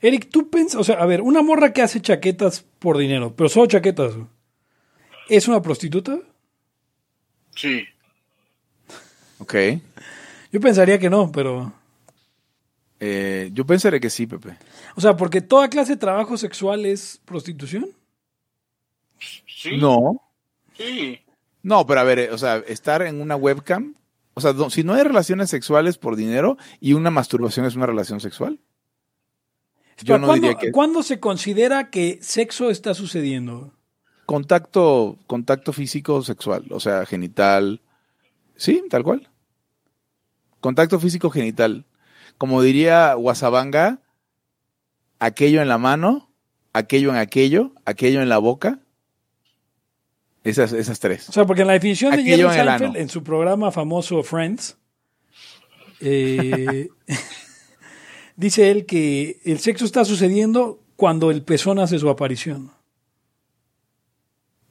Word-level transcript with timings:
Eric, 0.00 0.30
tú 0.30 0.48
piensas, 0.48 0.80
o 0.80 0.84
sea, 0.84 0.96
a 0.96 1.06
ver, 1.06 1.20
una 1.20 1.42
morra 1.42 1.72
que 1.72 1.82
hace 1.82 2.00
chaquetas 2.00 2.64
por 2.78 2.96
dinero, 2.96 3.34
pero 3.36 3.48
solo 3.48 3.66
chaquetas, 3.66 4.14
¿es 5.28 5.48
una 5.48 5.60
prostituta? 5.60 6.18
Sí. 7.54 7.84
Ok. 9.38 9.54
Yo 10.52 10.60
pensaría 10.60 10.98
que 10.98 11.10
no, 11.10 11.30
pero... 11.30 11.72
Eh, 12.98 13.50
yo 13.54 13.64
pensaré 13.64 13.98
que 13.98 14.10
sí, 14.10 14.26
Pepe. 14.26 14.56
O 14.94 15.00
sea, 15.00 15.16
porque 15.16 15.40
toda 15.40 15.70
clase 15.70 15.92
de 15.92 15.98
trabajo 15.98 16.36
sexual 16.36 16.84
es 16.84 17.20
prostitución. 17.24 17.88
Sí. 19.46 19.76
No. 19.78 20.22
Sí. 20.76 21.20
No, 21.62 21.86
pero 21.86 22.00
a 22.00 22.04
ver, 22.04 22.18
eh, 22.18 22.30
o 22.30 22.38
sea, 22.38 22.56
estar 22.66 23.02
en 23.02 23.20
una 23.20 23.36
webcam, 23.36 23.94
o 24.34 24.40
sea, 24.40 24.54
si 24.70 24.84
no 24.84 24.94
hay 24.94 25.02
relaciones 25.02 25.50
sexuales 25.50 25.98
por 25.98 26.16
dinero 26.16 26.56
y 26.80 26.94
una 26.94 27.10
masturbación 27.10 27.66
es 27.66 27.76
una 27.76 27.86
relación 27.86 28.20
sexual. 28.20 28.58
Yo 30.02 30.18
no 30.18 30.26
¿Cuándo, 30.26 30.46
diría 30.46 30.58
que 30.58 30.72
cuándo 30.72 31.02
se 31.02 31.20
considera 31.20 31.90
que 31.90 32.18
sexo 32.22 32.70
está 32.70 32.94
sucediendo? 32.94 33.72
contacto, 34.30 35.18
contacto 35.26 35.72
físico 35.72 36.22
sexual, 36.22 36.64
o 36.70 36.78
sea, 36.78 37.04
genital. 37.04 37.80
Sí, 38.54 38.84
tal 38.88 39.02
cual. 39.02 39.28
Contacto 40.60 41.00
físico 41.00 41.30
genital. 41.30 41.84
Como 42.38 42.62
diría 42.62 43.14
Guasabanga, 43.14 43.98
aquello 45.18 45.62
en 45.62 45.66
la 45.66 45.78
mano, 45.78 46.30
aquello 46.72 47.10
en 47.10 47.16
aquello, 47.16 47.72
aquello 47.84 48.22
en 48.22 48.28
la 48.28 48.38
boca. 48.38 48.78
Esas, 50.44 50.72
esas 50.74 51.00
tres. 51.00 51.28
O 51.28 51.32
sea, 51.32 51.44
porque 51.44 51.62
en 51.62 51.66
la 51.66 51.72
definición 51.72 52.14
de 52.14 52.22
Jerry 52.22 52.48
Seinfeld, 52.54 52.98
en 52.98 53.08
su 53.08 53.24
programa 53.24 53.72
famoso 53.72 54.22
Friends, 54.22 54.78
eh, 55.98 56.86
dice 58.40 58.70
él 58.70 58.86
que 58.86 59.40
el 59.44 59.58
sexo 59.60 59.84
está 59.84 60.04
sucediendo 60.04 60.80
cuando 60.96 61.30
el 61.30 61.42
pezón 61.42 61.78
hace 61.78 61.98
su 61.98 62.08
aparición. 62.08 62.72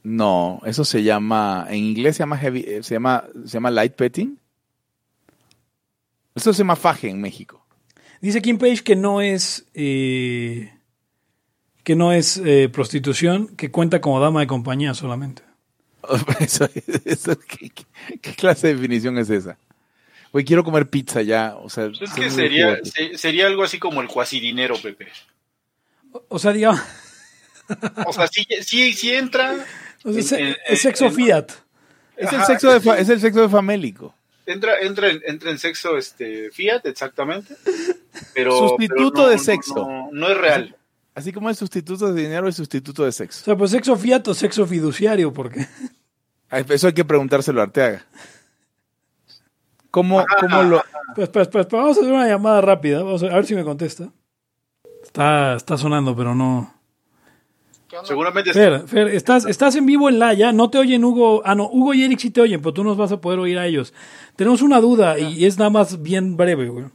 No, 0.03 0.61
eso 0.65 0.85
se 0.85 1.03
llama, 1.03 1.65
en 1.69 1.77
inglés 1.77 2.15
se 2.15 2.23
llama 2.23 2.37
heavy, 2.37 2.63
eh, 2.67 2.83
se 2.83 2.95
llama, 2.95 3.25
se 3.45 3.49
llama 3.53 3.69
light 3.71 3.93
petting. 3.93 4.39
Eso 6.35 6.53
se 6.53 6.59
llama 6.59 6.75
faje 6.75 7.09
en 7.09 7.19
México. 7.19 7.65
Dice 8.21 8.41
Kim 8.41 8.57
Page 8.57 8.83
que 8.83 8.95
no 8.95 9.21
es 9.21 9.65
eh, 9.73 10.73
que 11.83 11.95
no 11.95 12.11
es 12.13 12.37
eh, 12.37 12.69
prostitución, 12.71 13.47
que 13.55 13.71
cuenta 13.71 13.99
como 14.01 14.19
dama 14.19 14.39
de 14.41 14.47
compañía 14.47 14.93
solamente. 14.93 15.41
Eso- 16.39 16.69
eso- 17.05 17.37
¿qué, 17.47 17.69
qué- 17.69 18.19
qué 18.21 18.33
clase 18.33 18.67
de 18.67 18.75
definición 18.75 19.17
es 19.17 19.29
esa? 19.29 19.57
Güey, 20.31 20.45
quiero 20.45 20.63
comer 20.63 20.87
pizza 20.89 21.21
ya. 21.21 21.55
O 21.61 21.69
sea, 21.69 21.87
Pues 21.87 22.01
Es 22.01 22.13
que 22.13 22.29
sería, 22.29 22.79
se- 22.83 23.17
sería 23.17 23.47
algo 23.47 23.63
así 23.63 23.79
como 23.79 24.01
el 24.01 24.07
cuasidinero, 24.07 24.75
Pepe. 24.81 25.07
O- 26.11 26.23
O 26.29 26.39
sea, 26.39 26.51
digamos, 26.53 26.79
O 28.07 28.13
sea, 28.13 28.27
sí, 28.27 28.45
sí, 28.63 28.93
sí 28.93 29.13
entra. 29.13 29.53
o 30.03 30.11
sea, 30.11 30.19
en- 30.19 30.23
se- 30.23 30.39
en- 30.49 30.55
es 30.67 30.81
sexo 30.81 31.05
en- 31.05 31.13
fiat. 31.13 31.51
Es 32.17 32.33
el 32.33 32.43
sexo 32.45 32.77
de 32.79 33.01
es 33.01 33.09
el 33.09 33.19
sexo 33.21 33.41
de 33.41 33.49
famélico. 33.49 34.13
Entra, 34.45 34.79
entra, 34.81 35.09
en, 35.09 35.21
entra 35.25 35.51
en 35.51 35.59
sexo 35.59 35.95
este 35.97 36.49
Fiat, 36.51 36.81
exactamente. 36.87 37.55
Pero, 38.33 38.57
Sustituto 38.69 39.11
pero 39.13 39.23
no- 39.25 39.29
de 39.29 39.37
sexo. 39.37 39.75
No, 39.75 40.09
no 40.11 40.27
es 40.29 40.37
real. 40.37 40.75
Así 41.13 41.31
como 41.31 41.49
el 41.49 41.55
sustituto 41.55 42.11
de 42.11 42.21
dinero 42.23 42.47
es 42.47 42.55
sustituto 42.55 43.03
de 43.03 43.09
O 43.09 43.11
sexo. 43.11 43.43
sea, 43.43 43.55
pues 43.55 43.71
sexo 43.71 43.95
fiat 43.95 44.27
o 44.27 44.33
sexo 44.33 44.65
fiduciario, 44.65 45.31
porque 45.31 45.67
Eso 46.69 46.87
hay 46.87 46.93
que 46.93 47.05
preguntárselo 47.05 47.61
a 47.61 47.65
Arteaga. 47.65 48.05
¿Cómo, 49.91 50.23
cómo 50.39 50.63
lo.? 50.63 50.77
Espera, 51.17 51.23
espera, 51.23 51.41
espera, 51.43 51.61
espera, 51.61 51.81
vamos 51.81 51.97
a 51.97 52.01
hacer 52.01 52.13
una 52.13 52.27
llamada 52.27 52.61
rápida. 52.61 53.03
Vamos 53.03 53.23
a, 53.23 53.27
a 53.27 53.35
ver 53.35 53.45
si 53.45 53.55
me 53.55 53.63
contesta. 53.63 54.09
Está, 55.03 55.55
está 55.55 55.77
sonando, 55.77 56.15
pero 56.15 56.35
no. 56.35 56.73
Seguramente 58.03 58.53
Fer, 58.53 58.87
Fer, 58.87 59.07
estás, 59.07 59.45
estás 59.47 59.75
en 59.75 59.87
vivo 59.87 60.09
en 60.09 60.19
la 60.19 60.33
ya. 60.35 60.51
No 60.51 60.69
te 60.69 60.77
oyen 60.77 61.03
Hugo. 61.03 61.41
Ah, 61.43 61.55
no, 61.55 61.67
Hugo 61.71 61.95
y 61.95 62.03
Eric 62.03 62.19
sí 62.19 62.29
te 62.29 62.41
oyen, 62.41 62.61
pero 62.61 62.73
tú 62.73 62.83
nos 62.83 62.97
vas 62.97 63.11
a 63.11 63.19
poder 63.19 63.39
oír 63.39 63.57
a 63.57 63.65
ellos. 63.65 63.95
Tenemos 64.35 64.61
una 64.61 64.79
duda 64.79 65.17
y 65.17 65.45
es 65.45 65.57
nada 65.57 65.71
más 65.71 66.03
bien 66.03 66.37
breve, 66.37 66.69
güey. 66.69 66.85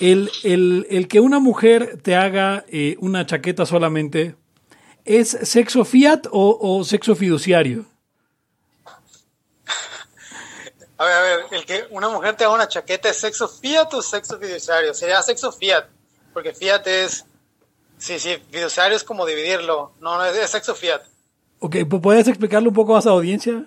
El, 0.00 0.30
el, 0.42 0.86
el 0.90 1.08
que 1.08 1.20
una 1.20 1.38
mujer 1.38 1.98
te 2.02 2.16
haga 2.16 2.64
eh, 2.68 2.96
una 3.00 3.24
chaqueta 3.24 3.64
solamente, 3.64 4.34
¿es 5.04 5.30
sexo 5.30 5.84
fiat 5.84 6.26
o, 6.30 6.58
o 6.60 6.84
sexo 6.84 7.14
fiduciario? 7.14 7.86
A 11.02 11.04
ver, 11.04 11.14
a 11.14 11.20
ver, 11.20 11.46
el 11.50 11.66
que 11.66 11.84
una 11.90 12.08
mujer 12.08 12.36
te 12.36 12.44
haga 12.44 12.54
una 12.54 12.68
chaqueta 12.68 13.08
es 13.08 13.18
sexo 13.18 13.48
fiat 13.48 13.92
o 13.92 14.02
sexo 14.02 14.38
fiduciario. 14.38 14.94
Sería 14.94 15.20
sexo 15.20 15.50
fiat, 15.50 15.86
porque 16.32 16.54
fiat 16.54 16.86
es. 16.86 17.24
Sí, 17.98 18.20
sí, 18.20 18.40
fiduciario 18.52 18.96
es 18.96 19.02
como 19.02 19.26
dividirlo. 19.26 19.94
No, 19.98 20.16
no, 20.16 20.24
es, 20.24 20.36
es 20.36 20.50
sexo 20.50 20.76
fiat. 20.76 21.02
Ok, 21.58 21.74
¿puedes 22.00 22.28
explicarle 22.28 22.68
un 22.68 22.74
poco 22.74 22.92
más 22.92 23.04
a 23.06 23.08
la 23.08 23.16
audiencia? 23.16 23.64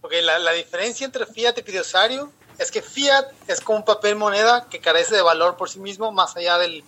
Porque 0.00 0.22
la, 0.22 0.38
la 0.38 0.52
diferencia 0.52 1.04
entre 1.04 1.26
fiat 1.26 1.58
y 1.58 1.62
fiduciario 1.62 2.30
es 2.58 2.70
que 2.70 2.80
fiat 2.80 3.26
es 3.48 3.60
como 3.60 3.78
un 3.78 3.84
papel 3.84 4.14
moneda 4.14 4.68
que 4.70 4.78
carece 4.78 5.16
de 5.16 5.22
valor 5.22 5.56
por 5.56 5.68
sí 5.68 5.80
mismo, 5.80 6.12
más 6.12 6.36
allá 6.36 6.56
del, 6.58 6.84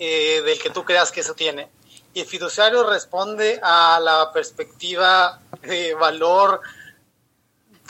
eh, 0.00 0.42
del 0.44 0.58
que 0.60 0.70
tú 0.70 0.84
creas 0.84 1.12
que 1.12 1.20
eso 1.20 1.34
tiene. 1.34 1.70
Y 2.12 2.22
el 2.22 2.26
fiduciario 2.26 2.90
responde 2.90 3.60
a 3.62 4.00
la 4.00 4.32
perspectiva 4.32 5.40
de 5.62 5.94
valor 5.94 6.60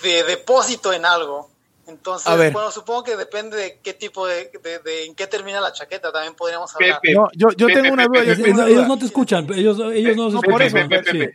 de 0.03 0.25
depósito 0.25 0.93
en 0.93 1.05
algo. 1.05 1.51
Entonces, 1.87 2.27
A 2.29 2.35
ver. 2.37 2.51
bueno, 2.53 2.71
supongo 2.71 3.05
que 3.05 3.15
depende 3.17 3.57
de 3.59 3.79
qué 3.83 3.93
tipo 3.93 4.27
de, 4.27 4.51
de, 4.63 4.79
de- 4.79 5.05
en 5.05 5.15
qué 5.15 5.27
termina 5.27 5.61
la 5.61 5.71
chaqueta, 5.73 6.11
también 6.11 6.35
podríamos 6.35 6.75
hablar. 6.75 6.99
Pepe, 7.03 7.15
No, 7.15 7.29
yo, 7.35 7.49
yo 7.57 7.67
Pepe, 7.67 7.83
tengo 7.83 7.93
una 7.95 8.07
duda. 8.07 8.21
Pepe, 8.25 8.51
una 8.53 8.65
ellos 8.67 8.77
duda. 8.77 8.89
no 8.89 8.99
te 8.99 9.05
escuchan, 9.05 9.47
ellos, 9.53 9.79
ellos 9.93 10.17
no 10.17 10.29
se 10.31 10.35
No, 10.37 10.41
por 10.41 10.63
escuchan. 10.63 11.05
sí. 11.11 11.29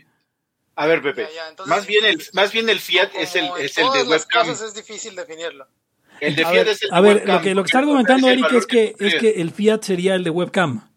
A 0.75 0.86
ver, 0.88 1.02
Pepe. 1.03 1.24
Ya, 1.24 1.30
ya, 1.36 1.50
entonces- 1.50 1.69
más 1.69 1.86
bien 1.86 2.06
el, 2.06 2.24
más 2.34 2.52
bien 2.52 2.68
el 2.69 2.80
Fiat 2.80 3.12
es 3.16 3.36
el, 3.36 3.46
es 3.59 3.78
el 3.78 3.92
de 3.92 4.03
webcam. 4.03 4.50
es 4.50 4.74
difícil 4.74 5.16
definirlo. 5.16 5.68
El 6.19 6.36
de 6.36 6.44
A 6.44 6.50
Fiat 6.50 6.64
ver, 6.66 6.68
es 6.69 6.81
el 6.84 6.90
de 6.90 6.96
A 6.96 7.02
ver, 7.02 7.16
webcam, 7.18 7.36
lo 7.36 7.42
que, 7.44 7.56
lo 7.56 7.64
que 7.64 7.68
está 7.68 7.80
argumentando 7.80 8.30
Eric 8.30 8.52
es 8.53 8.66
que, 8.66 8.96
es 9.00 9.16
que 9.16 9.30
el 9.42 9.52
Fiat 9.52 9.84
sería 9.84 10.16
el 10.16 10.24
de 10.24 10.31
webcam. 10.31 10.90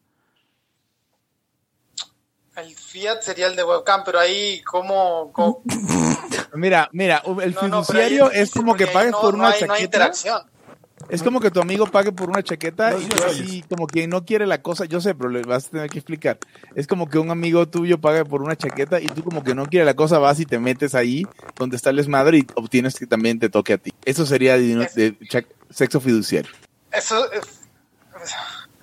El 2.57 2.77
Fiat 2.93 3.23
sería 3.23 3.47
el 3.47 3.57
de 3.57 3.65
webcam, 3.65 4.03
pero 4.05 4.19
ahí, 4.21 4.61
¿cómo? 4.63 5.31
cómo- 5.33 5.63
Mira, 6.55 6.89
mira, 6.93 7.23
el 7.43 7.55
No, 7.55 7.63
no, 7.69 7.83
fiduciario 7.83 8.31
es 8.31 8.51
como 8.51 8.75
que 8.77 8.87
pagues 8.87 9.13
no- 9.13 9.21
por 9.23 9.33
no 9.35 9.41
una 9.45 9.49
hay- 9.55 9.61
no 9.63 9.73
hay 9.73 9.81
chaqueta. 9.81 9.85
interacción. 9.85 10.43
Es 11.09 11.23
como 11.23 11.41
que 11.41 11.51
tu 11.51 11.61
amigo 11.61 11.87
pague 11.89 12.13
por 12.13 12.31
una 12.31 12.43
chaqueta 12.43 12.93
No, 12.93 13.01
y 13.01 13.05
tú 13.07 13.25
así, 13.25 13.65
como 13.69 13.87
quien 13.89 14.09
no 14.09 14.25
quiere 14.25 14.47
la 14.47 14.63
cosa, 14.63 14.85
yo 14.85 15.01
sé, 15.01 15.15
pero 15.15 15.31
le 15.31 15.43
vas 15.43 15.67
a 15.67 15.71
tener 15.71 15.91
que 15.91 15.99
explicar. 15.99 16.39
Es 16.77 16.87
como 16.87 17.09
que 17.09 17.19
un 17.19 17.31
amigo 17.31 17.67
tuyo 17.69 18.01
paga 18.01 18.25
por 18.25 18.41
una 18.43 18.55
chaqueta 18.57 19.01
y 19.01 19.07
tú 19.09 19.25
como 19.25 19.43
que 19.43 19.55
no 19.55 19.67
quiere 19.67 19.85
la 19.85 19.95
cosa, 19.95 20.19
vas 20.21 20.39
y 20.39 20.47
te 20.47 20.59
metes 20.61 20.95
ahí 20.95 21.27
donde 21.59 21.77
está 21.77 21.91
el 21.91 21.97
desmadre 21.97 22.39
y 22.39 22.47
obtienes 22.55 22.95
que 22.99 23.07
también 23.07 23.41
te 23.41 23.49
toque 23.49 23.73
a 23.73 23.79
ti. 23.79 23.93
Eso 24.05 24.25
sería 24.27 24.57
de, 24.57 24.89
de 24.95 25.17
cha- 25.29 25.45
sexo 25.71 26.01
fiduciario, 26.01 26.51
Eso 26.93 27.31
es- 27.33 27.61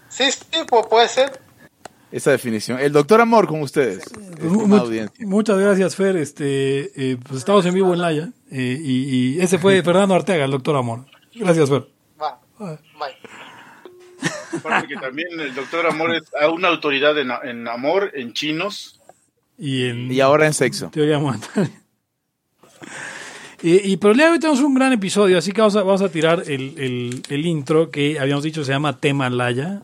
Sí, 0.09 0.29
sí, 0.31 0.59
pu- 0.67 0.87
puede 0.89 1.07
ser. 1.07 1.39
Esa 2.11 2.31
definición. 2.31 2.79
El 2.79 2.91
doctor 2.91 3.21
Amor 3.21 3.47
con 3.47 3.61
ustedes, 3.61 4.03
muchas 5.19 5.57
gracias, 5.59 5.95
Fer. 5.95 6.15
Este, 6.17 6.91
eh, 7.11 7.17
pues 7.23 7.39
estamos 7.39 7.65
en 7.65 7.73
vivo 7.73 7.93
en 7.93 8.01
Laya. 8.01 8.29
eh, 8.51 8.79
y, 8.81 9.35
y 9.35 9.41
ese 9.41 9.57
fue 9.59 9.81
Fernando 9.83 10.15
Arteaga, 10.15 10.45
el 10.45 10.51
doctor 10.51 10.75
Amor. 10.75 11.05
Gracias, 11.35 11.69
Fer. 11.69 11.87
Va, 12.21 12.39
Ah. 12.59 12.77
bye. 12.99 13.15
Porque 14.61 14.95
también 14.99 15.27
el 15.39 15.53
doctor 15.55 15.85
Amor 15.85 16.13
es 16.15 16.23
a 16.41 16.49
una 16.49 16.67
autoridad 16.69 17.17
en, 17.17 17.29
en 17.43 17.67
amor, 17.67 18.11
en 18.15 18.33
chinos. 18.33 18.99
Y 19.57 19.85
en 19.85 20.11
Y 20.11 20.19
ahora 20.19 20.47
en 20.47 20.53
sexo. 20.53 20.89
teoría 20.89 21.19
monetaria. 21.19 21.69
Y, 23.61 23.91
y 23.91 23.97
pero 23.97 24.11
el 24.11 24.17
día 24.17 24.27
de 24.27 24.31
hoy 24.33 24.39
tenemos 24.39 24.61
un 24.61 24.73
gran 24.73 24.93
episodio, 24.93 25.37
así 25.37 25.51
que 25.51 25.59
vamos 25.61 25.75
a, 25.75 25.83
vamos 25.83 26.01
a 26.01 26.09
tirar 26.09 26.43
el, 26.47 26.73
el, 26.79 27.21
el 27.29 27.45
intro 27.45 27.91
que 27.91 28.17
habíamos 28.19 28.43
dicho 28.43 28.63
se 28.63 28.71
llama 28.71 28.99
Tema 28.99 29.29
Laya. 29.29 29.83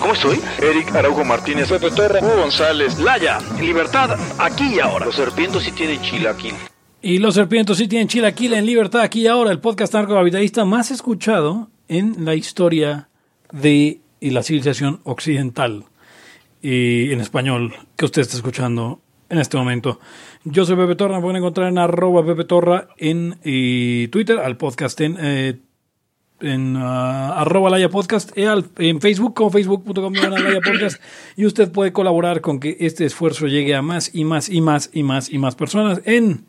¿Cómo 0.00 0.12
estoy? 0.12 0.38
Eric 0.62 0.94
Araujo 0.94 1.24
Martínez, 1.24 1.68
Pepe 1.68 1.90
Torra, 1.90 2.20
Hugo 2.20 2.36
González, 2.42 2.98
Laya, 2.98 3.38
Libertad 3.60 4.18
aquí 4.38 4.76
y 4.76 4.80
ahora. 4.80 5.06
Los 5.06 5.16
serpientes 5.16 5.62
sí 5.62 5.72
tienen 5.72 6.00
chilaquil. 6.02 6.54
Y 7.02 7.18
los 7.18 7.34
serpientes 7.34 7.76
sí 7.78 7.88
tienen 7.88 8.08
chilaquil 8.08 8.54
en 8.54 8.66
libertad 8.66 9.00
aquí 9.00 9.22
y 9.22 9.26
ahora, 9.26 9.50
el 9.50 9.60
podcast 9.60 9.94
narcocapitalista 9.94 10.64
más 10.64 10.90
escuchado 10.90 11.70
en 11.88 12.24
la 12.24 12.34
historia 12.34 13.08
de 13.52 14.00
la 14.20 14.42
civilización 14.42 15.00
occidental 15.04 15.84
y 16.62 17.12
en 17.12 17.20
español 17.20 17.74
que 17.96 18.06
usted 18.06 18.22
está 18.22 18.36
escuchando 18.36 19.00
en 19.28 19.38
este 19.38 19.56
momento. 19.56 20.00
Yo 20.44 20.64
soy 20.64 20.76
Pepe 20.76 20.96
Torra, 20.96 21.16
me 21.16 21.22
pueden 21.22 21.36
encontrar 21.36 21.68
en 21.68 21.78
arroba 21.78 22.24
Pepe 22.24 22.44
Torra 22.44 22.88
en 22.96 23.38
eh, 23.44 24.08
Twitter, 24.10 24.38
al 24.38 24.56
podcast 24.56 25.00
en, 25.00 25.16
eh, 25.20 25.58
en 26.40 26.76
ah, 26.76 27.40
arroba 27.40 27.70
Laya 27.70 27.88
Podcast, 27.88 28.36
eh, 28.36 28.46
en 28.78 29.00
Facebook 29.00 29.34
como 29.34 29.50
facebook.com 29.50 30.12
diagonal 30.12 30.44
Laya 30.44 30.60
Podcast 30.64 31.00
y 31.36 31.46
usted 31.46 31.70
puede 31.72 31.92
colaborar 31.92 32.40
con 32.40 32.60
que 32.60 32.76
este 32.80 33.04
esfuerzo 33.04 33.46
llegue 33.46 33.74
a 33.74 33.82
más 33.82 34.10
y 34.14 34.24
más 34.24 34.48
y 34.48 34.60
más 34.60 34.90
y 34.92 35.02
más 35.02 35.30
y 35.30 35.38
más 35.38 35.54
personas 35.54 36.00
en 36.04 36.46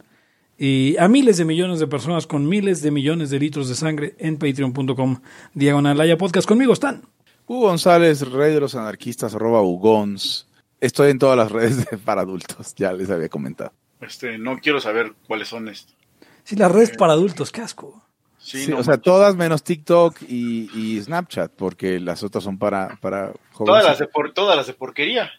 y 0.59 0.97
a 0.97 1.07
miles 1.07 1.37
de 1.37 1.45
millones 1.45 1.79
de 1.79 1.87
personas 1.87 2.25
con 2.27 2.47
miles 2.49 2.81
de 2.81 2.91
millones 2.91 3.29
de 3.29 3.39
litros 3.39 3.69
de 3.69 3.75
sangre 3.75 4.15
en 4.17 4.37
patreon.com 4.37 5.19
diagonal 5.53 5.97
Laya 5.97 6.17
Podcast. 6.17 6.47
Conmigo 6.47 6.73
están. 6.73 7.03
Hugo 7.45 7.67
González, 7.67 8.29
rey 8.29 8.53
de 8.53 8.59
los 8.59 8.75
anarquistas, 8.75 9.35
arroba 9.35 9.61
Ugons. 9.61 10.47
Estoy 10.81 11.11
en 11.11 11.19
todas 11.19 11.37
las 11.37 11.51
redes 11.51 11.85
de- 11.89 11.97
para 11.97 12.21
adultos, 12.21 12.73
ya 12.75 12.91
les 12.91 13.09
había 13.09 13.29
comentado. 13.29 13.71
Este, 14.01 14.37
no 14.37 14.57
quiero 14.59 14.81
saber 14.81 15.13
cuáles 15.27 15.47
son 15.47 15.67
estos. 15.69 15.95
Sí, 16.43 16.55
las 16.55 16.71
redes 16.71 16.91
para 16.97 17.13
adultos, 17.13 17.51
qué 17.51 17.61
asco. 17.61 18.03
Sí, 18.47 18.63
Sí, 18.63 18.71
no 18.71 18.77
o 18.79 18.83
sea, 18.83 18.95
todas 18.97 19.35
menos 19.35 19.61
TikTok 19.61 20.21
y, 20.21 20.69
y 20.73 21.01
Snapchat, 21.01 21.51
porque 21.51 21.99
las 21.99 22.23
otras 22.23 22.45
son 22.45 22.57
para, 22.57 22.97
para 23.01 23.33
todas, 23.57 23.83
las 23.83 23.97
jóvenes. 23.97 23.99
de 23.99 24.07
por, 24.07 24.31
todas 24.33 24.55
las 24.55 24.67
de 24.67 24.73
porquería. 24.73 25.29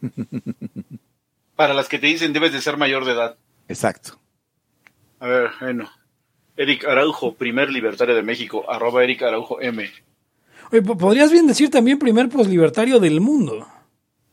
Para 1.56 1.74
las 1.74 1.88
que 1.88 1.98
te 1.98 2.06
dicen 2.06 2.32
debes 2.32 2.52
de 2.52 2.60
ser 2.60 2.76
mayor 2.76 3.04
de 3.04 3.12
edad. 3.12 3.36
Exacto. 3.66 4.18
A 5.20 5.26
ver, 5.26 5.50
bueno. 5.60 5.90
Eric 6.56 6.84
Araujo, 6.86 7.34
primer 7.34 7.70
libertario 7.70 8.14
de 8.14 8.22
México, 8.22 8.64
arroba 8.70 9.02
Eric 9.02 9.22
Araujo 9.22 9.60
M. 9.60 9.90
Oye, 10.70 10.82
po- 10.82 10.96
podrías 10.96 11.32
bien 11.32 11.46
decir 11.46 11.70
también 11.70 11.98
primer 11.98 12.28
poslibertario 12.28 13.00
del 13.00 13.20
mundo. 13.20 13.66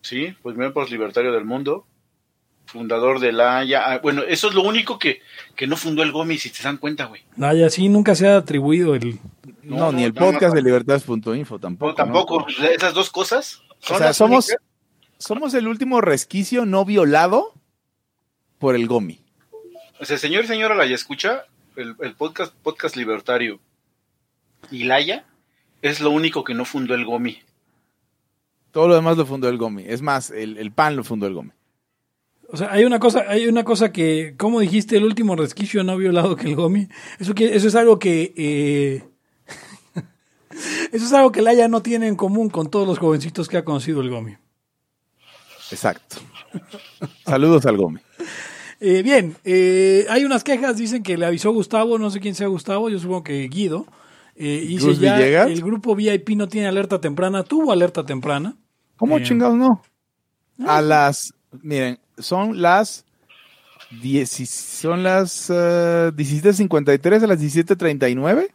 Sí, 0.01 0.35
pues 0.41 0.55
primer 0.55 0.73
libertario 0.91 1.31
del 1.31 1.45
mundo. 1.45 1.85
Fundador 2.73 3.19
de 3.19 3.31
la 3.31 3.59
Haya. 3.59 3.83
Ah, 3.85 3.99
Bueno, 3.99 4.23
eso 4.23 4.49
es 4.49 4.55
lo 4.55 4.63
único 4.63 4.97
que, 4.97 5.21
que 5.55 5.67
no 5.67 5.77
fundó 5.77 6.01
el 6.01 6.11
Gomi, 6.11 6.39
si 6.39 6.49
te 6.49 6.63
dan 6.63 6.77
cuenta, 6.77 7.05
güey. 7.05 7.21
Vaya, 7.37 7.69
sí, 7.69 7.87
nunca 7.87 8.15
se 8.15 8.27
ha 8.27 8.37
atribuido 8.37 8.95
el... 8.95 9.19
No, 9.61 9.77
No, 9.77 9.91
ni 9.91 10.03
el 10.03 10.13
no, 10.13 10.19
podcast 10.19 10.53
no. 10.53 10.55
de 10.55 10.61
libertades.info 10.63 11.59
tampoco. 11.59 11.91
No, 11.91 11.95
tampoco. 11.95 12.47
¿no? 12.59 12.67
Esas 12.67 12.95
dos 12.95 13.11
cosas. 13.11 13.61
son 13.79 13.95
O 13.97 13.99
sea, 13.99 14.11
somos, 14.13 14.47
únicas. 14.47 14.65
somos 15.19 15.53
el 15.53 15.67
último 15.67 16.01
resquicio 16.01 16.65
no 16.65 16.83
violado 16.83 17.53
por 18.57 18.75
el 18.75 18.87
GOMI. 18.87 19.19
O 19.99 20.05
sea, 20.05 20.17
señor 20.17 20.43
y 20.45 20.47
señora 20.47 20.73
Laya, 20.73 20.95
escucha 20.95 21.43
el, 21.75 21.95
el 22.01 22.15
podcast, 22.15 22.53
podcast 22.63 22.95
libertario. 22.95 23.59
Y 24.71 24.85
Laya 24.85 25.25
es 25.83 26.01
lo 26.01 26.09
único 26.09 26.43
que 26.43 26.55
no 26.55 26.65
fundó 26.65 26.95
el 26.95 27.05
Gomi. 27.05 27.39
Todo 28.71 28.87
lo 28.87 28.95
demás 28.95 29.15
lo 29.17 29.25
fundó 29.27 29.47
el 29.47 29.57
GOMI. 29.59 29.83
Es 29.87 30.01
más, 30.01 30.31
el, 30.31 30.57
el 30.57 30.71
pan 30.71 30.95
lo 30.95 31.03
fundó 31.03 31.27
el 31.27 31.35
GOMI. 31.35 31.51
O 32.53 32.57
sea, 32.57 32.71
hay 32.71 32.83
una 32.85 32.99
cosa, 32.99 33.23
hay 33.27 33.47
una 33.47 33.63
cosa 33.63 33.91
que, 33.91 34.35
como 34.37 34.59
dijiste, 34.59 34.95
el 34.95 35.05
último 35.05 35.35
resquicio 35.35 35.83
no 35.83 35.97
violado 35.97 36.35
que 36.35 36.49
el 36.49 36.55
Gomi. 36.55 36.87
Eso, 37.19 37.33
que, 37.33 37.55
eso 37.55 37.67
es 37.67 37.73
algo 37.73 37.97
que... 37.97 38.31
eh, 38.37 39.03
eso 40.91 41.05
es 41.05 41.13
algo 41.13 41.31
que 41.31 41.41
Laia 41.41 41.67
no 41.67 41.81
tiene 41.81 42.07
en 42.07 42.15
común 42.15 42.51
con 42.51 42.69
todos 42.69 42.87
los 42.87 42.99
jovencitos 42.99 43.47
que 43.47 43.57
ha 43.57 43.65
conocido 43.65 44.01
el 44.01 44.11
Gomi. 44.11 44.35
Exacto. 45.71 46.17
Saludos 47.25 47.65
al 47.65 47.77
GOMI. 47.77 47.99
Eh, 48.79 49.01
bien, 49.01 49.35
eh, 49.43 50.05
hay 50.09 50.23
unas 50.23 50.43
quejas, 50.43 50.77
dicen 50.77 51.01
que 51.01 51.17
le 51.17 51.25
avisó 51.25 51.51
Gustavo, 51.51 51.97
no 51.97 52.11
sé 52.11 52.19
quién 52.19 52.35
sea 52.35 52.47
Gustavo, 52.47 52.89
yo 52.89 52.99
supongo 52.99 53.23
que 53.23 53.47
Guido. 53.47 53.87
Eh, 54.35 54.65
dice 54.67 54.87
¿Gus 54.87 54.99
ya 54.99 55.15
Villegas? 55.15 55.49
el 55.49 55.61
grupo 55.63 55.95
VIP 55.95 56.29
no 56.35 56.47
tiene 56.47 56.67
alerta 56.67 56.99
temprana, 56.99 57.43
tuvo 57.43 57.71
alerta 57.71 58.03
temprana. 58.03 58.55
¿Cómo 58.97 59.17
Eh, 59.17 59.23
chingados 59.23 59.55
no? 59.55 59.81
A 60.67 60.81
las, 60.81 61.33
miren, 61.63 61.97
son 62.17 62.61
las 62.61 63.05
10, 64.01 64.29
son 64.49 65.03
las 65.03 65.49
eh, 65.49 66.11
17.53 66.13 67.23
a 67.23 67.27
las 67.27 67.39
17.39. 67.41 68.47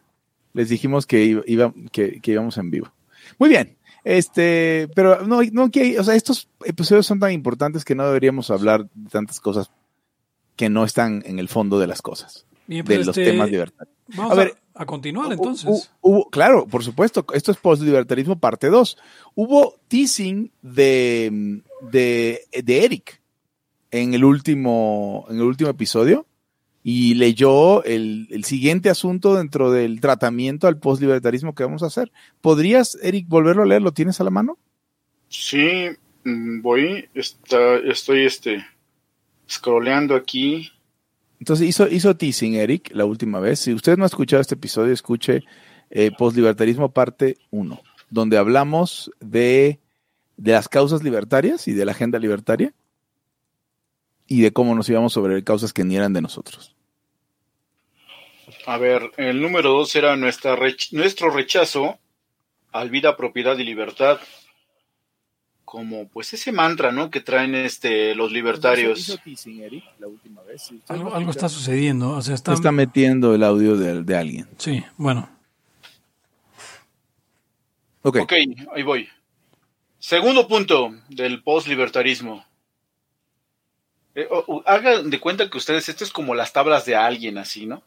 Les 0.55 0.69
dijimos 0.69 1.06
que, 1.06 1.25
iba, 1.25 1.43
iba- 1.46 1.75
que, 1.93 2.20
que 2.20 2.32
íbamos 2.32 2.56
en 2.58 2.70
vivo. 2.70 2.93
Muy 3.38 3.49
bien. 3.49 3.76
Este, 4.05 4.88
pero 4.94 5.26
no, 5.26 5.40
no 5.52 5.70
que, 5.70 5.99
o 5.99 6.05
sea, 6.05 6.14
estos 6.14 6.49
episodios 6.64 7.06
son 7.06 7.20
tan 7.20 7.32
importantes 7.32 7.84
que 7.84 7.94
no 7.94 8.06
deberíamos 8.06 8.50
hablar 8.50 8.88
de 8.94 9.10
tantas 9.10 9.38
cosas 9.40 9.70
que 10.56 10.70
no 10.70 10.84
están 10.84 11.22
en 11.26 11.38
el 11.38 11.49
fondo 11.49 11.78
de 11.78 11.87
las 11.87 12.00
cosas, 12.00 12.46
Bien, 12.66 12.84
de 12.84 12.94
pues, 12.96 13.06
los 13.06 13.16
este, 13.19 13.31
temas 13.31 13.50
libertarios. 13.50 13.94
Vamos 14.16 14.32
A 14.32 14.34
ver, 14.37 14.56
a 14.75 14.87
continuar 14.87 15.31
entonces. 15.32 15.69
hu- 15.69 15.88
hubo- 16.00 16.31
claro, 16.31 16.66
por 16.66 16.82
supuesto, 16.82 17.25
esto 17.34 17.52
es 17.52 17.58
post-libertarismo 17.58 18.38
parte 18.38 18.69
2. 18.69 18.96
Hubo 19.34 19.75
teasing 19.88 20.50
de, 20.62 21.60
de, 21.93 22.40
de 22.64 22.84
Eric 22.84 23.18
en 23.90 24.14
el 24.14 24.25
último, 24.25 25.26
en 25.29 25.37
el 25.37 25.43
último 25.43 25.70
episodio 25.70 26.26
y 26.82 27.14
leyó 27.14 27.85
el, 27.85 28.29
el 28.31 28.44
siguiente 28.44 28.88
asunto 28.88 29.35
dentro 29.35 29.70
del 29.70 30.00
tratamiento 30.00 30.67
al 30.67 30.79
post-libertarismo 30.79 31.55
que 31.55 31.64
vamos 31.64 31.82
a 31.82 31.87
hacer. 31.87 32.12
¿Podrías, 32.40 32.96
Eric, 33.02 33.26
volverlo 33.29 33.62
a 33.62 33.67
leer? 33.67 33.82
¿Lo 33.82 33.93
tienes 33.93 34.20
a 34.20 34.25
la 34.25 34.31
mano? 34.31 34.58
Sí, 35.29 35.88
mm, 36.25 36.62
voy, 36.62 37.08
está, 37.14 37.76
estoy 37.76 38.25
este, 38.25 38.64
scrolleando 39.50 40.14
aquí. 40.14 40.70
Entonces 41.41 41.69
hizo, 41.69 41.88
hizo 41.88 42.17
teasing, 42.17 42.55
Eric, 42.55 42.91
la 42.94 43.05
última 43.05 43.38
vez. 43.41 43.61
Si 43.61 43.75
usted 43.75 43.96
no 43.96 44.05
ha 44.05 44.06
escuchado 44.06 44.41
este 44.41 44.55
episodio, 44.55 44.93
escuche 44.93 45.44
eh, 45.91 46.11
Postlibertarismo 46.17 46.93
parte 46.93 47.37
1, 47.50 47.81
donde 48.11 48.38
hablamos 48.38 49.11
de, 49.20 49.79
de 50.37 50.52
las 50.52 50.69
causas 50.69 51.02
libertarias 51.02 51.69
y 51.69 51.73
de 51.73 51.84
la 51.84 51.93
agenda 51.93 52.19
libertaria 52.19 52.73
y 54.28 54.42
de 54.42 54.52
cómo 54.52 54.75
nos 54.75 54.88
íbamos 54.88 55.12
sobre 55.12 55.42
causas 55.42 55.72
que 55.72 55.82
ni 55.82 55.96
eran 55.96 56.12
de 56.12 56.22
nosotros. 56.22 56.75
A 58.67 58.76
ver, 58.79 59.10
el 59.17 59.41
número 59.41 59.70
dos 59.70 59.96
era 59.96 60.17
nuestra 60.17 60.55
rech- 60.55 60.93
nuestro 60.93 61.31
rechazo 61.31 61.98
al 62.70 62.91
vida, 62.91 63.17
propiedad 63.17 63.56
y 63.58 63.64
libertad. 63.64 64.20
Como 65.64 66.08
pues 66.08 66.32
ese 66.32 66.50
mantra, 66.50 66.93
¿no? 66.93 67.10
Que 67.10 67.20
traen 67.20 67.55
este 67.55 68.14
los 68.14 68.32
libertarios. 68.32 69.00
Hizo 69.00 69.19
teasing, 69.19 69.60
Eric, 69.62 69.84
la 69.98 70.06
última 70.06 70.43
vez. 70.43 70.62
Si 70.62 70.76
usted 70.76 70.94
algo, 70.94 71.31
está 71.31 71.48
sucediendo. 71.50 72.12
O 72.12 72.22
sea, 72.22 72.34
está, 72.34 72.55
está 72.55 72.72
metiendo 72.72 73.34
el 73.34 73.43
audio 73.43 73.76
de, 73.76 74.03
de 74.03 74.17
alguien. 74.17 74.48
Sí, 74.56 74.82
bueno. 74.96 75.29
Ok. 78.03 78.19
Ok, 78.22 78.32
ahí 78.74 78.82
voy. 78.82 79.08
Segundo 79.98 80.48
punto 80.48 80.94
del 81.10 81.43
post-libertarismo. 81.43 82.46
Eh, 84.15 84.27
o- 84.31 84.44
o- 84.46 84.62
hagan 84.67 85.10
de 85.10 85.20
cuenta 85.20 85.48
que 85.48 85.58
ustedes, 85.58 85.88
esto 85.88 86.05
es 86.05 86.10
como 86.12 86.34
las 86.34 86.53
tablas 86.53 86.84
de 86.86 86.96
alguien, 86.96 87.38
así, 87.38 87.67
¿no? 87.67 87.82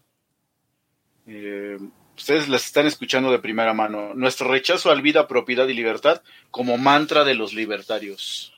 Eh, 1.27 1.77
ustedes 2.17 2.47
las 2.49 2.65
están 2.65 2.85
escuchando 2.87 3.31
de 3.31 3.39
primera 3.39 3.73
mano. 3.73 4.13
Nuestro 4.13 4.49
rechazo 4.49 4.91
al 4.91 5.01
vida, 5.01 5.27
propiedad 5.27 5.67
y 5.67 5.73
libertad 5.73 6.21
como 6.51 6.77
mantra 6.77 7.23
de 7.23 7.35
los 7.35 7.53
libertarios. 7.53 8.53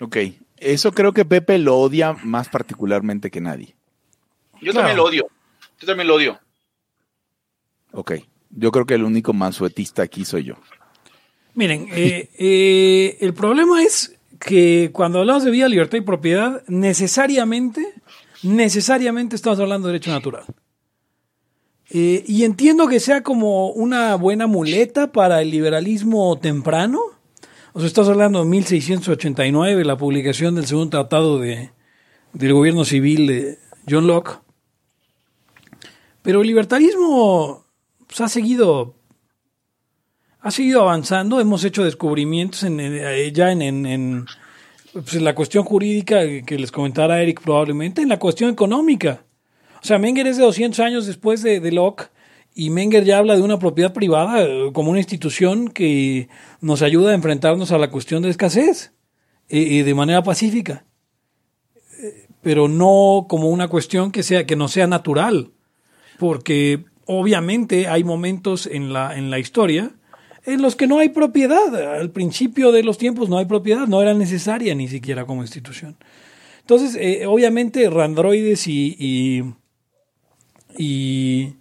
Ok. 0.00 0.16
Eso 0.58 0.92
creo 0.92 1.12
que 1.12 1.24
Pepe 1.24 1.58
lo 1.58 1.76
odia 1.78 2.12
más 2.24 2.48
particularmente 2.48 3.30
que 3.30 3.40
nadie. 3.40 3.74
Yo 4.60 4.72
Claro. 4.72 4.74
también 4.78 4.96
lo 4.96 5.04
odio. 5.04 5.28
Yo 5.80 5.86
también 5.86 6.06
lo 6.08 6.14
odio. 6.14 6.40
Ok. 7.92 8.12
Yo 8.50 8.70
creo 8.70 8.86
que 8.86 8.94
el 8.94 9.02
único 9.04 9.32
mansuetista 9.32 10.02
aquí 10.02 10.24
soy 10.24 10.44
yo. 10.44 10.54
Miren, 11.54 11.88
eh, 11.92 12.30
eh, 12.38 13.18
el 13.20 13.34
problema 13.34 13.82
es 13.82 14.18
que 14.44 14.90
cuando 14.92 15.20
hablamos 15.20 15.44
de 15.44 15.50
vida, 15.50 15.68
libertad 15.68 15.98
y 15.98 16.02
propiedad, 16.02 16.62
necesariamente, 16.66 17.86
necesariamente 18.42 19.36
estamos 19.36 19.60
hablando 19.60 19.88
de 19.88 19.92
derecho 19.92 20.10
natural. 20.10 20.44
Eh, 21.90 22.24
y 22.26 22.44
entiendo 22.44 22.88
que 22.88 23.00
sea 23.00 23.22
como 23.22 23.70
una 23.70 24.14
buena 24.16 24.46
muleta 24.46 25.12
para 25.12 25.42
el 25.42 25.50
liberalismo 25.50 26.38
temprano. 26.38 27.00
O 27.72 27.80
sea, 27.80 27.86
estás 27.86 28.08
hablando 28.08 28.40
de 28.40 28.46
1689, 28.46 29.84
la 29.84 29.96
publicación 29.96 30.54
del 30.54 30.66
segundo 30.66 30.90
tratado 30.90 31.38
de, 31.38 31.70
del 32.32 32.52
gobierno 32.52 32.84
civil 32.84 33.26
de 33.26 33.58
John 33.88 34.06
Locke. 34.06 34.38
Pero 36.22 36.40
el 36.40 36.46
libertarismo 36.46 37.64
ha 38.18 38.28
seguido 38.28 38.94
ha 40.42 40.50
seguido 40.50 40.82
avanzando, 40.82 41.40
hemos 41.40 41.64
hecho 41.64 41.84
descubrimientos 41.84 42.64
en, 42.64 42.80
en- 42.80 43.32
ya 43.34 43.52
en, 43.52 44.26
pues, 44.92 45.14
en 45.14 45.24
la 45.24 45.34
cuestión 45.34 45.64
jurídica 45.64 46.20
que 46.44 46.58
les 46.58 46.72
comentara 46.72 47.22
Eric 47.22 47.40
probablemente, 47.42 48.02
en 48.02 48.08
la 48.08 48.18
cuestión 48.18 48.50
económica. 48.50 49.24
O 49.82 49.84
sea, 49.84 49.98
Menger 49.98 50.26
es 50.26 50.36
de 50.36 50.44
200 50.44 50.80
años 50.80 51.06
después 51.06 51.42
de, 51.42 51.70
Locke 51.72 52.10
y 52.54 52.70
Menger 52.70 53.04
ya 53.04 53.18
habla 53.18 53.34
de 53.36 53.42
una 53.42 53.58
propiedad 53.58 53.92
privada 53.92 54.42
eh, 54.42 54.70
como 54.72 54.90
una 54.90 55.00
institución 55.00 55.68
que 55.68 56.28
nos 56.60 56.82
ayuda 56.82 57.12
a 57.12 57.14
enfrentarnos 57.14 57.72
a 57.72 57.78
la 57.78 57.90
cuestión 57.90 58.22
de 58.22 58.30
escasez 58.30 58.92
eh, 59.48 59.78
eh, 59.78 59.84
de 59.84 59.94
manera 59.94 60.22
pacífica, 60.22 60.84
Eh, 62.02 62.26
pero 62.42 62.66
no 62.68 63.26
como 63.28 63.48
una 63.48 63.68
cuestión 63.68 64.10
que 64.10 64.22
sea 64.22 64.44
que 64.44 64.56
no 64.56 64.66
sea 64.68 64.86
natural, 64.86 65.52
porque 66.18 66.84
obviamente 67.06 67.86
hay 67.86 68.02
momentos 68.04 68.66
en 68.66 68.92
la 68.92 69.16
en 69.16 69.30
la 69.30 69.38
historia 69.38 69.94
en 70.44 70.62
los 70.62 70.76
que 70.76 70.86
no 70.86 70.98
hay 70.98 71.10
propiedad. 71.10 71.74
Al 71.94 72.10
principio 72.10 72.72
de 72.72 72.82
los 72.82 72.98
tiempos 72.98 73.28
no 73.28 73.38
hay 73.38 73.46
propiedad, 73.46 73.86
no 73.86 74.02
era 74.02 74.14
necesaria 74.14 74.74
ni 74.74 74.88
siquiera 74.88 75.24
como 75.24 75.42
institución. 75.42 75.96
Entonces, 76.60 76.96
eh, 77.00 77.26
obviamente, 77.26 77.88
randroides 77.90 78.66
y, 78.66 78.96
y, 78.98 79.42
y 80.78 81.54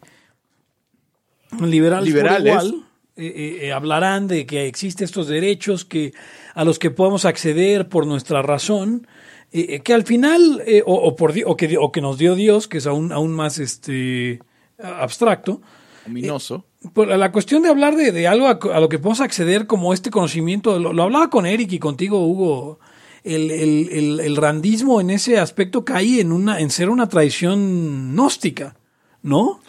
liberales, 1.59 2.13
por 2.13 2.47
igual, 2.47 2.85
eh, 3.17 3.59
eh, 3.61 3.71
hablarán 3.71 4.27
de 4.27 4.45
que 4.45 4.67
existen 4.67 5.05
estos 5.05 5.27
derechos 5.27 5.85
que, 5.85 6.13
a 6.53 6.63
los 6.63 6.79
que 6.79 6.91
podemos 6.91 7.25
acceder 7.25 7.89
por 7.89 8.05
nuestra 8.05 8.41
razón, 8.41 9.07
que 9.51 9.93
al 9.93 10.03
final, 10.03 10.63
o, 10.85 10.93
o 10.93 11.15
por, 11.17 11.33
o, 11.45 11.57
que, 11.57 11.77
o 11.77 11.91
que 11.91 11.99
nos 11.99 12.17
dio 12.17 12.35
Dios, 12.35 12.69
que 12.69 12.77
es 12.77 12.87
aún, 12.87 13.11
aún 13.11 13.33
más 13.33 13.59
este, 13.59 14.39
abstracto, 14.81 15.61
Ominoso. 16.05 16.65
por 16.93 17.07
la 17.07 17.31
cuestión 17.31 17.63
de 17.63 17.69
hablar 17.69 17.95
de, 17.95 18.11
de 18.11 18.27
algo 18.27 18.47
a, 18.47 18.79
lo 18.79 18.89
que 18.89 18.99
podemos 18.99 19.21
acceder 19.21 19.67
como 19.67 19.93
este 19.93 20.09
conocimiento, 20.09 20.79
lo, 20.79 21.03
hablaba 21.03 21.29
con 21.29 21.45
Eric 21.45 21.73
y 21.73 21.79
contigo, 21.79 22.25
Hugo, 22.25 22.79
el, 23.23 23.51
el, 23.51 23.89
el, 23.91 24.19
el 24.19 24.35
randismo 24.35 24.99
en 24.99 25.11
ese 25.11 25.39
aspecto 25.39 25.85
cae 25.85 26.21
en, 26.21 26.31
una, 26.31 26.59
en 26.59 26.69
ser 26.69 26.89
una 26.89 27.07
tradición 27.07 28.13
gnóstica, 28.13 28.75
¿no? 29.21 29.59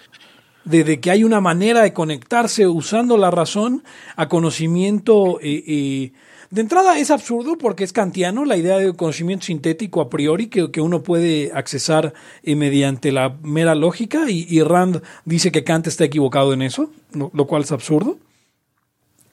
De, 0.64 0.84
de 0.84 1.00
que 1.00 1.10
hay 1.10 1.24
una 1.24 1.40
manera 1.40 1.82
de 1.82 1.92
conectarse 1.92 2.66
usando 2.66 3.18
la 3.18 3.30
razón 3.30 3.82
a 4.16 4.28
conocimiento. 4.28 5.38
eh, 5.40 5.64
eh, 5.66 6.12
de 6.52 6.60
entrada 6.60 6.98
es 6.98 7.10
absurdo 7.10 7.56
porque 7.56 7.82
es 7.82 7.94
kantiano 7.94 8.44
la 8.44 8.58
idea 8.58 8.76
de 8.76 8.92
conocimiento 8.92 9.46
sintético 9.46 10.02
a 10.02 10.10
priori 10.10 10.48
que, 10.48 10.70
que 10.70 10.82
uno 10.82 11.02
puede 11.02 11.50
accesar 11.54 12.12
eh, 12.42 12.56
mediante 12.56 13.10
la 13.10 13.38
mera 13.42 13.74
lógica 13.74 14.30
y, 14.30 14.62
Rand 14.62 15.00
dice 15.24 15.50
que 15.50 15.64
Kant 15.64 15.86
está 15.86 16.04
equivocado 16.04 16.52
en 16.52 16.60
eso, 16.60 16.92
lo, 17.14 17.46
cual 17.46 17.62
es 17.62 17.72
absurdo. 17.72 18.18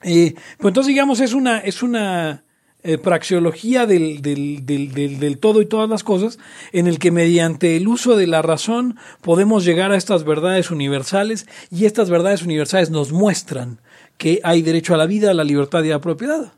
Eh, 0.02 0.32
pues 0.56 0.70
entonces 0.70 0.86
digamos 0.86 1.20
es 1.20 1.34
una, 1.34 1.58
es 1.58 1.82
una 1.82 2.42
eh, 2.82 2.96
praxeología 2.96 3.84
del, 3.84 4.22
del, 4.22 4.64
del, 4.64 4.92
del, 4.92 5.20
del 5.20 5.36
todo 5.36 5.60
y 5.60 5.66
todas 5.66 5.90
las 5.90 6.02
cosas 6.02 6.38
en 6.72 6.86
el 6.86 6.98
que 6.98 7.10
mediante 7.10 7.76
el 7.76 7.86
uso 7.86 8.16
de 8.16 8.28
la 8.28 8.40
razón 8.40 8.96
podemos 9.20 9.66
llegar 9.66 9.92
a 9.92 9.98
estas 9.98 10.24
verdades 10.24 10.70
universales 10.70 11.46
y 11.70 11.84
estas 11.84 12.08
verdades 12.08 12.40
universales 12.42 12.88
nos 12.88 13.12
muestran 13.12 13.78
que 14.16 14.40
hay 14.42 14.62
derecho 14.62 14.94
a 14.94 14.96
la 14.96 15.04
vida, 15.04 15.32
a 15.32 15.34
la 15.34 15.44
libertad 15.44 15.84
y 15.84 15.90
a 15.90 15.96
la 15.96 16.00
propiedad. 16.00 16.54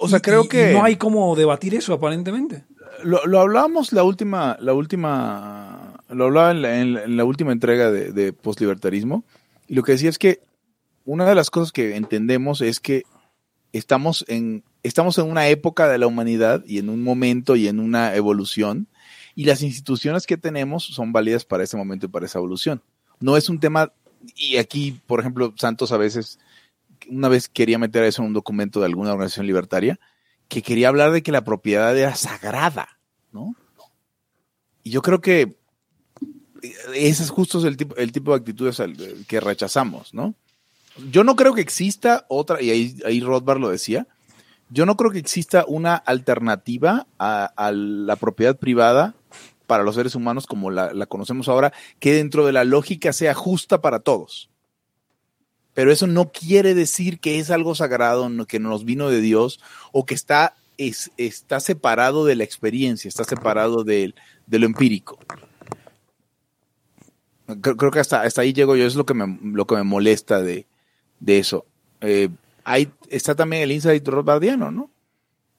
O 0.00 0.08
sea, 0.08 0.18
Y- 0.18 0.22
creo 0.22 0.44
y- 0.44 0.48
que 0.48 0.72
no 0.72 0.82
hay 0.84 0.96
cómo 0.96 1.34
debatir 1.36 1.74
eso 1.74 1.92
aparentemente. 1.94 2.64
lo, 3.04 3.24
lo 3.26 3.40
hablábamos 3.40 3.92
la 3.92 4.02
última, 4.02 4.56
la 4.60 4.72
última, 4.74 6.02
lo 6.08 6.24
hablaba 6.24 6.50
en 6.50 6.62
la, 6.62 6.80
en 6.80 6.94
la- 6.94 7.04
en 7.04 7.16
la 7.16 7.24
última 7.24 7.52
entrega 7.52 7.90
de, 7.90 8.12
de 8.12 8.32
postlibertarismo 8.32 9.24
y 9.68 9.74
lo 9.74 9.82
que 9.82 9.92
decía 9.92 10.08
es 10.10 10.18
que 10.18 10.40
una 11.04 11.24
de 11.28 11.34
las 11.34 11.50
cosas 11.50 11.72
que 11.72 11.96
entendemos 11.96 12.60
es 12.60 12.80
que 12.80 13.04
estamos 13.72 14.24
en, 14.28 14.64
estamos 14.82 15.16
en 15.18 15.26
una 15.30 15.48
época 15.48 15.88
de 15.88 15.98
la 15.98 16.06
humanidad 16.06 16.64
y 16.66 16.78
en 16.78 16.88
un 16.88 17.02
momento 17.02 17.56
y 17.56 17.68
en 17.68 17.80
una 17.80 18.14
evolución 18.16 18.88
y 19.34 19.44
las 19.44 19.62
instituciones 19.62 20.26
que 20.26 20.36
tenemos 20.36 20.84
son 20.84 21.12
válidas 21.12 21.44
para 21.44 21.64
ese 21.64 21.76
momento 21.76 22.06
y 22.06 22.08
para 22.08 22.26
esa 22.26 22.38
evolución. 22.38 22.82
No 23.20 23.36
es 23.36 23.48
un 23.48 23.60
tema, 23.60 23.92
y 24.36 24.56
aquí, 24.56 25.00
por 25.06 25.20
ejemplo, 25.20 25.54
Santos 25.56 25.92
a 25.92 25.96
veces, 25.96 26.38
una 27.08 27.28
vez 27.28 27.48
quería 27.48 27.78
meter 27.78 28.04
eso 28.04 28.22
en 28.22 28.28
un 28.28 28.34
documento 28.34 28.80
de 28.80 28.86
alguna 28.86 29.12
organización 29.12 29.46
libertaria, 29.46 29.98
que 30.48 30.62
quería 30.62 30.88
hablar 30.88 31.12
de 31.12 31.22
que 31.22 31.32
la 31.32 31.44
propiedad 31.44 31.96
era 31.96 32.14
sagrada, 32.16 32.98
¿no? 33.32 33.54
Y 34.82 34.90
yo 34.90 35.02
creo 35.02 35.20
que 35.20 35.56
ese 36.94 37.22
es 37.22 37.30
justo 37.30 37.66
el 37.66 37.76
tipo, 37.76 37.96
el 37.96 38.12
tipo 38.12 38.32
de 38.32 38.38
actitudes 38.38 38.80
al- 38.80 39.24
que 39.26 39.40
rechazamos, 39.40 40.12
¿no? 40.12 40.34
Yo 41.10 41.24
no 41.24 41.36
creo 41.36 41.54
que 41.54 41.60
exista 41.60 42.26
otra, 42.28 42.60
y 42.60 42.70
ahí, 42.70 42.96
ahí 43.06 43.20
Rothbard 43.20 43.60
lo 43.60 43.70
decía, 43.70 44.06
yo 44.68 44.86
no 44.86 44.96
creo 44.96 45.10
que 45.10 45.18
exista 45.18 45.64
una 45.66 45.94
alternativa 45.94 47.06
a, 47.18 47.44
a 47.56 47.72
la 47.72 48.16
propiedad 48.16 48.56
privada 48.56 49.14
para 49.66 49.84
los 49.84 49.94
seres 49.94 50.14
humanos 50.14 50.46
como 50.46 50.70
la, 50.70 50.92
la 50.92 51.06
conocemos 51.06 51.48
ahora, 51.48 51.72
que 52.00 52.12
dentro 52.12 52.44
de 52.44 52.52
la 52.52 52.64
lógica 52.64 53.12
sea 53.12 53.34
justa 53.34 53.80
para 53.80 54.00
todos. 54.00 54.50
Pero 55.74 55.92
eso 55.92 56.06
no 56.06 56.32
quiere 56.32 56.74
decir 56.74 57.20
que 57.20 57.38
es 57.38 57.50
algo 57.50 57.74
sagrado, 57.74 58.28
que 58.46 58.58
nos 58.58 58.84
vino 58.84 59.08
de 59.08 59.20
Dios 59.20 59.60
o 59.92 60.04
que 60.04 60.14
está, 60.14 60.54
es, 60.78 61.10
está 61.16 61.60
separado 61.60 62.24
de 62.24 62.36
la 62.36 62.44
experiencia, 62.44 63.08
está 63.08 63.24
separado 63.24 63.84
de, 63.84 64.14
lo 64.48 64.66
empírico. 64.66 65.18
Creo, 67.60 67.90
que 67.90 68.00
hasta, 68.00 68.22
hasta 68.22 68.42
ahí 68.42 68.52
llego 68.52 68.76
yo, 68.76 68.86
es 68.86 68.94
lo 68.94 69.06
que 69.06 69.14
me, 69.14 69.38
lo 69.42 69.66
que 69.66 69.74
me 69.74 69.82
molesta 69.82 70.40
de, 70.40 70.66
de 71.18 71.38
eso. 71.38 71.66
Eh, 72.00 72.28
está 73.08 73.34
también 73.34 73.62
el 73.62 73.72
insight 73.72 74.06
rothbardiano, 74.06 74.70
¿no? 74.70 74.90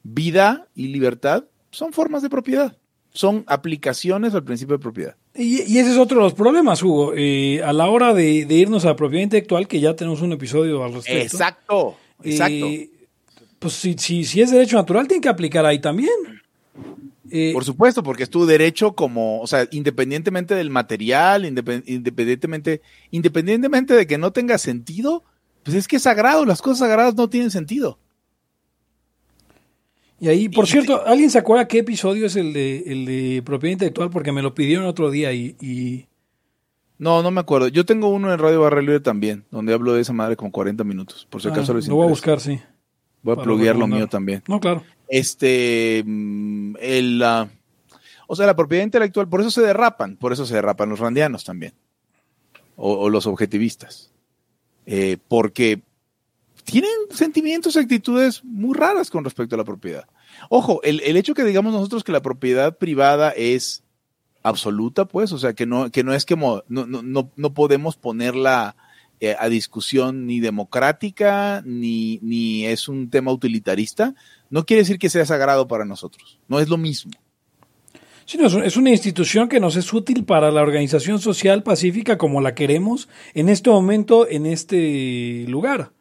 Vida 0.03 0.67
y 0.75 0.87
libertad 0.87 1.45
son 1.69 1.93
formas 1.93 2.21
de 2.21 2.29
propiedad, 2.29 2.77
son 3.13 3.43
aplicaciones 3.47 4.33
al 4.33 4.43
principio 4.43 4.77
de 4.77 4.81
propiedad. 4.81 5.15
Y, 5.35 5.61
y 5.61 5.77
ese 5.77 5.91
es 5.91 5.97
otro 5.97 6.17
de 6.17 6.23
los 6.23 6.33
problemas, 6.33 6.83
Hugo. 6.83 7.13
Eh, 7.15 7.61
a 7.63 7.71
la 7.73 7.87
hora 7.89 8.13
de, 8.13 8.45
de 8.45 8.55
irnos 8.55 8.83
a 8.85 8.89
la 8.89 8.95
propiedad 8.95 9.23
intelectual, 9.23 9.67
que 9.67 9.79
ya 9.79 9.95
tenemos 9.95 10.21
un 10.21 10.33
episodio 10.33 10.83
al 10.83 10.93
respecto. 10.93 11.21
Exacto, 11.23 11.97
exacto. 12.23 12.53
eh, 12.53 12.89
pues 13.59 13.73
si, 13.73 13.95
si, 13.97 14.23
si 14.25 14.41
es 14.41 14.51
derecho 14.51 14.75
natural, 14.75 15.07
tiene 15.07 15.21
que 15.21 15.29
aplicar 15.29 15.65
ahí 15.65 15.79
también. 15.79 16.09
Eh, 17.29 17.51
Por 17.53 17.63
supuesto, 17.63 18.03
porque 18.03 18.23
es 18.23 18.29
tu 18.29 18.45
derecho 18.45 18.93
como, 18.93 19.39
o 19.39 19.47
sea, 19.47 19.65
independientemente 19.71 20.53
del 20.53 20.69
material, 20.69 21.45
independ- 21.45 21.83
independientemente, 21.85 22.81
independientemente 23.11 23.93
de 23.93 24.05
que 24.05 24.17
no 24.17 24.31
tenga 24.33 24.57
sentido, 24.57 25.23
pues 25.63 25.77
es 25.77 25.87
que 25.87 25.95
es 25.95 26.01
sagrado, 26.03 26.45
las 26.45 26.61
cosas 26.61 26.79
sagradas 26.79 27.15
no 27.15 27.29
tienen 27.29 27.49
sentido. 27.51 27.99
Y 30.21 30.27
ahí, 30.29 30.47
por 30.49 30.67
cierto, 30.67 31.05
¿alguien 31.05 31.29
se 31.31 31.39
acuerda 31.39 31.67
qué 31.67 31.79
episodio 31.79 32.27
es 32.27 32.35
el 32.37 32.53
de, 32.53 32.83
el 32.85 33.05
de 33.05 33.41
propiedad 33.43 33.73
intelectual? 33.73 34.09
Porque 34.11 34.31
me 34.31 34.41
lo 34.43 34.53
pidieron 34.53 34.85
otro 34.85 35.09
día 35.11 35.33
y, 35.33 35.55
y- 35.59 36.05
No, 36.99 37.23
no 37.23 37.31
me 37.31 37.41
acuerdo. 37.41 37.67
Yo 37.67 37.83
tengo 37.85 38.07
uno 38.09 38.31
en 38.31 38.37
Radio 38.39 38.61
Barra 38.61 38.81
Libre 38.81 38.99
también, 38.99 39.43
donde 39.51 39.73
hablo 39.73 39.93
de 39.93 40.01
esa 40.01 40.13
madre 40.13 40.35
como 40.37 40.51
40 40.51 40.83
minutos, 40.83 41.27
por 41.29 41.41
si 41.41 41.47
ah, 41.47 41.51
acaso 41.51 41.73
les 41.73 41.87
lo 41.87 41.95
voy 41.95 42.05
a 42.05 42.09
buscar, 42.09 42.39
sí. 42.39 42.59
Voy 43.23 43.35
a 43.37 43.41
pluguear 43.43 43.75
lo 43.75 43.87
mío 43.87 44.07
también. 44.07 44.43
No, 44.47 44.59
claro. 44.59 44.83
Este, 45.07 46.03
mm, 46.05 46.75
el, 46.79 47.21
ah, 47.23 47.49
o 48.27 48.35
sea, 48.35 48.45
la 48.45 48.55
propiedad 48.55 48.83
intelectual, 48.83 49.27
por 49.27 49.41
eso 49.41 49.51
se 49.51 49.61
derrapan, 49.61 50.15
por 50.17 50.31
eso 50.33 50.45
se 50.45 50.53
derrapan 50.55 50.89
los 50.89 50.99
randianos 50.99 51.43
también, 51.43 51.73
o, 52.75 52.93
o 52.93 53.09
los 53.09 53.25
objetivistas, 53.27 54.11
Eh, 54.85 55.17
porque 55.27 55.81
tienen 56.63 56.91
sentimientos 57.09 57.75
y 57.75 57.79
actitudes 57.79 58.43
muy 58.43 58.75
raras 58.75 59.09
con 59.09 59.23
respecto 59.23 59.55
a 59.55 59.57
la 59.57 59.63
propiedad. 59.63 60.05
Ojo, 60.49 60.81
el, 60.83 61.01
el 61.01 61.17
hecho 61.17 61.33
que 61.33 61.43
digamos 61.43 61.73
nosotros 61.73 62.03
que 62.03 62.11
la 62.11 62.21
propiedad 62.21 62.77
privada 62.77 63.31
es 63.31 63.83
absoluta, 64.43 65.05
pues, 65.05 65.31
o 65.31 65.37
sea, 65.37 65.53
que 65.53 65.65
no, 65.65 65.91
que 65.91 66.03
no 66.03 66.13
es 66.13 66.25
que 66.25 66.35
no, 66.35 66.63
no, 66.67 66.85
no, 67.35 67.53
podemos 67.53 67.95
ponerla 67.95 68.75
eh, 69.19 69.35
a 69.37 69.49
discusión 69.49 70.25
ni 70.25 70.39
democrática, 70.39 71.61
ni, 71.65 72.19
ni 72.21 72.65
es 72.65 72.87
un 72.87 73.09
tema 73.09 73.31
utilitarista, 73.31 74.15
no 74.49 74.65
quiere 74.65 74.81
decir 74.81 74.99
que 74.99 75.09
sea 75.09 75.25
sagrado 75.25 75.67
para 75.67 75.85
nosotros. 75.85 76.39
No 76.47 76.59
es 76.59 76.69
lo 76.69 76.77
mismo. 76.77 77.11
Sí, 78.25 78.37
no, 78.37 78.47
es 78.47 78.77
una 78.77 78.91
institución 78.91 79.49
que 79.49 79.59
nos 79.59 79.75
es 79.75 79.91
útil 79.93 80.23
para 80.23 80.51
la 80.51 80.61
organización 80.61 81.19
social 81.19 81.63
pacífica 81.63 82.17
como 82.17 82.39
la 82.39 82.55
queremos 82.55 83.09
en 83.33 83.49
este 83.49 83.69
momento, 83.69 84.27
en 84.27 84.45
este 84.45 85.45
lugar. 85.47 85.91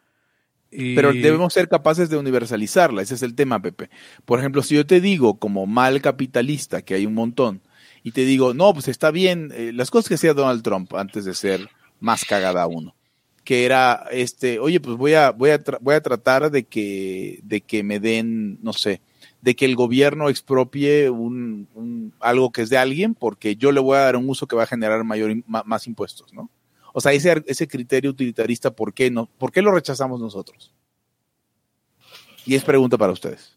Pero 0.94 1.12
debemos 1.22 1.52
ser 1.52 1.68
capaces 1.68 2.08
de 2.10 2.16
universalizarla. 2.16 3.02
Ese 3.02 3.14
es 3.14 3.22
el 3.22 3.34
tema, 3.34 3.60
Pepe. 3.60 3.90
Por 4.24 4.38
ejemplo, 4.38 4.62
si 4.62 4.74
yo 4.76 4.86
te 4.86 5.00
digo 5.00 5.38
como 5.38 5.66
mal 5.66 6.00
capitalista, 6.00 6.82
que 6.82 6.94
hay 6.94 7.06
un 7.06 7.14
montón, 7.14 7.60
y 8.02 8.12
te 8.12 8.24
digo, 8.24 8.54
no, 8.54 8.72
pues 8.72 8.88
está 8.88 9.10
bien, 9.10 9.50
eh, 9.54 9.72
las 9.74 9.90
cosas 9.90 10.08
que 10.08 10.14
hacía 10.14 10.32
Donald 10.34 10.62
Trump 10.62 10.94
antes 10.94 11.24
de 11.24 11.34
ser 11.34 11.68
más 11.98 12.24
cagada 12.24 12.66
uno, 12.66 12.94
que 13.44 13.64
era, 13.66 14.06
este, 14.12 14.58
oye, 14.58 14.80
pues 14.80 14.96
voy 14.96 15.14
a, 15.14 15.32
voy 15.32 15.50
a, 15.50 15.62
tra- 15.62 15.78
voy 15.80 15.94
a 15.96 16.00
tratar 16.00 16.50
de 16.50 16.64
que, 16.64 17.40
de 17.42 17.60
que 17.62 17.82
me 17.82 17.98
den, 18.00 18.58
no 18.62 18.72
sé, 18.72 19.00
de 19.42 19.56
que 19.56 19.64
el 19.64 19.74
gobierno 19.74 20.28
expropie 20.28 21.10
un, 21.10 21.68
un- 21.74 22.14
algo 22.20 22.52
que 22.52 22.62
es 22.62 22.70
de 22.70 22.78
alguien 22.78 23.14
porque 23.14 23.56
yo 23.56 23.72
le 23.72 23.80
voy 23.80 23.96
a 23.96 24.00
dar 24.02 24.16
un 24.16 24.28
uso 24.28 24.46
que 24.46 24.56
va 24.56 24.62
a 24.62 24.66
generar 24.66 25.02
mayor, 25.04 25.34
más 25.46 25.86
impuestos, 25.86 26.32
¿no? 26.32 26.48
O 26.92 27.00
sea, 27.00 27.12
ese, 27.12 27.42
ese 27.46 27.68
criterio 27.68 28.10
utilitarista, 28.10 28.70
¿por 28.70 28.92
qué, 28.92 29.10
no, 29.10 29.26
¿por 29.26 29.52
qué 29.52 29.62
lo 29.62 29.72
rechazamos 29.72 30.20
nosotros? 30.20 30.72
Y 32.46 32.54
es 32.54 32.64
pregunta 32.64 32.96
para 32.98 33.12
ustedes. 33.12 33.56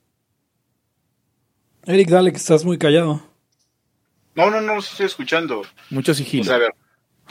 Eric, 1.85 2.09
dale, 2.09 2.31
que 2.31 2.37
estás 2.37 2.63
muy 2.63 2.77
callado. 2.77 3.21
No, 4.35 4.49
no, 4.49 4.61
no, 4.61 4.79
estoy 4.79 5.05
escuchando. 5.05 5.63
Mucho 5.89 6.11
O 6.11 6.15
sigilo. 6.15 6.43
sea, 6.43 6.55
a 6.55 6.59
ver, 6.59 6.73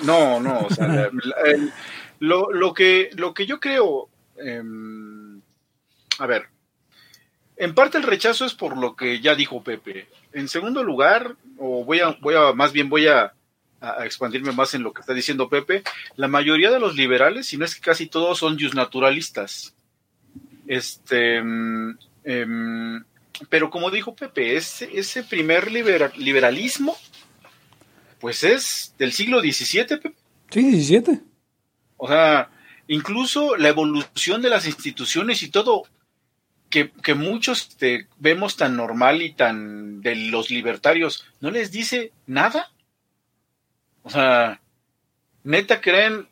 no, 0.04 0.40
no, 0.40 0.60
o 0.60 0.70
sea, 0.70 0.86
la- 0.88 1.10
la- 1.12 1.50
el- 1.50 1.72
lo, 2.20 2.52
lo 2.52 2.72
que, 2.74 3.10
lo 3.14 3.34
que 3.34 3.46
yo 3.46 3.58
creo, 3.60 4.08
em, 4.36 5.40
a 6.18 6.26
ver, 6.26 6.46
en 7.56 7.74
parte 7.74 7.98
el 7.98 8.04
rechazo 8.04 8.44
es 8.44 8.54
por 8.54 8.76
lo 8.76 8.94
que 8.94 9.20
ya 9.20 9.34
dijo 9.34 9.62
Pepe. 9.62 10.08
En 10.32 10.48
segundo 10.48 10.82
lugar, 10.84 11.36
o 11.58 11.84
voy 11.84 12.00
a, 12.00 12.16
voy 12.20 12.34
a, 12.34 12.52
más 12.52 12.72
bien 12.72 12.88
voy 12.88 13.06
a, 13.08 13.32
a 13.82 14.06
expandirme 14.06 14.52
más 14.52 14.74
en 14.74 14.82
lo 14.82 14.92
que 14.92 15.00
está 15.00 15.12
diciendo 15.12 15.48
Pepe, 15.48 15.82
la 16.16 16.28
mayoría 16.28 16.70
de 16.70 16.78
los 16.78 16.94
liberales, 16.94 17.48
si 17.48 17.56
no 17.56 17.64
es 17.64 17.74
que 17.74 17.80
casi 17.80 18.06
todos, 18.06 18.38
son 18.38 18.56
naturalistas. 18.74 19.74
Este, 20.66 21.38
em, 21.38 21.96
em, 22.24 23.02
pero 23.48 23.70
como 23.70 23.90
dijo 23.90 24.14
Pepe, 24.14 24.56
ese, 24.56 24.88
ese 24.96 25.24
primer 25.24 25.72
libera- 25.72 26.12
liberalismo, 26.16 26.96
pues 28.20 28.44
es 28.44 28.94
del 28.98 29.12
siglo 29.12 29.40
XVII, 29.40 29.84
Pepe. 29.84 30.14
Sí, 30.50 30.62
17. 30.62 31.20
O 31.96 32.08
sea, 32.08 32.50
incluso 32.86 33.56
la 33.56 33.68
evolución 33.68 34.42
de 34.42 34.50
las 34.50 34.66
instituciones 34.66 35.42
y 35.42 35.48
todo, 35.48 35.82
que, 36.70 36.90
que 37.02 37.14
muchos 37.14 37.68
este, 37.68 38.06
vemos 38.18 38.56
tan 38.56 38.76
normal 38.76 39.22
y 39.22 39.32
tan 39.32 40.00
de 40.00 40.14
los 40.16 40.50
libertarios, 40.50 41.26
¿no 41.40 41.50
les 41.50 41.70
dice 41.70 42.12
nada? 42.26 42.71
O 44.02 44.10
sea, 44.10 44.60
neta 45.44 45.80
creen 45.80 46.28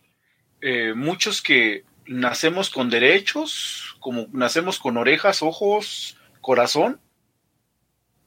eh, 0.61 0.93
muchos 0.95 1.43
que 1.43 1.85
nacemos 2.07 2.71
con 2.71 2.91
derechos, 2.91 3.97
como 4.01 4.27
nacemos 4.33 4.79
con 4.79 4.97
orejas, 4.97 5.43
ojos, 5.43 6.17
corazón. 6.41 7.01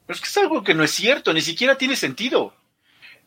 Pero 0.05 0.15
es 0.15 0.21
que 0.21 0.27
es 0.27 0.37
algo 0.37 0.63
que 0.63 0.73
no 0.73 0.83
es 0.83 0.91
cierto, 0.91 1.33
ni 1.33 1.41
siquiera 1.41 1.77
tiene 1.77 1.95
sentido. 1.95 2.55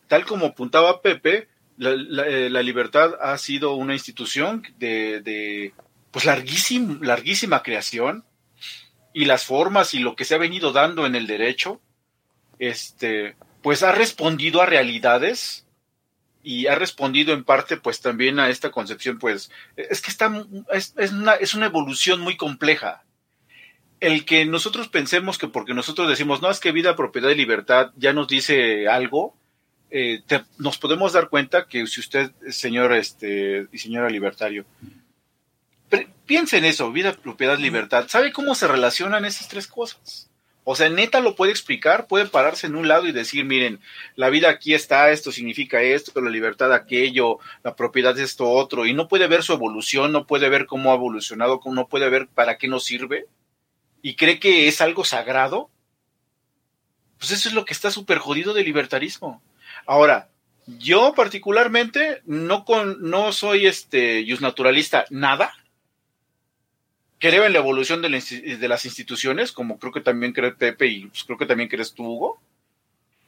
Tal 0.07 0.25
como 0.25 0.47
apuntaba 0.47 1.01
Pepe, 1.01 1.47
la, 1.77 2.25
eh, 2.25 2.49
libertad 2.63 3.11
ha 3.21 3.37
sido 3.37 3.75
una 3.75 3.93
institución 3.93 4.63
de, 4.77 5.73
pues 6.11 6.25
larguísima, 6.25 6.97
larguísima 7.01 7.61
creación 7.61 8.25
y 9.13 9.25
las 9.25 9.45
formas 9.45 9.93
y 9.93 9.99
lo 9.99 10.15
que 10.15 10.25
se 10.25 10.35
ha 10.35 10.39
venido 10.39 10.71
dando 10.71 11.05
en 11.05 11.15
el 11.15 11.27
derecho, 11.27 11.81
este, 12.57 13.35
pues 13.61 13.83
ha 13.83 13.91
respondido 13.91 14.61
a 14.61 14.65
realidades 14.65 15.66
y 16.47 16.67
ha 16.67 16.75
respondido 16.75 17.33
en 17.33 17.43
parte 17.43 17.75
pues 17.75 17.99
también 17.99 18.39
a 18.39 18.47
esta 18.49 18.71
concepción, 18.71 19.19
pues 19.19 19.51
es 19.75 20.01
que 20.01 20.09
está, 20.09 20.45
es, 20.71 20.93
es 20.97 21.11
una, 21.11 21.33
es 21.33 21.53
una 21.55 21.65
evolución 21.65 22.21
muy 22.21 22.37
compleja. 22.37 23.03
El 23.99 24.23
que 24.23 24.45
nosotros 24.45 24.87
pensemos 24.87 25.37
que 25.37 25.49
porque 25.49 25.73
nosotros 25.73 26.07
decimos, 26.07 26.41
no, 26.41 26.49
es 26.49 26.61
que 26.61 26.71
vida, 26.71 26.95
propiedad 26.95 27.31
y 27.31 27.35
libertad 27.35 27.91
ya 27.97 28.13
nos 28.13 28.29
dice 28.29 28.87
algo, 28.87 29.35
eh, 29.89 30.21
te- 30.25 30.45
nos 30.57 30.77
podemos 30.77 31.11
dar 31.11 31.27
cuenta 31.27 31.67
que 31.67 31.85
si 31.85 31.99
usted, 31.99 32.31
señor 32.49 32.93
este, 32.93 33.67
y 33.73 33.77
señora 33.79 34.09
libertario, 34.09 34.65
piensa 36.25 36.57
en 36.57 36.63
eso, 36.65 36.91
vida, 36.93 37.11
propiedad, 37.11 37.57
libertad, 37.57 38.05
¿sabe 38.07 38.31
cómo 38.31 38.55
se 38.55 38.67
relacionan 38.69 39.25
esas 39.25 39.49
tres 39.49 39.67
cosas? 39.67 40.26
O 40.69 40.75
sea, 40.75 40.89
neta 40.89 41.21
lo 41.21 41.33
puede 41.33 41.53
explicar, 41.53 42.07
puede 42.07 42.25
pararse 42.25 42.67
en 42.67 42.75
un 42.75 42.89
lado 42.89 43.07
y 43.07 43.13
decir, 43.13 43.45
miren, 43.45 43.79
la 44.17 44.29
vida 44.29 44.49
aquí 44.49 44.73
está, 44.73 45.11
esto 45.11 45.31
significa 45.31 45.81
esto, 45.81 46.19
la 46.19 46.29
libertad 46.29 46.73
aquello, 46.73 47.39
la 47.63 47.73
propiedad 47.77 48.17
es 48.17 48.31
esto 48.31 48.49
otro, 48.49 48.85
y 48.85 48.93
no 48.93 49.07
puede 49.07 49.27
ver 49.27 49.43
su 49.43 49.53
evolución, 49.53 50.11
no 50.11 50.27
puede 50.27 50.49
ver 50.49 50.65
cómo 50.65 50.91
ha 50.91 50.95
evolucionado, 50.95 51.61
no 51.65 51.87
puede 51.87 52.09
ver 52.09 52.27
para 52.27 52.57
qué 52.57 52.67
nos 52.67 52.83
sirve, 52.83 53.27
y 54.01 54.17
cree 54.17 54.41
que 54.41 54.67
es 54.67 54.81
algo 54.81 55.05
sagrado, 55.05 55.69
pues 57.17 57.31
eso 57.31 57.47
es 57.47 57.55
lo 57.55 57.63
que 57.63 57.73
está 57.73 57.89
súper 57.89 58.17
jodido 58.17 58.53
del 58.53 58.65
libertarismo. 58.65 59.41
Ahora, 59.85 60.27
yo 60.65 61.13
particularmente 61.15 62.23
no 62.25 62.65
con, 62.65 63.09
no 63.09 63.31
soy 63.31 63.67
este 63.67 64.25
naturalista 64.41 65.05
nada. 65.11 65.53
Creo 67.19 67.45
en 67.45 67.53
la 67.53 67.59
evolución 67.59 68.01
de, 68.01 68.09
la 68.09 68.17
insti- 68.17 68.57
de 68.57 68.67
las 68.67 68.85
instituciones, 68.85 69.51
como 69.51 69.79
creo 69.79 69.91
que 69.91 70.01
también 70.01 70.33
cree 70.33 70.51
Pepe 70.51 70.87
y 70.87 71.05
pues, 71.07 71.23
creo 71.23 71.37
que 71.37 71.45
también 71.47 71.67
crees 71.69 71.93
tú, 71.93 72.05
Hugo, 72.05 72.39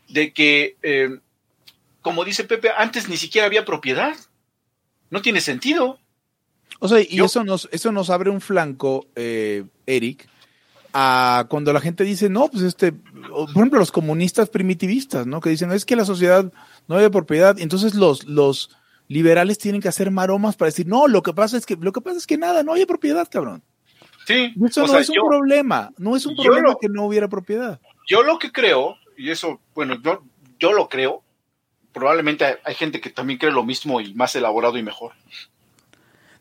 de 0.07 0.31
que, 0.31 0.77
eh, 0.83 1.19
como 2.01 2.23
dice 2.23 2.43
Pepe, 2.43 2.69
antes 2.77 3.09
ni 3.09 3.17
siquiera 3.17 3.47
había 3.47 3.65
propiedad. 3.65 4.15
No 5.09 5.21
tiene 5.23 5.41
sentido. 5.41 5.99
O 6.79 6.87
sea, 6.87 6.99
y 7.01 7.15
Yo- 7.17 7.25
eso 7.25 7.43
nos, 7.43 7.67
eso 7.71 7.91
nos 7.91 8.11
abre 8.11 8.29
un 8.29 8.41
flanco, 8.41 9.07
eh, 9.15 9.63
Eric, 9.87 10.29
a 10.93 11.45
cuando 11.49 11.73
la 11.73 11.81
gente 11.81 12.03
dice, 12.03 12.29
no, 12.29 12.47
pues 12.49 12.63
este, 12.63 12.91
por 12.93 13.49
ejemplo, 13.49 13.79
los 13.79 13.91
comunistas 13.91 14.49
primitivistas, 14.49 15.25
¿no? 15.27 15.41
Que 15.41 15.49
dicen, 15.49 15.71
es 15.71 15.85
que 15.85 15.95
la 15.95 16.05
sociedad 16.05 16.51
no 16.87 16.95
hay 16.97 17.09
propiedad, 17.09 17.59
entonces 17.59 17.95
los, 17.95 18.25
los 18.25 18.69
liberales 19.07 19.57
tienen 19.57 19.81
que 19.81 19.87
hacer 19.87 20.09
maromas 20.11 20.55
para 20.55 20.69
decir, 20.69 20.87
no, 20.87 21.07
lo 21.07 21.21
que 21.23 21.33
pasa 21.33 21.57
es 21.57 21.65
que, 21.65 21.75
lo 21.75 21.91
que 21.91 22.01
pasa 22.01 22.17
es 22.17 22.27
que 22.27 22.37
nada, 22.37 22.61
no 22.63 22.73
hay 22.73 22.85
propiedad, 22.85 23.27
cabrón. 23.29 23.63
Sí, 24.29 24.53
Y 24.55 24.65
eso 24.67 24.83
o 24.83 24.85
no 24.87 24.91
sea, 24.93 25.01
es 25.01 25.09
un 25.09 25.15
yo- 25.15 25.25
problema, 25.27 25.91
no 25.97 26.15
es 26.15 26.23
un 26.27 26.35
problema 26.35 26.69
lo- 26.69 26.77
que 26.77 26.87
no 26.87 27.05
hubiera 27.05 27.27
propiedad. 27.27 27.79
yo 28.07 28.21
lo 28.21 28.37
que 28.37 28.51
creo, 28.51 28.95
y 29.17 29.31
eso, 29.31 29.59
bueno, 29.73 29.95
yo, 30.03 30.23
yo 30.59 30.71
lo 30.71 30.87
creo, 30.87 31.23
probablemente 31.93 32.45
hay, 32.45 32.53
hay 32.63 32.75
gente 32.75 33.01
que 33.01 33.09
también 33.09 33.39
cree 33.39 33.51
lo 33.51 33.63
mismo 33.63 33.99
y 34.01 34.13
más 34.13 34.35
elaborado 34.35 34.77
y 34.77 34.83
mejor. 34.83 35.13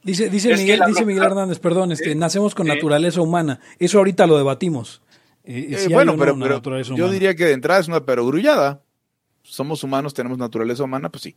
Dice, 0.02 0.28
dice, 0.28 0.52
Es 0.52 0.60
Miguel, 0.60 0.78
la 0.80 0.86
dice 0.86 1.04
Miguel 1.06 1.24
Hernández, 1.24 1.58
perdón, 1.60 1.92
este, 1.92 2.12
Eh, 2.12 2.14
nacemos 2.14 2.54
con 2.54 2.66
eh, 2.70 2.74
naturaleza 2.74 3.20
humana. 3.22 3.58
Eso 3.78 3.98
ahorita 3.98 4.26
lo 4.26 4.36
debatimos. 4.36 5.00
Eh, 5.44 5.68
Eh, 5.70 5.78
si 5.78 5.92
bueno, 5.92 6.12
no 6.12 6.18
pero, 6.18 6.34
una 6.34 6.60
pero 6.60 6.80
yo 6.82 6.94
humana. 6.94 7.10
diría 7.12 7.34
que 7.34 7.46
de 7.46 7.52
entrada 7.54 7.80
es 7.80 7.88
una 7.88 8.04
perogrullada. 8.04 8.82
Somos 9.42 9.82
humanos, 9.82 10.12
tenemos 10.14 10.36
naturaleza 10.38 10.84
humana, 10.84 11.08
pues 11.08 11.22
sí. 11.22 11.36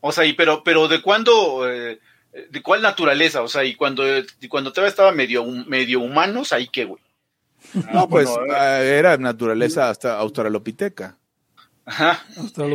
O 0.00 0.12
sea, 0.12 0.24
y 0.26 0.34
pero, 0.34 0.62
pero 0.62 0.88
¿de 0.88 1.00
cuándo, 1.02 1.68
eh, 1.68 1.98
de 2.32 2.62
cuál 2.62 2.82
naturaleza? 2.82 3.42
O 3.42 3.48
sea, 3.48 3.64
y 3.64 3.74
cuando, 3.74 4.04
y 4.40 4.48
cuando 4.48 4.72
todavía 4.72 4.90
estaba 4.90 5.12
medio, 5.12 5.44
medio 5.44 6.00
humanos, 6.00 6.52
ahí 6.52 6.68
qué, 6.68 6.84
güey. 6.84 7.02
No, 7.92 8.08
pues 8.08 8.28
bueno, 8.28 8.54
ah, 8.54 8.80
era 8.80 9.16
naturaleza 9.16 9.90
hasta 9.90 10.16
australopiteca. 10.18 11.16
Ajá. 11.84 12.22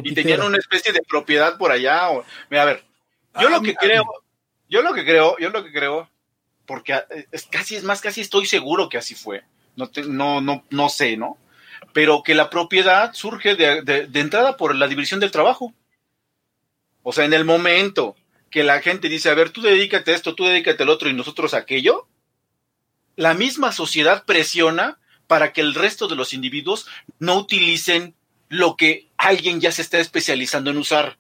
Y 0.04 0.14
tenían 0.14 0.42
una 0.42 0.58
especie 0.58 0.92
de 0.92 1.02
propiedad 1.08 1.58
por 1.58 1.72
allá. 1.72 2.10
o- 2.10 2.26
mira, 2.50 2.64
a 2.64 2.66
ver, 2.66 2.84
yo 3.40 3.48
Ah, 3.48 3.52
lo 3.52 3.62
que 3.62 3.68
mira. 3.68 3.80
creo, 3.80 4.04
yo 4.70 4.82
lo 4.82 4.94
que 4.94 5.06
creo, 5.06 5.38
yo 5.40 5.50
lo 5.52 5.64
que 5.64 5.72
creo, 5.72 6.10
porque 6.66 6.94
eh, 6.94 7.28
es 7.32 7.46
casi, 7.46 7.76
es 7.76 7.84
más, 7.84 8.02
casi 8.02 8.22
estoy 8.22 8.46
seguro 8.48 8.90
que 8.90 8.98
así 8.98 9.14
fue. 9.16 9.44
No, 9.76 9.90
te- 9.90 10.04
no, 10.04 10.42
no, 10.42 10.64
no 10.72 10.90
sé, 10.90 11.16
¿no? 11.16 11.38
Pero 11.94 12.24
que 12.24 12.34
la 12.36 12.50
propiedad 12.50 13.14
surge 13.14 13.56
de, 13.56 13.82
de- 13.84 14.08
de 14.08 14.20
entrada 14.20 14.58
por 14.58 14.76
la 14.76 14.88
división 14.88 15.20
del 15.20 15.32
trabajo. 15.32 15.74
O 17.04 17.14
sea, 17.14 17.26
en 17.26 17.34
el 17.34 17.46
momento 17.46 18.16
que 18.54 18.64
la 18.64 18.82
gente 18.82 19.10
dice, 19.10 19.32
a 19.32 19.34
ver, 19.34 19.50
tú 19.50 19.62
dedícate 19.64 20.12
a 20.12 20.16
esto, 20.16 20.36
tú 20.36 20.46
dedícate 20.46 20.84
al 20.84 20.90
otro 20.90 21.10
y 21.10 21.14
nosotros 21.14 21.56
a 21.56 21.58
aquello, 21.58 22.08
la 23.16 23.34
misma 23.34 23.72
sociedad 23.72 24.26
presiona 24.26 25.00
para 25.26 25.54
que 25.54 25.62
el 25.62 25.74
resto 25.74 26.08
de 26.08 26.16
los 26.16 26.34
individuos 26.34 26.86
no 27.18 27.36
utilicen 27.36 28.14
lo 28.50 28.76
que 28.78 29.08
alguien 29.18 29.60
ya 29.60 29.72
se 29.72 29.82
está 29.82 29.98
especializando 29.98 30.70
en 30.70 30.78
usar. 30.78 31.18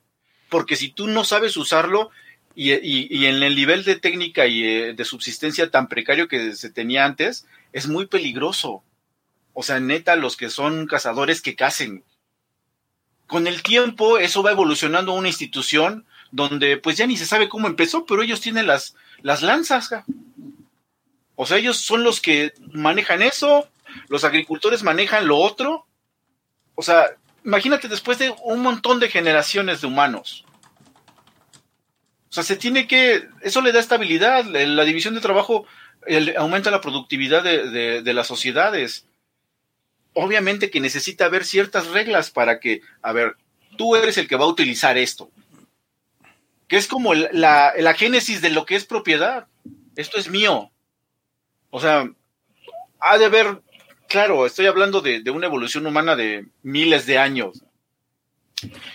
Porque 0.50 0.76
si 0.76 0.90
tú 0.90 1.08
no 1.08 1.24
sabes 1.24 1.58
usarlo 1.58 2.12
y, 2.54 2.72
y- 2.74 3.26
en 3.26 3.42
el 3.42 3.56
nivel 3.56 3.84
de 3.84 3.96
técnica 3.96 4.46
y 4.46 4.64
eh, 4.64 4.94
de 4.94 5.04
subsistencia 5.06 5.72
tan 5.72 5.88
precario 5.88 6.28
que 6.28 6.56
se 6.56 6.70
tenía 6.70 7.04
antes, 7.04 7.48
es 7.72 7.88
muy 7.88 8.06
peligroso. 8.06 8.84
O 9.54 9.64
sea, 9.64 9.80
neta, 9.80 10.16
los 10.16 10.38
que 10.38 10.52
son 10.52 10.86
cazadores 10.86 11.42
que 11.42 11.56
casen. 11.56 12.04
Con 13.26 13.48
el 13.48 13.64
tiempo, 13.64 14.20
eso 14.20 14.44
va 14.44 14.52
evolucionando 14.52 15.14
una 15.14 15.30
institución 15.30 16.06
donde 16.36 16.78
pues 16.78 16.98
ya 16.98 17.06
ni 17.06 17.16
se 17.16 17.26
sabe 17.28 17.48
cómo 17.48 17.68
empezó, 17.68 18.06
pero 18.06 18.24
ellos 18.24 18.42
tienen 18.42 18.66
las, 18.68 18.96
las 19.22 19.42
lanzas. 19.44 19.90
O 21.36 21.46
sea, 21.46 21.58
ellos 21.58 21.78
son 21.78 22.04
los 22.04 22.20
que 22.22 22.54
manejan 22.74 23.22
eso, 23.22 23.70
los 24.10 24.24
agricultores 24.24 24.82
manejan 24.84 25.28
lo 25.28 25.38
otro. 25.38 25.86
O 26.76 26.82
sea, 26.82 27.06
imagínate 27.46 27.88
después 27.88 28.18
de 28.18 28.34
un 28.44 28.62
montón 28.62 29.00
de 29.00 29.10
generaciones 29.10 29.82
de 29.82 29.88
humanos. 29.88 30.44
O 32.30 32.34
sea, 32.34 32.44
se 32.44 32.56
tiene 32.56 32.88
que, 32.88 33.28
eso 33.42 33.62
le 33.62 33.72
da 33.72 33.80
estabilidad, 33.80 34.44
la 34.46 34.66
la 34.66 34.84
división 34.86 35.14
de 35.14 35.22
trabajo 35.22 35.68
el- 36.08 36.36
aumenta 36.36 36.72
la 36.72 36.82
productividad 36.82 37.44
de, 37.44 37.70
de- 37.70 38.02
de 38.02 38.14
las 38.14 38.26
sociedades. 38.26 39.06
Obviamente 40.16 40.72
que 40.72 40.80
necesita 40.80 41.26
haber 41.26 41.46
ciertas 41.46 41.88
reglas 41.88 42.32
para 42.32 42.60
que, 42.60 42.82
a 43.04 43.14
ver, 43.14 43.36
tú 43.78 43.96
eres 43.96 44.18
el 44.18 44.28
que 44.28 44.36
va 44.36 44.46
a 44.46 44.48
utilizar 44.48 44.98
esto. 44.98 45.30
Que 46.74 46.80
es 46.80 46.88
como 46.88 47.14
la, 47.14 47.72
la 47.78 47.94
génesis 47.94 48.42
de 48.42 48.50
lo 48.50 48.66
que 48.66 48.74
es 48.74 48.84
propiedad. 48.84 49.46
Esto 49.96 50.18
es 50.18 50.28
mío. 50.28 50.72
O 51.70 51.80
sea, 51.80 52.10
ha 53.00 53.18
de 53.20 53.26
haber 53.26 53.62
claro, 54.08 54.48
estoy 54.48 54.66
hablando 54.66 55.00
de, 55.00 55.22
de 55.22 55.30
una 55.30 55.46
evolución 55.46 55.86
humana 55.86 56.16
de 56.16 56.48
miles 56.64 57.06
de 57.06 57.20
años. 57.20 57.62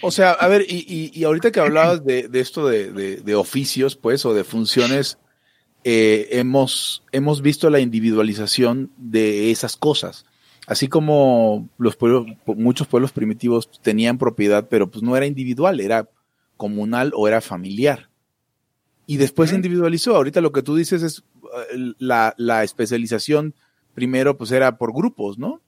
O 0.01 0.11
sea, 0.11 0.33
a 0.33 0.49
ver, 0.49 0.67
y, 0.69 1.13
y, 1.15 1.23
ahorita 1.23 1.53
que 1.53 1.61
hablabas 1.61 2.05
de, 2.05 2.27
de 2.27 2.41
esto 2.41 2.67
de, 2.67 2.91
de, 3.21 3.35
oficios, 3.37 3.95
pues, 3.95 4.27
o 4.27 4.35
de 4.35 4.43
funciones, 4.43 5.19
eh, 5.85 6.31
hemos, 6.33 7.05
hemos 7.13 7.43
visto 7.43 7.71
la 7.71 7.79
individualización 7.79 8.91
de 8.97 9.53
esas 9.53 9.77
cosas. 9.77 10.27
Así 10.67 10.89
como 10.89 11.69
los 11.79 11.97
muchos 12.45 12.89
pueblos 12.89 13.13
primitivos 13.13 13.71
tenían 13.83 14.19
propiedad, 14.19 14.67
pero 14.69 14.91
pues 14.91 15.05
no 15.05 15.17
era 15.17 15.27
individual, 15.27 15.79
era 15.79 16.09
comunal 16.59 17.13
o 17.15 17.27
era 17.27 17.41
familiar. 17.41 18.11
Y 19.07 19.17
después 19.17 19.49
se 19.49 19.57
individualizó. 19.57 20.15
Ahorita 20.15 20.43
lo 20.43 20.53
que 20.53 20.61
tú 20.63 20.77
dices 20.77 21.03
es 21.03 21.25
eh, 21.73 21.95
la, 21.99 22.35
la 22.37 22.63
especialización 22.63 23.55
primero 23.95 24.37
pues 24.37 24.53
era 24.53 24.77
por 24.77 24.93
grupos, 24.93 25.39
¿no? 25.39 25.63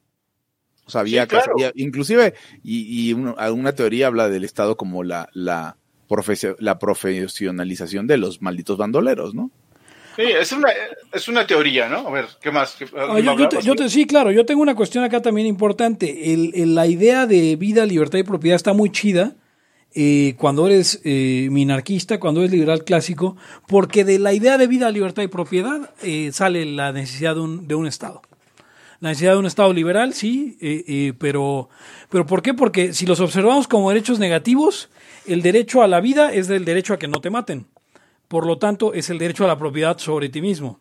O 0.85 0.90
sea, 0.90 1.00
había, 1.00 1.22
Sí, 1.22 1.29
claro. 1.29 1.53
había- 1.55 1.72
inclusive, 1.74 2.35
y, 2.62 3.09
y 3.09 3.12
uno- 3.14 3.35
alguna 3.38 3.72
teoría 3.74 4.09
habla 4.09 4.29
del 4.29 4.44
Estado 4.44 4.76
como 4.76 5.03
la, 5.05 5.29
la, 5.33 5.76
profesio- 6.09 6.57
la 6.59 6.79
profesionalización 6.79 8.07
de 8.07 8.18
los 8.18 8.42
malditos 8.42 8.76
bandoleros, 8.76 9.35
¿no? 9.35 9.50
Sí, 10.16 10.22
es 10.22 10.53
una, 10.53 10.68
es 11.12 11.29
una 11.29 11.46
teoría, 11.46 11.88
¿no? 11.88 12.09
A 12.09 12.11
ver, 12.11 12.26
¿qué 12.42 12.50
más? 12.50 12.74
¿Qué- 12.76 12.87
Ah, 12.96 13.07
¿alguien 13.14 13.38
yo, 13.38 13.48
te- 13.48 13.62
yo 13.62 13.74
te- 13.76 13.88
sí, 13.88 14.07
claro, 14.07 14.33
yo 14.33 14.44
tengo 14.44 14.61
una 14.61 14.74
cuestión 14.74 15.05
acá 15.05 15.22
también 15.22 15.46
importante. 15.46 16.33
El- 16.35 16.53
el- 16.55 16.74
la 16.74 16.87
idea 16.87 17.26
de 17.26 17.57
vida, 17.57 17.87
libertad 17.87 18.18
y 18.18 18.24
propiedad 18.24 18.57
está 18.57 18.72
muy 18.74 18.90
chida 18.90 19.37
eh, 19.92 20.37
cuando 20.38 20.66
eres 20.66 21.00
eh, 21.05 21.48
minarquista, 21.50 22.20
cuando 22.20 22.40
eres 22.40 22.53
liberal 22.53 22.85
clásico, 22.85 23.37
porque 23.66 24.05
de 24.05 24.20
la 24.20 24.33
idea 24.33 24.57
de 24.57 24.68
vida, 24.68 24.90
libertad 24.90 25.24
y 25.24 25.29
propiedad 25.29 25.90
eh, 26.03 26.31
sale 26.33 26.64
la 26.64 26.92
necesidad 26.92 27.35
de 27.35 27.40
un, 27.40 27.66
de 27.66 27.74
un 27.74 27.87
Estado. 27.87 28.22
La 29.00 29.09
necesidad 29.09 29.33
de 29.33 29.38
un 29.38 29.46
Estado 29.46 29.72
liberal, 29.72 30.12
sí, 30.12 31.14
pero, 31.18 31.70
pero 32.11 32.26
¿por 32.26 32.42
qué? 32.42 32.53
Porque 32.53 32.92
si 32.92 33.07
los 33.07 33.18
observamos 33.20 33.66
como 33.66 33.88
derechos 33.88 34.18
negativos, 34.18 34.90
el 35.26 35.40
derecho 35.40 35.83
a 35.83 35.88
la 35.88 36.00
vida 36.00 36.33
es 36.35 36.48
del 36.48 36.66
derecho 36.66 36.92
a 36.92 36.98
que 36.98 37.09
no 37.09 37.22
te 37.22 37.31
maten. 37.31 37.66
Por 38.29 38.46
lo 38.46 38.59
tanto, 38.59 38.92
es 38.92 39.09
el 39.09 39.18
derecho 39.18 39.44
a 39.44 39.48
la 39.48 39.57
propiedad 39.57 39.96
sobre 39.98 40.29
ti 40.29 40.42
mismo. 40.42 40.81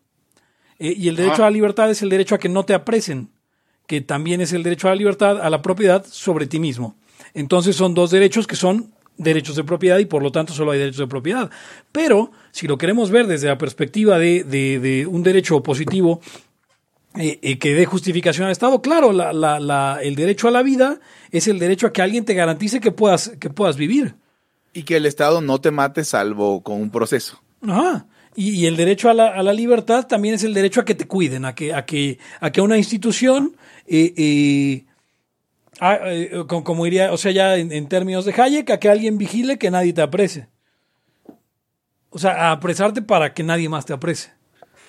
Y 0.77 1.07
el 1.07 1.15
derecho 1.15 1.35
Ajá. 1.35 1.47
a 1.47 1.49
la 1.49 1.51
libertad 1.51 1.89
es 1.89 2.01
el 2.01 2.09
derecho 2.09 2.35
a 2.35 2.39
que 2.39 2.49
no 2.49 2.65
te 2.65 2.73
apresen, 2.73 3.29
que 3.87 4.01
también 4.01 4.41
es 4.41 4.51
el 4.51 4.63
derecho 4.63 4.87
a 4.87 4.91
la 4.91 4.97
libertad, 4.97 5.41
a 5.41 5.49
la 5.49 5.61
propiedad 5.61 6.05
sobre 6.05 6.45
ti 6.45 6.59
mismo. 6.59 6.97
Entonces 7.33 7.77
son 7.77 7.93
dos 7.93 8.11
derechos 8.11 8.47
que 8.47 8.57
son 8.57 8.93
derechos 9.19 9.55
de 9.55 9.63
propiedad 9.63 9.99
y 9.99 10.05
por 10.05 10.23
lo 10.23 10.31
tanto 10.31 10.53
solo 10.53 10.71
hay 10.71 10.79
derechos 10.79 11.01
de 11.01 11.07
propiedad. 11.07 11.51
Pero 11.91 12.31
si 12.51 12.67
lo 12.67 12.77
queremos 12.79 13.11
ver 13.11 13.27
desde 13.27 13.47
la 13.47 13.57
perspectiva 13.59 14.17
de, 14.17 14.43
de- 14.43 14.79
de 14.79 15.05
un 15.05 15.21
derecho 15.21 15.61
positivo 15.61 16.19
eh, 17.15 17.39
eh, 17.41 17.57
que 17.59 17.73
dé 17.73 17.85
justificación 17.85 18.45
al 18.45 18.51
Estado, 18.51 18.81
claro, 18.81 19.11
la- 19.11 19.33
la- 19.33 19.59
la- 19.59 19.99
el 20.01 20.15
derecho 20.15 20.47
a 20.47 20.51
la 20.51 20.61
vida 20.63 20.99
es 21.31 21.47
el 21.47 21.59
derecho 21.59 21.87
a 21.87 21.93
que 21.93 22.01
alguien 22.01 22.23
te 22.25 22.33
garantice 22.33 22.79
que 22.79 22.91
puedas, 22.91 23.29
que 23.39 23.49
puedas 23.49 23.77
vivir. 23.77 24.15
Y 24.73 24.83
que 24.83 24.97
el 24.97 25.05
Estado 25.05 25.41
no 25.41 25.59
te 25.59 25.71
mate 25.71 26.03
salvo 26.03 26.61
con 26.61 26.79
un 26.81 26.91
proceso. 26.91 27.41
Ajá. 27.67 28.05
Y, 28.35 28.51
y 28.51 28.67
el 28.67 28.77
derecho 28.77 29.09
a 29.09 29.13
la, 29.15 29.27
a 29.29 29.41
la 29.43 29.51
libertad 29.53 30.05
también 30.07 30.35
es 30.35 30.43
el 30.43 30.53
derecho 30.53 30.81
a 30.81 30.85
que 30.85 30.93
te 30.95 31.07
cuiden, 31.07 31.45
a 31.45 31.55
que, 31.55 31.73
a 31.73 31.83
que, 31.85 32.19
a 32.39 32.51
que 32.51 32.61
una 32.61 32.77
institución, 32.77 33.55
eh, 33.87 34.13
eh, 34.15 34.85
ah, 35.79 35.97
eh, 36.05 36.43
co- 36.47 36.63
como 36.63 36.85
diría, 36.85 37.11
o 37.11 37.17
sea, 37.17 37.31
ya 37.31 37.57
en, 37.57 37.87
términos 37.87 38.25
de 38.25 38.33
Hayek, 38.33 38.69
a 38.71 38.79
que 38.79 38.89
alguien 38.89 39.17
vigile 39.17 39.57
que 39.57 39.71
nadie 39.71 39.93
te 39.93 40.01
aprese. 40.01 40.47
O 42.09 42.17
sea, 42.19 42.31
a 42.49 42.51
apresarte 42.51 43.01
para 43.01 43.33
que 43.33 43.43
nadie 43.43 43.69
más 43.69 43.85
te 43.85 43.93
aprese. 43.93 44.31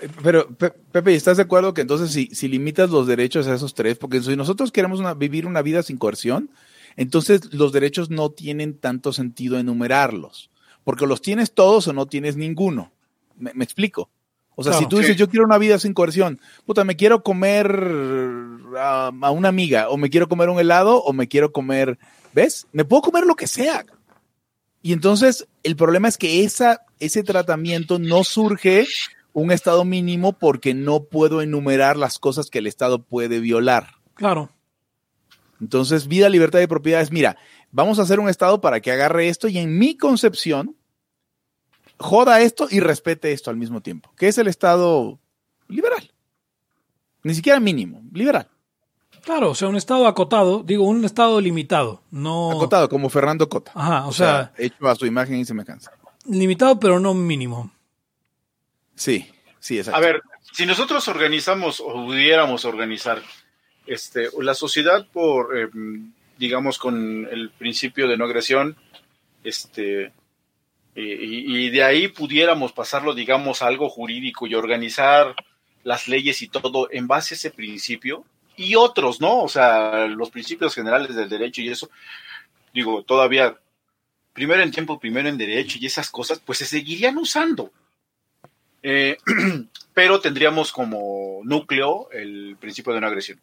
Eh, 0.00 0.08
Pero, 0.22 0.48
Pe- 0.48 0.70
Pepe, 0.92 1.14
¿estás 1.14 1.36
de 1.36 1.42
acuerdo 1.42 1.74
que 1.74 1.82
entonces 1.82 2.10
si, 2.12 2.48
limitas 2.48 2.90
los 2.90 3.06
derechos 3.06 3.46
a 3.46 3.54
esos 3.54 3.74
tres, 3.74 3.98
porque 3.98 4.22
si 4.22 4.36
nosotros 4.36 4.72
queremos 4.72 5.00
vivir 5.18 5.46
una 5.46 5.62
vida 5.62 5.82
sin 5.82 5.98
coerción, 5.98 6.50
entonces 6.96 7.52
los 7.52 7.72
derechos 7.72 8.10
no 8.10 8.30
tienen 8.30 8.74
tanto 8.74 9.12
sentido 9.12 9.58
enumerarlos, 9.58 10.50
porque 10.84 11.06
los 11.06 11.20
tienes 11.20 11.52
todos 11.52 11.86
o 11.88 11.92
no 11.92 12.06
tienes 12.06 12.36
ninguno. 12.36 12.92
¿Me, 13.36 13.52
me 13.54 13.64
explico? 13.64 14.08
O 14.60 14.62
sea, 14.62 14.72
Claro. 14.72 14.84
si 14.84 14.88
tú 14.90 14.98
dices, 14.98 15.12
Sí. 15.14 15.18
yo 15.18 15.28
quiero 15.30 15.46
una 15.46 15.56
vida 15.56 15.78
sin 15.78 15.94
coerción, 15.94 16.38
puta, 16.66 16.84
me 16.84 16.94
quiero 16.96 17.22
comer 17.22 17.66
a, 18.78 19.10
a 19.22 19.30
una 19.30 19.48
amiga, 19.48 19.88
o 19.88 19.96
me 19.96 20.10
quiero 20.10 20.28
comer 20.28 20.50
un 20.50 20.60
helado, 20.60 21.02
o 21.02 21.12
me 21.14 21.28
quiero 21.28 21.50
comer, 21.50 21.98
¿ves? 22.34 22.66
Me 22.72 22.84
puedo 22.84 23.00
comer 23.02 23.24
lo 23.24 23.36
que 23.36 23.46
sea. 23.46 23.86
Y 24.82 24.92
entonces 24.92 25.46
el 25.62 25.76
problema 25.76 26.08
es 26.08 26.18
que 26.18 26.44
esa, 26.44 26.82
ese 26.98 27.22
tratamiento 27.22 27.98
no 27.98 28.22
surge 28.22 28.86
un 29.32 29.50
estado 29.50 29.84
mínimo 29.84 30.32
porque 30.34 30.74
no 30.74 31.04
puedo 31.04 31.40
enumerar 31.40 31.96
las 31.96 32.18
cosas 32.18 32.50
que 32.50 32.58
el 32.58 32.66
Estado 32.66 33.02
puede 33.02 33.40
violar. 33.40 33.94
Claro. 34.14 34.50
Entonces, 35.60 36.08
vida, 36.08 36.28
libertad 36.28 36.60
y 36.60 36.66
propiedad 36.66 37.00
es, 37.00 37.12
mira, 37.12 37.36
vamos 37.70 37.98
a 37.98 38.02
hacer 38.02 38.18
un 38.20 38.28
Estado 38.28 38.60
para 38.60 38.80
que 38.80 38.90
agarre 38.90 39.28
esto 39.28 39.46
y 39.48 39.58
en 39.58 39.78
mi 39.78 39.96
concepción, 39.96 40.76
joda 42.00 42.40
esto 42.40 42.66
y 42.70 42.80
respete 42.80 43.32
esto 43.32 43.50
al 43.50 43.56
mismo 43.56 43.82
tiempo, 43.82 44.12
que 44.16 44.28
es 44.28 44.38
el 44.38 44.48
Estado 44.48 45.20
liberal. 45.68 46.10
Ni 47.22 47.34
siquiera 47.34 47.60
mínimo, 47.60 48.02
liberal. 48.12 48.48
Claro, 49.22 49.50
o 49.50 49.54
sea, 49.54 49.68
un 49.68 49.76
estado 49.76 50.06
acotado, 50.06 50.62
digo, 50.62 50.84
un 50.84 51.04
estado 51.04 51.40
limitado, 51.40 52.02
no... 52.10 52.52
Acotado, 52.52 52.88
como 52.88 53.10
Fernando 53.10 53.48
Cota. 53.50 53.70
Ajá, 53.74 54.06
o, 54.06 54.12
sea, 54.12 54.52
hecho 54.56 54.88
a 54.88 54.94
su 54.94 55.04
imagen 55.04 55.36
y 55.36 55.44
semejanza. 55.44 55.92
limitado 56.24 56.80
pero 56.80 56.98
no 56.98 57.12
mínimo. 57.12 57.70
Sí, 58.94 59.30
sí, 59.58 59.78
exacto. 59.78 59.98
A 59.98 60.00
ver, 60.00 60.22
si 60.52 60.64
nosotros 60.64 61.06
organizamos 61.08 61.80
o 61.80 61.92
pudiéramos 61.92 62.64
organizar 62.64 63.20
este, 63.86 64.28
la 64.40 64.54
sociedad 64.54 65.06
por, 65.12 65.58
eh, 65.58 65.68
digamos, 66.38 66.78
con 66.78 67.28
el 67.30 67.50
principio 67.50 68.08
de 68.08 68.16
no 68.16 68.24
agresión, 68.24 68.76
este, 69.44 70.12
y, 70.94 71.70
de 71.70 71.82
ahí 71.82 72.08
pudiéramos 72.08 72.72
pasarlo, 72.72 73.14
digamos, 73.14 73.62
a 73.62 73.66
algo 73.66 73.88
jurídico 73.88 74.46
y 74.46 74.54
organizar 74.54 75.34
las 75.84 76.08
leyes 76.08 76.42
y 76.42 76.48
todo 76.48 76.88
en 76.90 77.06
base 77.06 77.34
a 77.34 77.36
ese 77.36 77.50
principio 77.50 78.24
y 78.56 78.74
otros, 78.74 79.20
¿no? 79.20 79.42
O 79.42 79.48
sea, 79.48 80.06
los 80.06 80.30
principios 80.30 80.74
generales 80.74 81.14
del 81.14 81.28
derecho 81.28 81.62
y 81.62 81.68
eso, 81.68 81.90
digo, 82.74 83.02
todavía, 83.02 83.58
primero 84.32 84.62
en 84.62 84.70
tiempo, 84.72 84.98
primero 84.98 85.28
en 85.28 85.38
derecho 85.38 85.78
y 85.80 85.86
esas 85.86 86.10
cosas, 86.10 86.40
pues 86.40 86.58
se 86.58 86.66
seguirían 86.66 87.16
usando. 87.18 87.72
Eh, 88.82 89.16
pero 89.94 90.20
tendríamos 90.20 90.72
como 90.72 91.40
núcleo 91.44 92.10
el 92.12 92.56
principio 92.58 92.92
de 92.92 93.00
no 93.00 93.06
agresión. 93.06 93.40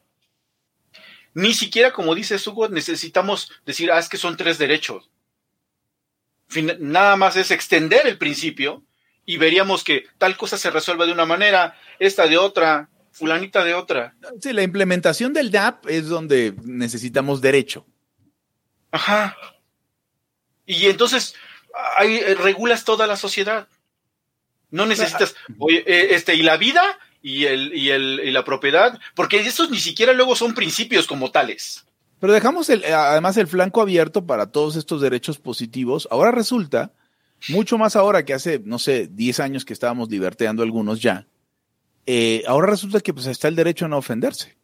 Ni 1.33 1.53
siquiera, 1.53 1.93
como 1.93 2.15
dice 2.15 2.37
Hugo, 2.49 2.67
necesitamos 2.67 3.51
decir, 3.65 3.91
ah, 3.91 3.99
es 3.99 4.09
que 4.09 4.17
son 4.17 4.37
tres 4.37 4.57
derechos. 4.57 5.09
Nada 6.79 7.15
más 7.15 7.35
es 7.35 7.51
extender 7.51 8.07
el 8.07 8.17
principio 8.17 8.83
y 9.25 9.37
veríamos 9.37 9.83
que 9.83 10.05
tal 10.17 10.37
cosa 10.37 10.57
se 10.57 10.71
resuelve 10.71 11.05
de 11.05 11.11
una 11.11 11.25
manera, 11.25 11.77
esta 11.99 12.27
de 12.27 12.37
otra, 12.37 12.89
fulanita 13.11 13.63
de 13.63 13.73
otra. 13.73 14.15
Sí, 14.41 14.53
la 14.53 14.63
implementación 14.63 15.33
del 15.33 15.51
DAP 15.51 15.87
es 15.87 16.07
donde 16.07 16.53
necesitamos 16.63 17.41
derecho. 17.41 17.85
Ajá. 18.91 19.35
Y 20.65 20.85
entonces 20.85 21.35
ahí 21.97 22.17
eh, 22.17 22.35
regulas 22.35 22.85
toda 22.85 23.07
la 23.07 23.17
sociedad. 23.17 23.67
No 24.69 24.85
necesitas, 24.85 25.35
oye, 25.59 25.83
eh, 25.87 26.09
este, 26.11 26.35
y 26.35 26.41
la 26.41 26.57
vida 26.57 26.83
y, 27.21 27.45
el, 27.45 27.73
y, 27.73 27.89
el, 27.89 28.21
y 28.23 28.31
la 28.31 28.43
propiedad, 28.43 28.99
porque 29.15 29.39
esos 29.39 29.69
ni 29.69 29.79
siquiera 29.79 30.13
luego 30.13 30.35
son 30.35 30.53
principios 30.53 31.07
como 31.07 31.31
tales. 31.31 31.86
Pero 32.19 32.33
dejamos 32.33 32.69
el, 32.69 32.83
además 32.85 33.37
el 33.37 33.47
flanco 33.47 33.81
abierto 33.81 34.25
para 34.25 34.47
todos 34.47 34.75
estos 34.75 35.01
derechos 35.01 35.37
positivos. 35.37 36.07
Ahora 36.09 36.31
resulta, 36.31 36.91
mucho 37.49 37.77
más 37.77 37.95
ahora 37.95 38.25
que 38.25 38.33
hace, 38.33 38.59
no 38.63 38.79
sé, 38.79 39.07
10 39.07 39.39
años 39.39 39.65
que 39.65 39.73
estábamos 39.73 40.09
liberteando 40.09 40.63
algunos 40.63 41.01
ya, 41.01 41.27
eh, 42.07 42.43
ahora 42.47 42.67
resulta 42.67 43.01
que 43.01 43.13
pues 43.13 43.27
está 43.27 43.47
el 43.47 43.55
derecho 43.55 43.85
a 43.85 43.89
no 43.89 43.97
ofenderse. 43.97 44.57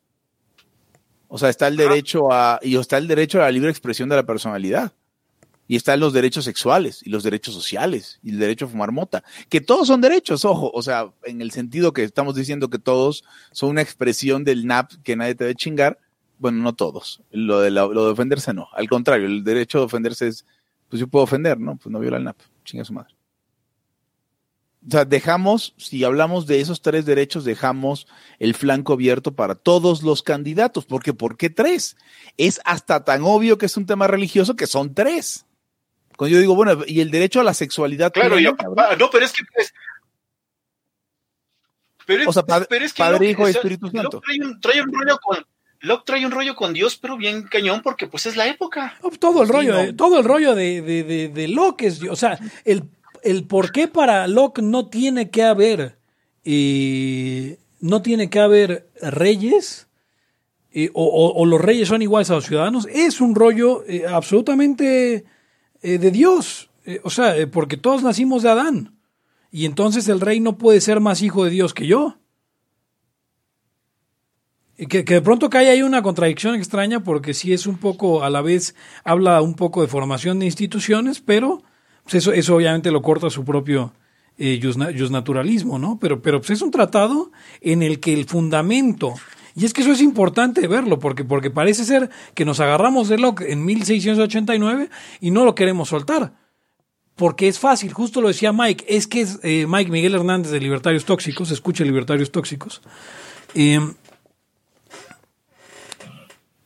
O 1.28 1.38
sea, 1.38 1.50
está 1.50 1.68
el 1.68 1.78
derecho 1.78 2.32
a, 2.32 2.60
y 2.62 2.78
está 2.78 2.98
el 2.98 3.08
derecho 3.08 3.40
a 3.40 3.46
la 3.46 3.52
libre 3.52 3.70
expresión 3.70 4.08
de 4.08 4.16
la 4.16 4.24
personalidad. 4.24 4.94
Y 5.68 5.76
están 5.76 6.00
los 6.00 6.14
derechos 6.14 6.46
sexuales 6.46 7.02
y 7.04 7.10
los 7.10 7.24
derechos 7.24 7.54
sociales 7.54 8.20
y 8.22 8.32
el 8.32 8.40
derecho 8.40 8.66
a 8.66 8.68
fumar 8.68 8.92
mota, 8.92 9.24
que 9.50 9.62
todos 9.62 9.88
son 9.88 10.02
derechos, 10.02 10.44
ojo, 10.44 10.70
o 10.74 10.82
sea, 10.82 11.12
en 11.24 11.42
el 11.42 11.52
sentido 11.52 11.94
que 11.94 12.04
estamos 12.04 12.36
diciendo 12.36 12.70
que 12.70 12.80
todos 12.80 13.24
son 13.54 13.70
una 13.70 13.82
expresión 13.82 14.44
del 14.44 14.68
NAP 14.68 14.92
que 15.04 15.16
nadie 15.16 15.36
te 15.36 15.46
debe 15.46 15.56
chingar, 15.56 16.00
bueno, 16.44 16.62
no 16.62 16.76
todos, 16.76 17.22
lo 17.32 17.60
de, 17.62 17.72
la- 17.72 17.88
lo 17.88 18.06
de 18.06 18.12
ofenderse 18.12 18.54
no, 18.54 18.68
al 18.74 18.88
contrario, 18.90 19.26
el 19.28 19.44
derecho 19.44 19.80
de 19.80 19.86
ofenderse 19.86 20.28
es, 20.28 20.46
pues 20.90 21.00
yo 21.00 21.08
puedo 21.08 21.24
ofender, 21.24 21.58
¿no? 21.60 21.78
Pues 21.78 21.92
no 21.92 22.00
viola 22.00 22.18
el 22.18 22.26
NAP, 22.26 22.38
chinga 22.66 22.84
su 22.86 22.94
madre. 22.94 23.16
O 24.86 24.92
sea, 24.92 25.06
dejamos, 25.06 25.74
si 25.78 26.04
hablamos 26.04 26.46
de 26.46 26.60
esos 26.60 26.82
tres 26.82 27.06
derechos, 27.06 27.46
dejamos 27.46 28.06
el 28.40 28.54
flanco 28.54 28.92
abierto 28.94 29.32
para 29.34 29.56
todos 29.56 30.04
los 30.04 30.22
candidatos, 30.22 30.86
porque 30.86 31.14
¿por 31.14 31.38
qué 31.38 31.50
tres? 31.50 31.96
Es 32.36 32.60
hasta 32.66 33.06
tan 33.06 33.22
obvio 33.24 33.58
que 33.58 33.68
es 33.68 33.78
un 33.78 33.86
tema 33.86 34.08
religioso 34.08 34.58
que 34.58 34.68
son 34.68 34.94
tres. 34.94 35.46
Cuando 36.18 36.34
yo 36.36 36.42
digo, 36.42 36.54
bueno, 36.56 36.82
y 36.86 37.00
el 37.00 37.10
derecho 37.12 37.40
a 37.40 37.44
la 37.46 37.54
sexualidad. 37.54 38.12
Claro, 38.12 38.38
yo, 38.38 38.56
ah, 38.78 38.96
no, 39.00 39.10
pero 39.10 39.24
es 39.26 39.32
que. 39.32 39.44
es- 39.56 39.74
pero, 42.06 42.30
O 42.30 42.34
sea, 42.34 42.44
padre- 42.46 42.68
pero 42.70 42.84
es 42.86 42.94
que 42.94 43.02
Padre, 43.02 43.30
Hijo 43.30 43.42
y 43.44 43.44
o 43.44 43.48
sea, 43.54 43.62
Espíritu 43.62 43.90
Santo. 43.90 44.20
Trae 44.20 44.42
un, 44.42 44.60
trae 44.60 44.82
un 44.82 44.92
rollo 44.94 45.18
con, 45.24 45.38
Locke 45.84 46.06
trae 46.06 46.26
un 46.26 46.32
rollo 46.32 46.56
con 46.56 46.72
Dios, 46.74 46.98
pero 46.98 47.18
bien 47.18 47.44
cañón, 47.44 47.82
porque 47.84 48.08
pues 48.08 48.26
es 48.26 48.36
la 48.38 48.48
época. 48.48 48.96
No, 49.04 49.10
todo 49.12 49.42
el 49.42 49.48
Sí, 49.48 49.54
rollo, 49.54 49.86
no. 49.86 49.96
todo 49.96 50.18
el 50.18 50.24
rollo 50.24 50.56
de, 50.56 50.82
de, 50.82 51.04
de, 51.04 51.28
de 51.30 51.48
Locke 51.50 51.84
es, 51.84 52.02
o 52.04 52.16
sea, 52.16 52.40
el, 52.64 52.84
el 53.22 53.44
por 53.44 53.72
qué 53.74 53.88
para 53.90 54.26
Locke 54.28 54.62
no 54.62 54.88
tiene 54.88 55.30
que 55.30 55.44
haber, 55.44 55.98
eh, 56.46 57.58
no 57.82 58.02
tiene 58.02 58.30
que 58.30 58.40
haber 58.40 58.88
reyes, 59.02 59.88
eh, 60.72 60.90
o, 60.94 61.04
o- 61.06 61.34
o 61.42 61.46
los 61.46 61.60
reyes 61.62 61.90
son 61.90 62.02
iguales 62.02 62.30
a 62.32 62.36
los 62.36 62.46
ciudadanos, 62.46 62.88
es 62.92 63.20
un 63.22 63.36
rollo 63.36 63.84
eh, 63.88 64.06
absolutamente 64.08 65.26
eh, 65.82 65.98
de 65.98 66.12
Dios. 66.12 66.70
O 67.04 67.10
sea, 67.10 67.36
porque 67.52 67.78
todos 67.78 68.04
nacimos 68.04 68.44
de 68.44 68.50
Adán. 68.50 68.98
Y 69.52 69.66
entonces 69.66 70.08
el 70.10 70.20
rey 70.20 70.40
no 70.42 70.58
puede 70.58 70.82
ser 70.82 71.00
más 71.00 71.22
hijo 71.22 71.46
de 71.46 71.52
Dios 71.52 71.74
que 71.74 71.88
yo. 71.88 72.18
Que, 74.78 75.06
que 75.06 75.14
de 75.14 75.22
pronto 75.22 75.50
cae 75.50 75.70
ahí 75.70 75.84
una 75.84 76.02
contradicción 76.02 76.56
extraña 76.56 77.04
porque 77.04 77.34
sí 77.34 77.54
es 77.54 77.68
un 77.68 77.78
poco, 77.78 78.24
a 78.24 78.30
la 78.30 78.42
vez 78.42 78.76
habla 79.04 79.40
un 79.42 79.54
poco 79.54 79.82
de 79.82 79.88
formación 79.88 80.40
de 80.40 80.48
instituciones, 80.48 81.22
pero 81.22 81.62
pues 82.04 82.16
eso, 82.16 82.34
eso 82.34 82.56
obviamente 82.56 82.92
lo 82.92 83.02
corta 83.02 83.30
su 83.30 83.46
propio 83.46 83.94
eh, 84.38 84.60
jusnaturalismo, 84.62 85.78
¿no? 85.78 86.00
Pero, 86.00 86.22
pero 86.22 86.40
pues 86.40 86.50
es 86.52 86.62
un 86.62 86.72
tratado 86.72 87.32
en 87.62 87.84
el 87.84 88.00
que 88.00 88.14
el 88.14 88.26
fundamento, 88.26 89.14
y 89.56 89.66
es 89.66 89.74
que 89.74 89.82
eso 89.82 89.92
es 89.92 90.02
importante 90.02 90.68
verlo, 90.68 91.00
porque, 91.00 91.24
porque 91.24 91.52
parece 91.52 91.86
ser 91.86 92.10
que 92.34 92.44
nos 92.44 92.60
agarramos 92.60 93.10
de 93.10 93.20
Locke 93.20 93.52
en 93.52 93.64
1689 93.64 94.90
y 95.22 95.32
no 95.32 95.46
lo 95.46 95.54
queremos 95.54 95.90
soltar. 95.90 96.34
Porque 97.16 97.48
es 97.48 97.60
fácil, 97.60 97.94
justo 97.94 98.22
lo 98.22 98.30
decía 98.30 98.52
Mike, 98.52 98.86
es 98.88 99.06
que 99.06 99.22
es 99.22 99.40
eh, 99.44 99.68
Mike 99.68 99.92
Miguel 99.92 100.16
Hernández 100.16 100.52
de 100.52 100.60
Libertarios 100.60 101.06
Tóxicos, 101.06 101.52
escuche 101.52 101.86
Libertarios 101.86 102.32
Tóxicos. 102.32 102.82
Eh, 103.54 103.80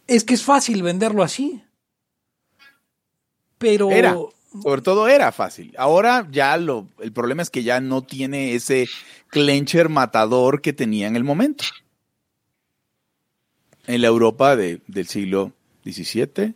es 0.07 0.23
que 0.23 0.33
es 0.33 0.43
fácil 0.43 0.83
venderlo 0.83 1.23
así. 1.23 1.63
Pero. 3.57 3.91
Era. 3.91 4.15
Sobre 4.63 4.81
todo 4.81 5.07
era 5.07 5.31
fácil. 5.31 5.73
Ahora 5.77 6.27
ya 6.31 6.57
lo, 6.57 6.87
el 6.99 7.11
problema 7.11 7.41
es 7.43 7.49
que 7.49 7.63
ya 7.63 7.79
no 7.81 8.01
tiene 8.01 8.55
ese 8.55 8.87
clencher 9.27 9.89
matador 9.89 10.61
que 10.61 10.73
tenía 10.73 11.07
en 11.07 11.15
el 11.15 11.23
momento. 11.23 11.65
En 13.85 14.01
la 14.01 14.07
Europa 14.07 14.55
de- 14.55 14.81
del 14.87 15.07
siglo 15.07 15.51
XVII, 15.83 16.55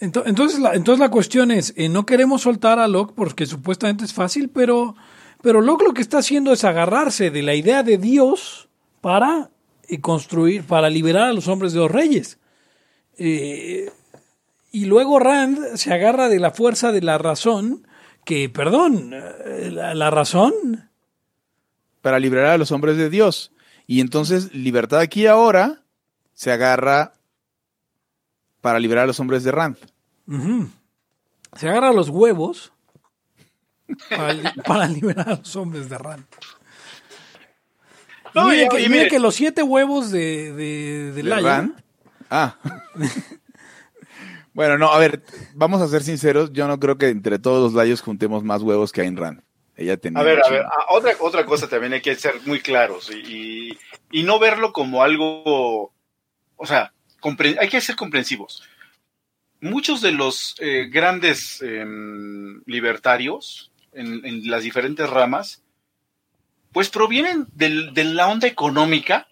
Entonces 0.00 0.60
la, 0.60 0.74
entonces 0.74 1.00
la 1.00 1.10
cuestión 1.10 1.50
es, 1.50 1.72
eh, 1.76 1.88
no 1.88 2.04
queremos 2.06 2.42
soltar 2.42 2.78
a 2.78 2.86
Locke 2.86 3.14
porque 3.14 3.46
supuestamente 3.46 4.04
es 4.04 4.12
fácil, 4.12 4.48
pero, 4.48 4.94
pero 5.42 5.60
Locke 5.60 5.84
lo 5.84 5.94
que 5.94 6.02
está 6.02 6.18
haciendo 6.18 6.52
es 6.52 6.64
agarrarse 6.64 7.30
de 7.30 7.42
la 7.42 7.54
idea 7.54 7.82
de 7.82 7.98
Dios 7.98 8.68
para 9.00 9.50
eh, 9.88 10.00
construir, 10.00 10.64
para 10.64 10.88
liberar 10.90 11.24
a 11.28 11.32
los 11.32 11.48
hombres 11.48 11.72
de 11.72 11.78
los 11.80 11.90
reyes. 11.90 12.38
Eh, 13.16 13.90
y 14.70 14.84
luego 14.84 15.18
Rand 15.18 15.76
se 15.76 15.92
agarra 15.92 16.28
de 16.28 16.38
la 16.38 16.50
fuerza 16.50 16.92
de 16.92 17.00
la 17.02 17.18
razón, 17.18 17.86
que, 18.24 18.48
perdón, 18.48 19.12
eh, 19.14 19.70
la, 19.72 19.94
la 19.94 20.10
razón, 20.10 20.52
para 22.02 22.18
liberar 22.18 22.46
a 22.52 22.58
los 22.58 22.70
hombres 22.72 22.96
de 22.96 23.10
Dios. 23.10 23.52
Y 23.86 24.00
entonces, 24.00 24.54
libertad 24.54 25.00
aquí 25.00 25.22
y 25.22 25.26
ahora 25.26 25.82
se 26.34 26.52
agarra 26.52 27.14
para 28.60 28.78
liberar 28.78 29.04
a 29.04 29.06
los 29.06 29.18
hombres 29.20 29.44
de 29.44 29.50
Rand. 29.52 29.76
se 31.56 31.68
agarra 31.68 31.92
los 31.92 32.10
huevos 32.10 32.72
para, 34.10 34.32
li- 34.34 34.42
para 34.66 34.86
liberar 34.86 35.28
a 35.30 35.36
los 35.36 35.56
hombres 35.56 35.88
de 35.88 35.96
Rand. 35.98 36.26
No, 38.34 38.48
y 38.48 38.56
mire, 38.56 38.64
y- 38.64 38.68
que, 38.68 38.76
y 38.80 38.88
mire 38.88 38.98
mire- 39.04 39.08
que 39.10 39.18
los 39.18 39.34
siete 39.34 39.62
huevos 39.62 40.10
de, 40.10 40.52
de, 40.52 41.12
de 41.12 41.12
¿De 41.12 41.22
Laia- 41.22 41.42
Rand? 41.42 41.82
Ah. 42.30 42.56
bueno, 44.54 44.76
no, 44.78 44.90
a 44.92 44.98
ver, 44.98 45.22
vamos 45.54 45.80
a 45.80 45.88
ser 45.88 46.02
sinceros. 46.02 46.52
Yo 46.52 46.66
no 46.66 46.78
creo 46.80 46.98
que 46.98 47.08
entre 47.08 47.38
todos 47.38 47.62
los 47.62 47.74
layos 47.74 48.00
juntemos 48.00 48.42
más 48.44 48.62
huevos 48.62 48.92
que 48.92 49.02
Ayn 49.02 49.16
Rand. 49.16 49.42
Ella 49.76 49.96
tenía. 49.96 50.20
A 50.20 50.24
ver, 50.24 50.40
a 50.44 50.50
ver, 50.50 50.62
a- 50.62 50.70
otra, 50.94 51.12
otra 51.20 51.44
cosa 51.46 51.68
también 51.68 51.92
hay 51.92 52.00
que 52.00 52.14
ser 52.16 52.34
muy 52.46 52.60
claros 52.60 53.10
y, 53.10 53.18
y- 53.70 53.78
y 54.10 54.22
no 54.24 54.38
verlo 54.38 54.72
como 54.72 55.02
algo, 55.02 55.92
o 56.56 56.66
sea, 56.66 56.92
hay 57.60 57.68
que 57.68 57.80
ser 57.80 57.94
comprensivos. 57.96 58.62
Muchos 59.60 60.00
de 60.02 60.12
los 60.12 60.54
eh, 60.60 60.88
grandes 60.90 61.60
em, 61.62 62.60
libertarios 62.66 63.70
en, 63.92 64.24
en 64.24 64.48
las 64.50 64.62
diferentes 64.62 65.08
ramas, 65.10 65.62
pues 66.72 66.90
provienen 66.90 67.46
del- 67.54 67.92
de 67.94 68.04
la 68.04 68.28
onda 68.28 68.46
económica 68.46 69.26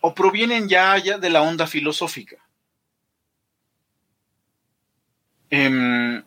o 0.00 0.14
provienen 0.14 0.68
ya, 0.68 0.96
ya 0.98 1.18
de 1.18 1.30
la 1.30 1.42
onda 1.42 1.66
filosófica. 1.66 2.36
Em, 5.50 6.22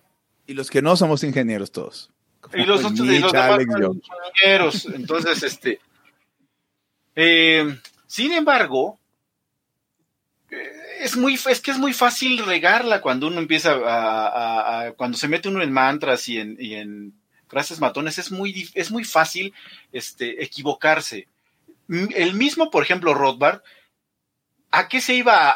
Y 0.47 0.53
los 0.53 0.69
que 0.69 0.81
no 0.81 0.95
somos 0.95 1.23
ingenieros 1.23 1.71
todos. 1.71 2.11
y 2.53 2.63
los 2.63 2.83
otros 2.85 2.99
y 3.07 3.19
los 3.19 3.31
demás 3.31 3.49
son 3.51 3.61
ingenieros. 4.41 4.85
Entonces, 4.85 5.41
este. 5.43 5.79
eh, 7.15 7.79
sin 8.05 8.31
embargo, 8.33 8.99
es 10.99 11.17
muy 11.17 11.33
es 11.49 11.59
que 11.59 11.71
es 11.71 11.77
muy 11.79 11.91
fácil 11.93 12.45
regarla 12.45 13.01
cuando 13.01 13.27
uno 13.27 13.39
empieza 13.39 13.71
a, 13.73 14.27
a- 14.27 14.81
a- 14.87 14.91
cuando 14.93 15.17
se 15.17 15.27
mete 15.27 15.49
uno 15.49 15.61
en 15.63 15.71
mantras 15.73 16.27
y 16.29 16.37
en, 16.39 16.55
y 16.59 16.75
en 16.75 17.13
frases 17.47 17.79
matones 17.79 18.17
es 18.17 18.31
muy 18.31 18.69
es 18.73 18.91
muy 18.91 19.03
fácil 19.03 19.53
este 19.91 20.43
equivocarse. 20.43 21.27
El 21.87 22.33
mismo, 22.33 22.71
por 22.71 22.83
ejemplo, 22.83 23.13
Rothbard, 23.13 23.61
¿a 24.71 24.87
qué 24.87 25.01
se 25.01 25.13
iba 25.13 25.51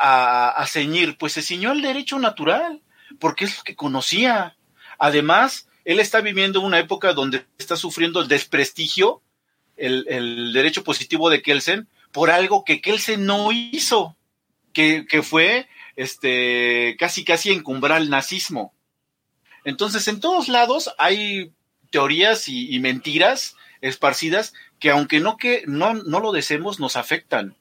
a 0.50 0.68
ceñir? 0.68 1.18
Pues 1.18 1.34
se 1.34 1.42
ciñó 1.42 1.72
al 1.72 1.82
derecho 1.82 2.20
natural, 2.20 2.84
porque 3.20 3.46
es 3.46 3.58
lo 3.58 3.64
que 3.64 3.76
conocía. 3.76 4.56
Además, 5.00 5.68
él 5.86 6.00
está 6.00 6.22
viviendo 6.22 6.62
una 6.62 6.80
época 6.80 7.14
donde 7.14 7.46
está 7.58 7.76
sufriendo 7.76 8.22
el 8.22 8.28
desprestigio, 8.28 9.22
el, 9.76 10.06
el 10.08 10.54
derecho 10.54 10.84
positivo 10.84 11.30
de 11.30 11.42
Kelsen, 11.42 11.88
por 12.12 12.30
algo 12.30 12.64
que 12.64 12.82
Kelsen 12.82 13.26
no 13.26 13.52
hizo, 13.52 14.16
que, 14.74 15.06
que 15.08 15.24
fue 15.24 15.68
este, 15.96 16.96
casi 17.00 17.24
casi 17.24 17.52
encumbrar 17.52 18.02
el 18.02 18.10
nazismo. 18.10 18.74
Entonces, 19.64 20.08
en 20.08 20.20
todos 20.20 20.48
lados 20.48 20.94
hay 20.98 21.54
teorías 21.90 22.48
y, 22.48 22.80
mentiras 22.80 23.56
esparcidas 23.82 24.54
que 24.80 24.92
aunque 24.92 25.20
no, 25.20 25.38
que 25.38 25.64
no, 25.68 25.94
no 25.94 26.20
lo 26.20 26.32
deseemos, 26.32 26.80
nos 26.80 26.96
afectan. 26.96 27.56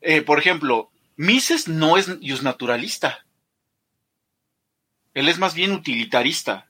Eh, 0.00 0.22
por 0.22 0.38
ejemplo, 0.38 0.90
Mises 1.16 1.68
no 1.68 1.96
es 1.96 2.08
naturalista. 2.42 3.24
Él 5.14 5.28
es 5.28 5.38
más 5.38 5.54
bien 5.54 5.72
utilitarista. 5.72 6.68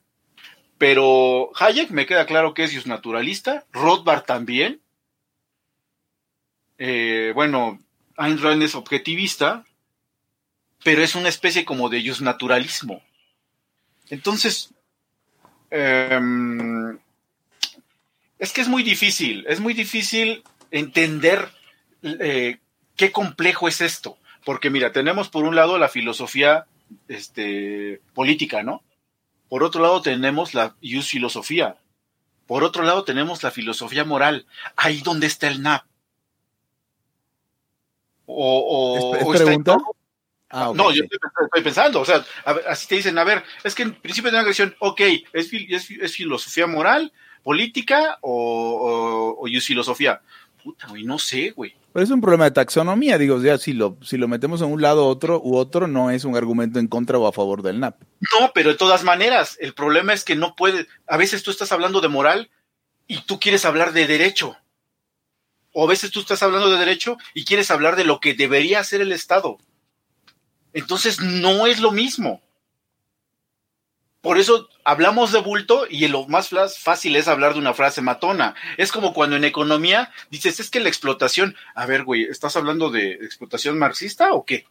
Pero 0.78 1.52
Hayek 1.54 1.90
me 1.90 2.06
queda 2.06 2.26
claro 2.26 2.54
que 2.54 2.64
es 2.64 2.72
naturalista. 2.86 3.66
Rothbard 3.72 4.24
también. 4.24 4.80
Eh, 6.78 7.30
bueno, 7.34 7.78
Ayn 8.16 8.42
Rand 8.42 8.62
es 8.62 8.74
objetivista. 8.74 9.64
Pero 10.82 11.04
es 11.04 11.14
una 11.14 11.28
especie 11.28 11.64
como 11.64 11.88
de 11.88 12.02
naturalismo. 12.20 13.00
Entonces, 14.10 14.74
em, 15.72 16.98
es 18.38 18.52
que 18.52 18.60
es 18.60 18.68
muy 18.68 18.82
difícil. 18.82 19.44
Es 19.48 19.60
muy 19.60 19.74
difícil 19.74 20.44
entender 20.70 21.48
eh, 22.02 22.58
qué 22.96 23.12
complejo 23.12 23.68
es 23.68 23.80
esto. 23.80 24.18
Porque 24.44 24.70
mira, 24.70 24.92
tenemos 24.92 25.28
por 25.28 25.44
un 25.44 25.54
lado 25.54 25.78
la 25.78 25.88
filosofía 25.88 26.66
este, 27.08 28.00
política, 28.14 28.62
¿no? 28.62 28.82
Por 29.48 29.62
otro 29.62 29.82
lado 29.82 30.02
tenemos 30.02 30.54
la 30.54 30.74
ius 30.80 31.08
filosofía. 31.08 31.76
Por 32.46 32.64
otro 32.64 32.82
lado 32.82 33.04
tenemos 33.04 33.42
la 33.42 33.50
filosofía 33.50 34.04
moral. 34.04 34.46
Ahí 34.76 35.00
donde 35.00 35.26
está 35.26 35.48
el 35.48 35.62
NAP. 35.62 35.84
O, 38.26 38.58
o, 38.58 39.14
¿Es, 39.14 39.22
es 39.22 39.26
o 39.26 39.34
está 39.34 39.52
en 39.52 39.64
todo. 39.64 39.96
Ah, 40.52 40.70
no, 40.74 40.92
yo 40.92 41.02
estoy, 41.04 41.18
estoy 41.46 41.62
pensando, 41.62 42.00
o 42.00 42.04
sea, 42.04 42.24
a 42.44 42.50
así 42.68 42.86
te 42.86 42.96
dicen, 42.96 43.16
a 43.18 43.24
ver, 43.24 43.42
es 43.64 43.74
que 43.74 43.82
en 43.84 43.94
principio 43.94 44.30
de 44.30 44.36
una 44.36 44.42
agresión, 44.42 44.76
ok, 44.80 45.00
¿es, 45.32 45.50
fil- 45.50 45.66
es, 45.74 45.86
fi- 45.86 45.98
es 46.00 46.12
filosofía 46.14 46.66
moral, 46.66 47.10
política 47.42 48.18
o, 48.20 49.36
o, 49.40 49.46
o 49.46 49.60
filosofía? 49.60 50.20
Puta, 50.62 50.86
güey, 50.88 51.04
no 51.04 51.18
sé, 51.18 51.50
güey. 51.50 51.74
Pero 51.92 52.04
es 52.04 52.10
un 52.10 52.20
problema 52.20 52.44
de 52.44 52.52
taxonomía, 52.52 53.18
digo, 53.18 53.42
ya 53.42 53.58
si 53.58 53.72
lo, 53.72 53.96
si 54.02 54.16
lo 54.16 54.28
metemos 54.28 54.60
en 54.62 54.70
un 54.70 54.80
lado 54.80 55.06
otro 55.06 55.40
u 55.42 55.56
otro, 55.56 55.86
no 55.88 56.10
es 56.10 56.24
un 56.24 56.36
argumento 56.36 56.78
en 56.78 56.86
contra 56.86 57.18
o 57.18 57.26
a 57.26 57.32
favor 57.32 57.62
del 57.62 57.80
NAP. 57.80 58.00
No, 58.38 58.52
pero 58.54 58.70
de 58.70 58.76
todas 58.76 59.02
maneras, 59.04 59.56
el 59.60 59.74
problema 59.74 60.12
es 60.12 60.24
que 60.24 60.36
no 60.36 60.54
puedes, 60.54 60.86
a 61.06 61.16
veces 61.16 61.42
tú 61.42 61.50
estás 61.50 61.72
hablando 61.72 62.00
de 62.00 62.08
moral 62.08 62.50
y 63.06 63.22
tú 63.22 63.40
quieres 63.40 63.64
hablar 63.64 63.92
de 63.92 64.06
derecho. 64.06 64.56
O 65.72 65.84
a 65.86 65.88
veces 65.88 66.10
tú 66.10 66.20
estás 66.20 66.42
hablando 66.42 66.70
de 66.70 66.78
derecho 66.78 67.16
y 67.34 67.44
quieres 67.44 67.70
hablar 67.70 67.96
de 67.96 68.04
lo 68.04 68.20
que 68.20 68.34
debería 68.34 68.80
hacer 68.80 69.00
el 69.00 69.10
Estado. 69.12 69.58
Entonces 70.72 71.20
no 71.20 71.66
es 71.66 71.80
lo 71.80 71.90
mismo. 71.90 72.42
Por 74.20 74.38
eso 74.38 74.68
hablamos 74.84 75.32
de 75.32 75.40
bulto 75.40 75.86
y 75.90 76.06
lo 76.06 76.28
más 76.28 76.50
fácil 76.78 77.16
es 77.16 77.26
hablar 77.26 77.54
de 77.54 77.58
una 77.58 77.74
frase 77.74 78.02
matona. 78.02 78.54
Es 78.76 78.92
como 78.92 79.12
cuando 79.12 79.34
en 79.34 79.44
economía 79.44 80.12
dices, 80.30 80.60
es 80.60 80.70
que 80.70 80.78
la 80.78 80.88
explotación, 80.88 81.56
a 81.74 81.86
ver, 81.86 82.04
güey, 82.04 82.24
¿estás 82.24 82.56
hablando 82.56 82.88
de 82.90 83.14
explotación 83.14 83.78
marxista 83.78 84.32
o 84.32 84.44
qué? 84.44 84.66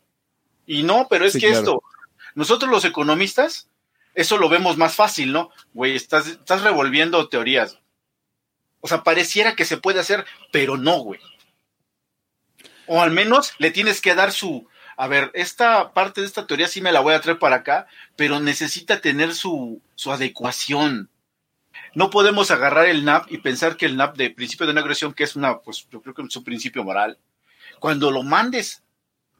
Y 0.66 0.84
no, 0.84 1.08
pero 1.10 1.26
es 1.26 1.34
Sí, 1.34 1.42
que 1.42 1.48
claro. 1.48 1.60
esto, 1.60 1.84
nosotros 2.34 2.72
los 2.72 2.86
economistas, 2.86 3.68
eso 4.14 4.38
lo 4.38 4.48
vemos 4.48 4.78
más 4.78 4.96
fácil, 4.96 5.34
¿no? 5.34 5.52
Güey, 5.74 5.98
estás, 5.98 6.28
estás 6.28 6.62
revolviendo 6.62 7.28
teorías. 7.28 7.78
O 8.80 8.88
sea, 8.88 9.04
pareciera 9.04 9.56
que 9.56 9.66
se 9.66 9.78
puede 9.78 10.00
hacer, 10.00 10.26
pero 10.52 10.78
no, 10.78 11.00
güey. 11.00 11.20
O 12.88 13.02
al 13.02 13.12
menos 13.12 13.54
le 13.58 13.72
tienes 13.72 14.00
que 14.00 14.16
dar 14.16 14.32
su, 14.32 14.68
a 15.02 15.08
ver, 15.08 15.32
esta 15.34 15.94
parte 15.94 16.22
de 16.22 16.28
esta 16.28 16.46
teoría 16.46 16.68
sí 16.68 16.80
me 16.80 16.92
la 16.92 17.00
voy 17.00 17.16
a 17.16 17.22
traer 17.22 17.40
para 17.40 17.56
acá, 17.56 17.88
pero 18.16 18.40
necesita 18.40 19.02
tener 19.02 19.34
su, 19.34 19.82
su 19.96 20.12
adecuación. 20.12 21.10
No 21.96 22.12
podemos 22.12 22.52
agarrar 22.52 22.86
el 22.86 23.04
NAP 23.04 23.32
y 23.32 23.40
pensar 23.40 23.78
que 23.78 23.88
el 23.88 23.98
NAP 23.98 24.16
de 24.16 24.30
principio 24.30 24.68
de 24.68 24.76
no 24.76 24.80
agresión, 24.80 25.16
que 25.16 25.24
es 25.24 25.36
una, 25.36 25.58
pues 25.58 25.88
yo 25.92 26.04
creo 26.04 26.14
que 26.14 26.22
es 26.22 26.36
un 26.36 26.44
principio 26.44 26.84
moral, 26.84 27.18
cuando 27.80 28.12
lo 28.12 28.22
mandes 28.22 28.84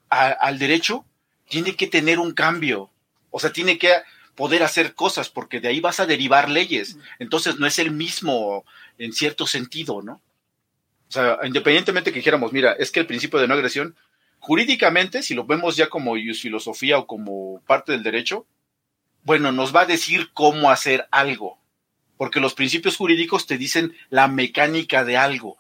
al 0.10 0.58
derecho, 0.58 1.06
tiene 1.48 1.76
que 1.76 1.86
tener 1.86 2.18
un 2.18 2.32
cambio. 2.32 2.90
O 3.30 3.40
sea, 3.40 3.54
tiene 3.54 3.78
que 3.78 3.94
poder 4.34 4.64
hacer 4.64 4.96
cosas, 4.96 5.30
porque 5.30 5.60
de 5.60 5.68
ahí 5.68 5.80
vas 5.80 6.00
a 6.00 6.08
derivar 6.08 6.50
leyes. 6.50 6.98
Entonces 7.20 7.60
no 7.60 7.68
es 7.68 7.78
el 7.78 7.92
mismo 7.92 8.66
en 8.98 9.14
cierto 9.14 9.46
sentido, 9.46 10.02
¿no? 10.02 10.14
O 11.08 11.12
sea, 11.12 11.38
independientemente 11.44 12.12
que 12.12 12.18
dijéramos, 12.18 12.52
mira, 12.52 12.72
es 12.72 12.90
que 12.90 13.00
el 13.00 13.06
principio 13.06 13.38
de 13.38 13.48
no 13.48 13.54
agresión, 13.54 13.96
jurídicamente, 14.42 15.24
si 15.24 15.36
lo 15.36 15.46
vemos 15.46 15.78
ya 15.78 15.88
como 15.88 16.16
filosofía 16.16 16.98
o 16.98 17.08
como 17.08 17.62
parte 17.68 17.94
del 17.94 18.04
derecho, 18.04 18.46
bueno, 19.24 19.52
nos 19.52 19.74
va 19.74 19.82
a 19.82 19.86
decir 19.86 20.32
cómo 20.34 20.72
hacer 20.72 21.08
algo. 21.12 21.60
Porque 22.18 22.40
los 22.40 22.54
principios 22.54 22.98
jurídicos 22.98 23.48
te 23.48 23.58
dicen 23.58 23.96
la 24.10 24.28
mecánica 24.28 25.06
de 25.06 25.16
algo. 25.16 25.58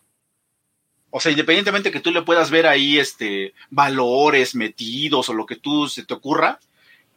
O 1.11 1.19
sea, 1.19 1.31
independientemente 1.31 1.91
que 1.91 1.99
tú 1.99 2.11
le 2.11 2.23
puedas 2.23 2.49
ver 2.49 2.65
ahí 2.65 2.97
este 2.97 3.53
valores 3.69 4.55
metidos 4.55 5.29
o 5.29 5.33
lo 5.33 5.45
que 5.45 5.57
tú 5.57 5.87
se 5.87 6.03
te 6.03 6.13
ocurra, 6.13 6.59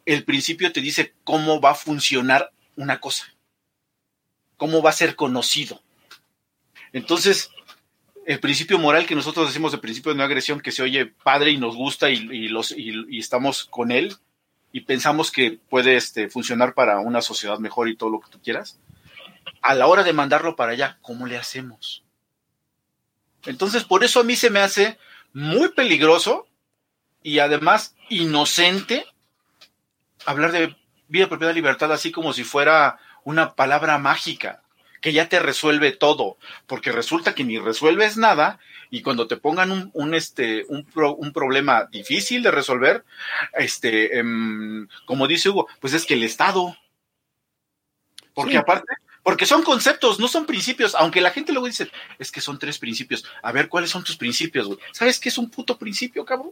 el 0.05 0.23
principio 0.23 0.71
te 0.71 0.81
dice 0.81 1.13
cómo 1.23 1.61
va 1.61 1.71
a 1.71 1.75
funcionar 1.75 2.51
una 2.75 2.99
cosa. 2.99 3.33
Cómo 4.57 4.81
va 4.81 4.91
a 4.91 4.93
ser 4.93 5.15
conocido. 5.15 5.81
Entonces, 6.93 7.49
el 8.25 8.39
principio 8.39 8.79
moral 8.79 9.05
que 9.05 9.15
nosotros 9.15 9.47
decimos 9.47 9.71
de 9.71 9.77
principio 9.77 10.11
de 10.11 10.17
no 10.17 10.23
agresión, 10.23 10.59
que 10.59 10.71
se 10.71 10.81
oye 10.81 11.05
padre 11.05 11.51
y 11.51 11.57
nos 11.57 11.75
gusta 11.75 12.09
y, 12.09 12.15
y 12.15 12.47
los, 12.47 12.71
y, 12.71 13.19
estamos 13.19 13.65
con 13.65 13.91
él 13.91 14.15
y 14.71 14.81
pensamos 14.81 15.31
que 15.31 15.59
puede 15.69 15.95
este, 15.95 16.29
funcionar 16.29 16.73
para 16.73 16.99
una 16.99 17.21
sociedad 17.21 17.59
mejor 17.59 17.87
y 17.87 17.95
todo 17.95 18.09
lo 18.09 18.19
que 18.19 18.31
tú 18.31 18.41
quieras, 18.41 18.79
a 19.61 19.75
la 19.75 19.87
hora 19.87 20.03
de 20.03 20.13
mandarlo 20.13 20.55
para 20.55 20.71
allá, 20.71 20.97
¿cómo 21.01 21.27
le 21.27 21.37
hacemos? 21.37 22.03
Entonces, 23.45 23.83
por 23.83 24.03
eso 24.03 24.19
a 24.19 24.23
mí 24.23 24.35
se 24.35 24.49
me 24.49 24.59
hace 24.59 24.97
muy 25.31 25.69
peligroso 25.69 26.47
y 27.21 27.39
además 27.39 27.95
inocente 28.09 29.05
hablar 30.25 30.51
de 30.51 30.75
vida, 31.07 31.29
propiedad, 31.29 31.53
libertad, 31.53 31.91
así 31.91 32.11
como 32.11 32.33
si 32.33 32.43
fuera 32.43 32.97
una 33.23 33.53
palabra 33.53 33.97
mágica 33.99 34.64
que 35.05 35.13
ya 35.13 35.29
te 35.29 35.37
resuelve 35.39 35.91
todo, 35.91 36.35
porque 36.65 36.91
resulta 36.91 37.35
que 37.35 37.43
ni 37.43 37.59
resuelves 37.59 38.17
nada 38.17 38.57
y 38.89 39.03
cuando 39.03 39.27
te 39.27 39.37
pongan 39.37 39.71
un, 39.71 39.91
un, 39.93 40.15
este, 40.15 40.65
un, 40.67 40.83
pro- 40.83 41.13
un 41.13 41.31
problema 41.31 41.85
difícil 41.91 42.41
de 42.41 42.49
resolver, 42.49 43.05
este, 43.53 44.17
em, 44.17 44.87
como 45.05 45.27
dice 45.27 45.49
Hugo, 45.49 45.67
pues 45.79 45.93
es 45.93 46.07
que 46.07 46.15
el 46.15 46.23
Estado, 46.23 46.75
porque 48.33 48.53
Sí. 48.53 48.57
aparte, 48.57 48.91
porque 49.21 49.45
son 49.45 49.61
conceptos, 49.61 50.19
no 50.19 50.27
son 50.27 50.47
principios, 50.47 50.95
aunque 50.95 51.21
la 51.21 51.29
gente 51.29 51.51
luego 51.51 51.67
dice, 51.67 51.91
es 52.17 52.31
que 52.31 52.41
son 52.41 52.57
tres 52.57 52.79
principios, 52.79 53.25
a 53.43 53.51
ver, 53.51 53.69
¿cuáles 53.69 53.91
son 53.91 54.03
tus 54.03 54.17
principios, 54.17 54.65
güey? 54.65 54.79
¿Sabes 54.91 55.19
qué 55.19 55.29
es 55.29 55.37
un 55.37 55.51
puto 55.51 55.77
principio, 55.77 56.25
cabrón? 56.25 56.51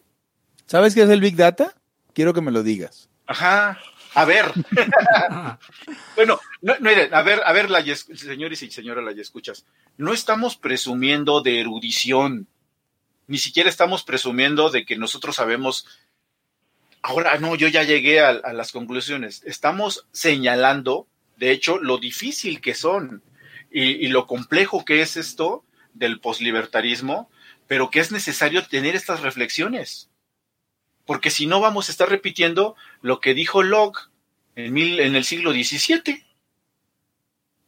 ¿Sabes 0.67 0.93
qué 0.93 1.01
es 1.01 1.09
el 1.09 1.21
Big 1.21 1.35
Data? 1.35 1.73
Quiero 2.13 2.35
que 2.35 2.41
me 2.41 2.51
lo 2.51 2.61
digas. 2.61 3.09
Ajá. 3.25 3.79
A 4.15 4.25
ver. 4.25 4.45
bueno, 6.15 6.39
no, 6.61 6.73
a 6.73 7.21
ver, 7.23 7.41
a 7.45 7.51
ver, 7.51 7.69
la 7.69 7.83
señores 7.83 8.61
y 8.61 8.71
señoras, 8.71 9.03
la 9.03 9.11
escuchas. 9.21 9.65
No 9.97 10.13
estamos 10.13 10.55
presumiendo 10.55 11.41
de 11.41 11.59
erudición. 11.59 12.47
Ni 13.27 13.37
siquiera 13.37 13.69
estamos 13.69 14.03
presumiendo 14.03 14.69
de 14.69 14.85
que 14.85 14.97
nosotros 14.97 15.37
sabemos. 15.37 15.87
Ahora, 17.01 17.37
no, 17.39 17.55
yo 17.55 17.67
ya 17.67 17.83
llegué 17.83 18.21
a, 18.21 18.29
a 18.29 18.53
las 18.53 18.71
conclusiones. 18.71 19.41
Estamos 19.45 20.07
señalando, 20.11 21.07
de 21.37 21.51
hecho, 21.51 21.79
lo 21.79 21.97
difícil 21.97 22.61
que 22.61 22.75
son 22.75 23.23
y, 23.71 23.83
y 23.83 24.07
lo 24.07 24.27
complejo 24.27 24.85
que 24.85 25.01
es 25.01 25.17
esto 25.17 25.65
del 25.93 26.19
poslibertarismo, 26.19 27.29
pero 27.67 27.89
que 27.89 27.99
es 27.99 28.11
necesario 28.11 28.65
tener 28.67 28.95
estas 28.95 29.21
reflexiones 29.21 30.09
porque 31.05 31.29
si 31.29 31.45
no 31.45 31.59
vamos 31.59 31.87
a 31.87 31.91
estar 31.91 32.09
repitiendo 32.09 32.75
lo 33.01 33.19
que 33.19 33.33
dijo 33.33 33.63
Locke 33.63 34.09
en, 34.55 34.77
el 35.15 35.23
siglo 35.23 35.51
XVII. 35.51 36.23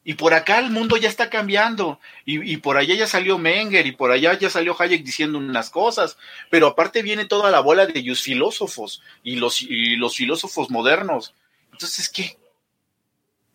Y 0.07 0.13
por 0.13 0.35
acá 0.35 0.59
el 0.59 0.69
mundo 0.69 0.97
ya 0.97 1.09
está 1.09 1.31
cambiando, 1.31 1.99
y, 2.25 2.57
por 2.57 2.77
allá 2.77 2.93
ya 2.93 3.07
salió 3.07 3.39
Menger, 3.39 3.87
y 3.87 3.91
por 3.91 4.11
allá 4.11 4.37
ya 4.37 4.51
salió 4.51 4.79
Hayek 4.79 5.03
diciendo 5.03 5.39
unas 5.39 5.71
cosas, 5.71 6.19
pero 6.51 6.67
aparte 6.67 7.01
viene 7.01 7.25
toda 7.25 7.49
la 7.49 7.59
bola 7.59 7.87
de 7.87 8.03
los 8.03 8.21
filósofos 8.21 9.01
y 9.23 9.37
los, 9.37 9.63
y 9.63 9.95
los 9.95 10.15
filósofos 10.15 10.69
modernos. 10.69 11.33
Entonces, 11.71 12.07
¿qué? 12.09 12.37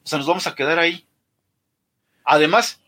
O 0.03 0.09
sea, 0.09 0.19
nos 0.19 0.27
vamos 0.27 0.49
a 0.49 0.57
quedar 0.57 0.81
ahí. 0.81 1.07
Además, 2.25 2.81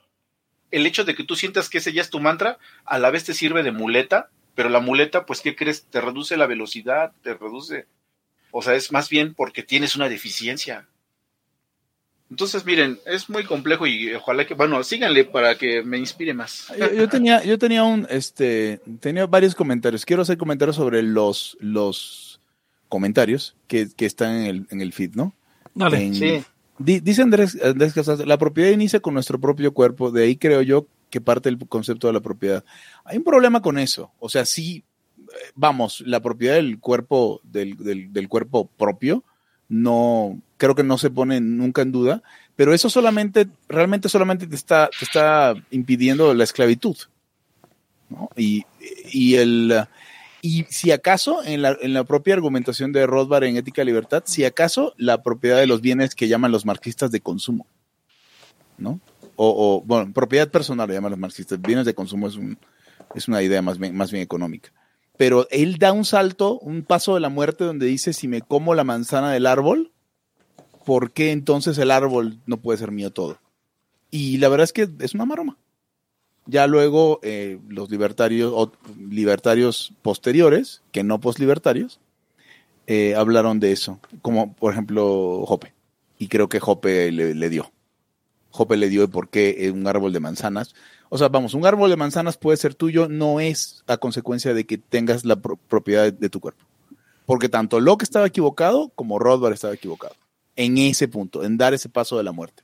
el 0.72 0.84
hecho 0.84 1.04
de 1.04 1.14
que 1.14 1.22
tú 1.22 1.36
sientas 1.36 1.68
que 1.68 1.78
ese 1.78 1.92
ya 1.92 2.02
es 2.02 2.10
tu 2.10 2.18
mantra, 2.18 2.58
a 2.84 2.98
la 2.98 3.10
vez 3.10 3.22
te 3.22 3.32
sirve 3.32 3.62
de 3.62 3.70
muleta 3.70 4.30
pero 4.54 4.68
la 4.68 4.80
muleta, 4.80 5.24
pues, 5.26 5.40
¿qué 5.40 5.54
crees? 5.56 5.84
Te 5.84 6.00
reduce 6.00 6.36
la 6.36 6.46
velocidad, 6.46 7.12
te 7.22 7.34
reduce. 7.34 7.86
O 8.50 8.62
sea, 8.62 8.74
es 8.74 8.92
más 8.92 9.08
bien 9.08 9.34
porque 9.34 9.62
tienes 9.62 9.96
una 9.96 10.08
deficiencia. 10.08 10.86
Entonces, 12.30 12.64
miren, 12.64 12.98
es 13.04 13.28
muy 13.28 13.44
complejo 13.44 13.86
y 13.86 14.14
ojalá 14.14 14.46
que, 14.46 14.54
bueno, 14.54 14.82
síganle 14.84 15.24
para 15.26 15.56
que 15.56 15.82
me 15.82 15.98
inspire 15.98 16.32
más. 16.32 16.72
Yo, 16.78 16.90
yo 16.90 17.08
tenía, 17.08 17.44
yo 17.44 17.58
tenía 17.58 17.82
un, 17.82 18.06
este, 18.08 18.80
tenía 19.00 19.26
varios 19.26 19.54
comentarios. 19.54 20.06
Quiero 20.06 20.22
hacer 20.22 20.38
comentarios 20.38 20.76
sobre 20.76 21.02
los, 21.02 21.58
los 21.60 22.40
comentarios 22.88 23.54
que, 23.68 23.88
que 23.94 24.06
están 24.06 24.34
en 24.36 24.46
el, 24.46 24.66
en 24.70 24.80
el 24.80 24.92
feed, 24.94 25.10
¿no? 25.14 25.34
Dale. 25.74 26.02
En- 26.04 26.14
Sí. 26.14 26.42
Di- 26.78 27.00
dice 27.00 27.20
Andrés, 27.22 27.58
Andrés 27.62 27.92
Casas, 27.92 28.26
la 28.26 28.38
propiedad 28.38 28.70
inicia 28.70 28.98
con 29.00 29.12
nuestro 29.14 29.38
propio 29.38 29.72
cuerpo, 29.74 30.10
de 30.10 30.24
ahí 30.24 30.36
creo 30.36 30.62
yo 30.62 30.86
que 31.12 31.20
parte 31.20 31.50
el 31.50 31.58
concepto 31.68 32.06
de 32.06 32.14
la 32.14 32.20
propiedad. 32.20 32.64
Hay 33.04 33.18
un 33.18 33.24
problema 33.24 33.60
con 33.60 33.78
eso, 33.78 34.10
o 34.18 34.30
sea, 34.30 34.46
sí, 34.46 34.82
eh, 35.18 35.22
vamos, 35.54 36.02
la 36.06 36.20
propiedad 36.20 36.54
del 36.54 36.80
cuerpo, 36.80 37.40
del, 37.44 37.76
del, 37.76 38.12
del 38.12 38.28
cuerpo 38.28 38.68
propio, 38.78 39.22
no, 39.68 40.40
creo 40.56 40.74
que 40.74 40.82
no 40.82 40.96
se 40.96 41.10
pone 41.10 41.40
nunca 41.40 41.82
en 41.82 41.92
duda, 41.92 42.22
pero 42.56 42.72
eso 42.72 42.88
solamente, 42.88 43.46
realmente 43.68 44.08
solamente 44.08 44.46
te 44.46 44.56
está, 44.56 44.88
te 44.98 45.04
está 45.04 45.54
impidiendo 45.70 46.32
la 46.32 46.44
esclavitud. 46.44 46.96
¿no? 48.08 48.30
Y, 48.34 48.64
y 49.12 49.34
el, 49.34 49.86
y 50.40 50.64
si 50.70 50.92
acaso, 50.92 51.44
en 51.44 51.60
la, 51.60 51.76
en 51.80 51.92
la 51.92 52.04
propia 52.04 52.34
argumentación 52.34 52.92
de 52.92 53.06
Rothbard 53.06 53.44
en 53.44 53.58
Ética 53.58 53.82
y 53.82 53.86
Libertad, 53.86 54.22
si 54.24 54.44
acaso 54.46 54.94
la 54.96 55.22
propiedad 55.22 55.58
de 55.58 55.66
los 55.66 55.82
bienes 55.82 56.14
que 56.14 56.28
llaman 56.28 56.52
los 56.52 56.64
marxistas 56.64 57.10
de 57.10 57.20
consumo, 57.20 57.66
¿no? 58.78 58.98
O, 59.36 59.82
bueno, 59.84 60.12
propiedad 60.12 60.50
personal 60.50 60.88
lo 60.88 60.94
llaman 60.94 61.10
los 61.12 61.18
marxistas, 61.18 61.60
bienes 61.60 61.86
de 61.86 61.94
consumo 61.94 62.28
es, 62.28 62.36
un, 62.36 62.58
es 63.14 63.28
una 63.28 63.42
idea 63.42 63.62
más 63.62 63.78
bien, 63.78 63.96
más 63.96 64.10
bien 64.10 64.22
económica. 64.22 64.72
Pero 65.16 65.46
él 65.50 65.78
da 65.78 65.92
un 65.92 66.04
salto, 66.04 66.58
un 66.58 66.82
paso 66.82 67.14
de 67.14 67.20
la 67.20 67.28
muerte 67.28 67.64
donde 67.64 67.86
dice, 67.86 68.12
si 68.12 68.28
me 68.28 68.42
como 68.42 68.74
la 68.74 68.84
manzana 68.84 69.32
del 69.32 69.46
árbol, 69.46 69.92
¿por 70.84 71.12
qué 71.12 71.32
entonces 71.32 71.78
el 71.78 71.90
árbol 71.90 72.38
no 72.46 72.58
puede 72.58 72.78
ser 72.78 72.90
mío 72.90 73.12
todo? 73.12 73.38
Y 74.10 74.38
la 74.38 74.48
verdad 74.48 74.64
es 74.64 74.72
que 74.72 74.88
es 75.00 75.14
una 75.14 75.24
maroma. 75.24 75.56
Ya 76.46 76.66
luego 76.66 77.20
eh, 77.22 77.60
los 77.68 77.90
libertarios, 77.90 78.70
libertarios 78.98 79.92
posteriores, 80.02 80.82
que 80.90 81.04
no 81.04 81.20
poslibertarios, 81.20 82.00
eh, 82.86 83.14
hablaron 83.14 83.60
de 83.60 83.72
eso, 83.72 84.00
como 84.22 84.54
por 84.54 84.72
ejemplo 84.72 85.44
Jope. 85.46 85.72
Y 86.18 86.28
creo 86.28 86.48
que 86.48 86.60
Jope 86.60 87.12
le 87.12 87.48
dio. 87.48 87.70
Jope 88.52 88.76
le 88.76 88.88
dio 88.88 89.00
de 89.00 89.08
por 89.08 89.30
qué 89.30 89.72
un 89.74 89.86
árbol 89.86 90.12
de 90.12 90.20
manzanas. 90.20 90.74
O 91.08 91.18
sea, 91.18 91.28
vamos, 91.28 91.54
un 91.54 91.66
árbol 91.66 91.90
de 91.90 91.96
manzanas 91.96 92.36
puede 92.36 92.56
ser 92.58 92.74
tuyo, 92.74 93.08
no 93.08 93.40
es 93.40 93.82
a 93.86 93.96
consecuencia 93.96 94.54
de 94.54 94.64
que 94.64 94.78
tengas 94.78 95.24
la 95.24 95.36
pro- 95.36 95.56
propiedad 95.56 96.12
de, 96.12 96.28
tu 96.30 96.38
cuerpo. 96.38 96.64
Porque 97.26 97.48
tanto 97.48 97.80
Locke 97.80 98.02
estaba 98.04 98.26
equivocado 98.26 98.90
como 98.94 99.18
Rothbard 99.18 99.54
estaba 99.54 99.74
equivocado. 99.74 100.14
En 100.54 100.76
ese 100.78 101.08
punto, 101.08 101.44
en 101.44 101.56
dar 101.56 101.72
ese 101.74 101.88
paso 101.88 102.18
de 102.18 102.24
la 102.24 102.32
muerte. 102.32 102.62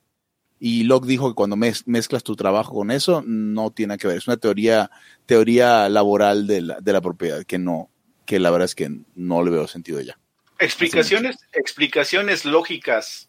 Y 0.60 0.84
Locke 0.84 1.06
dijo 1.06 1.28
que 1.28 1.34
cuando 1.34 1.56
mez- 1.56 1.84
mezclas 1.86 2.22
tu 2.22 2.36
trabajo 2.36 2.74
con 2.74 2.90
eso, 2.90 3.22
no 3.26 3.70
tiene 3.70 3.96
que 3.96 4.08
ver. 4.08 4.18
Es 4.18 4.26
una 4.26 4.36
teoría, 4.36 4.90
teoría 5.24 5.88
laboral 5.88 6.46
de 6.46 6.60
la, 6.62 6.80
de 6.80 6.92
la 6.92 7.00
propiedad 7.00 7.44
que 7.44 7.58
no, 7.58 7.90
que 8.26 8.38
la 8.38 8.50
verdad 8.50 8.66
es 8.66 8.74
que 8.74 8.90
no 9.14 9.42
le 9.42 9.50
veo 9.50 9.66
sentido 9.68 10.00
ya. 10.00 10.18
Explicaciones, 10.58 11.36
explicaciones 11.52 12.44
lógicas 12.44 13.27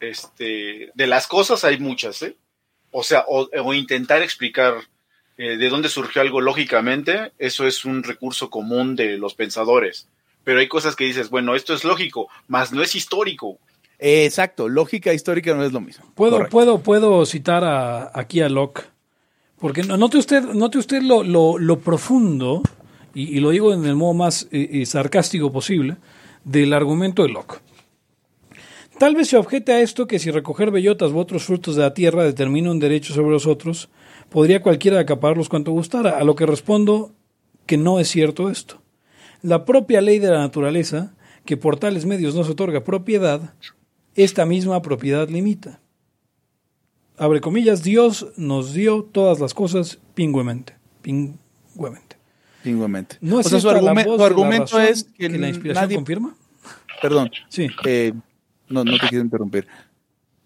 este, 0.00 0.90
de 0.94 1.06
las 1.06 1.26
cosas 1.26 1.64
hay 1.64 1.78
muchas, 1.78 2.22
¿eh? 2.22 2.36
O 2.90 3.02
sea, 3.02 3.24
o, 3.28 3.48
o 3.62 3.74
intentar 3.74 4.22
explicar 4.22 4.74
eh, 5.38 5.56
de 5.56 5.68
dónde 5.68 5.88
surgió 5.88 6.22
algo 6.22 6.40
lógicamente, 6.40 7.32
eso 7.38 7.66
es 7.66 7.84
un 7.84 8.02
recurso 8.02 8.48
común 8.50 8.96
de 8.96 9.18
los 9.18 9.34
pensadores. 9.34 10.08
Pero 10.44 10.60
hay 10.60 10.68
cosas 10.68 10.96
que 10.96 11.04
dices, 11.04 11.28
bueno, 11.28 11.54
esto 11.56 11.74
es 11.74 11.84
lógico, 11.84 12.28
más 12.48 12.72
no 12.72 12.82
es 12.82 12.94
histórico. 12.94 13.58
Exacto, 13.98 14.68
lógica 14.68 15.12
histórica 15.12 15.54
no 15.54 15.64
es 15.64 15.72
lo 15.72 15.80
mismo. 15.80 16.04
Puedo, 16.14 16.32
Correcto. 16.32 16.50
puedo, 16.52 16.78
puedo 16.82 17.26
citar 17.26 17.64
a- 17.64 18.10
aquí 18.14 18.40
a 18.40 18.48
Locke. 18.48 18.84
Porque 19.58 19.82
no- 19.82 19.96
note 19.96 20.18
usted, 20.18 20.42
note 20.42 20.78
usted 20.78 21.02
lo, 21.02 21.22
lo- 21.24 21.58
lo 21.58 21.78
profundo, 21.80 22.62
y, 23.14 23.36
y 23.36 23.40
lo 23.40 23.50
digo 23.50 23.72
en 23.72 23.84
el 23.86 23.96
modo 23.96 24.12
más 24.14 24.46
eh, 24.52 24.84
sarcástico 24.86 25.50
posible, 25.50 25.96
del 26.44 26.72
argumento 26.74 27.22
de 27.22 27.30
Locke. 27.30 27.56
Tal 28.98 29.14
vez 29.14 29.28
se 29.28 29.36
objete 29.36 29.72
a 29.72 29.80
esto 29.80 30.06
que 30.06 30.18
si 30.18 30.30
recoger 30.30 30.70
bellotas 30.70 31.12
u 31.12 31.18
otros 31.18 31.44
frutos 31.44 31.76
de 31.76 31.82
la 31.82 31.92
tierra 31.94 32.24
determina 32.24 32.70
un 32.70 32.78
derecho 32.78 33.12
sobre 33.12 33.30
los 33.32 33.46
otros, 33.46 33.90
podría 34.30 34.62
cualquiera 34.62 34.98
acaparlos 34.98 35.48
cuanto 35.50 35.72
gustara, 35.72 36.18
a 36.18 36.24
lo 36.24 36.34
que 36.34 36.46
respondo 36.46 37.12
que 37.66 37.76
no 37.76 38.00
es 38.00 38.08
cierto 38.08 38.48
esto. 38.48 38.80
La 39.42 39.64
propia 39.66 40.00
ley 40.00 40.18
de 40.18 40.30
la 40.30 40.38
naturaleza, 40.38 41.14
que 41.44 41.56
por 41.58 41.78
tales 41.78 42.06
medios 42.06 42.34
nos 42.34 42.48
otorga 42.48 42.84
propiedad, 42.84 43.52
esta 44.14 44.46
misma 44.46 44.80
propiedad 44.80 45.28
limita. 45.28 45.80
Abre 47.18 47.40
comillas, 47.42 47.82
Dios 47.82 48.28
nos 48.36 48.72
dio 48.72 49.02
todas 49.04 49.40
las 49.40 49.52
cosas 49.52 49.98
pingüemente. 50.14 50.74
Pingüemente. 51.02 52.16
Pingüemente. 52.62 53.16
¿No 53.20 53.40
es 53.40 53.46
o 53.46 53.50
sea, 53.50 53.60
su, 53.60 53.68
esta 53.68 53.80
la 53.82 53.92
argumen- 53.92 54.06
voz 54.06 54.16
su 54.18 54.24
argumento 54.24 54.80
es 54.80 55.04
que, 55.04 55.28
la 55.28 55.48
inspiración 55.48 55.84
nadie... 55.84 55.96
confirma? 55.96 56.34
Perdón, 57.02 57.30
Sí. 57.48 57.68
eh, 57.84 58.12
no, 58.68 58.84
no 58.84 58.98
te 58.98 59.08
quiero 59.08 59.24
interrumpir. 59.24 59.66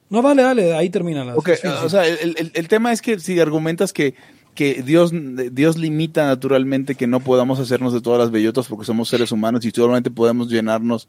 No, 0.09 0.23
dale, 0.23 0.43
dale, 0.43 0.75
ahí 0.75 0.91
termina 0.91 1.25
la. 1.25 1.37
Ok, 1.37 1.51
sí, 1.51 1.61
sí. 1.62 1.68
o 1.68 1.89
sea, 1.89 2.07
el, 2.07 2.35
el- 2.39 2.51
el 2.55 2.68
tema 2.68 2.93
es 2.93 3.01
que 3.01 3.18
si 3.21 3.39
argumentas 3.39 3.93
que, 3.93 4.14
que 4.55 4.83
Dios, 4.83 5.12
Dios 5.53 5.79
limita 5.79 6.27
naturalmente 6.27 6.97
que 6.97 7.07
no 7.07 7.21
podamos 7.21 7.61
hacernos 7.61 7.93
de 7.93 8.01
todas 8.01 8.18
las 8.18 8.31
bellotas 8.31 8.66
porque 8.66 8.85
somos 8.87 9.09
seres 9.09 9.31
humanos 9.33 9.64
y 9.64 9.71
solamente 9.71 10.11
podemos 10.11 10.49
llenarnos 10.51 11.09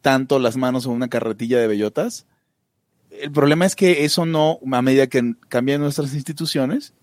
tanto 0.00 0.38
las 0.38 0.56
manos 0.56 0.86
en 0.86 0.92
una 0.92 1.08
carretilla 1.08 1.58
de 1.58 1.66
bellotas, 1.66 2.26
el 3.10 3.30
problema 3.30 3.64
es 3.64 3.76
que 3.76 4.04
eso 4.04 4.26
no, 4.26 4.58
a 4.72 4.82
medida 4.82 5.06
que 5.06 5.34
cambian 5.48 5.80
nuestras 5.80 6.14
instituciones, 6.14 6.94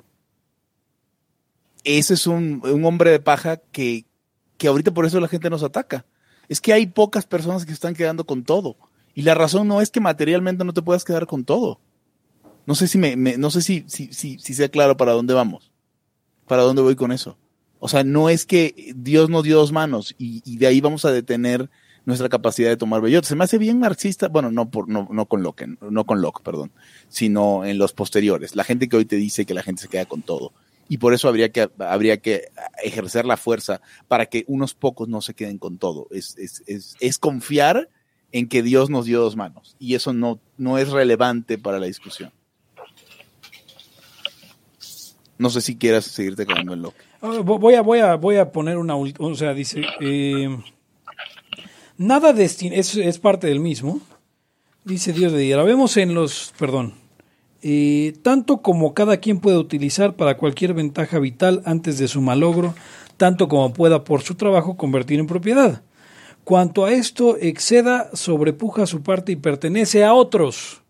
ese 1.84 2.14
es 2.14 2.28
un, 2.28 2.62
un 2.64 2.86
hombre 2.86 3.12
de 3.12 3.20
paja 3.20 3.58
que, 3.72 4.06
que 4.58 4.68
ahorita 4.68 4.92
por 4.94 5.06
eso 5.06 5.20
la 5.20 5.28
gente 5.28 5.50
nos 5.50 5.64
ataca. 5.64 6.06
Es 6.48 6.62
que 6.62 6.74
hay 6.74 6.86
pocas 6.88 7.26
personas 7.26 7.64
que 7.64 7.70
se 7.72 7.76
están 7.76 7.96
quedando 7.96 8.26
con 8.26 8.44
todo. 8.44 8.76
Y 9.14 9.24
la 9.24 9.34
razón 9.36 9.68
no 9.68 9.82
es 9.82 9.90
que 9.92 10.00
materialmente 10.00 10.64
no 10.64 10.74
te 10.74 10.82
puedas 10.82 11.04
quedar 11.04 11.28
con 11.28 11.44
todo. 11.44 11.80
No 12.66 12.76
sé 12.76 12.88
si 12.88 12.98
me, 12.98 13.16
me- 13.16 13.38
no 13.38 13.50
sé 13.52 13.62
si, 13.62 13.84
si, 13.88 14.14
si, 14.14 14.40
si 14.40 14.54
sea 14.54 14.70
claro 14.70 14.96
para 14.98 15.12
dónde 15.14 15.34
vamos. 15.34 15.72
Para 16.48 16.64
dónde 16.64 16.82
voy 16.82 16.96
con 16.96 17.12
eso. 17.12 17.38
O 17.80 17.88
sea, 17.88 18.04
no 18.04 18.30
es 18.30 18.46
que 18.46 18.94
Dios 18.96 19.30
nos 19.30 19.44
dio 19.44 19.58
dos 19.58 19.72
manos 19.72 20.14
y, 20.18 20.42
y 20.46 20.58
de 20.58 20.68
ahí 20.68 20.82
vamos 20.82 21.04
a 21.06 21.12
detener 21.12 21.70
nuestra 22.06 22.30
capacidad 22.30 22.70
de 22.70 22.78
tomar 22.78 23.02
bellotas. 23.02 23.28
Se 23.30 23.36
me 23.36 23.44
hace 23.44 23.58
bien 23.58 23.80
marxista, 23.80 24.28
bueno, 24.28 24.52
no 24.52 24.70
por, 24.70 24.88
no, 24.88 25.08
no 25.12 25.26
con 25.26 25.44
Locke, 25.44 25.68
no 25.82 26.06
con 26.06 26.22
Locke, 26.22 26.42
perdón, 26.44 26.72
sino 27.10 27.66
en 27.66 27.78
los 27.78 27.94
posteriores. 27.94 28.56
La 28.56 28.64
gente 28.64 28.88
que 28.88 28.98
hoy 28.98 29.06
te 29.06 29.16
dice 29.16 29.46
que 29.46 29.54
la 29.54 29.64
gente 29.64 29.82
se 29.84 29.88
queda 29.88 30.06
con 30.06 30.22
todo. 30.22 30.54
Y 30.90 30.98
por 30.98 31.14
eso 31.14 31.28
habría 31.28 31.52
que, 31.52 31.70
habría 31.80 32.18
que 32.18 32.50
ejercer 32.84 33.26
la 33.26 33.38
fuerza 33.38 33.82
para 34.08 34.26
que 34.28 34.44
unos 34.48 34.74
pocos 34.76 35.08
no 35.08 35.22
se 35.22 35.34
queden 35.34 35.58
con 35.58 35.78
todo. 35.78 36.08
Es, 36.12 36.38
es, 36.38 36.64
es, 36.68 36.96
es 37.00 37.18
confiar 37.18 37.90
en 38.32 38.48
que 38.48 38.64
Dios 38.64 38.90
nos 38.90 39.06
dio 39.06 39.20
dos 39.22 39.36
manos. 39.36 39.76
Y 39.80 39.96
eso 39.96 40.14
no, 40.14 40.40
no 40.58 40.78
es 40.78 40.90
relevante 40.90 41.58
para 41.58 41.80
la 41.80 41.86
discusión. 41.88 42.32
No 45.38 45.50
sé 45.50 45.62
si 45.62 45.76
quieras 45.76 46.06
seguirte 46.06 46.46
quedando 46.46 46.74
en 46.74 46.82
Locke. 46.84 46.98
Ah, 47.22 47.28
vo- 47.44 47.60
Voy 47.60 47.74
a, 47.76 47.82
voy 47.82 48.00
a, 48.00 48.16
voy 48.16 48.36
a 48.38 48.52
poner 48.52 48.78
una, 48.78 48.96
ult- 48.96 49.16
o 49.20 49.34
sea, 49.36 49.54
dice, 49.54 49.82
eh, 50.00 50.56
nada 51.98 52.34
destin 52.34 52.74
es, 52.74 52.96
es 52.96 53.18
parte 53.20 53.48
del 53.48 53.60
mismo, 53.60 54.02
dice 54.84 55.14
Dios 55.14 55.32
de 55.32 55.46
Hierro. 55.46 55.66
Vemos 55.66 55.98
en 55.98 56.14
los, 56.14 56.54
perdón, 56.60 56.94
eh, 57.64 58.14
tanto 58.22 58.62
como 58.62 58.94
cada 58.94 59.18
quien 59.18 59.40
puede 59.40 59.58
utilizar 59.58 60.16
para 60.16 60.38
cualquier 60.38 60.74
ventaja 60.76 61.18
vital 61.20 61.62
antes 61.66 61.98
de 61.98 62.08
su 62.08 62.22
malogro, 62.22 62.76
tanto 63.18 63.48
como 63.48 63.74
pueda 63.74 64.04
por 64.04 64.22
su 64.22 64.36
trabajo 64.36 64.78
convertir 64.78 65.20
en 65.20 65.28
propiedad. 65.28 65.82
Cuanto 66.52 66.84
a 66.84 66.92
esto 66.92 67.38
exceda, 67.38 68.10
sobrepuja 68.12 68.86
su 68.86 69.02
parte 69.04 69.32
y 69.32 69.38
pertenece 69.38 70.04
a 70.04 70.14
otros. 70.14 70.82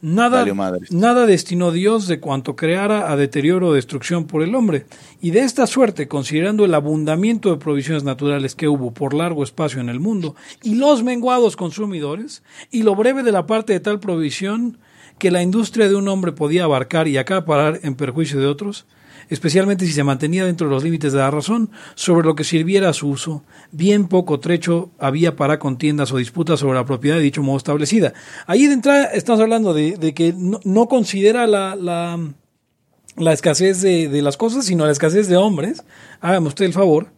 Nada, 0.00 0.46
nada 0.88 1.26
destinó 1.26 1.70
Dios 1.70 2.08
de 2.08 2.18
cuanto 2.18 2.56
creara 2.56 3.12
a 3.12 3.16
deterioro 3.16 3.68
o 3.68 3.74
destrucción 3.74 4.26
por 4.26 4.42
el 4.42 4.54
hombre. 4.54 4.86
Y 5.20 5.32
de 5.32 5.40
esta 5.40 5.66
suerte, 5.66 6.08
considerando 6.08 6.64
el 6.64 6.72
abundamiento 6.72 7.50
de 7.50 7.58
provisiones 7.58 8.04
naturales 8.04 8.54
que 8.54 8.68
hubo 8.68 8.94
por 8.94 9.12
largo 9.12 9.44
espacio 9.44 9.82
en 9.82 9.90
el 9.90 10.00
mundo, 10.00 10.34
y 10.62 10.76
los 10.76 11.02
menguados 11.02 11.54
consumidores, 11.54 12.42
y 12.70 12.84
lo 12.84 12.94
breve 12.94 13.22
de 13.24 13.32
la 13.32 13.44
parte 13.44 13.74
de 13.74 13.80
tal 13.80 14.00
provisión 14.00 14.78
que 15.18 15.30
la 15.30 15.42
industria 15.42 15.90
de 15.90 15.94
un 15.94 16.08
hombre 16.08 16.32
podía 16.32 16.64
abarcar 16.64 17.06
y 17.06 17.18
acaparar 17.18 17.80
en 17.82 17.96
perjuicio 17.96 18.40
de 18.40 18.46
otros, 18.46 18.86
especialmente 19.28 19.86
si 19.86 19.92
se 19.92 20.04
mantenía 20.04 20.44
dentro 20.44 20.68
de 20.68 20.74
los 20.74 20.84
límites 20.84 21.12
de 21.12 21.18
la 21.18 21.30
razón, 21.30 21.70
sobre 21.94 22.26
lo 22.26 22.34
que 22.34 22.44
sirviera 22.44 22.88
a 22.88 22.92
su 22.92 23.08
uso, 23.08 23.44
bien 23.70 24.08
poco 24.08 24.40
trecho 24.40 24.90
había 24.98 25.36
para 25.36 25.58
contiendas 25.58 26.12
o 26.12 26.18
disputas 26.18 26.60
sobre 26.60 26.78
la 26.78 26.86
propiedad 26.86 27.16
de 27.16 27.22
dicho 27.22 27.42
modo 27.42 27.56
establecida. 27.56 28.12
Ahí 28.46 28.66
de 28.66 28.74
entrada 28.74 29.06
estamos 29.06 29.40
hablando 29.40 29.74
de, 29.74 30.14
que 30.14 30.34
no, 30.36 30.88
considera 30.88 31.46
la, 31.46 31.76
la, 31.76 33.32
escasez 33.32 33.80
de, 33.80 34.08
de 34.08 34.22
las 34.22 34.36
cosas, 34.36 34.64
sino 34.64 34.86
la 34.86 34.92
escasez 34.92 35.28
de 35.28 35.36
hombres. 35.36 35.84
Hágame 36.20 36.48
usted 36.48 36.64
el 36.64 36.72
favor. 36.72 37.08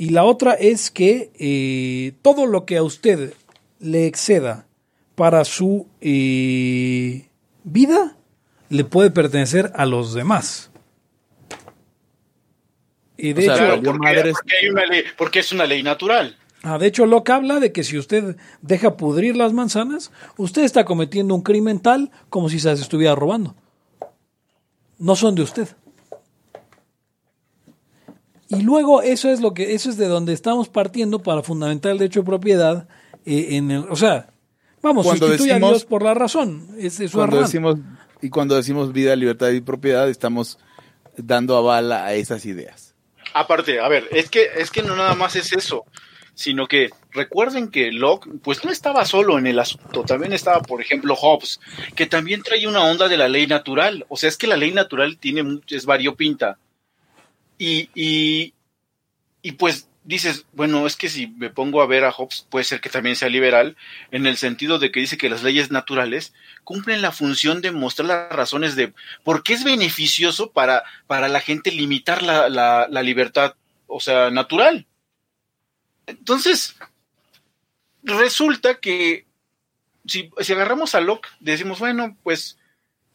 Y 0.00 0.08
la 0.08 0.24
otra 0.24 0.54
es 0.54 0.90
que 0.90 1.30
eh, 1.38 2.14
todo 2.22 2.46
lo 2.46 2.64
que 2.64 2.78
a 2.78 2.82
usted 2.82 3.34
le 3.80 4.06
exceda 4.06 4.66
para 5.14 5.44
su 5.44 5.88
eh, 6.00 7.28
vida 7.64 8.16
le 8.70 8.84
puede 8.84 9.10
pertenecer 9.10 9.70
a 9.74 9.84
los 9.84 10.14
demás. 10.14 10.69
Y 13.22 13.32
de 13.34 13.48
O 13.50 13.54
sea, 13.56 13.74
hecho, 13.74 13.82
porque, 13.82 13.98
madres. 13.98 14.32
porque 14.34 14.54
hay 14.62 14.68
una 14.70 14.86
ley, 14.86 15.02
porque 15.18 15.38
es 15.40 15.52
una 15.52 15.66
ley 15.66 15.82
natural. 15.82 16.36
Ah, 16.62 16.78
de 16.78 16.86
hecho, 16.86 17.06
Locke 17.06 17.30
habla 17.30 17.58
de 17.60 17.72
que 17.72 17.84
si 17.84 17.96
usted 17.98 18.36
deja 18.62 18.96
pudrir 18.96 19.36
las 19.36 19.52
manzanas, 19.52 20.10
usted 20.36 20.62
está 20.62 20.84
cometiendo 20.84 21.34
un 21.34 21.42
crimen 21.42 21.80
tal 21.80 22.10
como 22.28 22.48
si 22.48 22.58
se 22.60 22.68
las 22.68 22.80
estuviera 22.80 23.14
robando. 23.14 23.54
No 24.98 25.16
son 25.16 25.34
de 25.34 25.42
usted. 25.42 25.68
Y 28.48 28.62
luego 28.62 29.00
eso 29.02 29.28
es 29.30 29.40
lo 29.40 29.54
que 29.54 29.74
eso 29.74 29.90
es 29.90 29.96
de 29.96 30.08
donde 30.08 30.32
estamos 30.32 30.68
partiendo 30.68 31.22
para 31.22 31.42
fundamentar 31.42 31.92
el 31.92 31.98
derecho 31.98 32.20
de 32.20 32.26
propiedad 32.26 32.88
eh, 33.24 33.48
en 33.56 33.70
el, 33.70 33.84
o 33.88 33.96
sea, 33.96 34.30
vamos, 34.82 35.06
Cuando 35.06 35.26
sustituye 35.28 35.52
a 35.52 35.54
decimos- 35.54 35.70
Dios 35.70 35.84
por 35.84 36.02
la 36.02 36.14
razón, 36.14 36.68
es, 36.76 36.98
es 37.00 37.10
su 37.12 37.18
Cuando 37.18 37.40
decimos, 37.40 37.76
y 38.20 38.28
cuando 38.28 38.56
decimos 38.56 38.92
vida, 38.92 39.14
libertad 39.14 39.50
y 39.50 39.60
propiedad, 39.60 40.08
estamos 40.08 40.58
dando 41.16 41.56
aval 41.56 41.92
a 41.92 42.12
esas 42.14 42.44
ideas. 42.44 42.89
Aparte, 43.34 43.80
a 43.80 43.88
ver, 43.88 44.08
es 44.10 44.30
que, 44.30 44.50
es 44.56 44.70
que 44.70 44.82
no 44.82 44.96
nada 44.96 45.14
más 45.14 45.36
es 45.36 45.52
eso, 45.52 45.84
sino 46.34 46.66
que 46.66 46.90
recuerden 47.12 47.70
que 47.70 47.92
Locke, 47.92 48.28
pues 48.42 48.64
no 48.64 48.70
estaba 48.70 49.04
solo 49.04 49.38
en 49.38 49.46
el 49.46 49.58
asunto, 49.58 50.04
también 50.04 50.32
estaba, 50.32 50.62
por 50.62 50.80
ejemplo, 50.80 51.14
Hobbes, 51.14 51.60
que 51.94 52.06
también 52.06 52.42
trae 52.42 52.66
una 52.66 52.84
onda 52.84 53.08
de 53.08 53.18
la 53.18 53.28
ley 53.28 53.46
natural. 53.46 54.06
O 54.08 54.16
sea, 54.16 54.28
es 54.28 54.38
que 54.38 54.46
la 54.46 54.56
ley 54.56 54.72
natural 54.72 55.18
tiene 55.18 55.60
es 55.68 55.84
variopinta. 55.84 56.58
Y, 57.58 57.90
y, 57.94 58.54
y 59.42 59.52
pues 59.52 59.89
dices, 60.04 60.46
bueno, 60.52 60.86
es 60.86 60.96
que 60.96 61.08
si 61.08 61.28
me 61.28 61.50
pongo 61.50 61.82
a 61.82 61.86
ver 61.86 62.04
a 62.04 62.12
Hobbes, 62.12 62.46
puede 62.48 62.64
ser 62.64 62.80
que 62.80 62.88
también 62.88 63.16
sea 63.16 63.28
liberal, 63.28 63.76
en 64.10 64.26
el 64.26 64.36
sentido 64.36 64.78
de 64.78 64.90
que 64.90 65.00
dice 65.00 65.18
que 65.18 65.28
las 65.28 65.42
leyes 65.42 65.70
naturales 65.70 66.32
cumplen 66.64 67.02
la 67.02 67.12
función 67.12 67.60
de 67.60 67.70
mostrar 67.70 68.08
las 68.08 68.32
razones 68.32 68.76
de 68.76 68.92
por 69.24 69.42
qué 69.42 69.52
es 69.52 69.64
beneficioso 69.64 70.52
para, 70.52 70.84
para 71.06 71.28
la 71.28 71.40
gente 71.40 71.70
limitar 71.70 72.22
la, 72.22 72.48
la, 72.48 72.86
la 72.90 73.02
libertad, 73.02 73.54
o 73.86 74.00
sea, 74.00 74.30
natural. 74.30 74.86
Entonces, 76.06 76.76
resulta 78.02 78.80
que 78.80 79.26
si, 80.06 80.30
si 80.40 80.52
agarramos 80.52 80.94
a 80.94 81.00
Locke, 81.00 81.28
decimos, 81.40 81.78
bueno, 81.78 82.16
pues, 82.22 82.58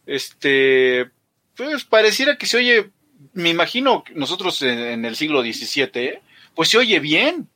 este, 0.06 1.10
pues 1.56 1.84
pareciera 1.84 2.38
que 2.38 2.46
se 2.46 2.58
oye, 2.58 2.92
me 3.34 3.50
imagino 3.50 4.04
nosotros 4.14 4.62
en, 4.62 4.78
en 4.78 5.06
el 5.06 5.16
siglo 5.16 5.42
XVII, 5.42 5.90
¿eh? 5.96 6.22
Pues 6.56 6.70
se 6.70 6.78
oye 6.78 7.00
bien. 7.00 7.50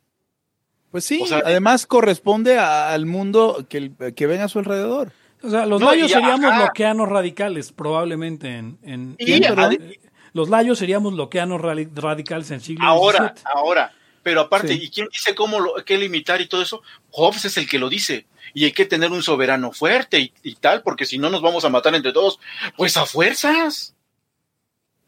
Pues 0.91 1.05
sí, 1.05 1.19
O 1.23 1.27
sea, 1.27 1.41
además 1.45 1.85
corresponde 1.85 2.57
a- 2.57 2.91
al 2.91 3.05
mundo 3.05 3.65
que, 3.69 3.91
que 4.15 4.27
ven 4.27 4.41
a 4.41 4.47
su 4.47 4.59
alrededor. 4.59 5.11
O 5.43 5.49
sea, 5.49 5.65
los 5.65 5.79
No, 5.79 5.91
layos 5.91 6.11
seríamos 6.11 6.51
ajá. 6.51 6.65
loqueanos 6.65 7.07
radicales, 7.07 7.71
probablemente 7.71 8.57
en, 8.57 8.77
en- 8.83 9.15
Y 9.19 9.33
en- 9.33 9.95
los 10.33 10.49
layos 10.49 10.77
seríamos 10.79 11.13
loqueanos 11.13 11.61
radicales 11.61 12.51
en 12.51 12.59
siglo 12.61 12.85
Ahora, 12.85 13.33
XVII. 13.35 13.43
ahora. 13.53 13.93
Pero 14.21 14.41
aparte, 14.41 14.73
Sí. 14.73 14.79
¿y 14.83 14.89
quién 14.89 15.07
dice 15.11 15.33
cómo 15.33 15.59
lo, 15.59 15.75
qué 15.85 15.97
limitar 15.97 16.41
y 16.41 16.47
todo 16.47 16.61
eso? 16.61 16.81
Hobbes 17.11 17.45
es 17.45 17.57
el 17.57 17.69
que 17.69 17.79
lo 17.79 17.87
dice. 17.89 18.27
Y 18.53 18.65
hay 18.65 18.71
que 18.73 18.85
tener 18.85 19.11
un 19.11 19.23
soberano 19.23 19.71
fuerte 19.71 20.19
y, 20.19 20.33
y 20.43 20.55
tal, 20.55 20.81
porque 20.83 21.05
si 21.05 21.17
no 21.17 21.29
nos 21.29 21.41
vamos 21.41 21.63
a 21.65 21.69
matar 21.69 21.95
entre 21.95 22.11
todos. 22.13 22.39
Pues 22.75 22.97
a 22.97 23.05
fuerzas. 23.05 23.95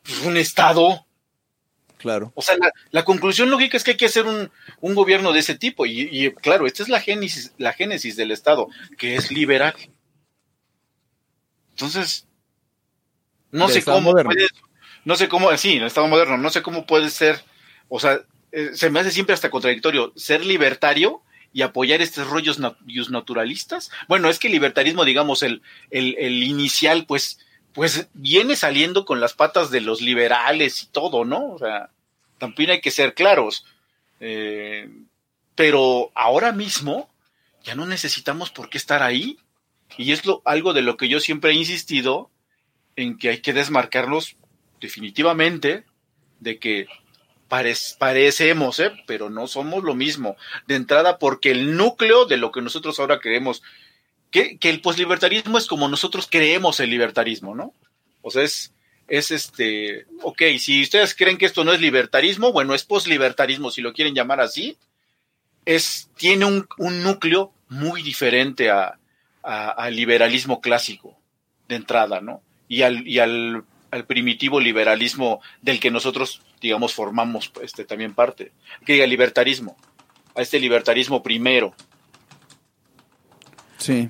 Pues 0.03 0.21
un 0.25 0.37
Estado. 0.37 1.05
Claro. 2.01 2.31
O 2.35 2.41
sea, 2.41 2.57
la, 2.57 2.71
la 2.89 3.05
conclusión 3.05 3.49
lógica 3.49 3.77
es 3.77 3.83
que 3.83 3.91
hay 3.91 3.97
que 3.97 4.07
hacer 4.07 4.25
un, 4.25 4.51
un 4.79 4.95
gobierno 4.95 5.31
de 5.33 5.39
ese 5.39 5.55
tipo. 5.55 5.85
Y, 5.85 6.09
y, 6.11 6.31
claro, 6.33 6.65
esta 6.65 6.81
es 6.83 6.89
la 6.89 6.99
génesis, 6.99 7.53
la 7.57 7.73
génesis 7.73 8.15
del 8.15 8.31
Estado, 8.31 8.67
que 8.97 9.15
es 9.15 9.31
liberal. 9.31 9.75
Entonces, 11.71 12.27
no 13.51 13.67
sé 13.69 13.79
Estado 13.79 13.97
cómo 13.97 14.11
moderno. 14.11 14.31
puede- 14.31 14.47
no 15.03 15.15
sé 15.15 15.27
cómo, 15.27 15.55
sí, 15.57 15.77
el 15.77 15.83
Estado 15.83 16.07
moderno, 16.07 16.37
no 16.37 16.49
sé 16.49 16.61
cómo 16.61 16.85
puede 16.85 17.09
ser, 17.09 17.43
o 17.89 17.99
sea, 17.99 18.19
eh, 18.51 18.71
se 18.73 18.89
me 18.91 18.99
hace 18.99 19.09
siempre 19.11 19.33
hasta 19.33 19.49
contradictorio 19.49 20.13
ser 20.15 20.45
libertario 20.45 21.23
y 21.53 21.63
apoyar 21.63 22.01
estos 22.01 22.27
rollos 22.29 22.59
nat- 22.59 22.77
naturalistas. 23.09 23.89
Bueno, 24.07 24.29
es 24.29 24.37
que 24.39 24.47
el 24.47 24.53
libertarismo, 24.53 25.03
digamos, 25.03 25.41
el, 25.43 25.61
el, 25.89 26.15
el 26.19 26.43
inicial, 26.43 27.05
pues, 27.07 27.39
pues 27.73 28.07
viene 28.13 28.55
saliendo 28.55 29.05
con 29.05 29.19
las 29.19 29.33
patas 29.33 29.71
de 29.71 29.81
los 29.81 30.01
liberales 30.01 30.83
y 30.83 30.87
todo, 30.87 31.25
¿no? 31.25 31.53
O 31.53 31.57
sea, 31.57 31.89
también 32.37 32.71
hay 32.71 32.81
que 32.81 32.91
ser 32.91 33.13
claros. 33.13 33.65
Eh, 34.19 34.89
pero 35.55 36.11
ahora 36.15 36.51
mismo 36.51 37.09
ya 37.63 37.75
no 37.75 37.85
necesitamos 37.85 38.49
por 38.49 38.69
qué 38.69 38.77
estar 38.77 39.03
ahí. 39.03 39.37
Y 39.97 40.11
es 40.11 40.25
lo, 40.25 40.41
algo 40.45 40.73
de 40.73 40.81
lo 40.81 40.95
que 40.97 41.09
yo 41.09 41.19
siempre 41.19 41.51
he 41.51 41.55
insistido 41.55 42.29
en 42.95 43.17
que 43.17 43.29
hay 43.29 43.41
que 43.41 43.53
desmarcarnos 43.53 44.35
definitivamente 44.79 45.85
de 46.39 46.59
que 46.59 46.87
parec- 47.49 47.97
parecemos, 47.97 48.79
¿eh? 48.79 48.91
pero 49.05 49.29
no 49.29 49.47
somos 49.47 49.83
lo 49.83 49.93
mismo. 49.93 50.37
De 50.65 50.75
entrada, 50.75 51.19
porque 51.19 51.51
el 51.51 51.77
núcleo 51.77 52.25
de 52.25 52.37
lo 52.37 52.51
que 52.51 52.61
nosotros 52.61 52.99
ahora 52.99 53.19
creemos, 53.19 53.61
que, 54.31 54.57
el 54.69 54.81
poslibertarismo 54.81 55.57
es 55.57 55.67
como 55.67 55.87
nosotros 55.87 56.27
creemos 56.29 56.79
el 56.79 56.89
libertarismo, 56.89 57.53
¿no? 57.53 57.73
O 58.21 58.31
sea, 58.31 58.43
es, 58.43 58.73
es 59.07 59.29
este, 59.31 60.05
ok, 60.23 60.41
si 60.57 60.81
ustedes 60.81 61.13
creen 61.13 61.37
que 61.37 61.45
esto 61.45 61.63
no 61.63 61.73
es 61.73 61.81
libertarismo, 61.81 62.51
bueno, 62.51 62.73
es 62.73 62.83
poslibertarismo, 62.85 63.69
si 63.69 63.81
lo 63.81 63.93
quieren 63.93 64.15
llamar 64.15 64.39
así, 64.41 64.77
es, 65.65 66.09
tiene 66.17 66.45
un, 66.45 66.67
un 66.77 67.03
núcleo 67.03 67.53
muy 67.69 68.01
diferente 68.01 68.69
a, 68.71 68.97
a- 69.43 69.69
al 69.69 69.95
liberalismo 69.95 70.61
clásico 70.61 71.17
de 71.67 71.75
entrada, 71.75 72.21
¿no? 72.21 72.41
Y 72.67 72.83
al, 72.83 73.05
y 73.07 73.19
al, 73.19 73.63
al 73.91 74.05
primitivo 74.05 74.59
liberalismo 74.59 75.41
del 75.61 75.79
que 75.79 75.91
nosotros, 75.91 76.41
digamos, 76.61 76.93
formamos 76.93 77.51
este, 77.61 77.83
también 77.85 78.13
parte. 78.13 78.53
Que 78.85 78.93
diga 78.93 79.05
libertarismo, 79.07 79.77
a 80.35 80.41
este 80.41 80.59
libertarismo 80.59 81.21
primero. 81.21 81.75
Sí. 83.77 84.09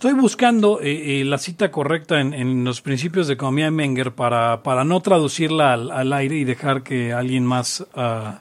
Estoy 0.00 0.14
buscando 0.14 0.80
eh, 0.80 1.20
eh, 1.20 1.24
la 1.26 1.36
cita 1.36 1.70
correcta 1.70 2.22
en, 2.22 2.32
en 2.32 2.64
los 2.64 2.80
principios 2.80 3.26
de 3.26 3.34
economía 3.34 3.66
de 3.66 3.70
Menger 3.70 4.12
para, 4.14 4.62
para 4.62 4.82
no 4.82 5.02
traducirla 5.02 5.74
al, 5.74 5.90
al 5.90 6.10
aire 6.14 6.36
y 6.38 6.44
dejar 6.44 6.82
que 6.82 7.12
alguien 7.12 7.44
más 7.44 7.86
ah, 7.94 8.40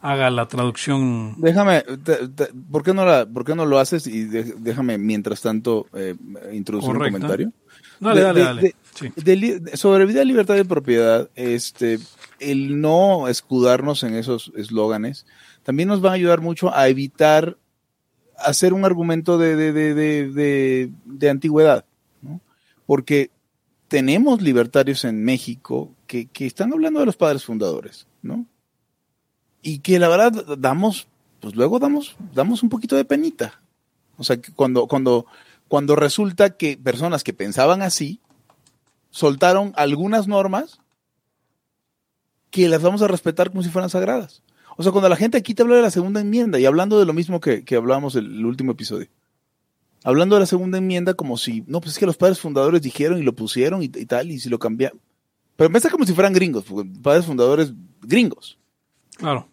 haga 0.00 0.30
la 0.30 0.48
traducción. 0.48 1.34
Déjame, 1.36 1.82
te- 1.82 2.28
te- 2.28 2.48
¿por, 2.72 2.82
qué 2.82 2.94
no 2.94 3.04
la, 3.04 3.26
¿por 3.26 3.44
qué 3.44 3.54
no 3.54 3.66
lo 3.66 3.78
haces? 3.78 4.06
Y 4.06 4.24
de- 4.24 4.54
déjame, 4.56 4.96
mientras 4.96 5.42
tanto, 5.42 5.88
eh, 5.92 6.14
introducir 6.54 6.94
Correcto. 6.94 7.16
un 7.16 7.20
comentario. 7.20 7.52
Dale, 8.00 8.20
De- 8.20 8.26
dale, 8.26 8.40
de- 8.40 8.46
dale. 8.46 8.74
Sí. 9.68 9.76
sobre 9.76 10.06
vida, 10.06 10.24
libertad 10.24 10.56
y 10.56 10.64
propiedad, 10.64 11.28
este, 11.34 11.98
el 12.40 12.80
no 12.80 13.28
escudarnos 13.28 14.04
en 14.04 14.14
esos 14.14 14.52
eslóganes 14.56 15.26
también 15.64 15.88
nos 15.90 16.02
va 16.02 16.10
a 16.10 16.14
ayudar 16.14 16.40
mucho 16.40 16.74
a 16.74 16.88
evitar 16.88 17.58
hacer 18.38 18.72
un 18.72 18.84
argumento 18.84 19.38
de, 19.38 19.56
de, 19.56 19.72
de, 19.72 20.90
de, 21.04 21.30
antigüedad, 21.30 21.84
¿no? 22.22 22.40
Porque 22.86 23.30
tenemos 23.88 24.42
libertarios 24.42 25.04
en 25.04 25.24
México 25.24 25.90
que, 26.06 26.26
que 26.26 26.46
están 26.46 26.72
hablando 26.72 27.00
de 27.00 27.06
los 27.06 27.16
padres 27.16 27.44
fundadores, 27.44 28.06
¿no? 28.22 28.46
Y 29.62 29.78
que 29.78 29.98
la 29.98 30.08
verdad 30.08 30.58
damos, 30.58 31.08
pues 31.40 31.54
luego 31.54 31.78
damos, 31.78 32.16
damos 32.34 32.62
un 32.62 32.68
poquito 32.68 32.96
de 32.96 33.04
penita. 33.04 33.60
O 34.16 34.24
sea, 34.24 34.36
que 34.36 34.52
cuando, 34.52 34.86
cuando, 34.86 35.26
cuando 35.68 35.96
resulta 35.96 36.56
que 36.56 36.76
personas 36.76 37.24
que 37.24 37.32
pensaban 37.32 37.82
así, 37.82 38.20
soltaron 39.10 39.72
algunas 39.76 40.28
normas 40.28 40.80
que 42.50 42.68
las 42.68 42.82
vamos 42.82 43.02
a 43.02 43.08
respetar 43.08 43.50
como 43.50 43.64
si 43.64 43.70
fueran 43.70 43.90
sagradas. 43.90 44.43
O 44.76 44.82
sea, 44.82 44.92
cuando 44.92 45.08
la 45.08 45.16
gente 45.16 45.38
aquí 45.38 45.54
te 45.54 45.62
habla 45.62 45.76
de 45.76 45.82
la 45.82 45.90
segunda 45.90 46.20
enmienda 46.20 46.58
y 46.58 46.66
hablando 46.66 46.98
de 46.98 47.06
lo 47.06 47.12
mismo 47.12 47.40
que, 47.40 47.64
que 47.64 47.76
hablábamos 47.76 48.16
el, 48.16 48.26
el 48.26 48.44
último 48.46 48.72
episodio, 48.72 49.06
hablando 50.02 50.36
de 50.36 50.40
la 50.40 50.46
segunda 50.46 50.78
enmienda 50.78 51.14
como 51.14 51.36
si, 51.38 51.62
no, 51.66 51.80
pues 51.80 51.92
es 51.92 51.98
que 51.98 52.06
los 52.06 52.16
padres 52.16 52.40
fundadores 52.40 52.82
dijeron 52.82 53.18
y 53.18 53.22
lo 53.22 53.34
pusieron 53.34 53.82
y, 53.82 53.86
y 53.86 54.06
tal, 54.06 54.30
y 54.30 54.38
si 54.40 54.48
lo 54.48 54.58
cambiaron. 54.58 55.00
Pero 55.56 55.66
empieza 55.66 55.90
como 55.90 56.04
si 56.04 56.12
fueran 56.12 56.32
gringos, 56.32 56.64
porque 56.64 56.90
padres 57.02 57.24
fundadores 57.26 57.72
gringos. 58.02 58.58
Claro. 59.16 59.48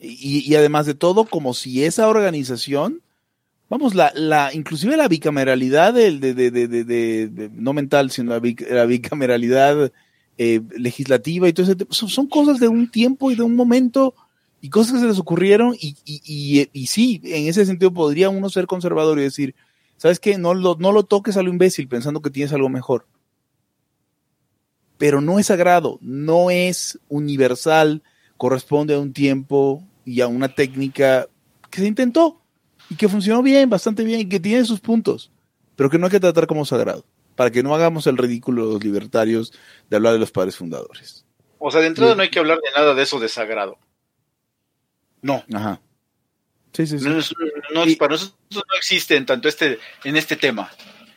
Y, 0.00 0.44
y 0.50 0.54
además 0.56 0.86
de 0.86 0.94
todo, 0.94 1.24
como 1.24 1.54
si 1.54 1.84
esa 1.84 2.08
organización, 2.08 3.00
vamos, 3.70 3.94
la, 3.94 4.12
la, 4.14 4.52
inclusive 4.52 4.96
la 4.96 5.08
bicameralidad 5.08 5.94
del- 5.94 6.18
de, 6.20 6.34
de, 6.34 6.50
de, 6.50 6.68
de, 7.28 7.50
no 7.54 7.72
mental, 7.72 8.10
sino 8.10 8.30
la, 8.32 8.40
bic- 8.40 8.68
la 8.68 8.86
bicameralidad 8.86 9.92
eh, 10.36 10.60
legislativa 10.76 11.48
y 11.48 11.52
todo 11.52 11.70
ese 11.70 11.86
son, 11.90 12.08
son 12.08 12.26
cosas 12.26 12.58
de 12.60 12.68
un 12.68 12.90
tiempo 12.90 13.30
y 13.30 13.34
de 13.36 13.42
un 13.42 13.56
momento 13.56 14.14
y 14.60 14.70
cosas 14.70 14.94
que 14.94 15.00
se 15.00 15.06
les 15.06 15.18
ocurrieron 15.18 15.74
y, 15.78 15.96
y, 16.04 16.20
y, 16.24 16.68
y 16.72 16.86
sí, 16.86 17.20
en 17.24 17.48
ese 17.48 17.64
sentido 17.64 17.92
podría 17.92 18.28
uno 18.28 18.50
ser 18.50 18.66
conservador 18.66 19.18
y 19.18 19.22
decir, 19.22 19.54
¿sabes 19.96 20.18
qué? 20.18 20.38
No 20.38 20.54
lo, 20.54 20.76
no 20.78 20.92
lo 20.92 21.04
toques 21.04 21.36
a 21.36 21.42
lo 21.42 21.50
imbécil 21.50 21.88
pensando 21.88 22.22
que 22.22 22.30
tienes 22.30 22.52
algo 22.52 22.68
mejor. 22.68 23.06
Pero 24.96 25.20
no 25.20 25.38
es 25.38 25.46
sagrado, 25.46 25.98
no 26.00 26.50
es 26.50 26.98
universal, 27.08 28.02
corresponde 28.36 28.94
a 28.94 28.98
un 28.98 29.12
tiempo 29.12 29.84
y 30.04 30.22
a 30.22 30.26
una 30.26 30.48
técnica 30.48 31.28
que 31.70 31.80
se 31.80 31.86
intentó 31.86 32.40
y 32.90 32.96
que 32.96 33.08
funcionó 33.08 33.42
bien, 33.42 33.70
bastante 33.70 34.02
bien 34.02 34.20
y 34.20 34.28
que 34.28 34.40
tiene 34.40 34.64
sus 34.64 34.80
puntos, 34.80 35.30
pero 35.76 35.90
que 35.90 35.98
no 35.98 36.06
hay 36.06 36.12
que 36.12 36.20
tratar 36.20 36.48
como 36.48 36.64
sagrado, 36.64 37.04
para 37.36 37.50
que 37.50 37.62
no 37.62 37.74
hagamos 37.74 38.08
el 38.08 38.16
ridículo 38.16 38.66
de 38.66 38.72
los 38.74 38.84
libertarios 38.84 39.52
de 39.88 39.96
hablar 39.96 40.14
de 40.14 40.18
los 40.18 40.32
padres 40.32 40.56
fundadores. 40.56 41.24
O 41.58 41.70
sea, 41.70 41.80
de 41.80 41.88
entrada 41.88 42.14
no 42.14 42.22
hay 42.22 42.30
que 42.30 42.38
hablar 42.38 42.58
de 42.58 42.70
nada 42.76 42.94
de 42.94 43.02
eso 43.02 43.20
de 43.20 43.28
sagrado. 43.28 43.78
No. 45.22 45.44
Ajá. 45.52 45.80
Sí, 46.72 46.86
sí, 46.86 46.98
sí. 46.98 47.04
No, 47.04 47.18
es- 47.18 47.34
no, 47.74 47.86
Y- 47.86 47.96
para 47.96 48.12
nosotros 48.12 48.36
no 48.52 48.62
existe 48.76 49.16
en 49.16 49.26
tanto 49.26 49.48
este, 49.48 49.78
en 50.04 50.16
este 50.16 50.36
tema. 50.36 50.70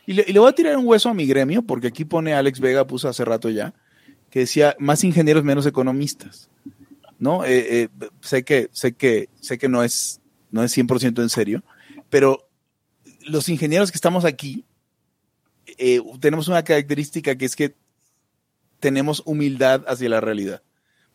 Y 0.06 0.14
le, 0.14 0.26
y 0.28 0.34
le 0.34 0.40
voy 0.40 0.50
a 0.50 0.56
tirar 0.56 0.76
un 0.78 0.88
hueso 0.88 1.10
a 1.10 1.14
mi 1.14 1.26
gremio, 1.26 1.62
porque 1.62 1.88
aquí 1.88 2.06
pone 2.06 2.34
Alex 2.34 2.60
Vega, 2.60 2.88
puso 2.88 3.08
hace 3.08 3.24
rato 3.24 3.50
ya, 3.50 3.74
que 4.30 4.40
decía 4.40 4.76
más 4.80 5.04
ingenieros, 5.04 5.44
menos 5.44 5.66
economistas. 5.66 6.50
¿No? 7.20 7.46
Eh, 7.46 7.84
eh, 7.84 7.90
sé 8.22 8.44
que, 8.44 8.70
sé 8.72 8.94
que, 8.94 9.30
sé 9.40 9.60
que 9.60 9.70
no 9.70 9.84
es, 9.84 10.20
no 10.50 10.64
es 10.64 10.76
100% 10.76 11.22
en 11.22 11.30
serio, 11.30 11.64
pero 12.10 12.50
los 13.28 13.48
ingenieros 13.48 13.92
que 13.92 13.96
estamos 13.98 14.26
aquí, 14.26 14.66
eh, 15.78 16.02
tenemos 16.20 16.48
una 16.48 16.64
característica 16.64 17.36
que 17.36 17.46
es 17.46 17.56
que 17.56 17.76
tenemos 18.80 19.22
humildad 19.26 19.84
hacia 19.88 20.10
la 20.10 20.20
realidad. 20.20 20.64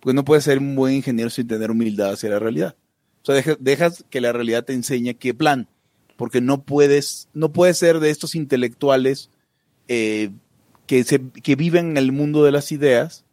Porque 0.00 0.14
no 0.14 0.24
puedes 0.24 0.44
ser 0.44 0.58
un 0.58 0.74
buen 0.76 0.94
ingeniero 0.94 1.30
sin 1.30 1.48
tener 1.48 1.70
humildad 1.70 2.12
hacia 2.12 2.30
la 2.30 2.38
realidad. 2.38 2.76
O 3.22 3.26
sea, 3.26 3.34
deja- 3.34 3.56
dejas 3.58 4.04
que 4.10 4.20
la 4.20 4.32
realidad 4.32 4.64
te 4.64 4.72
enseñe 4.72 5.14
qué 5.14 5.34
plan 5.34 5.68
porque 6.16 6.40
no 6.40 6.62
puedes, 6.62 7.28
no 7.34 7.52
puedes 7.52 7.78
ser 7.78 8.00
de 8.00 8.10
estos 8.10 8.34
intelectuales 8.34 9.30
eh, 9.88 10.30
que, 10.86 11.04
se, 11.04 11.20
que 11.42 11.56
viven 11.56 11.90
en 11.90 11.96
el 11.98 12.12
mundo 12.12 12.42
de 12.44 12.52
las 12.52 12.72
ideas 12.72 13.24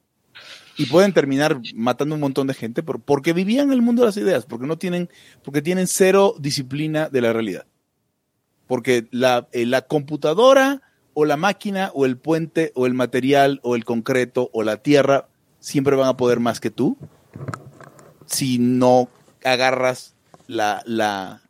y 0.78 0.88
pueden 0.88 1.14
terminar 1.14 1.62
matando 1.76 2.16
un 2.16 2.22
montón 2.22 2.48
de 2.48 2.54
gente 2.54 2.84
por, 2.84 3.00
porque 3.00 3.32
vivían 3.34 3.68
en 3.68 3.74
el 3.74 3.82
mundo 3.82 4.02
de 4.02 4.08
las 4.08 4.18
ideas, 4.18 4.46
porque 4.46 4.68
no 4.68 4.78
tienen, 4.78 5.10
porque 5.44 5.62
tienen 5.62 5.88
cero 5.88 6.36
disciplina 6.40 7.10
de 7.10 7.22
la 7.22 7.32
realidad. 7.32 7.66
Porque 8.68 9.08
la, 9.12 9.48
eh, 9.52 9.66
la 9.66 9.84
computadora 9.84 10.82
o 11.14 11.26
la 11.26 11.38
máquina 11.38 11.92
o 11.94 12.06
el 12.06 12.18
puente 12.18 12.72
o 12.76 12.86
el 12.88 12.94
material 12.96 13.60
o 13.64 13.76
el 13.76 13.86
concreto 13.86 14.50
o 14.52 14.64
la 14.64 14.78
tierra 14.78 15.28
siempre 15.64 15.96
van 15.96 16.10
a 16.10 16.18
poder 16.18 16.40
más 16.42 16.60
que 16.60 16.70
tú 16.70 16.98
si 18.26 18.58
no 18.60 19.08
agarras 19.44 20.14
la, 20.48 20.82
la, 20.86 21.42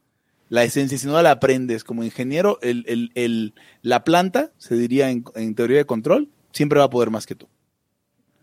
la 0.50 0.64
esencia, 0.64 0.98
si 0.98 1.08
no 1.08 1.20
la 1.22 1.32
aprendes 1.32 1.84
como 1.84 2.04
ingeniero, 2.04 2.60
el, 2.62 2.84
el, 2.88 3.12
el- 3.16 3.54
la 3.82 4.04
planta, 4.04 4.52
se 4.58 4.76
diría 4.76 5.10
en, 5.10 5.24
en 5.36 5.56
teoría 5.56 5.78
de 5.78 5.86
control, 5.86 6.30
siempre 6.52 6.80
va 6.80 6.86
a 6.86 6.90
poder 6.90 7.10
más 7.10 7.26
que 7.26 7.36
tú. 7.36 7.48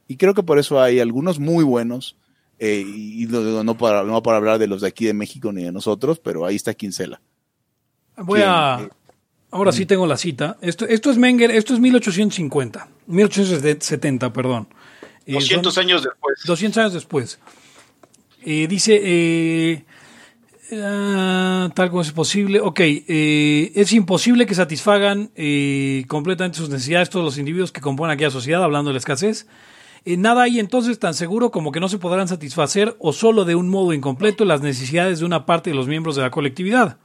Y 0.09 0.17
creo 0.17 0.35
que 0.35 0.43
por 0.43 0.59
eso 0.59 0.81
hay 0.81 0.99
algunos 1.01 1.39
muy 1.39 1.63
buenos, 1.65 2.17
eh, 2.59 2.85
y 2.87 3.27
no, 3.27 3.63
no 3.65 3.77
para, 3.79 4.03
no 4.03 4.23
para 4.23 4.39
hablar 4.39 4.59
de 4.59 4.67
los 4.67 4.81
de 4.81 4.89
aquí 4.89 5.07
de 5.07 5.15
México 5.15 5.53
ni 5.53 5.63
de 5.65 5.73
nosotros, 5.73 6.19
pero 6.19 6.45
ahí 6.45 6.57
está 6.57 6.75
Quincela. 6.75 7.21
Voy 8.17 8.41
a. 8.45 8.89
Ahora 9.53 9.73
sí 9.73 9.87
tengo 9.87 10.07
la 10.07 10.17
cita. 10.17 10.59
Esto, 10.61 10.87
esto 10.87 11.11
es 11.11 11.17
Menger, 11.19 11.51
esto 11.51 11.75
es 11.75 11.81
1850. 11.81 12.89
1870, 13.07 14.33
perdón. 14.33 14.69
Eh, 15.27 15.35
200 15.35 15.75
son 15.75 15.85
años 15.85 16.03
después. 16.03 16.41
200 16.45 16.79
años 16.79 16.93
después. 16.93 17.39
Eh, 18.43 18.67
dice, 18.69 18.99
eh, 19.03 19.85
ah, 20.73 21.71
tal 21.75 21.91
como 21.91 22.01
es 22.01 22.13
posible, 22.13 22.61
ok, 22.61 22.81
eh, 22.81 23.73
es 23.75 23.93
imposible 23.93 24.47
que 24.47 24.55
satisfagan 24.55 25.31
completamente 26.09 26.59
sus 26.59 26.71
necesidades 26.71 27.11
todos 27.11 27.25
los 27.25 27.39
individuos 27.39 27.71
que 27.71 27.81
componen 27.81 28.15
aquella 28.15 28.31
sociedad, 28.31 28.65
hablando 28.65 28.89
de 28.89 28.95
la 28.95 28.99
escasez. 28.99 29.47
Nada 30.07 30.45
hay 30.45 30.59
entonces 30.59 30.99
tan 30.99 31.13
seguro 31.13 31.51
como 31.51 31.73
que 31.73 31.81
no 31.81 31.91
se 31.91 31.99
podrán 31.99 32.27
satisfacer 32.27 32.97
o 32.99 33.13
solo 33.13 33.45
de 33.45 33.55
un 33.55 33.69
modo 33.69 33.93
incompleto 33.93 34.47
las 34.47 34.63
necesidades 34.63 35.19
de 35.19 35.27
una 35.27 35.45
parte 35.45 35.69
de 35.69 35.77
los 35.77 35.89
miembros 35.89 36.17
de 36.17 36.23
la 36.23 36.31
colectividad. 36.31 36.97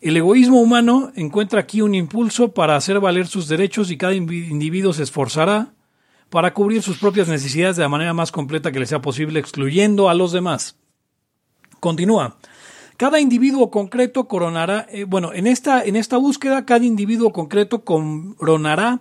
El 0.00 0.16
egoísmo 0.16 0.60
humano 0.60 1.12
encuentra 1.14 1.60
aquí 1.60 1.80
un 1.80 1.94
impulso 1.94 2.52
para 2.52 2.74
hacer 2.74 2.98
valer 2.98 3.28
sus 3.28 3.46
derechos 3.46 3.92
y 3.92 3.96
cada 3.96 4.14
individuo 4.14 4.92
se 4.92 5.04
esforzará 5.04 5.74
para 6.30 6.52
cubrir 6.52 6.82
sus 6.82 6.98
propias 6.98 7.28
necesidades 7.28 7.76
de 7.76 7.82
la 7.82 7.88
manera 7.88 8.12
más 8.12 8.32
completa 8.32 8.72
que 8.72 8.80
le 8.80 8.86
sea 8.86 9.00
posible, 9.00 9.40
excluyendo 9.40 10.08
a 10.08 10.14
los 10.14 10.32
demás. 10.32 10.76
Continúa. 11.80 12.36
Cada 12.96 13.20
individuo 13.20 13.70
concreto 13.70 14.26
coronará, 14.26 14.86
eh, 14.90 15.04
bueno, 15.04 15.32
en 15.32 15.46
esta, 15.46 15.84
en 15.84 15.94
esta 15.94 16.16
búsqueda, 16.16 16.66
cada 16.66 16.84
individuo 16.84 17.32
concreto 17.32 17.84
coronará 17.84 19.00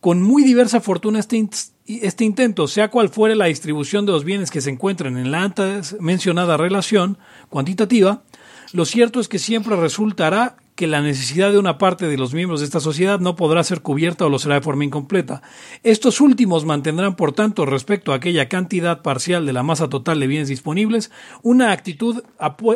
con 0.00 0.22
muy 0.22 0.42
diversa 0.44 0.80
fortuna 0.80 1.18
este, 1.18 1.46
este 1.86 2.24
intento, 2.24 2.68
sea 2.68 2.90
cual 2.90 3.10
fuere 3.10 3.34
la 3.34 3.46
distribución 3.46 4.06
de 4.06 4.12
los 4.12 4.24
bienes 4.24 4.50
que 4.50 4.62
se 4.62 4.70
encuentren 4.70 5.18
en 5.18 5.30
la 5.30 5.42
antes 5.42 5.96
mencionada 6.00 6.56
relación 6.56 7.18
cuantitativa, 7.50 8.22
lo 8.74 8.84
cierto 8.84 9.20
es 9.20 9.28
que 9.28 9.38
siempre 9.38 9.76
resultará 9.76 10.56
que 10.74 10.88
la 10.88 11.00
necesidad 11.00 11.52
de 11.52 11.58
una 11.58 11.78
parte 11.78 12.08
de 12.08 12.18
los 12.18 12.34
miembros 12.34 12.58
de 12.58 12.66
esta 12.66 12.80
sociedad 12.80 13.20
no 13.20 13.36
podrá 13.36 13.62
ser 13.62 13.82
cubierta 13.82 14.26
o 14.26 14.28
lo 14.28 14.40
será 14.40 14.56
de 14.56 14.62
forma 14.62 14.84
incompleta. 14.84 15.42
Estos 15.84 16.20
últimos 16.20 16.64
mantendrán, 16.64 17.14
por 17.14 17.30
tanto, 17.30 17.66
respecto 17.66 18.10
a 18.12 18.16
aquella 18.16 18.48
cantidad 18.48 19.00
parcial 19.00 19.46
de 19.46 19.52
la 19.52 19.62
masa 19.62 19.88
total 19.88 20.18
de 20.18 20.26
bienes 20.26 20.48
disponibles, 20.48 21.12
una 21.44 21.70
actitud 21.70 22.24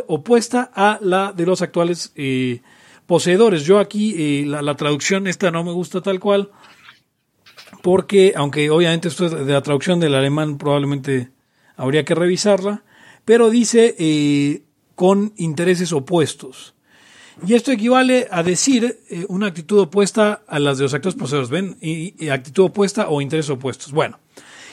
opuesta 0.07 0.71
a 0.73 1.01
la 1.03 1.33
de 1.33 1.47
los 1.47 1.63
actuales 1.63 2.13
eh, 2.15 2.63
poseedores. 3.07 3.65
Yo 3.65 3.81
aquí, 3.81 4.15
eh, 4.43 4.47
la, 4.47 4.63
la 4.63 4.77
traducción 4.77 5.27
esta 5.27 5.51
no 5.51 5.65
me 5.65 5.73
gusta 5.73 6.01
tal 6.01 6.21
cual, 6.21 6.53
porque, 7.83 8.35
aunque 8.37 8.71
obviamente 8.71 9.09
esto 9.09 9.27
es 9.27 9.33
de 9.33 9.53
la 9.53 9.63
traducción 9.63 9.99
del 9.99 10.15
alemán, 10.15 10.59
probablemente 10.59 11.31
habría 11.77 12.05
que 12.05 12.15
revisarla, 12.15 12.85
pero 13.25 13.51
dice 13.51 13.97
eh, 13.99 14.63
con 14.99 15.33
intereses 15.37 15.93
opuestos. 15.93 16.75
Y 17.47 17.55
esto 17.55 17.71
equivale 17.71 18.27
a 18.33 18.43
decir 18.43 18.99
eh, 19.09 19.27
una 19.29 19.47
actitud 19.47 19.79
opuesta 19.79 20.43
a 20.49 20.59
las 20.59 20.77
de 20.77 20.83
los 20.83 20.93
actores 20.93 21.17
poseedores, 21.17 21.51
¿ven? 21.51 21.77
Y, 21.81 22.31
actitud 22.31 22.65
opuesta 22.65 23.09
o 23.09 23.21
intereses 23.21 23.49
opuestos. 23.49 23.93
Bueno, 23.93 24.19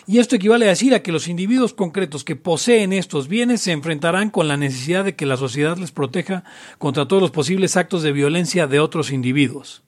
y 0.07 0.17
esto 0.17 0.35
equivale 0.35 0.65
a 0.65 0.69
decir 0.69 0.95
a 0.95 1.03
que 1.03 1.11
los 1.11 1.27
individuos 1.27 1.75
concretos 1.75 2.23
que 2.23 2.35
poseen 2.35 2.91
estos 2.91 3.27
bienes 3.27 3.61
se 3.61 3.71
enfrentarán 3.71 4.31
con 4.31 4.47
la 4.47 4.57
necesidad 4.57 5.05
de 5.05 5.15
que 5.15 5.27
la 5.27 5.37
sociedad 5.37 5.77
les 5.77 5.91
proteja 5.91 6.43
contra 6.79 7.07
todos 7.07 7.21
los 7.21 7.29
posibles 7.29 7.77
actos 7.77 8.01
de 8.01 8.11
violencia 8.11 8.65
de 8.65 8.79
otros 8.79 9.11
individuos 9.11 9.83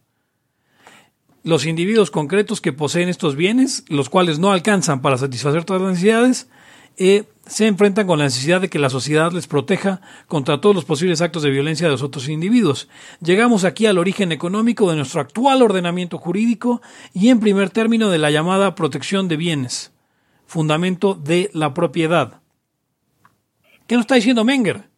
los 1.43 1.65
individuos 1.65 2.11
concretos 2.11 2.59
que 2.59 2.73
poseen 2.73 3.07
estos 3.07 3.37
bienes, 3.37 3.85
los 3.87 4.09
cuales 4.09 4.37
no 4.37 4.51
alcanzan 4.51 5.01
para 5.01 5.17
satisfacer 5.17 5.63
todas 5.63 5.81
las 5.81 5.91
necesidades, 5.91 6.49
eh, 6.97 7.23
se 7.47 7.67
enfrentan 7.67 8.07
con 8.07 8.19
la 8.19 8.25
necesidad 8.25 8.61
de 8.61 8.69
que 8.69 8.79
la 8.79 8.89
sociedad 8.89 9.31
les 9.31 9.47
proteja 9.47 10.01
contra 10.27 10.61
todos 10.61 10.75
los 10.75 10.85
posibles 10.85 11.21
actos 11.21 11.43
de 11.43 11.49
violencia 11.49 11.87
de 11.87 11.91
los 11.91 12.03
otros 12.03 12.29
individuos. 12.29 12.87
Llegamos 13.21 13.63
aquí 13.63 13.85
al 13.85 13.97
origen 13.97 14.31
económico 14.31 14.89
de 14.89 14.97
nuestro 14.97 15.21
actual 15.21 15.61
ordenamiento 15.61 16.17
jurídico 16.17 16.81
y 17.13 17.29
en 17.29 17.39
primer 17.39 17.69
término 17.69 18.09
de 18.09 18.17
la 18.17 18.31
llamada 18.31 18.75
protección 18.75 19.27
de 19.27 19.37
bienes, 19.37 19.91
fundamento 20.45 21.13
de 21.13 21.49
la 21.53 21.73
propiedad. 21.73 22.41
¿Qué 23.87 23.95
nos 23.95 24.03
está 24.03 24.15
diciendo 24.15 24.43
Menger? 24.43 24.89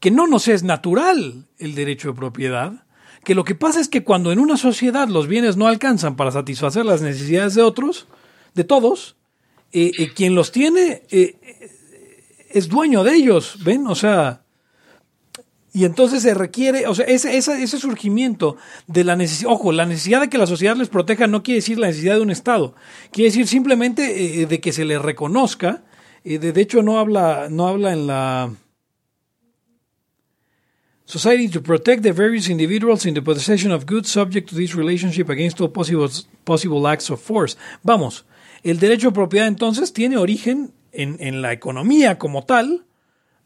Que 0.00 0.10
no 0.10 0.26
nos 0.26 0.48
es 0.48 0.62
natural 0.62 1.46
el 1.58 1.74
derecho 1.74 2.08
de 2.08 2.14
propiedad, 2.14 2.84
que 3.24 3.34
lo 3.34 3.44
que 3.44 3.54
pasa 3.54 3.80
es 3.80 3.88
que 3.88 4.04
cuando 4.04 4.32
en 4.32 4.38
una 4.38 4.58
sociedad 4.58 5.08
los 5.08 5.26
bienes 5.26 5.56
no 5.56 5.66
alcanzan 5.66 6.14
para 6.14 6.30
satisfacer 6.30 6.84
las 6.84 7.00
necesidades 7.00 7.54
de 7.54 7.62
otros, 7.62 8.06
de 8.52 8.64
todos, 8.64 9.16
eh, 9.74 9.92
eh, 9.98 10.12
quien 10.14 10.34
los 10.34 10.52
tiene 10.52 11.02
eh, 11.10 11.36
es 12.48 12.68
dueño 12.68 13.04
de 13.04 13.14
ellos, 13.14 13.58
¿ven? 13.64 13.86
O 13.88 13.94
sea, 13.94 14.44
y 15.76 15.84
entonces 15.84 16.22
se 16.22 16.34
requiere, 16.34 16.86
o 16.86 16.94
sea, 16.94 17.04
ese, 17.06 17.36
ese, 17.36 17.60
ese 17.60 17.78
surgimiento 17.78 18.56
de 18.86 19.02
la 19.02 19.16
necesidad, 19.16 19.50
ojo, 19.50 19.72
la 19.72 19.86
necesidad 19.86 20.20
de 20.20 20.28
que 20.28 20.38
la 20.38 20.46
sociedad 20.46 20.76
les 20.76 20.88
proteja 20.88 21.26
no 21.26 21.42
quiere 21.42 21.56
decir 21.56 21.80
la 21.80 21.88
necesidad 21.88 22.14
de 22.14 22.20
un 22.20 22.30
Estado, 22.30 22.76
quiere 23.10 23.30
decir 23.30 23.48
simplemente 23.48 24.42
eh, 24.42 24.46
de 24.46 24.60
que 24.60 24.72
se 24.72 24.84
les 24.84 25.02
reconozca, 25.02 25.82
eh, 26.22 26.38
de, 26.38 26.52
de 26.52 26.60
hecho 26.60 26.80
no 26.82 27.00
habla, 27.00 27.48
no 27.50 27.66
habla 27.66 27.92
en 27.92 28.06
la... 28.06 28.52
Society 31.06 31.48
to 31.48 31.60
protect 31.60 32.02
the 32.02 32.12
various 32.12 32.48
individuals 32.48 33.04
in 33.04 33.14
the 33.14 33.20
possession 33.20 33.72
of 33.72 33.84
goods 33.84 34.08
subject 34.08 34.48
to 34.48 34.54
this 34.54 34.74
relationship 34.74 35.28
against 35.28 35.60
all 35.60 35.68
possible, 35.68 36.08
possible 36.44 36.86
acts 36.88 37.10
of 37.10 37.20
force. 37.20 37.56
Vamos, 37.82 38.24
el 38.64 38.78
derecho 38.80 39.08
de 39.08 39.14
propiedad 39.14 39.46
entonces 39.46 39.92
tiene 39.92 40.16
origen 40.16 40.72
en, 40.92 41.16
en 41.20 41.42
la 41.42 41.52
economía 41.52 42.18
como 42.18 42.44
tal, 42.44 42.84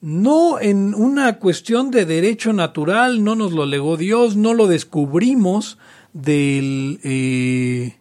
no 0.00 0.60
en 0.60 0.94
una 0.94 1.38
cuestión 1.38 1.90
de 1.90 2.06
derecho 2.06 2.52
natural, 2.52 3.24
no 3.24 3.34
nos 3.34 3.52
lo 3.52 3.66
legó 3.66 3.96
Dios, 3.96 4.36
no 4.36 4.54
lo 4.54 4.68
descubrimos 4.68 5.76
del, 6.12 7.00
eh, 7.02 7.96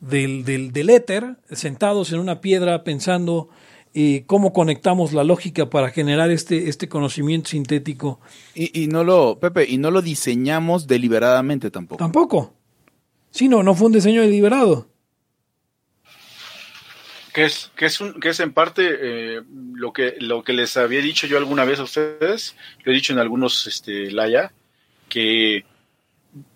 del, 0.00 0.44
del, 0.44 0.72
del 0.72 0.90
éter, 0.90 1.36
sentados 1.52 2.12
en 2.12 2.18
una 2.18 2.40
piedra 2.40 2.82
pensando 2.82 3.48
eh, 3.94 4.24
cómo 4.26 4.52
conectamos 4.52 5.12
la 5.12 5.24
lógica 5.24 5.70
para 5.70 5.90
generar 5.90 6.30
este, 6.30 6.68
este 6.68 6.88
conocimiento 6.88 7.50
sintético. 7.50 8.20
Y, 8.54 8.82
y, 8.82 8.88
no 8.88 9.04
lo, 9.04 9.38
Pepe, 9.38 9.66
y 9.68 9.78
no 9.78 9.92
lo 9.92 10.02
diseñamos 10.02 10.88
deliberadamente 10.88 11.70
tampoco. 11.70 11.98
Tampoco. 11.98 12.54
Sí, 13.30 13.48
no, 13.48 13.62
no 13.62 13.74
fue 13.74 13.86
un 13.86 13.92
diseño 13.92 14.22
deliberado. 14.22 14.89
Que 17.32 17.44
es, 17.44 17.70
que 17.76 17.86
es, 17.86 18.00
un, 18.00 18.20
que 18.20 18.30
es 18.30 18.40
en 18.40 18.52
parte 18.52 18.82
eh, 18.88 19.42
lo, 19.74 19.92
que, 19.92 20.16
lo 20.18 20.42
que 20.42 20.52
les 20.52 20.76
había 20.76 21.00
dicho 21.00 21.26
yo 21.26 21.38
alguna 21.38 21.64
vez 21.64 21.78
a 21.78 21.84
ustedes, 21.84 22.56
lo 22.82 22.90
he 22.90 22.94
dicho 22.94 23.12
en 23.12 23.20
algunos 23.20 23.66
este, 23.68 24.10
Laya, 24.10 24.52
que 25.08 25.64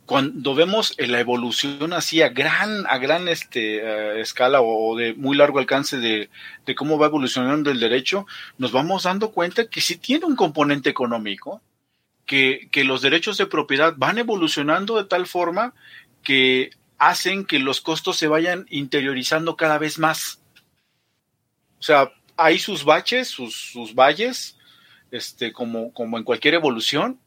cuando 0.07 0.55
vemos 0.55 0.95
la 0.99 1.21
evolución 1.21 1.93
así 1.93 2.21
a 2.23 2.29
gran, 2.29 2.85
a 2.89 2.99
gran 2.99 3.29
este, 3.29 3.83
uh, 3.83 4.19
escala 4.19 4.61
o 4.61 4.97
de 4.97 5.15
muy 5.15 5.37
largo 5.37 5.59
alcance 5.59 5.99
de, 5.99 6.29
de, 6.67 6.75
cómo 6.75 6.99
va 6.99 7.07
evolucionando 7.07 7.71
el 7.71 7.81
derecho, 7.81 8.27
nos 8.59 8.73
vamos 8.73 9.05
dando 9.05 9.31
cuenta 9.31 9.67
que 9.67 9.81
sí 9.81 9.97
tiene 9.97 10.27
un 10.27 10.37
componente 10.37 10.91
económico, 10.91 11.63
que, 12.27 12.69
que 12.71 12.85
los 12.85 13.03
derechos 13.03 13.39
de 13.39 13.47
propiedad 13.47 13.95
van 13.97 14.19
evolucionando 14.19 14.97
de 14.97 15.05
tal 15.05 15.27
forma 15.27 15.75
que 16.23 16.71
hacen 16.99 17.45
que 17.45 17.59
los 17.59 17.81
costos 17.81 18.17
se 18.17 18.29
vayan 18.29 18.67
interiorizando 18.71 19.57
cada 19.57 19.79
vez 19.79 19.99
más. 19.99 20.41
O 21.85 21.87
sea, 21.87 22.11
hay 22.39 22.59
sus 22.59 22.83
baches, 22.83 23.29
sus, 23.29 23.55
sus 23.55 23.95
valles, 23.95 24.57
este, 25.11 25.53
como, 25.53 25.93
como 25.93 26.17
en 26.17 26.25
cualquier 26.25 26.55
evolución, 26.55 27.21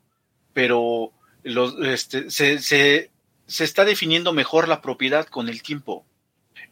pero 0.52 1.14
los, 1.44 1.76
este, 1.86 2.32
se, 2.32 2.58
se, 2.58 3.12
se, 3.46 3.64
está 3.64 3.86
definiendo 3.86 4.34
mejor 4.34 4.68
la 4.68 4.82
propiedad 4.82 5.28
con 5.28 5.48
el 5.48 5.62
tiempo. 5.62 6.08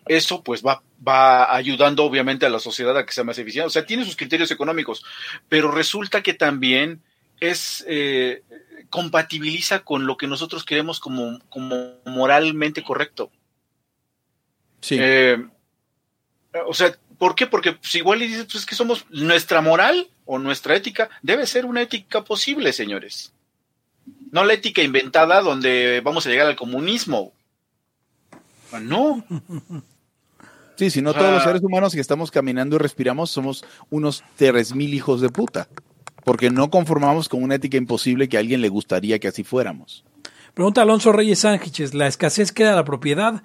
Eso 0.08 0.42
pues 0.42 0.66
va, 0.66 0.82
va 1.08 1.56
ayudando 1.56 2.04
obviamente 2.04 2.48
a 2.48 2.50
la 2.50 2.58
sociedad 2.58 2.98
a 2.98 3.06
que 3.06 3.14
sea 3.14 3.24
más 3.24 3.38
eficiente. 3.38 3.68
O 3.68 3.70
sea, 3.70 3.86
tiene 3.86 4.04
sus 4.04 4.16
criterios 4.16 4.50
económicos, 4.50 5.06
pero 5.48 5.70
resulta 5.70 6.24
que 6.24 6.34
también 6.34 7.04
es 7.40 7.86
eh, 7.88 8.42
compatibiliza 8.90 9.84
con 9.84 10.08
lo 10.08 10.18
que 10.18 10.26
nosotros 10.26 10.66
queremos 10.66 11.00
como, 11.00 11.38
como 11.50 12.00
moralmente 12.08 12.82
correcto. 12.82 13.30
Sí. 14.82 14.98
Eh, 15.00 15.38
o 16.66 16.74
sea, 16.74 16.98
¿por 17.18 17.36
qué? 17.36 17.48
Porque 17.48 17.74
pues, 17.74 17.96
igual 17.96 18.22
y 18.22 18.28
dices, 18.28 18.48
pues 18.52 18.66
que 18.66 18.76
somos 18.76 19.06
nuestra 19.10 19.62
moral 19.62 20.08
o 20.26 20.40
nuestra 20.40 20.76
ética 20.76 21.10
debe 21.22 21.46
ser 21.46 21.66
una 21.66 21.82
ética 21.82 22.24
posible, 22.24 22.74
señores. 22.74 23.32
No 24.32 24.44
la 24.44 24.54
ética 24.54 24.82
inventada 24.82 25.42
donde 25.42 26.02
vamos 26.02 26.26
a 26.26 26.30
llegar 26.30 26.48
al 26.48 26.56
comunismo. 26.56 27.34
No. 28.82 29.24
Sí, 30.78 30.90
si 30.90 31.02
no 31.02 31.14
todos 31.14 31.32
los 31.32 31.44
seres 31.44 31.64
humanos 31.64 31.94
que 31.94 32.02
estamos 32.02 32.32
caminando 32.32 32.76
y 32.76 32.80
respiramos 32.80 33.32
somos 33.32 33.64
unos 33.90 34.26
tres 34.36 34.76
mil 34.76 34.94
hijos 34.94 35.22
de 35.22 35.30
puta. 35.30 35.70
Porque 36.26 36.50
no 36.50 36.70
conformamos 36.70 37.30
con 37.30 37.42
una 37.44 37.56
ética 37.56 37.78
imposible 37.78 38.28
que 38.28 38.36
a 38.36 38.42
alguien 38.42 38.60
le 38.60 38.68
gustaría 38.68 39.18
que 39.20 39.30
así 39.30 39.46
fuéramos. 39.46 40.04
Pregunta 40.54 40.82
Alonso 40.82 41.14
Reyes 41.14 41.40
Sánchez, 41.40 41.94
¿la 41.94 42.08
escasez 42.08 42.52
crea 42.52 42.76
la 42.76 42.84
propiedad? 42.84 43.42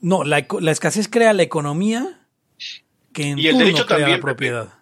No, 0.00 0.22
la 0.22 0.70
escasez 0.70 1.08
crea 1.08 1.32
la 1.32 1.42
economía 1.42 2.17
que 3.12 3.28
en 3.30 3.38
Y 3.38 3.46
el 3.46 3.52
turno 3.52 3.64
derecho 3.66 3.86
crea 3.86 3.98
también, 3.98 4.18
la 4.18 4.22
propiedad. 4.22 4.74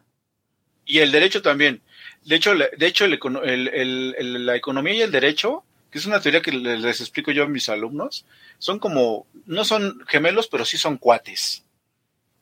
Y 0.84 0.98
el 0.98 1.12
derecho 1.12 1.42
también. 1.42 1.82
De 2.24 2.36
hecho, 2.36 2.54
la- 2.54 2.68
de 2.76 2.86
hecho 2.86 3.04
el 3.04 3.18
el- 3.44 4.14
el- 4.18 4.46
la 4.46 4.56
economía 4.56 4.94
y 4.94 5.00
el 5.02 5.10
derecho, 5.12 5.64
que 5.90 5.98
es 5.98 6.06
una 6.06 6.20
teoría 6.20 6.42
que 6.42 6.52
les, 6.52 6.80
les 6.80 7.00
explico 7.00 7.30
yo 7.30 7.44
a 7.44 7.48
mis 7.48 7.68
alumnos, 7.68 8.24
son 8.58 8.78
como, 8.78 9.26
no 9.46 9.64
son 9.64 10.04
gemelos, 10.08 10.48
pero 10.48 10.64
sí 10.64 10.76
son 10.78 10.98
cuates. 10.98 11.64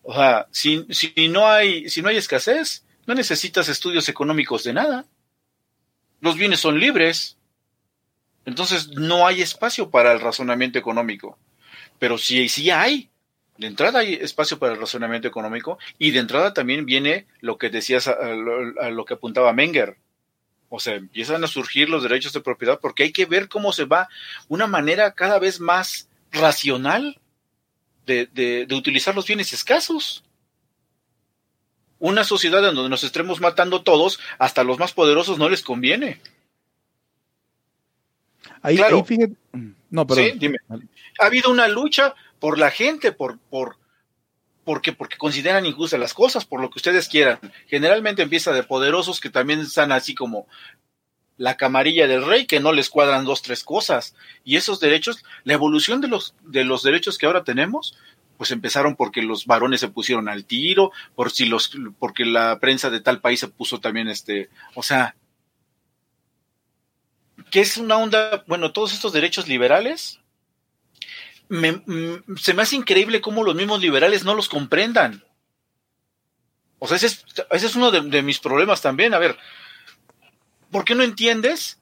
O 0.03 0.15
sea, 0.15 0.47
si, 0.51 0.87
si 0.91 1.29
no 1.29 1.49
hay, 1.49 1.89
si 1.89 2.03
no 2.03 2.09
hay 2.09 2.17
escasez, 2.17 2.85
No 3.07 3.15
necesitas 3.15 3.69
estudios 3.69 4.09
económicos 4.09 4.65
de 4.65 4.73
nada. 4.73 5.05
Los 6.23 6.37
bienes 6.37 6.61
son 6.61 6.81
libres. 6.81 7.37
Entonces 8.47 8.89
no 8.89 9.27
hay 9.27 9.43
espacio 9.43 9.91
para 9.91 10.13
el 10.13 10.21
razonamiento 10.21 10.79
económico. 10.79 11.39
Pero 11.99 12.17
sí, 12.17 12.49
sí 12.49 12.71
hay. 12.71 13.11
De 13.57 13.67
entrada 13.69 14.01
hay 14.01 14.15
espacio 14.15 14.59
para 14.59 14.73
el 14.75 14.81
razonamiento 14.81 15.29
económico 15.29 15.79
y 15.99 16.11
de 16.11 16.19
entrada 16.21 16.53
también 16.55 16.87
viene 16.87 17.27
lo 17.41 17.57
que 17.57 17.71
decías, 17.71 18.09
a, 18.09 18.29
lo, 18.35 18.81
a 18.81 18.91
lo 18.91 19.05
que 19.05 19.15
apuntaba 19.15 19.53
Menger. 19.53 19.97
O 20.69 20.81
sea, 20.81 20.95
empiezan 20.97 21.45
a 21.45 21.47
surgir 21.47 21.89
los 21.89 22.03
derechos 22.03 22.33
de 22.33 22.41
propiedad 22.41 22.81
porque 22.81 23.05
hay 23.05 23.13
que 23.13 23.27
ver 23.27 23.49
cómo 23.49 23.73
se 23.73 23.85
va 23.85 24.09
una 24.49 24.67
manera 24.67 25.13
cada 25.13 25.39
vez 25.39 25.61
más 25.61 26.09
racional 26.33 27.21
de, 28.07 28.27
de, 28.27 28.67
de 28.67 28.75
utilizar 28.75 29.15
los 29.15 29.27
bienes 29.27 29.53
escasos. 29.53 30.25
Una 32.01 32.25
sociedad 32.25 32.69
en 32.69 32.75
donde 32.75 32.91
nos 32.91 33.05
estemos 33.05 33.41
matando 33.41 33.83
todos, 33.83 34.19
hasta 34.39 34.65
los 34.65 34.79
más 34.81 34.93
poderosos 34.93 35.39
no 35.39 35.49
les 35.49 35.63
conviene. 35.63 36.21
Ahí, 38.63 38.77
Claro. 38.77 38.97
ahí 38.99 39.05
fíjate. 39.05 39.35
No, 39.91 40.07
perdón. 40.07 40.25
Sí, 40.25 40.33
dime. 40.39 40.59
Ha 41.21 41.27
habido 41.27 41.51
una 41.51 41.69
lucha 41.69 42.15
por 42.45 42.59
la 42.59 42.71
gente, 42.71 43.11
por, 43.11 43.39
por, 43.39 43.79
porque, 44.65 44.93
porque 44.93 45.17
consideran 45.17 45.65
injustas 45.65 45.99
las 45.99 46.13
cosas, 46.13 46.45
por 46.45 46.61
lo 46.61 46.69
que 46.69 46.79
ustedes 46.79 47.09
quieran. 47.09 47.39
Generalmente 47.69 48.21
empieza 48.21 48.53
de 48.53 48.63
poderosos 48.63 49.19
que 49.19 49.31
también 49.31 49.61
están 49.61 49.93
así 49.93 50.15
como 50.15 50.47
la 51.39 51.57
camarilla 51.57 52.07
del 52.07 52.23
rey, 52.23 52.45
que 52.45 52.61
no 52.61 52.75
les 52.75 52.91
cuadran 52.91 53.25
dos, 53.25 53.41
tres 53.41 53.65
cosas. 53.65 54.15
Y 54.45 54.57
esos 54.57 54.79
derechos, 54.79 55.25
la 55.45 55.55
evolución 55.55 56.03
de 56.03 56.09
los, 56.09 56.35
de 56.43 56.65
los 56.65 56.83
derechos 56.83 57.17
que 57.17 57.25
ahora 57.25 57.45
tenemos, 57.45 57.97
pues 58.37 58.51
empezaron 58.51 58.95
porque 58.95 59.23
los 59.23 59.47
varones 59.47 59.81
se 59.81 59.89
pusieron 59.89 60.29
al 60.29 60.45
tiro, 60.45 60.93
por 61.15 61.31
si 61.31 61.47
los, 61.47 61.71
porque 61.99 62.27
la 62.27 62.59
prensa 62.61 62.91
de 62.91 63.01
tal 63.01 63.23
país 63.23 63.41
se 63.41 63.49
puso 63.49 63.81
también 63.81 64.09
este, 64.09 64.51
o 64.75 64.83
sea, 64.83 65.17
que 67.51 67.63
es 67.63 67.79
una 67.79 67.97
onda, 67.97 68.45
bueno, 68.47 68.71
todos 68.71 68.93
estos 68.93 69.15
derechos 69.15 69.49
liberales, 69.49 70.21
mm, 71.49 72.37
se 72.37 72.55
me 72.55 72.63
hace 72.63 72.77
increíble 72.77 73.21
cómo 73.21 73.45
los 73.45 73.55
mismos 73.55 73.81
liberales 73.81 74.25
no 74.25 74.35
los 74.35 74.49
comprendan. 74.49 75.25
O 76.79 76.87
sea, 76.87 76.97
ese 76.97 77.07
es, 77.51 77.77
uno 77.77 77.91
de, 77.91 78.23
mis 78.23 78.41
problemas 78.41 78.83
también. 78.83 79.15
A 79.15 79.19
ver, 79.19 79.39
¿por 80.71 80.85
qué 80.85 80.95
no 80.95 81.03
entiendes 81.03 81.79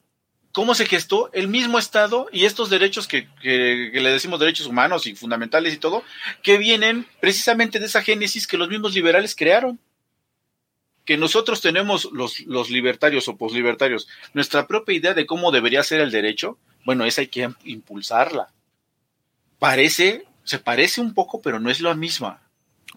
cómo 0.52 0.74
se 0.74 0.86
gestó 0.86 1.30
el 1.32 1.48
mismo 1.48 1.78
Estado 1.78 2.28
y 2.30 2.44
estos 2.44 2.70
derechos 2.70 3.08
que 3.08 3.26
le 3.42 4.12
decimos 4.12 4.38
derechos 4.38 4.66
humanos 4.66 5.06
y 5.06 5.16
fundamentales 5.16 5.74
y 5.74 5.78
todo, 5.78 6.04
que 6.42 6.58
vienen 6.58 7.06
precisamente 7.20 7.80
de 7.80 7.86
esa 7.86 8.02
génesis 8.02 8.46
que 8.46 8.58
los 8.58 8.68
mismos 8.68 8.94
liberales 8.94 9.34
crearon? 9.34 9.80
que 11.04 11.16
nosotros 11.16 11.60
tenemos 11.60 12.08
los, 12.12 12.40
los 12.40 12.70
libertarios 12.70 13.28
o 13.28 13.36
poslibertarios 13.36 14.08
nuestra 14.34 14.66
propia 14.66 14.96
idea 14.96 15.14
de 15.14 15.26
cómo 15.26 15.50
debería 15.50 15.82
ser 15.82 16.00
el 16.00 16.10
derecho, 16.10 16.58
bueno, 16.84 17.04
esa 17.04 17.22
hay 17.22 17.28
que 17.28 17.50
impulsarla. 17.64 18.48
Parece, 19.62 20.24
se 20.42 20.58
parece 20.58 21.00
un 21.00 21.14
poco, 21.14 21.40
pero 21.40 21.60
no 21.60 21.70
es 21.70 21.80
la 21.80 21.94
misma. 21.94 22.42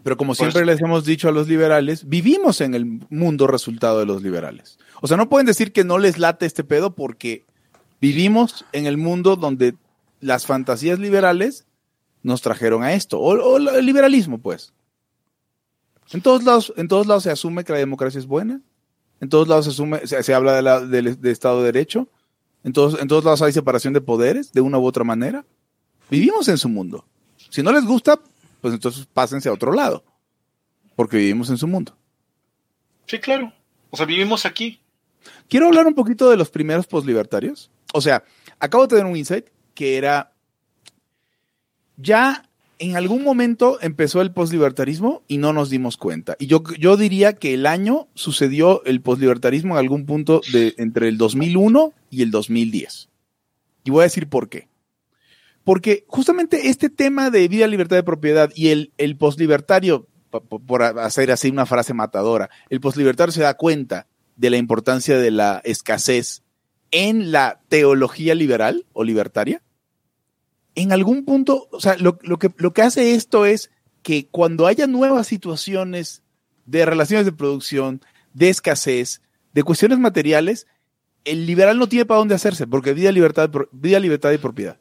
Pero 0.02 0.18
como 0.18 0.30
Por 0.32 0.38
siempre 0.38 0.66
les 0.66 0.82
hemos 0.82 1.06
dicho 1.06 1.30
a 1.30 1.32
los 1.32 1.48
liberales, 1.48 2.10
vivimos 2.10 2.60
en 2.60 2.74
el 2.74 2.86
mundo 3.12 3.46
resultado 3.46 4.00
de 4.00 4.08
los 4.08 4.24
liberales. 4.24 4.80
O 5.00 5.08
sea, 5.08 5.16
no 5.16 5.30
pueden 5.30 5.46
decir 5.46 5.72
que 5.72 5.84
no 5.84 6.00
les 6.00 6.18
late 6.18 6.48
este 6.48 6.64
pedo 6.64 6.96
porque 6.96 7.46
vivimos 8.02 8.66
en 8.72 8.88
el 8.88 8.98
mundo 8.98 9.36
donde 9.36 9.76
las 10.22 10.48
fantasías 10.48 10.98
liberales 10.98 11.68
nos 12.24 12.42
trajeron 12.42 12.82
a 12.82 12.94
esto. 12.94 13.20
O, 13.20 13.34
o 13.36 13.58
el 13.58 13.86
liberalismo, 13.86 14.40
pues. 14.40 14.74
En 16.14 16.22
todos 16.22 16.44
lados, 16.44 16.74
en 16.78 16.88
todos 16.88 17.06
lados 17.06 17.22
se 17.22 17.30
asume 17.30 17.64
que 17.64 17.74
la 17.74 17.80
democracia 17.80 18.18
es 18.18 18.26
buena. 18.26 18.60
En 19.22 19.30
todos 19.30 19.48
lados 19.48 19.66
se 19.66 19.72
asume, 19.72 20.08
se, 20.08 20.24
se 20.24 20.34
habla 20.34 20.54
de, 20.54 20.62
la- 20.64 20.82
de 20.82 21.32
Estado 21.32 21.60
de 21.60 21.66
Derecho. 21.72 22.08
En 22.64 22.74
todos, 22.74 23.00
en 23.00 23.08
todos 23.08 23.24
lados 23.24 23.44
hay 23.44 23.54
separación 23.54 23.94
de 23.94 24.02
poderes, 24.02 24.52
de 24.52 24.62
una 24.62 24.80
u 24.80 24.86
otra 24.88 25.04
manera. 25.04 25.46
Vivimos 26.10 26.48
en 26.48 26.58
su 26.58 26.70
mundo. 26.70 27.06
Si 27.50 27.64
no 27.64 27.72
les 27.72 27.86
gusta, 27.86 28.20
pues 28.62 28.74
entonces 28.74 29.08
pásense 29.12 29.50
a 29.50 29.54
otro 29.54 29.72
lado. 29.74 30.04
Porque 30.96 31.18
vivimos 31.18 31.50
en 31.50 31.58
su 31.58 31.68
mundo. 31.68 31.96
Sí, 33.08 33.20
claro. 33.20 33.54
O 33.90 33.98
sea, 33.98 34.06
vivimos 34.06 34.46
aquí. 34.46 34.80
Quiero 35.50 35.68
hablar 35.68 35.88
un 35.88 35.96
poquito 35.96 36.30
de 36.30 36.38
los 36.38 36.50
primeros 36.50 36.88
postlibertarios. 36.88 37.70
O 37.94 38.02
sea, 38.02 38.24
acabo 38.60 38.84
de 38.84 38.90
tener 38.90 39.06
un 39.06 39.18
insight 39.18 39.48
que 39.74 39.98
era. 39.98 40.34
Ya 41.98 42.50
en 42.80 42.98
algún 42.98 43.24
momento 43.24 43.80
empezó 43.82 44.22
el 44.22 44.32
postlibertarismo 44.32 45.24
y 45.28 45.38
no 45.38 45.54
nos 45.54 45.70
dimos 45.70 45.98
cuenta. 45.98 46.36
Y 46.40 46.48
yo, 46.48 46.64
yo 46.78 46.98
diría 46.98 47.34
que 47.34 47.54
el 47.54 47.66
año 47.66 48.08
sucedió 48.16 48.84
el 48.84 49.02
postlibertarismo 49.02 49.76
en 49.76 49.80
algún 49.80 50.06
punto 50.06 50.42
de 50.52 50.74
entre 50.78 51.08
el 51.08 51.18
2001 51.18 51.94
y 52.10 52.22
el 52.22 52.32
2010. 52.32 53.10
Y 53.86 53.92
voy 53.92 54.02
a 54.02 54.04
decir 54.04 54.28
por 54.28 54.50
qué. 54.50 54.68
Porque 55.66 56.06
justamente 56.08 56.70
este 56.70 56.90
tema 56.90 57.30
de 57.30 57.50
vida, 57.50 57.68
libertad 57.68 57.98
de 57.98 58.04
propiedad 58.04 58.52
y 58.56 58.70
el, 58.70 58.94
el 58.98 59.18
postlibertario, 59.18 60.08
po- 60.30 60.42
po- 60.46 60.60
por 60.60 60.84
hacer 60.84 61.32
así 61.32 61.50
una 61.50 61.66
frase 61.66 61.94
matadora, 61.94 62.50
el 62.70 62.80
postlibertario 62.80 63.34
se 63.34 63.42
da 63.42 63.56
cuenta 63.56 64.08
de 64.38 64.50
la 64.52 64.58
importancia 64.58 65.18
de 65.18 65.32
la 65.32 65.62
escasez 65.66 66.44
en 66.92 67.32
la 67.32 67.62
teología 67.68 68.36
liberal 68.36 68.86
o 68.94 69.04
libertaria. 69.04 69.64
En 70.76 70.92
algún 70.92 71.26
punto, 71.26 71.68
o 71.72 71.82
sea, 71.82 71.98
lo, 71.98 72.20
lo 72.22 72.38
que, 72.38 72.52
lo 72.58 72.72
que 72.72 72.84
hace 72.84 73.16
esto 73.16 73.46
es 73.46 73.72
que 74.04 74.28
cuando 74.30 74.68
haya 74.68 74.88
nuevas 74.88 75.26
situaciones 75.26 76.22
de 76.66 76.86
relaciones 76.86 77.26
de 77.26 77.32
producción, 77.32 78.02
de 78.34 78.50
escasez, 78.50 79.22
de 79.54 79.64
cuestiones 79.64 79.98
materiales, 79.98 80.68
el 81.24 81.48
liberal 81.48 81.80
no 81.80 81.88
tiene 81.90 82.06
para 82.06 82.20
dónde 82.20 82.36
hacerse, 82.36 82.68
porque 82.68 82.94
vida, 82.94 83.12
libertad, 83.12 83.50
vida, 83.72 84.00
libertad 84.00 84.32
y 84.32 84.38
propiedad. 84.38 84.80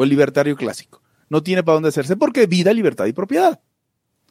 O 0.00 0.02
el 0.04 0.08
libertario 0.08 0.56
clásico. 0.56 1.02
No 1.28 1.42
tiene 1.42 1.62
para 1.62 1.74
dónde 1.74 1.90
hacerse 1.90 2.16
porque 2.16 2.46
vida, 2.46 2.72
libertad 2.72 3.04
y 3.04 3.12
propiedad. 3.12 3.60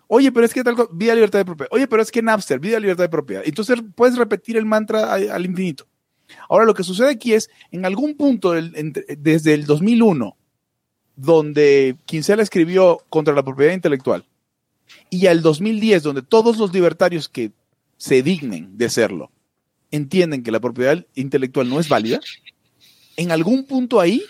Oye, 0.07 0.31
pero 0.31 0.43
es 0.47 0.51
que 0.51 0.63
tal 0.63 0.75
co- 0.75 0.89
vida, 0.91 1.13
libertad 1.13 1.41
y 1.41 1.43
propiedad. 1.43 1.69
Oye, 1.71 1.87
pero 1.87 2.01
es 2.01 2.09
que 2.09 2.23
Napster, 2.23 2.59
vida, 2.59 2.79
libertad 2.79 3.03
y 3.03 3.09
propiedad. 3.09 3.43
Entonces 3.45 3.77
puedes 3.93 4.17
repetir 4.17 4.57
el 4.57 4.65
mantra 4.65 5.13
al 5.13 5.45
infinito. 5.45 5.85
Ahora, 6.49 6.65
lo 6.65 6.73
que 6.73 6.83
sucede 6.83 7.11
aquí 7.11 7.33
es, 7.33 7.51
en 7.69 7.85
algún 7.85 8.15
punto, 8.17 8.57
entre- 8.57 9.05
desde 9.15 9.53
el 9.53 9.67
2001, 9.67 10.35
donde 11.15 11.95
Kinsella 12.05 12.41
escribió 12.41 13.05
contra 13.09 13.35
la 13.35 13.43
propiedad 13.43 13.73
intelectual, 13.73 14.25
y 15.11 15.27
al 15.27 15.43
2010, 15.43 16.01
donde 16.01 16.23
todos 16.23 16.57
los 16.57 16.73
libertarios 16.73 17.29
que 17.29 17.51
se 17.97 18.23
dignen 18.23 18.75
de 18.75 18.89
serlo 18.89 19.29
entienden 19.91 20.41
que 20.41 20.51
la 20.51 20.59
propiedad 20.59 21.05
intelectual 21.13 21.69
no 21.69 21.79
es 21.79 21.87
válida, 21.89 22.19
en 23.17 23.31
algún 23.31 23.65
punto 23.65 23.99
ahí 23.99 24.23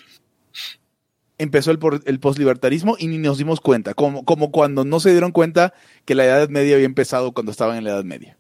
empezó 1.40 1.72
el, 1.72 1.80
postlibertarismo 2.20 2.96
y 3.00 3.08
ni 3.08 3.18
nos 3.18 3.40
dimos 3.40 3.62
cuenta, 3.62 3.96
como, 3.96 4.24
como 4.26 4.52
cuando 4.52 4.86
no 4.86 5.00
se 5.00 5.10
dieron 5.12 5.32
cuenta 5.32 5.74
que 6.06 6.14
la 6.14 6.26
Edad 6.26 6.50
Media 6.50 6.76
había 6.76 6.86
empezado 6.86 7.32
cuando 7.32 7.52
estaban 7.52 7.78
en 7.78 7.86
la 7.86 7.92
Edad 7.92 8.04
Media. 8.04 8.38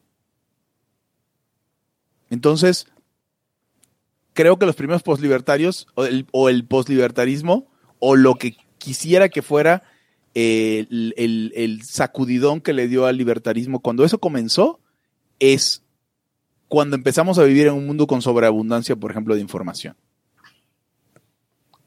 Entonces, 2.30 2.88
creo 4.34 4.60
que 4.60 4.66
los 4.66 4.76
primeros 4.76 5.02
postlibertarios 5.02 5.88
o 5.95 6.06
el, 6.06 6.28
o 6.32 6.50
el 6.50 6.66
postlibertarismo 6.66 7.68
o 8.00 8.16
lo 8.16 8.36
que 8.36 8.56
quisiera 8.78 9.30
que 9.30 9.41
fuera 9.41 9.82
eh, 10.36 10.86
el, 10.91 11.14
el- 11.18 11.54
el 11.56 11.84
sacudidón 11.84 12.62
que 12.62 12.74
le 12.74 12.88
dio 12.88 13.06
al 13.08 13.18
libertarismo 13.18 13.80
cuando 13.80 14.06
eso 14.06 14.20
comenzó 14.20 14.80
es 15.39 15.84
cuando 16.68 16.95
empezamos 16.95 17.39
a 17.39 17.43
vivir 17.43 17.68
en 17.68 17.74
un 17.74 17.88
mundo 17.88 18.06
con 18.06 18.22
sobreabundancia, 18.22 18.95
por 18.95 19.10
ejemplo, 19.10 19.34
de 19.36 19.41
información. 19.41 19.95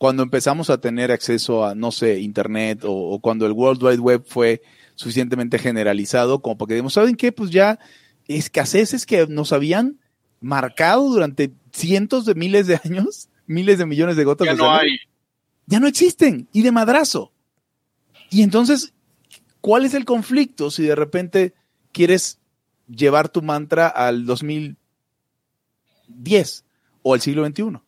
Cuando 0.02 0.24
empezamos 0.24 0.68
a 0.68 0.80
tener 0.80 1.12
acceso 1.12 1.64
a, 1.64 1.76
no 1.76 1.92
sé, 1.92 2.18
Internet 2.18 2.82
o, 2.82 2.90
o 2.90 3.20
cuando 3.20 3.46
el 3.46 3.52
World 3.52 3.84
Wide 3.84 4.00
Web 4.00 4.24
fue 4.26 4.60
suficientemente 4.96 5.60
generalizado 5.60 6.42
como 6.42 6.58
para 6.58 6.70
que 6.70 6.74
digamos, 6.74 6.94
¿saben 6.94 7.14
qué? 7.14 7.30
Pues 7.30 7.50
ya 7.50 7.78
escaseces 8.26 9.06
que 9.06 9.28
nos 9.28 9.52
habían 9.52 10.00
marcado 10.40 11.08
durante 11.08 11.52
cientos 11.72 12.24
de 12.24 12.34
miles 12.34 12.66
de 12.66 12.80
años, 12.84 13.28
miles 13.46 13.78
de 13.78 13.86
millones 13.86 14.16
de 14.16 14.24
gotas 14.24 14.46
Ya 14.46 14.54
de 14.54 14.58
no 14.58 14.64
sangre, 14.64 14.88
hay. 14.90 14.98
ya 15.66 15.78
no 15.78 15.86
existen 15.86 16.48
y 16.52 16.62
de 16.62 16.72
madrazo. 16.72 17.30
Y 18.28 18.42
entonces, 18.42 18.94
¿cuál 19.60 19.84
es 19.84 19.94
el 19.94 20.04
conflicto 20.04 20.72
si 20.72 20.82
de 20.82 20.96
repente 20.96 21.54
quieres 21.92 22.40
llevar 22.88 23.28
tu 23.28 23.40
mantra 23.40 23.86
al 23.86 24.26
2010 24.26 26.64
o 27.02 27.14
al 27.14 27.20
siglo 27.20 27.46
XXI? 27.46 27.78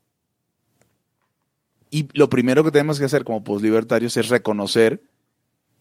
Y 1.95 2.09
lo 2.15 2.29
primero 2.29 2.65
que 2.65 2.73
tenemos 2.73 2.99
que 2.99 3.05
hacer 3.05 3.23
como 3.23 3.45
poslibertarios 3.45 4.17
es 4.17 4.29
reconocer 4.29 5.01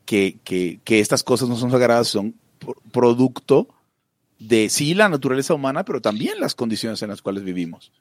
que, 0.06 0.38
que, 0.44 1.00
estas 1.00 1.24
cosas 1.24 1.50
no 1.50 1.56
son 1.56 1.72
sagradas, 1.72 2.08
son 2.08 2.36
pro- 2.60 2.76
producto 2.92 3.68
de 4.38 4.70
sí 4.70 4.94
la 4.94 5.10
naturaleza 5.10 5.56
humana, 5.56 5.84
pero 5.84 6.02
también 6.02 6.40
las 6.40 6.54
condiciones 6.54 7.02
en 7.02 7.10
las 7.10 7.24
cuales 7.24 7.44
vivimos. 7.44 7.92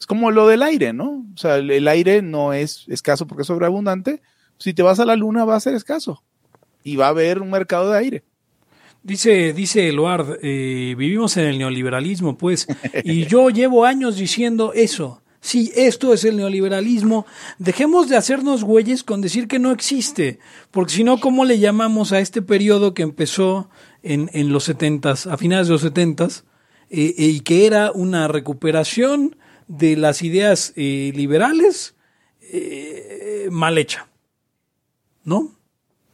Es 0.00 0.06
como 0.06 0.30
lo 0.30 0.48
del 0.48 0.62
aire, 0.62 0.94
¿no? 0.94 1.26
O 1.34 1.36
sea, 1.36 1.56
el, 1.56 1.88
aire 1.88 2.22
no 2.22 2.54
es 2.54 2.86
escaso 2.88 3.26
porque 3.26 3.42
es 3.42 3.48
sobreabundante. 3.48 4.22
Si 4.56 4.72
te 4.72 4.82
vas 4.82 4.98
a 4.98 5.04
la 5.04 5.16
luna 5.16 5.44
va 5.44 5.56
a 5.56 5.60
ser 5.60 5.74
escaso. 5.74 6.22
Y 6.82 6.96
va 6.96 7.08
a 7.08 7.10
haber 7.10 7.42
un 7.42 7.50
mercado 7.50 7.90
de 7.90 7.98
aire. 7.98 8.22
Dice, 9.02 9.52
dice 9.52 9.90
eh, 9.90 10.94
vivimos 10.96 11.36
en 11.36 11.44
el 11.44 11.58
neoliberalismo, 11.58 12.38
pues, 12.38 12.66
y 13.04 13.26
yo 13.26 13.50
llevo 13.50 13.84
años 13.84 14.16
diciendo 14.16 14.72
eso. 14.72 15.21
Sí, 15.44 15.72
esto 15.74 16.14
es 16.14 16.24
el 16.24 16.36
neoliberalismo. 16.36 17.26
Dejemos 17.58 18.08
de 18.08 18.16
hacernos 18.16 18.62
güeyes 18.62 19.02
con 19.02 19.20
decir 19.20 19.48
que 19.48 19.58
no 19.58 19.72
existe, 19.72 20.38
porque 20.70 20.92
si 20.92 21.02
no, 21.02 21.18
¿cómo 21.18 21.44
le 21.44 21.58
llamamos 21.58 22.12
a 22.12 22.20
este 22.20 22.42
periodo 22.42 22.94
que 22.94 23.02
empezó 23.02 23.68
en, 24.04 24.30
en 24.34 24.52
los 24.52 24.62
setentas, 24.62 25.26
a 25.26 25.36
finales 25.36 25.66
de 25.66 25.72
los 25.72 25.82
setentas, 25.82 26.44
eh, 26.90 27.16
eh, 27.18 27.24
y 27.24 27.40
que 27.40 27.66
era 27.66 27.90
una 27.90 28.28
recuperación 28.28 29.34
de 29.66 29.96
las 29.96 30.22
ideas 30.22 30.72
eh, 30.76 31.10
liberales 31.16 31.96
eh, 32.40 33.48
mal 33.50 33.78
hecha? 33.78 34.08
¿No? 35.24 35.58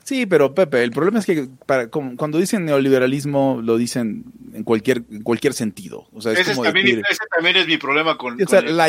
Sí, 0.08 0.24
pero 0.24 0.54
Pepe, 0.54 0.82
el 0.82 0.90
problema 0.90 1.18
es 1.18 1.26
que 1.26 1.48
para, 1.66 1.90
como- 1.90 2.16
cuando 2.16 2.38
dicen 2.38 2.64
neoliberalismo 2.64 3.60
lo 3.62 3.76
dicen 3.76 4.24
en 4.54 4.64
cualquier, 4.64 5.02
en 5.10 5.22
cualquier 5.22 5.52
sentido. 5.52 6.08
O 6.14 6.22
sea, 6.22 6.32
es 6.32 6.38
Ese, 6.40 6.52
como 6.52 6.62
también, 6.62 6.86
decir- 6.86 7.02
ese 7.10 7.24
también 7.30 7.56
es 7.56 7.66
mi 7.66 7.76
problema 7.76 8.16
con... 8.16 8.40
o 8.42 8.48
sea, 8.48 8.60
con 8.60 8.68
el- 8.70 8.76
la, 8.78 8.88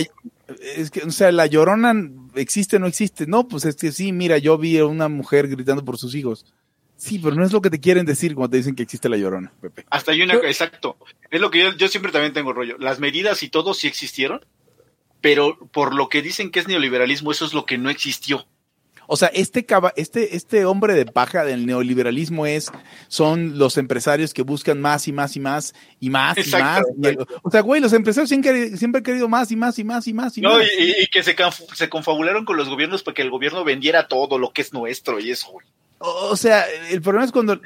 es 0.78 0.90
que, 0.90 1.02
o 1.02 1.12
sea, 1.12 1.34
la 1.34 1.46
llorona 1.46 1.94
existe 2.36 2.78
o 2.78 2.80
no 2.80 2.88
existe. 2.88 3.28
No, 3.28 3.50
pues 3.50 3.66
es 3.66 3.76
que 3.76 3.92
sí, 3.92 4.14
mira, 4.14 4.38
yo 4.38 4.58
vi 4.58 4.78
a 4.78 4.86
una 4.86 5.10
mujer 5.10 5.50
gritando 5.50 5.84
por 5.84 5.98
sus 5.98 6.16
hijos. 6.16 6.46
Sí, 6.96 7.20
pero 7.22 7.36
no 7.36 7.46
es 7.46 7.52
lo 7.52 7.62
que 7.62 7.70
te 7.70 7.82
quieren 7.82 8.06
decir 8.06 8.34
cuando 8.34 8.52
te 8.52 8.58
dicen 8.58 8.76
que 8.76 8.84
existe 8.84 9.10
la 9.10 9.18
llorona, 9.18 9.52
Pepe. 9.60 9.86
Hasta 9.90 10.14
hay 10.14 10.22
una... 10.22 10.36
Exacto. 10.36 10.96
Es 11.30 11.42
lo 11.42 11.52
que 11.52 11.60
yo, 11.60 11.74
yo 11.76 11.90
siempre 11.90 12.14
también 12.14 12.32
tengo 12.32 12.54
rollo. 12.54 12.78
Las 12.80 13.02
medidas 13.02 13.44
y 13.44 13.50
todo 13.50 13.74
sí 13.74 13.88
existieron, 13.88 14.40
pero 15.20 15.58
por 15.74 15.94
lo 15.94 16.08
que 16.08 16.22
dicen 16.22 16.50
que 16.50 16.62
es 16.62 16.70
neoliberalismo, 16.70 17.34
eso 17.34 17.46
es 17.46 17.54
lo 17.54 17.66
que 17.66 17.78
no 17.78 17.90
existió. 17.90 18.48
O 19.12 19.18
sea, 19.18 19.30
este, 19.30 19.66
este, 19.96 20.36
este 20.36 20.66
hombre 20.66 20.94
de 20.94 21.08
paja 21.08 21.44
del 21.44 21.66
neoliberalismo 21.66 22.46
es, 22.46 22.72
son 23.08 23.58
los 23.58 23.78
empresarios 23.80 24.36
que 24.36 24.44
buscan 24.44 24.80
más 24.80 25.08
y 25.08 25.12
más 25.12 25.36
y 25.36 25.40
más 25.40 25.74
y 26.00 26.10
más 26.12 26.38
y 26.38 26.42
Exacto, 26.42 26.88
más. 26.96 27.14
Y 27.14 27.18
o 27.42 27.50
sea, 27.50 27.62
güey, 27.62 27.82
los 27.82 27.92
empresarios 27.94 28.30
siempre, 28.30 28.50
han 28.52 28.56
querido- 28.56 28.78
siempre 28.78 29.00
han 29.00 29.04
querido 29.04 29.28
más 29.28 29.52
y 29.52 29.56
más 29.56 29.80
y 29.80 29.84
más 29.84 30.08
y 30.08 30.14
más 30.14 30.38
y 30.38 30.42
No, 30.42 30.58
más. 30.58 30.68
y, 30.78 31.04
y- 31.04 31.08
que 31.08 31.24
se, 31.24 31.36
se 31.74 31.90
confabularon 31.90 32.46
con 32.46 32.56
los 32.56 32.70
gobiernos 32.70 33.02
para 33.02 33.16
que 33.16 33.24
el 33.24 33.32
gobierno 33.32 33.64
vendiera 33.64 34.08
todo 34.08 34.38
lo 34.38 34.52
que 34.54 34.62
es 34.62 34.74
nuestro 34.74 35.20
y 35.20 35.32
eso, 35.32 35.50
güey. 35.52 35.66
O 35.98 36.30
o 36.32 36.36
sea, 36.38 36.66
el 36.92 37.02
problema 37.02 37.26
es 37.26 37.32
cuando 37.32 37.60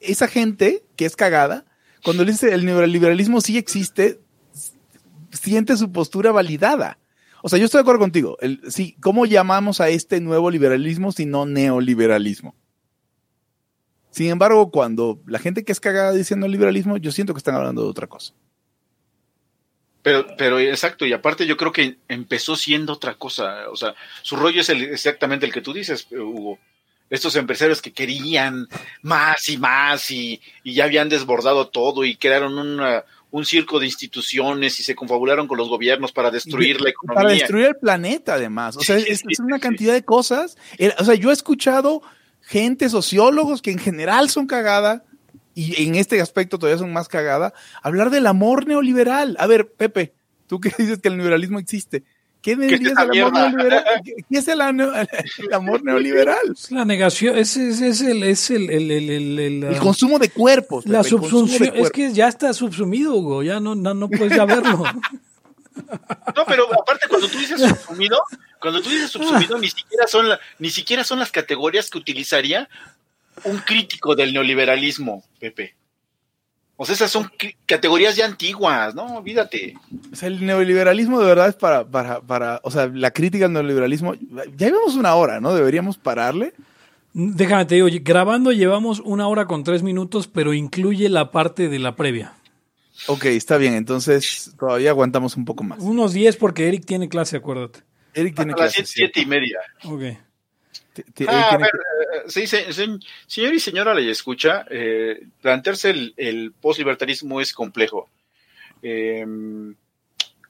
esa 0.00 0.26
gente 0.26 0.82
que 0.96 1.04
es 1.04 1.16
cagada, 1.16 1.66
cuando 2.02 2.24
le 2.24 2.32
dice 2.32 2.54
el 2.54 2.64
neoliberalismo 2.64 3.42
sí 3.42 3.58
existe, 3.58 4.20
siente 5.32 5.76
su 5.76 5.92
postura 5.92 6.32
validada. 6.32 6.98
O 7.42 7.48
sea, 7.48 7.58
yo 7.58 7.64
estoy 7.66 7.78
de 7.78 7.82
acuerdo 7.82 8.00
contigo. 8.00 8.36
Sí, 8.68 8.96
¿cómo 9.00 9.26
llamamos 9.26 9.80
a 9.80 9.88
este 9.88 10.20
nuevo 10.20 10.50
liberalismo 10.50 11.12
si 11.12 11.24
no 11.26 11.46
neoliberalismo? 11.46 12.54
Sin 14.10 14.30
embargo, 14.30 14.70
cuando 14.70 15.20
la 15.26 15.38
gente 15.38 15.64
que 15.64 15.72
es 15.72 15.80
cagada 15.80 16.12
dice 16.12 16.34
neoliberalismo, 16.36 16.96
yo 16.96 17.12
siento 17.12 17.34
que 17.34 17.38
están 17.38 17.54
hablando 17.54 17.82
de 17.82 17.88
otra 17.88 18.06
cosa. 18.06 18.34
Pero, 20.02 20.26
pero 20.38 20.58
exacto, 20.58 21.04
y 21.06 21.12
aparte 21.12 21.46
yo 21.46 21.56
creo 21.56 21.72
que 21.72 21.98
empezó 22.08 22.56
siendo 22.56 22.94
otra 22.94 23.14
cosa. 23.14 23.68
O 23.70 23.76
sea, 23.76 23.94
su 24.22 24.36
rollo 24.36 24.60
es 24.60 24.68
exactamente 24.70 25.44
el 25.46 25.52
que 25.52 25.60
tú 25.60 25.72
dices, 25.72 26.08
Hugo. 26.10 26.58
Estos 27.10 27.36
empresarios 27.36 27.80
que 27.80 27.92
querían 27.92 28.68
más 29.00 29.48
y 29.48 29.56
más 29.56 30.10
y, 30.10 30.40
y 30.62 30.74
ya 30.74 30.84
habían 30.84 31.08
desbordado 31.08 31.68
todo 31.68 32.04
y 32.04 32.16
crearon 32.16 32.58
una- 32.58 33.04
un 33.30 33.44
circo 33.44 33.78
de 33.78 33.86
instituciones 33.86 34.80
y 34.80 34.82
se 34.82 34.94
confabularon 34.94 35.46
con 35.46 35.58
los 35.58 35.68
gobiernos 35.68 36.12
para 36.12 36.30
destruir 36.30 36.80
la 36.80 36.90
economía. 36.90 37.22
Para 37.22 37.34
destruir 37.34 37.66
el 37.66 37.76
planeta, 37.76 38.34
además. 38.34 38.76
O 38.76 38.80
sea, 38.80 38.96
es, 38.96 39.22
es 39.28 39.40
una 39.40 39.58
cantidad 39.58 39.92
de 39.92 40.04
cosas. 40.04 40.56
O 40.98 41.04
sea, 41.04 41.14
yo 41.14 41.30
he 41.30 41.34
escuchado 41.34 42.02
gente, 42.40 42.88
sociólogos, 42.88 43.60
que 43.60 43.70
en 43.70 43.78
general 43.78 44.30
son 44.30 44.46
cagada, 44.46 45.04
y 45.54 45.82
en 45.82 45.96
este 45.96 46.20
aspecto 46.20 46.58
todavía 46.58 46.78
son 46.78 46.92
más 46.92 47.08
cagada, 47.08 47.52
hablar 47.82 48.10
del 48.10 48.26
amor 48.26 48.66
neoliberal. 48.66 49.36
A 49.40 49.46
ver, 49.46 49.72
Pepe, 49.72 50.14
tú 50.46 50.60
que 50.60 50.70
dices 50.78 51.00
que 51.00 51.08
el 51.08 51.16
liberalismo 51.16 51.58
existe. 51.58 52.04
¿Qué 52.42 52.56
me 52.56 52.68
¿Qué 52.68 52.74
es 52.76 52.80
del 52.82 52.98
amor 52.98 53.32
neoliberal? 53.32 53.84
¿Qué 54.04 54.38
es 54.38 54.48
el, 54.48 54.60
el 55.48 55.52
amor 55.54 55.82
neoliberal? 55.84 56.52
Es 56.52 56.70
la 56.70 56.84
negación, 56.84 57.36
es, 57.36 57.56
es, 57.56 57.80
es 57.80 58.00
el, 58.00 58.22
es 58.22 58.50
el, 58.50 58.70
el, 58.70 58.90
el, 58.90 59.10
el- 59.10 59.38
el- 59.38 59.64
El 59.64 59.78
consumo 59.78 60.18
de 60.18 60.30
cuerpos. 60.30 60.86
la 60.86 61.02
Pepe, 61.02 61.14
el 61.14 61.20
consumo 61.20 61.42
de 61.46 61.48
subsunción, 61.50 61.84
es 61.84 61.90
que 61.90 62.12
ya 62.12 62.28
está 62.28 62.52
subsumido, 62.52 63.14
Hugo, 63.16 63.42
ya 63.42 63.58
no, 63.60 63.74
no, 63.74 63.92
no 63.94 64.08
puedes 64.08 64.34
ya 64.36 64.44
verlo. 64.44 64.84
No, 66.34 66.44
pero 66.44 66.64
aparte 66.74 67.06
cuando 67.08 67.28
tú 67.28 67.38
dices 67.38 67.60
subsumido, 67.60 68.18
cuando 68.60 68.82
tú 68.82 68.90
dices 68.90 69.10
subsumido, 69.10 69.56
ni 69.58 69.70
siquiera 69.70 70.08
son 70.08 70.28
la- 70.28 70.40
ni 70.58 70.70
siquiera 70.70 71.04
son 71.04 71.20
las 71.20 71.30
categorías 71.30 71.88
que 71.88 71.98
utilizaría 71.98 72.68
un 73.44 73.58
crítico 73.58 74.16
del 74.16 74.32
neoliberalismo, 74.32 75.22
Pepe. 75.38 75.76
O 76.80 76.86
sea, 76.86 76.94
esas 76.94 77.10
son 77.10 77.28
categorías 77.66 78.14
ya 78.14 78.24
antiguas, 78.24 78.94
¿no? 78.94 79.16
Olvídate. 79.18 79.74
O 80.12 80.14
sea, 80.14 80.28
el 80.28 80.46
neoliberalismo 80.46 81.18
de 81.18 81.26
verdad 81.26 81.48
es 81.48 81.56
para, 81.56 81.84
para, 81.84 82.20
para, 82.20 82.60
o 82.62 82.70
sea, 82.70 82.86
la 82.86 83.10
crítica 83.10 83.46
al 83.46 83.52
neoliberalismo, 83.52 84.14
ya 84.56 84.66
llevamos 84.68 84.94
una 84.94 85.16
hora, 85.16 85.40
¿no? 85.40 85.52
Deberíamos 85.54 85.98
pararle. 85.98 86.52
Déjame 87.12 87.64
te 87.64 87.74
digo, 87.74 87.88
grabando 88.02 88.52
llevamos 88.52 89.00
una 89.00 89.26
hora 89.26 89.46
con 89.46 89.64
tres 89.64 89.82
minutos, 89.82 90.28
pero 90.28 90.54
incluye 90.54 91.08
la 91.08 91.32
parte 91.32 91.68
de 91.68 91.80
la 91.80 91.96
previa. 91.96 92.34
Ok, 93.08 93.24
está 93.24 93.56
bien, 93.56 93.74
entonces 93.74 94.54
todavía 94.56 94.90
aguantamos 94.90 95.36
un 95.36 95.44
poco 95.44 95.64
más. 95.64 95.80
Unos 95.80 96.12
10 96.12 96.36
porque 96.36 96.68
Eric 96.68 96.84
tiene 96.84 97.08
clase, 97.08 97.38
acuérdate. 97.38 97.80
Eric 98.14 98.36
tiene 98.36 98.52
A 98.52 98.56
las 98.56 98.72
clase. 98.74 98.86
siete, 98.86 99.12
siete 99.14 99.20
y 99.22 99.26
media. 99.26 99.58
Ok. 99.84 100.02
Ah, 101.28 101.48
a 101.54 101.56
ver, 101.58 101.70
eh, 101.74 102.22
sí, 102.28 102.46
se- 102.46 102.72
se- 102.72 102.98
señor 103.26 103.54
y 103.54 103.60
señora 103.60 103.94
le 103.94 104.10
escucha, 104.10 104.66
eh, 104.70 105.20
plantearse 105.40 105.90
el, 105.90 106.14
el 106.16 106.52
postlibertarismo 106.52 107.40
es 107.40 107.52
complejo. 107.52 108.08
Eh, 108.82 109.24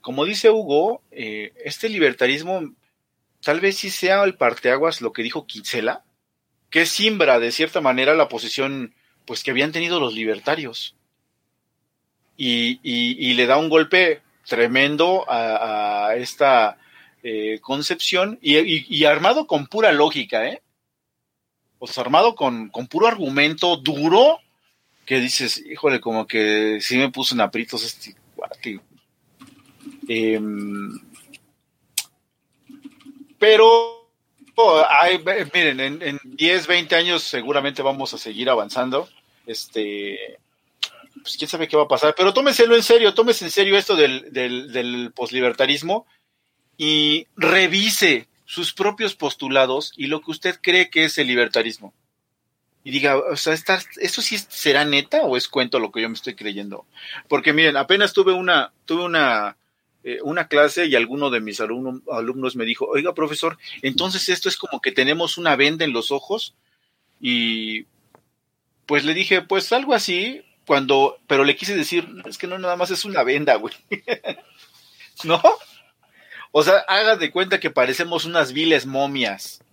como 0.01 0.25
dice 0.25 0.49
Hugo, 0.49 1.01
eh, 1.11 1.51
este 1.63 1.89
libertarismo 1.89 2.73
tal 3.41 3.59
vez 3.59 3.77
sí 3.77 3.89
sea 3.89 4.23
el 4.23 4.35
parteaguas 4.35 5.01
lo 5.01 5.11
que 5.13 5.23
dijo 5.23 5.45
Kinsella, 5.45 6.03
que 6.69 6.85
simbra 6.85 7.39
de 7.39 7.51
cierta 7.51 7.81
manera 7.81 8.13
la 8.13 8.29
posición 8.29 8.93
pues 9.25 9.43
que 9.43 9.51
habían 9.51 9.71
tenido 9.71 9.99
los 9.99 10.13
libertarios. 10.13 10.95
Y, 12.37 12.79
y- 12.83 13.17
y 13.19 13.33
le 13.33 13.45
da 13.45 13.57
un 13.57 13.69
golpe 13.69 14.21
tremendo 14.47 15.29
a, 15.29 16.07
a 16.07 16.15
esta 16.15 16.77
eh, 17.21 17.59
concepción 17.61 18.39
y, 18.41 19.03
armado 19.03 19.45
con 19.45 19.67
pura 19.67 19.91
lógica, 19.91 20.47
¿eh? 20.47 20.61
O 21.79 21.87
armado 21.97 22.35
con, 22.35 22.69
puro 22.89 23.07
argumento 23.07 23.77
duro 23.77 24.39
que 25.05 25.19
dices, 25.19 25.63
híjole, 25.65 25.99
como 25.99 26.27
que 26.27 26.79
sí 26.81 26.97
me 26.97 27.09
puso 27.09 27.35
en 27.35 27.41
aprietos 27.41 27.83
este 27.83 28.15
cuate. 28.35 28.79
Em, 30.07 30.91
pero, 33.37 34.11
oh, 34.55 34.83
ay, 34.89 35.17
ve- 35.17 35.49
miren, 35.53 35.79
en, 35.79 36.01
en 36.01 36.19
10, 36.23 36.67
20 36.67 36.95
años 36.95 37.23
seguramente 37.23 37.81
vamos 37.81 38.13
a 38.13 38.17
seguir 38.17 38.49
avanzando. 38.49 39.09
Este, 39.45 40.37
pues 41.21 41.37
quién 41.37 41.49
sabe 41.49 41.67
qué 41.67 41.75
va 41.75 41.83
a 41.83 41.87
pasar, 41.87 42.13
pero 42.15 42.33
tómeselo 42.33 42.75
en 42.75 42.83
serio, 42.83 43.13
tómese 43.13 43.45
en 43.45 43.51
serio 43.51 43.77
esto 43.77 43.95
del 43.95 45.11
poslibertarismo 45.15 46.05
y 46.79 47.27
revise 47.35 48.27
sus 48.45 48.73
propios 48.73 49.13
postulados 49.13 49.91
y 49.97 50.07
lo 50.07 50.21
que 50.21 50.31
usted 50.31 50.57
cree 50.61 50.89
que 50.89 51.03
es 51.03 51.17
el 51.19 51.27
libertarismo. 51.27 51.93
Y 52.85 52.91
diga, 52.91 53.17
o 53.17 53.35
sea, 53.35 53.53
esta- 53.53 53.83
¿eso 53.97 54.21
sí 54.21 54.37
será 54.47 54.85
neta 54.85 55.21
o 55.23 55.35
es 55.35 55.49
cuento 55.49 55.77
lo 55.79 55.91
que 55.91 56.01
yo 56.01 56.07
me 56.09 56.15
estoy 56.15 56.35
creyendo? 56.35 56.85
Porque 57.27 57.51
miren, 57.51 57.75
apenas 57.75 58.13
tuve 58.13 58.31
una, 58.31 58.71
tuve 58.85 59.03
una, 59.03 59.57
eh, 60.05 60.19
una 60.23 60.47
clase 60.47 60.85
y 60.85 60.95
alguno 60.95 61.29
de 61.29 61.41
mis 61.41 61.59
alumno- 61.59 62.01
alumnos 62.09 62.55
me 62.55 62.63
dijo, 62.63 62.85
oiga, 62.85 63.13
profesor, 63.13 63.57
entonces 63.81 64.29
esto 64.29 64.47
es 64.47 64.55
como 64.55 64.79
que 64.79 64.93
tenemos 64.93 65.37
una 65.37 65.57
venda 65.57 65.83
en 65.83 65.91
los 65.91 66.09
ojos 66.11 66.55
y 67.19 67.85
pues 68.85 69.03
le 69.03 69.13
dije, 69.13 69.41
pues 69.41 69.71
algo 69.73 69.93
así, 69.93 70.41
cuando, 70.65 71.19
pero 71.27 71.43
le 71.43 71.57
quise 71.57 71.75
decir, 71.75 72.07
es 72.25 72.37
que 72.37 72.47
no 72.47 72.57
nada 72.57 72.77
más 72.77 72.89
es 72.89 73.03
una 73.03 73.23
venda, 73.23 73.55
güey. 73.55 73.73
¿No? 75.25 75.41
O 76.51 76.63
sea, 76.63 76.77
haga 76.87 77.15
de 77.15 77.31
cuenta 77.31 77.59
que 77.59 77.69
parecemos 77.69 78.25
unas 78.25 78.53
viles 78.53 78.85
momias. 78.85 79.63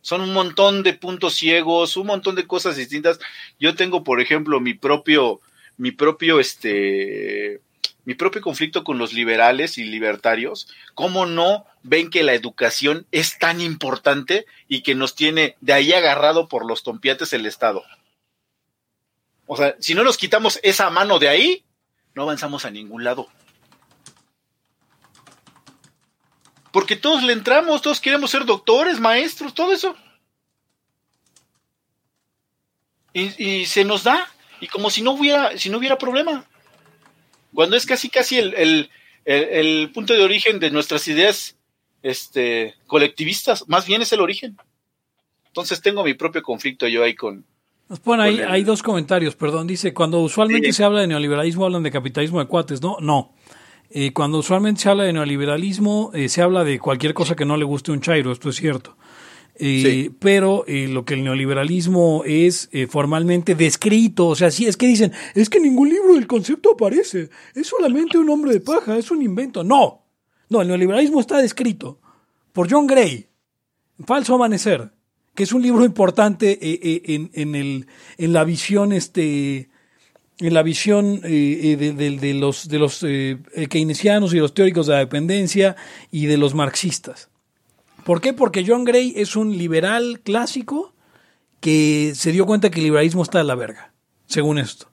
Son 0.00 0.20
un 0.20 0.32
montón 0.32 0.82
de 0.82 0.94
puntos 0.94 1.34
ciegos, 1.34 1.96
un 1.96 2.06
montón 2.06 2.34
de 2.34 2.46
cosas 2.46 2.76
distintas. 2.76 3.18
Yo 3.58 3.74
tengo, 3.74 4.04
por 4.04 4.20
ejemplo, 4.20 4.60
mi 4.60 4.74
propio, 4.74 5.40
mi 5.76 5.90
propio, 5.92 6.38
este, 6.40 7.60
mi 8.04 8.14
propio 8.14 8.40
conflicto 8.40 8.84
con 8.84 8.98
los 8.98 9.12
liberales 9.12 9.78
y 9.78 9.84
libertarios. 9.84 10.68
¿Cómo 10.94 11.26
no 11.26 11.66
ven 11.82 12.10
que 12.10 12.22
la 12.22 12.34
educación 12.34 13.06
es 13.10 13.38
tan 13.38 13.60
importante 13.60 14.46
y 14.68 14.82
que 14.82 14.94
nos 14.94 15.14
tiene 15.14 15.56
de 15.60 15.72
ahí 15.72 15.92
agarrado 15.92 16.48
por 16.48 16.64
los 16.66 16.84
tompiates 16.84 17.32
el 17.32 17.46
Estado? 17.46 17.84
O 19.46 19.56
sea, 19.56 19.76
si 19.80 19.94
no 19.94 20.04
nos 20.04 20.18
quitamos 20.18 20.60
esa 20.62 20.90
mano 20.90 21.18
de 21.18 21.28
ahí, 21.28 21.64
no 22.14 22.22
avanzamos 22.22 22.64
a 22.64 22.70
ningún 22.70 23.04
lado. 23.04 23.28
Porque 26.76 26.94
todos 26.94 27.22
le 27.22 27.32
entramos, 27.32 27.80
todos 27.80 28.02
queremos 28.02 28.30
ser 28.30 28.44
doctores, 28.44 29.00
maestros, 29.00 29.54
todo 29.54 29.72
eso. 29.72 29.96
Y, 33.14 33.42
y 33.42 33.64
se 33.64 33.82
nos 33.82 34.04
da. 34.04 34.28
y 34.60 34.66
como 34.66 34.90
si 34.90 35.00
no 35.00 35.12
hubiera, 35.12 35.56
si 35.56 35.70
no 35.70 35.78
hubiera 35.78 35.96
problema. 35.96 36.44
Cuando 37.54 37.76
es 37.76 37.86
casi 37.86 38.10
casi 38.10 38.36
el, 38.36 38.52
el, 38.52 38.90
el, 39.24 39.42
el 39.44 39.90
punto 39.94 40.12
de 40.12 40.22
origen 40.22 40.58
de 40.60 40.70
nuestras 40.70 41.08
ideas 41.08 41.56
este, 42.02 42.74
colectivistas, 42.86 43.66
más 43.68 43.86
bien 43.86 44.02
es 44.02 44.12
el 44.12 44.20
origen. 44.20 44.58
Entonces 45.46 45.80
tengo 45.80 46.04
mi 46.04 46.12
propio 46.12 46.42
conflicto 46.42 46.86
yo 46.88 47.02
ahí 47.04 47.14
con, 47.14 47.46
Nos 47.88 48.00
ponen 48.00 48.26
ahí, 48.26 48.34
Con 48.36 48.44
el- 48.44 48.50
hay 48.50 48.64
dos 48.64 48.82
comentarios, 48.82 49.34
perdón. 49.34 49.66
Dice, 49.66 49.94
cuando 49.94 50.20
usualmente 50.20 50.66
Sí. 50.68 50.74
se 50.74 50.84
habla 50.84 51.00
de 51.00 51.06
neoliberalismo, 51.06 51.64
hablan 51.64 51.84
de 51.84 51.90
capitalismo 51.90 52.38
de 52.40 52.46
cuates, 52.48 52.82
¿no? 52.82 52.98
No. 53.00 53.34
Eh, 53.90 54.12
cuando 54.12 54.38
usualmente 54.38 54.82
se 54.82 54.88
habla 54.88 55.04
de 55.04 55.12
neoliberalismo, 55.12 56.10
eh, 56.14 56.28
se 56.28 56.42
habla 56.42 56.64
de 56.64 56.78
cualquier 56.78 57.14
cosa 57.14 57.36
que 57.36 57.44
no 57.44 57.56
le 57.56 57.64
guste 57.64 57.90
a 57.90 57.94
un 57.94 58.00
chairo, 58.00 58.32
esto 58.32 58.50
es 58.50 58.56
cierto. 58.56 58.96
Eh, 59.58 59.80
Sí. 59.82 60.16
Pero 60.18 60.64
lo 60.66 61.04
que 61.04 61.14
el 61.14 61.24
neoliberalismo 61.24 62.22
es 62.26 62.68
formalmente 62.90 63.54
descrito, 63.54 64.26
o 64.28 64.34
sea, 64.34 64.50
sí, 64.50 64.66
es 64.66 64.76
que 64.76 64.86
dicen, 64.86 65.12
es 65.34 65.48
que 65.48 65.58
en 65.58 65.64
ningún 65.64 65.88
libro 65.88 66.14
del 66.14 66.26
concepto 66.26 66.72
aparece, 66.72 67.30
es 67.54 67.66
solamente 67.66 68.18
un 68.18 68.28
hombre 68.28 68.52
de 68.52 68.60
paja, 68.60 68.98
es 68.98 69.10
un 69.10 69.22
invento. 69.22 69.64
No, 69.64 70.02
no, 70.50 70.60
el 70.60 70.68
neoliberalismo 70.68 71.20
está 71.20 71.38
descrito 71.38 72.00
por 72.52 72.70
John 72.70 72.86
Gray, 72.86 73.28
Falso 74.04 74.34
Amanecer, 74.34 74.90
que 75.34 75.44
es 75.44 75.52
un 75.52 75.62
libro 75.62 75.84
importante 75.84 76.58
en, 77.14 77.30
en 77.32 77.54
el, 77.54 77.86
en 78.18 78.32
la 78.34 78.44
visión, 78.44 78.92
este, 78.92 79.70
la 80.38 80.62
visión 80.62 81.20
eh, 81.24 81.60
eh, 81.62 81.76
de, 81.76 81.92
de- 81.92 82.16
de 82.18 82.34
los, 82.34 82.68
de 82.68 82.78
los 82.78 83.02
eh, 83.02 83.38
eh, 83.54 83.66
keynesianos 83.68 84.34
y 84.34 84.38
los 84.38 84.52
teóricos 84.54 84.86
de 84.86 84.92
la 84.94 84.98
dependencia 84.98 85.76
y 86.10 86.26
de 86.26 86.36
los 86.36 86.54
marxistas. 86.54 87.30
¿Por 88.04 88.20
qué? 88.20 88.32
Porque 88.32 88.64
John 88.66 88.84
Gray 88.84 89.12
es 89.16 89.34
un 89.36 89.56
liberal 89.56 90.20
clásico 90.22 90.94
que 91.60 92.12
se 92.14 92.32
dio 92.32 92.46
cuenta 92.46 92.70
que 92.70 92.78
el 92.80 92.84
liberalismo 92.84 93.22
está 93.22 93.38
de 93.38 93.44
la 93.44 93.54
verga, 93.54 93.92
según 94.26 94.58
esto. 94.58 94.90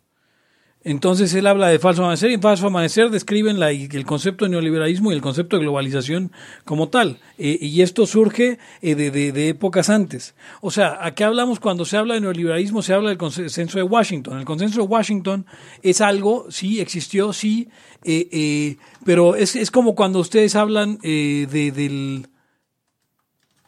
Entonces 0.86 1.34
él 1.34 1.48
habla 1.48 1.70
de 1.70 1.80
falso 1.80 2.02
amanecer 2.04 2.32
y 2.32 2.34
en 2.34 2.42
falso 2.42 2.68
amanecer 2.68 3.10
describen 3.10 3.58
la- 3.60 3.72
el 3.72 4.06
concepto 4.06 4.44
de 4.44 4.52
neoliberalismo 4.52 5.12
y 5.12 5.16
el 5.16 5.22
concepto 5.22 5.56
de 5.56 5.64
globalización 5.64 6.32
como 6.66 6.90
tal. 6.90 7.20
Eh, 7.38 7.58
y 7.62 7.82
esto 7.82 8.06
surge 8.06 8.60
eh, 8.82 8.96
de, 8.96 9.48
épocas 9.50 9.90
antes. 9.90 10.36
O 10.62 10.72
sea, 10.72 10.98
¿a 11.06 11.16
qué 11.16 11.24
hablamos 11.24 11.62
cuando 11.62 11.86
se 11.86 11.96
habla 11.96 12.16
de 12.16 12.22
neoliberalismo? 12.22 12.82
Se 12.82 12.94
habla 12.94 13.10
del 13.10 13.18
consenso 13.18 13.78
de 13.78 13.84
Washington. 13.84 14.40
El 14.40 14.46
consenso 14.46 14.82
de 14.82 14.88
Washington 14.88 15.46
es 15.82 16.02
algo, 16.02 16.48
sí, 16.50 16.82
existió, 16.82 17.32
sí, 17.32 17.70
eh, 18.04 18.28
eh, 18.32 18.78
pero 19.06 19.36
es, 19.36 19.56
es 19.56 19.72
como 19.72 19.96
cuando 19.96 20.20
ustedes 20.20 20.56
hablan 20.58 21.00
eh, 21.04 21.48
de, 21.50 21.72
del 21.72 22.28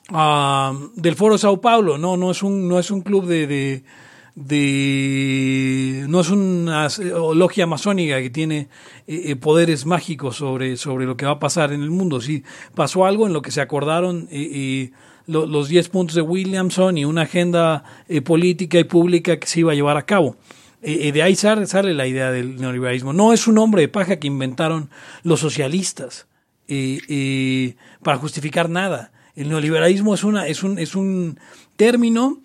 ah, 0.09 0.73
del 0.95 1.15
Foro 1.15 1.37
Sao 1.37 1.61
Paulo, 1.61 1.97
no, 1.97 2.17
no 2.17 2.31
es 2.31 2.43
un, 2.43 2.67
no 2.67 2.79
es 2.79 2.91
un 2.91 3.01
club 3.01 3.25
de, 3.25 3.83
de- 4.35 6.05
no 6.07 6.19
es 6.21 6.29
una 6.29 6.87
logia 7.33 7.65
masónica 7.67 8.21
que 8.21 8.29
tiene 8.29 8.67
eh, 9.07 9.23
eh, 9.31 9.35
poderes 9.35 9.85
mágicos 9.85 10.35
sobre, 10.37 10.77
sobre 10.77 11.05
lo 11.05 11.15
que 11.17 11.25
va 11.25 11.33
a 11.33 11.39
pasar 11.39 11.71
en 11.73 11.81
el 11.81 11.89
mundo. 11.89 12.21
Sí, 12.21 12.43
pasó 12.73 13.05
algo 13.05 13.27
en 13.27 13.33
lo 13.33 13.41
que 13.41 13.51
se 13.51 13.61
acordaron 13.61 14.27
eh, 14.31 14.49
eh, 14.53 14.91
lo- 15.27 15.45
los 15.45 15.67
10 15.69 15.89
puntos 15.89 16.15
de 16.15 16.21
Williamson 16.21 16.97
y 16.97 17.05
una 17.05 17.23
agenda 17.23 17.83
política 18.23 18.77
y 18.79 18.83
pública 18.83 19.37
que 19.39 19.47
se 19.47 19.61
iba 19.61 19.71
a 19.71 19.75
llevar 19.75 19.97
a 19.97 20.05
cabo. 20.05 20.35
De 20.81 21.23
ahí 21.23 21.35
sale, 21.35 21.65
sale 21.65 21.95
la 21.95 22.05
idea 22.05 22.29
del 22.31 22.57
neoliberalismo. 22.57 23.11
No 23.11 23.33
es 23.33 23.47
un 23.47 23.57
hombre 23.57 23.81
de 23.81 23.87
paja 23.87 24.17
que 24.19 24.27
inventaron 24.27 24.91
los 25.23 25.39
socialistas 25.39 26.27
para 28.03 28.17
justificar 28.19 28.69
nada. 28.69 29.11
El 29.35 29.49
neoliberalismo 29.49 30.13
es, 30.13 30.23
una, 30.23 30.45
es, 30.47 30.61
un, 30.61 30.77
es 30.77 30.95
un 30.95 31.39
término 31.75 32.39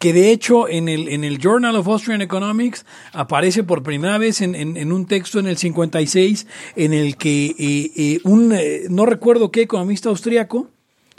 que 0.00 0.12
de 0.14 0.32
hecho 0.32 0.66
en 0.66 0.88
el, 0.88 1.08
en 1.08 1.22
el 1.24 1.38
Journal 1.38 1.76
of 1.76 1.86
Austrian 1.86 2.22
Economics 2.22 2.84
aparece 3.12 3.62
por 3.62 3.82
primera 3.82 4.16
vez 4.18 4.40
en, 4.40 4.54
en- 4.54 4.92
un 4.92 5.04
texto 5.06 5.38
en 5.38 5.46
el 5.46 5.56
56 5.58 6.46
en 6.74 6.94
el 6.94 7.16
que 7.16 7.46
eh, 7.58 7.92
eh, 7.94 8.20
un, 8.24 8.52
eh, 8.52 8.84
no 8.88 9.04
recuerdo 9.04 9.50
qué 9.52 9.60
economista 9.60 10.08
austriaco, 10.08 10.68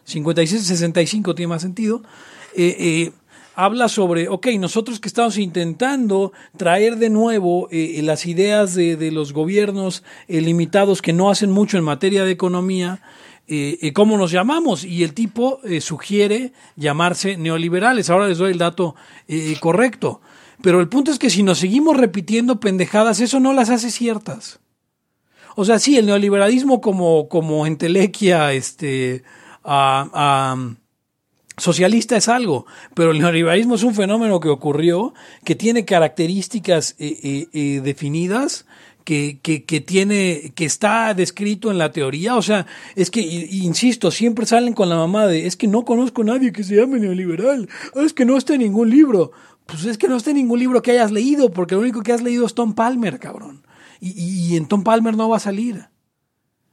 56-65 0.07 1.35
tiene 1.35 1.47
más 1.49 1.61
sentido, 1.61 2.01
habla 3.55 3.87
sobre, 3.87 4.27
ok, 4.29 4.47
nosotros 4.59 4.99
que 4.99 5.07
estamos 5.07 5.37
intentando 5.37 6.31
traer 6.57 6.97
de 6.97 7.09
nuevo 7.09 7.67
las 7.71 8.25
ideas 8.25 8.73
de, 8.73 8.95
de 8.95 9.11
los 9.11 9.31
gobiernos 9.33 10.03
limitados 10.27 11.01
que 11.01 11.13
no 11.13 11.29
hacen 11.29 11.51
mucho 11.51 11.77
en 11.77 11.83
materia 11.83 12.23
de 12.25 12.31
economía, 12.31 13.01
eh, 13.53 13.91
¿cómo 13.93 14.17
nos 14.17 14.31
llamamos? 14.31 14.85
Y 14.85 15.03
el 15.03 15.13
tipo 15.13 15.59
eh, 15.63 15.81
sugiere 15.81 16.53
llamarse 16.77 17.35
neoliberales. 17.35 18.09
Ahora 18.09 18.27
les 18.27 18.37
doy 18.37 18.51
el 18.51 18.57
dato 18.57 18.95
eh, 19.27 19.55
correcto. 19.59 20.21
Pero 20.61 20.79
el 20.79 20.87
punto 20.87 21.11
es 21.11 21.19
que 21.19 21.29
si 21.29 21.43
nos 21.43 21.59
seguimos 21.59 21.97
repitiendo 21.97 22.59
pendejadas, 22.59 23.19
eso 23.19 23.39
no 23.39 23.51
las 23.51 23.69
hace 23.69 23.91
ciertas. 23.91 24.59
O 25.55 25.65
sea, 25.65 25.79
sí, 25.79 25.97
el 25.97 26.05
neoliberalismo 26.05 26.79
como, 26.79 27.27
como 27.27 27.65
entelequia, 27.65 28.53
este, 28.53 29.23
ah, 29.65 30.55
socialista 31.57 32.17
es 32.17 32.27
algo, 32.27 32.65
pero 32.93 33.11
el 33.11 33.19
neoliberalismo 33.19 33.75
es 33.75 33.83
un 33.83 33.93
fenómeno 33.93 34.39
que 34.39 34.49
ocurrió, 34.49 35.13
que 35.45 35.55
tiene 35.55 35.85
características 35.85 36.95
eh, 36.99 37.47
eh, 37.53 37.81
definidas, 37.83 38.65
que, 39.03 39.39
que, 39.41 39.63
que 39.65 39.81
tiene, 39.81 40.51
que 40.55 40.65
está 40.65 41.13
descrito 41.13 41.71
en 41.71 41.77
la 41.77 41.91
teoría. 41.91 42.35
O 42.35 42.41
sea, 42.41 42.65
es 42.95 43.11
que, 43.11 43.21
insisto, 43.21 44.11
siempre 44.11 44.45
salen 44.45 44.73
con 44.73 44.89
la 44.89 44.95
mamá 44.95 45.27
de, 45.27 45.47
es 45.47 45.55
que 45.55 45.67
no 45.67 45.83
conozco 45.85 46.21
a 46.21 46.25
nadie 46.25 46.51
que 46.51 46.63
se 46.63 46.75
llame 46.75 46.99
neoliberal, 46.99 47.67
es 47.95 48.13
que 48.13 48.25
no 48.25 48.37
está 48.37 48.53
en 48.55 48.61
ningún 48.61 48.89
libro. 48.89 49.31
Pues 49.65 49.85
es 49.85 49.97
que 49.97 50.07
no 50.07 50.17
está 50.17 50.31
en 50.31 50.37
ningún 50.37 50.59
libro 50.59 50.81
que 50.81 50.91
hayas 50.91 51.11
leído, 51.11 51.51
porque 51.51 51.75
lo 51.75 51.81
único 51.81 52.01
que 52.01 52.11
has 52.11 52.21
leído 52.21 52.45
es 52.45 52.53
Tom 52.53 52.73
Palmer, 52.73 53.19
cabrón. 53.19 53.63
Y, 53.99 54.09
y- 54.09 54.53
y 54.53 54.57
en 54.57 54.65
Tom 54.67 54.83
Palmer 54.83 55.15
no 55.15 55.29
va 55.29 55.37
a 55.37 55.39
salir. 55.39 55.85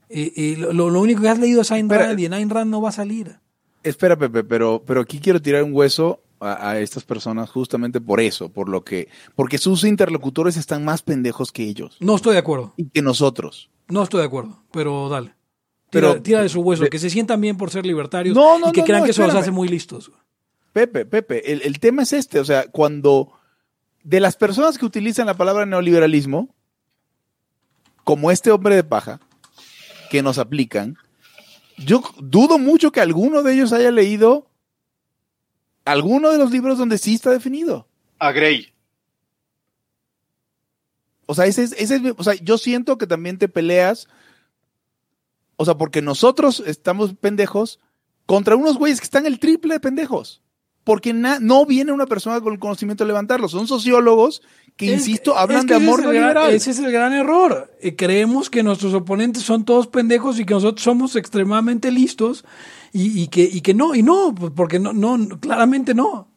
Eh, 0.09 0.33
eh, 0.37 0.57
lo, 0.59 0.73
lo 0.91 1.01
único 1.01 1.21
que 1.21 1.29
has 1.29 1.39
leído 1.39 1.61
es 1.61 1.71
Ayn. 1.71 1.89
Rand 1.89 2.19
y 2.19 2.25
en 2.25 2.33
Ayn 2.33 2.49
Rand 2.51 2.71
no 2.71 2.81
va 2.81 2.89
a 2.89 2.93
salir. 2.93 3.37
Espera, 3.83 4.17
Pepe, 4.19 4.43
pero, 4.43 4.83
pero 4.87 5.03
aquí 5.03 5.21
quiero 5.21 5.41
tirar 5.41 5.63
un 5.63 5.73
hueso 5.75 6.21
a, 6.41 6.71
a 6.71 6.79
estas 6.81 7.05
personas 7.05 7.51
justamente 7.51 8.01
por 8.01 8.21
eso, 8.21 8.49
por 8.51 8.69
lo 8.69 8.85
que, 8.85 9.09
porque 9.35 9.59
sus 9.59 9.85
interlocutores 9.85 10.57
están 10.57 10.85
más 10.85 11.03
pendejos 11.03 11.53
que 11.53 11.65
ellos 11.65 11.97
No 12.01 12.17
estoy 12.17 12.33
de 12.35 12.39
acuerdo. 12.39 12.75
y 12.77 12.89
que 12.89 13.03
nosotros. 13.03 13.71
No 13.89 14.03
estoy 14.03 14.21
de 14.21 14.27
acuerdo, 14.27 14.63
pero 14.73 15.09
dale. 15.09 15.35
Tira, 15.91 16.09
Pero- 16.11 16.23
tira 16.23 16.43
de 16.43 16.49
su 16.51 16.61
hueso, 16.61 16.85
de- 16.85 16.91
que 16.91 16.99
se 16.99 17.09
sientan 17.11 17.41
bien 17.41 17.57
por 17.57 17.71
ser 17.71 17.87
libertarios 17.87 18.37
No, 18.37 18.59
no, 18.59 18.69
y 18.69 18.73
que 18.73 18.81
no, 18.81 18.87
crean 18.87 19.01
no, 19.01 19.05
que 19.07 19.11
eso 19.13 19.27
los 19.27 19.35
hace 19.35 19.51
muy 19.51 19.69
listos. 19.69 20.11
Pepe, 20.73 21.07
Pepe, 21.07 21.51
el, 21.53 21.63
el 21.63 21.81
tema 21.81 22.03
es 22.03 22.13
este, 22.13 22.39
o 22.41 22.45
sea, 22.45 22.67
cuando 22.71 23.33
de 24.05 24.21
las 24.21 24.37
personas 24.37 24.77
que 24.79 24.85
utilizan 24.87 25.27
la 25.27 25.35
palabra 25.37 25.65
neoliberalismo, 25.67 26.55
como 28.05 28.31
este 28.31 28.51
hombre 28.51 28.75
de 28.77 28.85
paja, 28.85 29.21
que 30.11 30.23
nos 30.23 30.39
aplican, 30.39 30.97
yo 31.79 32.03
dudo 32.21 32.59
mucho 32.59 32.91
que 32.93 33.01
alguno 33.01 33.43
de 33.43 33.55
ellos 33.55 33.73
haya 33.73 33.91
leído 33.91 34.47
alguno 35.91 36.31
de 36.31 36.39
los 36.39 36.51
libros 36.51 36.79
donde 36.79 36.99
sí 36.99 37.15
está 37.15 37.31
definido. 37.31 37.87
A 38.19 38.33
Gray. 38.33 38.73
O 41.27 41.35
sea, 41.35 41.47
ese 41.47 41.63
es, 41.65 41.73
ese 41.79 41.97
es 41.97 42.03
mi- 42.03 42.13
o 42.17 42.25
sea, 42.25 42.35
yo 42.35 42.57
siento 42.59 42.97
que 42.97 43.07
también 43.07 43.39
te 43.39 43.49
peleas, 43.49 44.09
o 45.57 45.65
sea, 45.65 45.77
porque 45.77 46.01
nosotros 46.01 46.63
estamos 46.67 47.15
pendejos 47.15 47.81
contra 48.27 48.57
unos 48.57 48.79
güeyes 48.79 49.01
que 49.01 49.05
están 49.05 49.27
el 49.27 49.39
triple 49.39 49.75
de 49.75 49.81
pendejos. 49.81 50.43
Porque 50.85 51.13
na- 51.13 51.39
no 51.39 51.67
viene 51.67 51.93
una 51.93 52.07
persona 52.07 52.41
con 52.41 52.55
el 52.55 52.59
conocimiento 52.59 53.05
de 53.05 53.09
levantarlos. 53.09 53.51
Son 53.51 53.67
sociólogos 53.69 54.41
que, 54.77 54.87
Es- 54.87 55.01
insisto, 55.01 55.37
hablan 55.37 55.61
es 55.61 55.65
que 55.67 55.75
de 55.75 55.81
amor 55.85 56.01
es. 56.49 56.63
Ese 56.63 56.71
es 56.71 56.79
el 56.79 56.91
gran 56.91 57.13
error. 57.13 57.71
Eh, 57.83 57.95
creemos 57.95 58.49
que 58.49 58.63
nuestros 58.63 58.95
oponentes 58.95 59.43
son 59.43 59.67
todos 59.67 59.87
pendejos 59.87 60.39
y 60.41 60.47
que 60.47 60.55
nosotros 60.55 60.83
somos 60.83 61.15
extremadamente 61.15 61.91
listos 61.91 62.47
y, 62.93 63.23
y 63.23 63.29
que, 63.29 63.43
y 63.43 63.61
que 63.61 63.75
no, 63.75 63.95
y 63.95 64.03
no, 64.03 64.35
pues, 64.35 64.53
porque 64.55 64.79
no, 64.79 64.93
no, 64.93 65.39
claramente 65.41 65.95
no. 65.95 66.29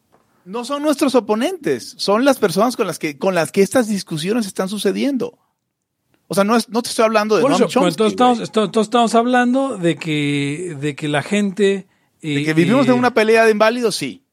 No 0.46 0.66
son 0.66 0.82
nuestros 0.82 1.14
oponentes, 1.16 1.94
son 1.98 2.26
las 2.26 2.40
personas 2.40 2.76
con 2.76 2.88
las 2.88 2.98
que, 3.00 3.18
con 3.18 3.36
las 3.36 3.52
que 3.52 3.62
estas 3.62 3.88
discusiones 3.88 4.48
están 4.48 4.70
sucediendo. 4.70 5.38
O 6.28 6.34
sea, 6.34 6.44
no, 6.44 6.56
es, 6.56 6.70
no 6.70 6.82
te 6.82 6.90
estoy 6.90 7.06
hablando 7.06 7.36
de 7.36 7.42
Por 7.42 7.52
eso, 7.52 7.64
pues, 7.66 7.74
Chomsky, 7.74 8.04
entonces, 8.04 8.44
estamos, 8.44 8.68
entonces 8.70 8.88
estamos 8.88 9.16
hablando 9.16 9.78
de 9.78 9.96
que, 9.98 10.78
de 10.80 10.96
que 10.96 11.08
la 11.08 11.22
gente... 11.24 11.88
De 12.22 12.42
eh, 12.42 12.46
que 12.46 12.54
vivimos 12.54 12.88
eh, 12.88 12.92
en 12.92 12.98
una 12.98 13.14
pelea 13.14 13.46
de 13.46 13.52
inválidos, 13.52 13.96
sí. 13.96 14.24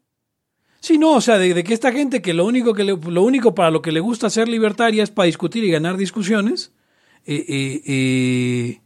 Sí, 0.81 0.97
no, 0.97 1.15
o 1.15 1.21
sea, 1.21 1.39
de, 1.39 1.53
de 1.55 1.65
que 1.65 1.75
esta 1.75 1.91
gente 1.93 2.23
que 2.23 2.33
lo 2.35 2.47
único 2.47 2.73
que 2.73 2.85
le- 2.85 2.97
lo 2.97 3.23
único 3.23 3.55
para 3.55 3.71
lo 3.73 3.83
que 3.83 3.91
le 3.93 3.99
gusta 4.01 4.31
ser 4.31 4.49
libertaria 4.49 5.03
es 5.03 5.11
para 5.11 5.27
discutir 5.27 5.65
y 5.65 5.71
ganar 5.71 5.97
discusiones. 5.97 6.73
eh, 7.27 7.45
eh, 7.49 7.83
eh, 7.85 8.81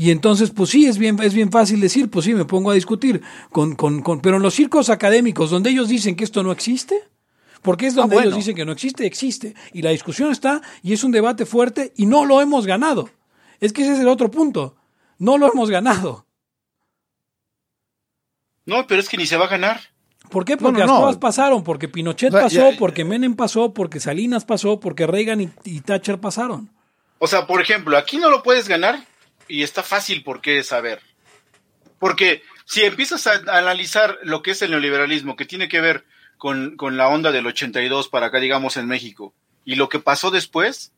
y 0.00 0.12
entonces, 0.12 0.50
pues 0.52 0.70
sí, 0.70 0.86
es 0.86 0.96
bien, 0.96 1.18
es 1.20 1.34
bien 1.34 1.50
fácil 1.50 1.80
decir, 1.80 2.08
pues 2.08 2.24
sí, 2.24 2.32
me 2.32 2.44
pongo 2.44 2.70
a 2.70 2.74
discutir 2.74 3.20
con, 3.50 3.74
con, 3.74 4.00
con, 4.02 4.20
pero 4.20 4.36
en 4.36 4.42
los 4.44 4.54
circos 4.54 4.90
académicos 4.90 5.50
donde 5.50 5.70
ellos 5.70 5.88
dicen 5.88 6.14
que 6.14 6.22
esto 6.22 6.42
no 6.44 6.52
existe, 6.52 7.02
porque 7.62 7.86
es 7.88 7.94
donde 7.96 8.14
Ah, 8.14 8.18
bueno. 8.18 8.28
ellos 8.30 8.36
dicen 8.38 8.54
que 8.54 8.64
no 8.64 8.70
existe, 8.70 9.04
existe. 9.06 9.54
Y 9.72 9.82
la 9.82 9.90
discusión 9.90 10.30
está, 10.30 10.62
y 10.84 10.92
es 10.92 11.02
un 11.02 11.10
debate 11.10 11.44
fuerte, 11.46 11.92
y 11.96 12.06
no 12.06 12.24
lo 12.24 12.40
hemos 12.40 12.64
ganado. 12.64 13.10
Es 13.58 13.72
que 13.72 13.82
ese 13.82 13.94
es 13.94 13.98
el 13.98 14.06
otro 14.06 14.30
punto. 14.30 14.76
No 15.18 15.36
lo 15.36 15.50
hemos 15.52 15.68
ganado. 15.68 16.26
No, 18.66 18.86
pero 18.86 19.00
es 19.00 19.08
que 19.08 19.16
ni 19.16 19.26
se 19.26 19.36
va 19.36 19.46
a 19.46 19.48
ganar. 19.48 19.80
¿Por 20.30 20.44
qué? 20.44 20.56
Porque 20.56 20.80
No, 20.80 20.86
no, 20.86 20.92
las 20.92 21.00
no. 21.00 21.00
cosas 21.06 21.18
pasaron, 21.18 21.64
porque 21.64 21.88
Pinochet 21.88 22.30
pasó, 22.32 22.70
ya- 22.70 22.78
porque 22.78 23.04
Menem 23.04 23.34
pasó, 23.34 23.72
porque 23.72 23.98
Salinas 23.98 24.44
pasó, 24.44 24.78
porque 24.78 25.06
Reagan 25.06 25.40
y, 25.40 25.50
y 25.64 25.80
Thatcher 25.80 26.20
pasaron. 26.20 26.70
O 27.18 27.26
sea, 27.26 27.46
por 27.46 27.60
ejemplo, 27.60 27.96
aquí 27.96 28.18
no 28.18 28.30
lo 28.30 28.42
puedes 28.42 28.68
ganar 28.68 29.04
y 29.48 29.62
está 29.62 29.82
fácil 29.82 30.22
por 30.22 30.40
qué 30.40 30.62
saber. 30.62 31.00
Porque 31.98 32.42
si 32.64 32.82
empiezas 32.82 33.26
a 33.26 33.32
analizar 33.58 34.18
lo 34.22 34.42
que 34.42 34.52
es 34.52 34.62
el 34.62 34.70
neoliberalismo, 34.70 35.36
que 35.36 35.44
tiene 35.44 35.68
que 35.68 35.80
ver 35.80 36.04
con, 36.36 36.76
con 36.76 36.96
la 36.96 37.08
onda 37.08 37.32
del 37.32 37.46
82 37.46 38.08
para 38.08 38.26
acá, 38.26 38.38
digamos, 38.38 38.76
en 38.76 38.86
México, 38.86 39.34
y 39.64 39.74
lo 39.74 39.88
que 39.88 39.98
pasó 39.98 40.30
después, 40.30 40.92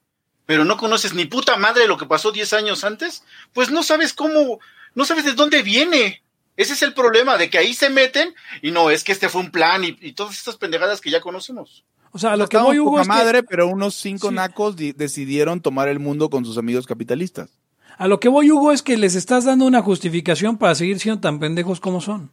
pero 0.47 0.65
no 0.65 0.77
conoces 0.77 1.15
ni 1.15 1.25
puta 1.25 1.57
madre 1.57 1.87
lo 1.87 1.97
que 1.97 2.07
pasó 2.07 2.33
10 2.33 2.53
años 2.53 2.85
antes, 2.85 3.25
pues 3.53 3.71
no 3.71 3.83
sabes 3.83 4.13
cómo, 4.13 4.61
no 4.95 5.05
sabes 5.05 5.25
de 5.25 5.33
dónde 5.33 5.63
viene. 5.63 6.23
Ese 6.57 6.75
es 6.75 6.83
el 6.83 6.93
problema, 6.93 7.39
de 7.39 7.49
que 7.49 7.57
ahí 7.59 7.73
se 7.73 7.89
meten 7.89 8.35
y 8.61 8.71
no, 8.71 8.91
es 8.91 9.03
que 9.03 9.13
este 9.13 9.29
fue 9.31 9.41
un 9.41 9.51
plan 9.51 9.83
y, 9.85 9.97
y 10.01 10.13
todas 10.13 10.37
estas 10.37 10.57
pendejadas 10.57 11.01
que 11.01 11.11
ya 11.11 11.21
conocemos. 11.21 11.85
O 12.13 12.19
sea, 12.19 12.37
lo 12.37 12.49
que 12.49 12.59
voy, 12.59 12.79
Hugo, 12.81 12.91
poca 12.91 13.03
es 13.03 13.09
que- 13.09 13.15
madre, 13.15 13.43
pero 13.45 13.69
unos 13.69 13.95
cinco 13.95 14.29
Sí. 14.29 14.35
nacos 14.35 14.77
di- 14.77 14.93
decidieron 14.93 15.63
tomar 15.63 15.89
el 15.89 16.01
mundo 16.01 16.29
con 16.29 16.45
sus 16.45 16.59
amigos 16.59 16.87
capitalistas. 16.87 17.60
A 18.01 18.09
lo 18.09 18.19
que 18.19 18.31
voy, 18.31 18.51
Hugo, 18.51 18.73
es 18.73 18.83
que 18.83 18.97
les 18.97 19.15
estás 19.15 19.45
dando 19.45 19.67
una 19.67 19.83
justificación 19.83 20.57
para 20.57 20.75
seguir 20.75 20.99
siendo 20.99 21.21
tan 21.21 21.39
pendejos 21.39 21.81
como 21.81 22.01
son. 22.01 22.31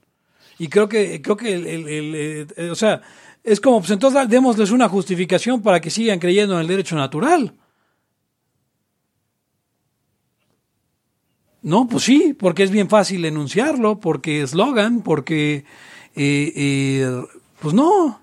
Y 0.57 0.69
creo 0.69 0.87
que, 0.87 1.21
creo 1.21 1.35
que 1.35 1.53
el, 1.53 1.67
el- 1.67 2.47
eh, 2.55 2.69
o 2.69 2.75
sea, 2.75 3.01
es 3.43 3.59
como, 3.59 3.79
pues 3.79 3.91
entonces 3.91 4.29
démosles 4.29 4.71
una 4.71 4.87
justificación 4.87 5.61
para 5.61 5.81
que 5.81 5.89
sigan 5.89 6.19
creyendo 6.19 6.53
en 6.55 6.61
el 6.61 6.67
derecho 6.67 6.95
natural. 6.95 7.53
No, 11.61 11.85
pues 11.89 12.03
sí, 12.05 12.33
porque 12.39 12.63
es 12.63 12.71
bien 12.71 12.87
fácil 12.87 13.25
enunciarlo, 13.25 13.99
porque 13.99 14.43
eslogan, 14.43 15.01
porque, 15.01 15.65
eh, 16.15 16.53
eh, 16.55 17.21
pues 17.59 17.73
no. 17.73 18.21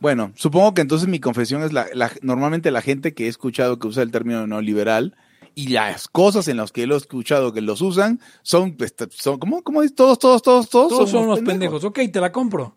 Bueno, 0.00 0.32
supongo 0.34 0.74
que 0.74 0.80
entonces 0.80 1.06
mi 1.08 1.20
confesión 1.20 1.62
es 1.62 1.72
la, 1.72 1.86
la- 1.94 2.10
normalmente 2.22 2.72
la 2.72 2.82
gente 2.82 3.14
que 3.14 3.26
he 3.26 3.28
escuchado 3.28 3.78
que 3.78 3.86
usa 3.86 4.02
el 4.02 4.10
término 4.10 4.48
neoliberal 4.48 5.16
y 5.54 5.68
las 5.68 6.08
cosas 6.08 6.48
en 6.48 6.56
las 6.56 6.72
que 6.72 6.86
lo 6.86 6.94
he 6.94 6.98
escuchado 6.98 7.52
que 7.52 7.60
los 7.60 7.80
usan 7.80 8.20
son, 8.42 8.76
este, 8.80 9.06
son 9.10 9.38
¿cómo, 9.38 9.62
cómo 9.62 9.82
dice? 9.82 9.94
Todos, 9.94 10.18
todos, 10.18 10.42
todos, 10.42 10.68
todos, 10.68 10.88
Todos 10.88 11.10
son 11.10 11.24
unos 11.24 11.38
unos 11.38 11.48
pendejos. 11.48 11.84
Ok, 11.84 12.00
te 12.12 12.20
la 12.20 12.32
compro. 12.32 12.76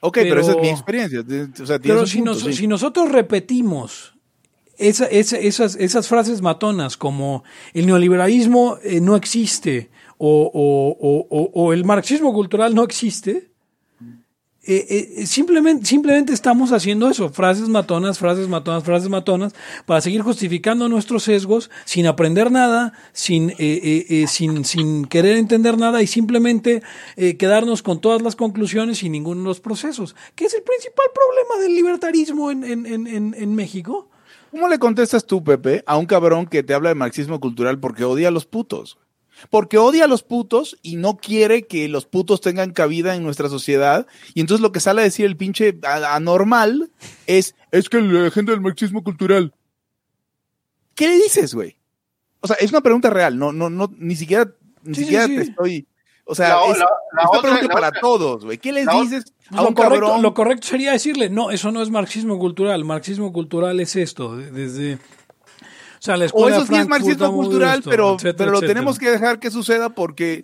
Ok, 0.00 0.14
pero, 0.16 0.28
Pero- 0.30 0.40
esa 0.40 0.50
es 0.52 0.58
mi 0.60 0.68
experiencia. 0.68 1.20
O 1.62 1.66
sea, 1.66 1.78
Pero 1.78 2.06
si, 2.06 2.18
punto, 2.18 2.32
nos- 2.32 2.42
sí. 2.42 2.52
si 2.54 2.66
nosotros 2.66 3.10
repetimos 3.12 4.14
esa- 4.78 5.06
esa- 5.06 5.38
esas, 5.38 5.76
esas 5.76 6.08
frases 6.08 6.42
matonas 6.42 6.96
como 6.96 7.44
el 7.72 7.86
neoliberalismo 7.86 8.78
eh, 8.82 9.00
no 9.00 9.14
existe 9.16 9.90
o- 10.18 10.50
o- 10.52 11.26
o- 11.30 11.50
o 11.54 11.72
el 11.72 11.84
marxismo 11.84 12.32
cultural 12.32 12.74
no 12.74 12.82
existe, 12.82 13.51
eh, 14.64 15.14
eh, 15.18 15.26
simplemente, 15.26 15.86
simplemente 15.86 16.32
estamos 16.32 16.72
haciendo 16.72 17.08
eso, 17.08 17.30
frases 17.30 17.68
matonas, 17.68 18.18
frases 18.18 18.48
matonas, 18.48 18.84
frases 18.84 19.08
matonas, 19.08 19.54
para 19.86 20.00
seguir 20.00 20.22
justificando 20.22 20.88
nuestros 20.88 21.24
sesgos 21.24 21.70
sin 21.84 22.06
aprender 22.06 22.50
nada, 22.50 22.92
sin, 23.12 23.50
eh, 23.50 23.56
eh, 23.58 24.06
eh, 24.08 24.26
sin, 24.28 24.64
sin 24.64 25.06
querer 25.06 25.36
entender 25.36 25.76
nada 25.76 26.02
y 26.02 26.06
simplemente 26.06 26.82
eh, 27.16 27.36
quedarnos 27.36 27.82
con 27.82 28.00
todas 28.00 28.22
las 28.22 28.36
conclusiones 28.36 28.98
sin 28.98 29.12
ninguno 29.12 29.42
de 29.42 29.48
los 29.48 29.60
procesos, 29.60 30.14
que 30.34 30.44
es 30.44 30.54
el 30.54 30.62
principal 30.62 31.06
problema 31.14 31.62
del 31.62 31.74
libertarismo 31.74 32.50
en, 32.50 32.64
en, 32.64 32.86
en, 32.86 33.06
en, 33.06 33.34
en 33.36 33.54
México. 33.54 34.08
¿Cómo 34.52 34.68
le 34.68 34.78
contestas 34.78 35.24
tú, 35.24 35.42
Pepe, 35.42 35.82
a 35.86 35.96
un 35.96 36.06
cabrón 36.06 36.46
que 36.46 36.62
te 36.62 36.74
habla 36.74 36.90
de 36.90 36.94
marxismo 36.94 37.40
cultural 37.40 37.80
porque 37.80 38.04
odia 38.04 38.28
a 38.28 38.30
los 38.30 38.44
putos? 38.44 38.98
Porque 39.50 39.78
odia 39.78 40.04
a 40.04 40.08
los 40.08 40.22
putos 40.22 40.78
y 40.82 40.96
no 40.96 41.16
quiere 41.16 41.62
que 41.66 41.88
los 41.88 42.06
putos 42.06 42.40
tengan 42.40 42.72
cabida 42.72 43.14
en 43.16 43.22
nuestra 43.22 43.48
sociedad. 43.48 44.06
Y 44.34 44.40
entonces 44.40 44.62
lo 44.62 44.72
que 44.72 44.80
sale 44.80 45.00
a 45.00 45.04
decir 45.04 45.26
el 45.26 45.36
pinche 45.36 45.78
anormal 45.82 46.90
es, 47.26 47.54
es 47.70 47.88
que 47.88 48.00
la 48.00 48.30
gente 48.30 48.52
del 48.52 48.60
marxismo 48.60 49.02
cultural. 49.04 49.52
¿Qué 50.94 51.08
le 51.08 51.16
dices, 51.16 51.54
güey? 51.54 51.76
O 52.40 52.46
sea, 52.46 52.56
es 52.56 52.70
una 52.70 52.80
pregunta 52.80 53.08
real, 53.10 53.38
no, 53.38 53.52
no, 53.52 53.70
no, 53.70 53.90
ni 53.98 54.16
siquiera, 54.16 54.50
ni 54.82 54.94
Sí, 54.94 55.02
siquiera 55.02 55.26
sí. 55.26 55.36
te 55.36 55.42
estoy, 55.42 55.86
o 56.24 56.34
sea, 56.34 56.48
La- 56.48 56.66
es, 56.72 56.78
la- 56.78 56.84
la 57.12 57.22
es 57.22 57.28
una 57.30 57.38
otra- 57.38 57.40
pregunta 57.42 57.66
la 57.68 57.72
para 57.74 57.88
otra- 57.88 58.00
todos, 58.00 58.44
güey. 58.44 58.58
¿Qué 58.58 58.72
les 58.72 58.86
dices 58.88 59.32
Pues 59.48 59.58
a 59.60 59.62
lo, 59.62 59.68
un 59.68 59.74
correcto, 59.74 60.00
cabrón? 60.06 60.22
lo 60.22 60.34
correcto 60.34 60.66
sería 60.66 60.92
decirle, 60.92 61.30
no, 61.30 61.50
eso 61.50 61.70
no 61.70 61.82
es 61.82 61.90
marxismo 61.90 62.38
cultural, 62.38 62.84
marxismo 62.84 63.32
cultural 63.32 63.78
es 63.80 63.94
esto, 63.96 64.36
de- 64.36 64.50
desde... 64.50 64.98
O 66.02 66.04
sea, 66.04 66.16
la 66.16 66.24
O 66.24 66.26
escuela 66.26 66.56
eso 66.56 66.66
sí 66.66 66.74
es 66.74 66.88
marxismo 66.88 67.32
cultural, 67.32 67.76
Gusto, 67.76 67.90
pero, 67.90 68.14
etcétera, 68.16 68.36
pero 68.36 68.50
lo 68.50 68.58
etcétera. 68.58 68.74
tenemos 68.74 68.98
que 68.98 69.08
dejar 69.08 69.38
que 69.38 69.52
suceda 69.52 69.90
porque 69.90 70.42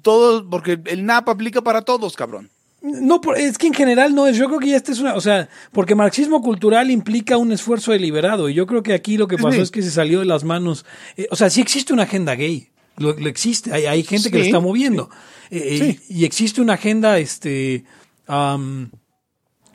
todo, 0.00 0.48
porque 0.48 0.80
el 0.86 1.04
NAP 1.04 1.28
aplica 1.28 1.60
para 1.60 1.82
todos, 1.82 2.16
cabrón. 2.16 2.48
No, 2.80 3.20
es 3.36 3.58
que 3.58 3.66
en 3.66 3.74
general 3.74 4.14
no 4.14 4.26
es. 4.26 4.38
Yo 4.38 4.46
creo 4.46 4.58
que 4.58 4.68
ya 4.68 4.76
esta 4.76 4.92
es 4.92 5.00
una. 5.00 5.14
O 5.14 5.20
sea, 5.20 5.50
porque 5.72 5.94
marxismo 5.94 6.40
cultural 6.40 6.90
implica 6.90 7.36
un 7.36 7.52
esfuerzo 7.52 7.92
deliberado. 7.92 8.48
Y 8.48 8.54
yo 8.54 8.66
creo 8.66 8.82
que 8.82 8.94
aquí 8.94 9.18
lo 9.18 9.28
que 9.28 9.36
pasó 9.36 9.52
sí. 9.52 9.60
es 9.60 9.70
que 9.70 9.82
se 9.82 9.90
salió 9.90 10.20
de 10.20 10.24
las 10.24 10.44
manos. 10.44 10.86
eh, 11.18 11.26
o 11.30 11.36
sea, 11.36 11.50
sí 11.50 11.60
existe 11.60 11.92
una 11.92 12.04
agenda 12.04 12.34
gay. 12.34 12.70
Lo, 12.96 13.12
lo 13.12 13.28
existe. 13.28 13.74
Hay, 13.74 13.84
hay 13.84 14.02
gente 14.02 14.30
que 14.30 14.38
lo 14.38 14.44
está 14.44 14.60
moviendo. 14.60 15.10
Eh, 15.50 15.78
eh. 15.82 16.00
Y 16.08 16.24
existe 16.24 16.62
una 16.62 16.74
agenda, 16.74 17.18
este. 17.18 17.84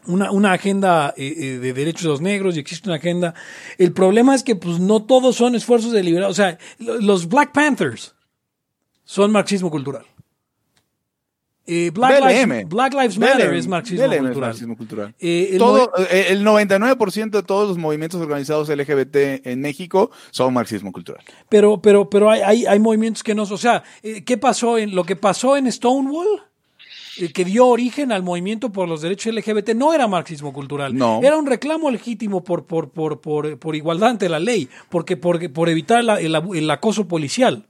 Una, 0.07 0.31
una 0.31 0.53
agenda 0.53 1.13
eh, 1.17 1.33
eh, 1.37 1.59
de 1.59 1.73
derechos 1.73 2.03
de 2.03 2.09
los 2.09 2.21
negros 2.21 2.55
y 2.55 2.59
existe 2.59 2.89
una 2.89 2.97
agenda. 2.97 3.33
El 3.77 3.91
problema 3.93 4.33
es 4.35 4.43
que 4.43 4.55
pues 4.55 4.79
no 4.79 5.03
todos 5.03 5.35
son 5.35 5.55
esfuerzos 5.55 5.91
deliberados. 5.91 6.31
O 6.39 6.41
sea, 6.41 6.57
lo- 6.79 6.99
los 6.99 7.27
Black 7.27 7.51
Panthers 7.53 8.13
son 9.03 9.31
marxismo 9.31 9.69
cultural. 9.69 10.05
Eh, 11.67 11.91
Black, 11.93 12.19
BLM. 12.19 12.49
Lives, 12.51 12.69
Black 12.69 12.93
Lives 12.93 13.17
Matter 13.19 13.47
BLM, 13.49 13.57
es 13.59 13.67
marxismo 13.67 14.03
BLM 14.07 14.13
es 14.13 14.19
cultural. 14.21 14.49
marxismo 14.49 14.77
cultural. 14.77 15.15
Eh, 15.19 15.49
el 15.51 15.57
Todo, 15.59 15.91
el 16.09 16.43
99% 16.43 17.29
de 17.29 17.43
todos 17.43 17.69
los 17.69 17.77
movimientos 17.77 18.19
organizados 18.19 18.67
LGBT 18.67 19.45
en 19.45 19.61
México 19.61 20.09
son 20.31 20.53
marxismo 20.53 20.91
cultural. 20.91 21.23
pero 21.49 21.79
pero, 21.79 22.09
pero 22.09 22.31
hay, 22.31 22.41
hay, 22.41 22.65
hay 22.65 22.79
movimientos 22.79 23.21
que 23.23 23.35
no. 23.35 23.43
O 23.43 23.57
sea, 23.57 23.83
¿qué 24.25 24.37
pasó 24.37 24.77
en 24.79 24.95
lo 24.95 25.03
que 25.03 25.15
pasó 25.15 25.55
en 25.55 25.71
Stonewall? 25.71 26.27
Eh, 27.21 27.31
que 27.31 27.45
dio 27.45 27.67
origen 27.67 28.11
al 28.11 28.23
movimiento 28.23 28.71
por 28.71 28.87
los 28.89 29.01
derechos 29.01 29.33
LGBT 29.33 29.69
no 29.75 29.93
era 29.93 30.07
marxismo 30.07 30.51
cultural, 30.53 30.95
No. 30.95 31.19
era 31.23 31.37
un 31.37 31.45
reclamo 31.45 31.89
legítimo 31.91 32.43
por, 32.43 32.65
por, 32.65 32.89
por, 32.89 33.21
por, 33.21 33.57
por 33.59 33.75
igualdad 33.75 34.09
ante 34.09 34.27
la 34.29 34.39
ley, 34.39 34.67
porque 34.89 35.17
por, 35.17 35.51
por 35.53 35.69
evitar 35.69 36.03
la- 36.03 36.19
el, 36.19 36.33
abu- 36.35 36.55
el 36.55 36.69
acoso 36.69 37.07
policial, 37.07 37.65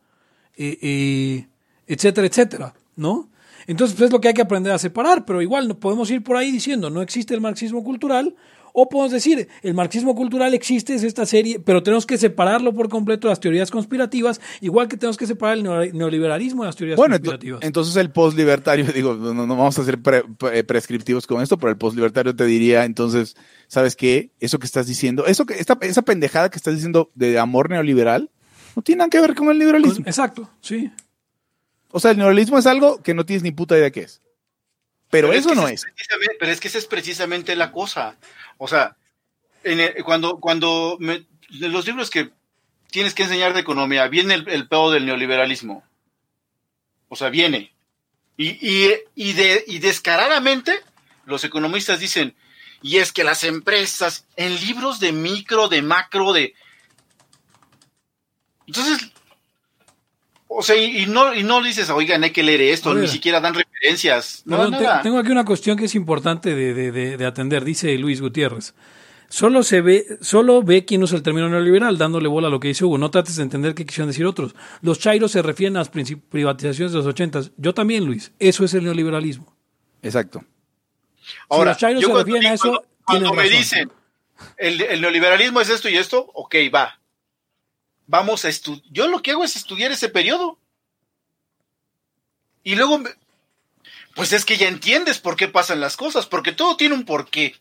eh, 0.57 0.77
eh, 0.81 1.47
etcétera, 1.87 2.27
etcétera, 2.27 2.73
¿no? 2.95 3.29
Entonces, 3.67 3.95
pues 3.95 4.07
es 4.07 4.11
lo 4.11 4.19
que 4.19 4.29
hay 4.29 4.33
que 4.33 4.41
aprender 4.41 4.73
a 4.73 4.79
separar, 4.79 5.23
pero 5.25 5.41
igual 5.41 5.67
no 5.67 5.75
podemos 5.79 6.09
ir 6.09 6.23
por 6.23 6.35
ahí 6.35 6.51
diciendo 6.51 6.89
no 6.89 7.01
existe 7.01 7.33
el 7.35 7.41
marxismo 7.41 7.83
cultural, 7.83 8.35
o 8.73 8.87
podemos 8.89 9.11
decir 9.11 9.47
el 9.61 9.73
marxismo 9.73 10.15
cultural 10.15 10.53
existe, 10.53 10.93
es 10.95 11.03
esta 11.03 11.25
serie, 11.25 11.59
pero 11.59 11.83
tenemos 11.83 12.05
que 12.05 12.17
separarlo 12.17 12.73
por 12.73 12.89
completo 12.89 13.27
de 13.27 13.31
las 13.31 13.39
teorías 13.39 13.71
conspirativas, 13.71 14.39
igual 14.61 14.87
que 14.87 14.97
tenemos 14.97 15.17
que 15.17 15.27
separar 15.27 15.57
el 15.57 15.63
neo- 15.63 15.91
neoliberalismo 15.93 16.63
de 16.63 16.67
las 16.67 16.75
teorías 16.75 16.97
Bueno, 16.97 17.13
conspirativas. 17.15 17.59
entonces 17.63 17.95
el 17.97 18.11
postlibertario, 18.11 18.85
digo, 18.93 19.15
no, 19.15 19.33
no 19.33 19.55
vamos 19.55 19.77
a 19.79 19.83
ser 19.83 20.01
pre- 20.01 20.23
pre- 20.37 20.63
prescriptivos 20.63 21.27
con 21.27 21.41
esto, 21.41 21.57
pero 21.57 21.69
el 21.71 21.77
postlibertario 21.77 22.35
te 22.35 22.45
diría, 22.45 22.85
entonces, 22.85 23.35
¿sabes 23.67 23.95
qué? 23.95 24.31
Eso 24.39 24.59
que 24.59 24.65
estás 24.65 24.87
diciendo, 24.87 25.25
eso 25.25 25.45
que, 25.45 25.55
esta, 25.55 25.77
esa 25.81 26.01
pendejada 26.01 26.49
que 26.49 26.57
estás 26.57 26.73
diciendo 26.75 27.11
de 27.15 27.37
amor 27.39 27.69
neoliberal, 27.69 28.29
no 28.75 28.81
tiene 28.81 28.99
nada 28.99 29.09
que 29.09 29.19
ver 29.19 29.35
con 29.35 29.49
el 29.49 29.59
liberalismo. 29.59 30.05
Exacto, 30.07 30.49
sí. 30.61 30.89
O 31.91 31.99
sea, 31.99 32.11
el 32.11 32.17
neoliberalismo 32.17 32.57
es 32.57 32.65
algo 32.67 33.01
que 33.03 33.13
no 33.13 33.25
tienes 33.25 33.43
ni 33.43 33.51
puta 33.51 33.77
idea 33.77 33.91
qué 33.91 34.01
es. 34.03 34.20
Pero, 35.11 35.31
es 35.33 35.39
eso 35.39 35.49
que 35.49 35.55
no 35.55 35.67
es. 35.67 35.85
Pero 36.39 36.51
es 36.51 36.59
que 36.59 36.67
esa 36.69 36.77
es 36.77 36.85
precisamente 36.85 37.55
la 37.55 37.71
cosa. 37.71 38.17
O 38.57 38.67
sea, 38.67 38.95
en 39.63 39.79
el- 39.79 40.03
cuando, 40.03 40.39
cuando 40.39 40.97
me- 40.99 41.25
los 41.49 41.85
libros 41.85 42.09
que 42.09 42.31
tienes 42.89 43.13
que 43.13 43.23
enseñar 43.23 43.53
de 43.53 43.59
economía, 43.59 44.07
viene 44.07 44.33
el, 44.33 44.49
el 44.49 44.67
pedo 44.67 44.89
del 44.91 45.05
neoliberalismo. 45.05 45.83
O 47.09 47.15
sea, 47.15 47.29
viene. 47.29 47.73
Y, 48.37 48.49
y, 48.67 48.93
y, 49.15 49.33
de, 49.33 49.63
y 49.67 49.79
descaradamente 49.79 50.79
los 51.25 51.43
economistas 51.43 51.99
dicen, 51.99 52.35
y 52.81 52.97
es 52.97 53.11
que 53.11 53.23
las 53.23 53.43
empresas, 53.43 54.25
en 54.37 54.55
libros 54.55 54.99
de 54.99 55.11
micro, 55.11 55.67
de 55.67 55.81
macro, 55.81 56.33
de... 56.33 56.55
Entonces, 58.65 59.10
o 60.53 60.61
sea, 60.63 60.75
y, 60.75 61.03
y 61.03 61.05
no, 61.05 61.33
y 61.33 61.43
no 61.43 61.61
dices, 61.63 61.89
oigan, 61.89 62.23
hay 62.23 62.31
que 62.31 62.43
leer 62.43 62.61
esto, 62.61 62.93
ni 62.93 63.07
siquiera 63.07 63.39
dan 63.39 63.53
referencias. 63.53 64.41
No, 64.45 64.57
Perdón, 64.57 64.77
te- 64.77 64.83
nada. 64.83 65.01
tengo 65.01 65.17
aquí 65.19 65.31
una 65.31 65.45
cuestión 65.45 65.77
que 65.77 65.85
es 65.85 65.95
importante 65.95 66.53
de, 66.53 66.73
de- 66.73 66.91
de- 66.91 67.17
de 67.17 67.25
atender, 67.25 67.63
dice 67.63 67.97
Luis 67.97 68.19
Gutiérrez. 68.21 68.73
Solo 69.29 69.63
se 69.63 69.79
ve, 69.79 70.05
solo 70.19 70.61
ve 70.61 70.83
quien 70.83 71.01
usa 71.03 71.15
el 71.15 71.23
término 71.23 71.47
neoliberal, 71.47 71.97
dándole 71.97 72.27
bola 72.27 72.47
a 72.47 72.49
lo 72.51 72.59
que 72.59 72.67
dice 72.67 72.83
Hugo. 72.83 72.97
No 72.97 73.09
trates 73.11 73.37
de 73.37 73.43
entender 73.43 73.73
qué 73.73 73.85
quisieron 73.85 74.09
decir 74.09 74.25
otros. 74.25 74.53
Los 74.81 74.99
chairos 74.99 75.31
se 75.31 75.41
refieren 75.41 75.77
a 75.77 75.79
las 75.79 75.89
privatizaciones 75.89 76.91
de 76.91 76.97
los 76.97 77.07
ochentas. 77.07 77.51
Yo 77.55 77.73
también, 77.73 78.03
Luis. 78.03 78.33
Eso 78.39 78.65
es 78.65 78.73
el 78.73 78.83
neoliberalismo. 78.83 79.55
Exacto. 80.01 80.43
Ahora, 81.49 81.71
los 81.71 81.77
chairos 81.77 82.01
yo 82.01 82.07
se 82.07 82.11
cuando 82.11 82.25
refieren 82.25 82.51
a 82.51 82.55
eso, 82.55 82.83
Cuando, 83.05 83.33
me 83.33 83.43
razón. 83.43 83.57
dicen, 83.57 83.91
el, 84.57 84.81
el 84.81 84.99
neoliberalismo 84.99 85.61
es 85.61 85.69
esto 85.69 85.87
y 85.87 85.95
esto, 85.95 86.29
ok, 86.33 86.55
va. 86.75 86.99
Vamos 88.07 88.45
a 88.45 88.49
estudiar. 88.49 88.83
Yo 88.91 89.07
lo 89.07 89.21
que 89.21 89.31
hago 89.31 89.43
es 89.43 89.55
estudiar 89.55 89.91
ese 89.91 90.09
periodo. 90.09 90.57
Y 92.63 92.75
luego, 92.75 92.99
me- 92.99 93.09
pues 94.15 94.33
es 94.33 94.45
que 94.45 94.57
ya 94.57 94.67
entiendes 94.67 95.19
por 95.19 95.35
qué 95.35 95.47
pasan 95.47 95.79
las 95.79 95.97
cosas, 95.97 96.25
porque 96.27 96.51
todo 96.51 96.77
tiene 96.77 96.95
un 96.95 97.05
porqué. 97.05 97.55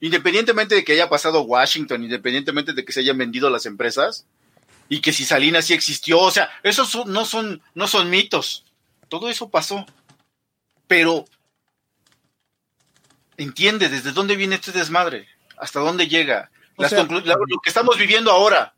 Independientemente 0.00 0.74
de 0.74 0.84
que 0.84 0.92
haya 0.92 1.08
pasado 1.08 1.42
Washington, 1.42 2.02
independientemente 2.04 2.72
de 2.72 2.84
que 2.84 2.92
se 2.92 3.00
hayan 3.00 3.18
vendido 3.18 3.48
las 3.50 3.66
empresas, 3.66 4.26
y 4.88 5.00
que 5.00 5.12
si 5.12 5.24
Salinas 5.24 5.64
sí 5.66 5.74
existió, 5.74 6.18
o 6.20 6.30
sea, 6.30 6.50
esos 6.62 6.90
son- 6.90 7.10
no 7.12 7.24
son, 7.24 7.62
no 7.74 7.86
son 7.88 8.10
mitos. 8.10 8.64
Todo 9.08 9.28
eso 9.30 9.48
pasó. 9.48 9.86
Pero 10.86 11.24
entiende 13.36 13.88
desde 13.88 14.12
dónde 14.12 14.36
viene 14.36 14.56
este 14.56 14.72
desmadre, 14.72 15.28
hasta 15.56 15.80
dónde 15.80 16.08
llega, 16.08 16.50
Las 16.76 16.90
sea- 16.90 17.04
lo 17.04 17.60
que 17.62 17.68
estamos 17.70 17.96
viviendo 17.96 18.30
ahora. 18.30 18.74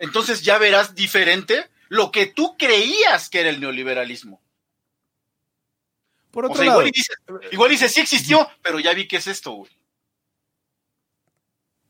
Entonces 0.00 0.42
ya 0.42 0.58
verás 0.58 0.94
diferente 0.94 1.68
lo 1.88 2.10
que 2.10 2.26
tú 2.26 2.56
creías 2.58 3.28
que 3.28 3.40
era 3.40 3.50
el 3.50 3.60
neoliberalismo. 3.60 4.40
Por 6.30 6.46
O 6.46 6.48
otro 6.48 6.62
sea, 6.62 6.72
lado, 6.72 6.82
igual 7.50 7.70
dices, 7.70 7.92
sí 7.92 8.00
existió, 8.00 8.48
pero 8.62 8.80
ya 8.80 8.94
vi 8.94 9.06
que 9.06 9.16
es 9.16 9.26
esto, 9.26 9.52
güey. 9.52 9.70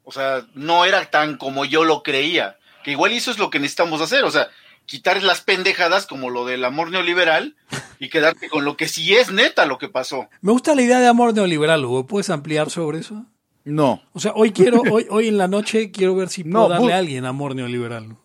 O 0.03 0.13
sea, 0.13 0.47
no 0.55 0.85
era 0.85 1.09
tan 1.11 1.37
como 1.37 1.65
yo 1.65 1.85
lo 1.85 2.03
creía. 2.03 2.59
Que 2.83 2.93
igual 2.93 3.13
eso 3.13 3.31
es 3.31 3.39
lo 3.39 3.51
que 3.51 3.61
necesitamos 3.61 4.01
hacer. 4.01 4.25
O 4.25 4.31
sea, 4.31 4.49
quitar 4.87 5.23
las 5.23 5.43
pendejadas 5.43 6.07
como 6.07 6.31
lo 6.31 6.47
del 6.47 6.65
amor 6.65 6.91
neoliberal 6.91 7.55
y 8.01 8.09
quedarte 8.09 8.49
con 8.49 8.65
lo 8.65 8.77
que 8.77 8.89
sí 8.89 9.15
es 9.15 9.31
neta 9.31 9.67
lo 9.67 9.79
que 9.79 9.89
pasó. 9.89 10.29
Me 10.41 10.51
gusta 10.51 10.75
la 10.75 10.83
idea 10.83 10.99
de 10.99 11.07
amor 11.07 11.35
neoliberal, 11.35 11.85
Hugo. 11.85 12.07
¿Puedes 12.07 12.31
ampliar 12.31 12.71
sobre 12.71 12.99
eso? 12.99 13.27
No. 13.65 14.03
O 14.13 14.21
sea, 14.21 14.33
hoy 14.35 14.53
quiero, 14.53 14.83
hoy, 14.91 15.07
hoy 15.11 15.29
en 15.29 15.39
la 15.39 15.49
noche 15.49 15.91
quiero 15.91 16.15
ver 16.15 16.29
si 16.29 16.45
puedo 16.45 16.65
No, 16.65 16.69
darle 16.69 16.93
a 16.93 16.99
alguien 16.99 17.25
amor 17.25 17.55
neoliberal. 17.55 18.17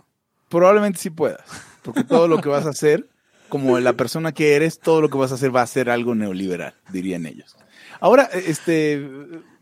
Probablemente 0.49 0.99
sí 0.99 1.09
puedas. 1.09 1.41
Porque 1.83 2.03
todo 2.03 2.27
lo 2.27 2.41
que 2.41 2.49
vas 2.49 2.65
a 2.65 2.69
hacer, 2.69 3.09
como 3.49 3.79
la 3.79 3.93
persona 3.93 4.31
que 4.31 4.55
eres, 4.55 4.79
todo 4.79 5.01
lo 5.01 5.09
que 5.09 5.17
vas 5.17 5.31
a 5.31 5.35
hacer 5.35 5.55
va 5.55 5.61
a 5.61 5.67
ser 5.67 5.89
algo 5.89 6.15
neoliberal, 6.15 6.73
dirían 6.91 7.25
ellos. 7.25 7.55
Ahora, 7.99 8.23
este. 8.33 9.07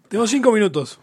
Tengo 0.07 0.25
cinco 0.27 0.51
minutos. 0.51 0.99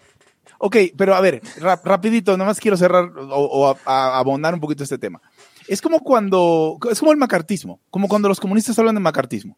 Ok, 0.58 0.76
pero 0.96 1.14
a 1.14 1.20
ver, 1.20 1.40
rap- 1.58 1.84
rapidito, 1.86 2.32
nada 2.36 2.48
más 2.50 2.60
quiero 2.60 2.76
cerrar 2.76 3.10
o, 3.16 3.24
o 3.44 3.68
a- 3.70 3.76
a- 3.86 4.18
abonar 4.18 4.52
un 4.54 4.60
poquito 4.60 4.82
este 4.84 4.98
tema. 4.98 5.20
Es 5.68 5.80
como 5.80 6.00
cuando, 6.00 6.78
es 6.90 6.98
como 6.98 7.12
el 7.12 7.18
macartismo, 7.18 7.80
como 7.90 8.08
cuando 8.08 8.28
los 8.28 8.40
comunistas 8.40 8.78
hablan 8.78 8.94
de 8.94 9.00
macartismo. 9.00 9.56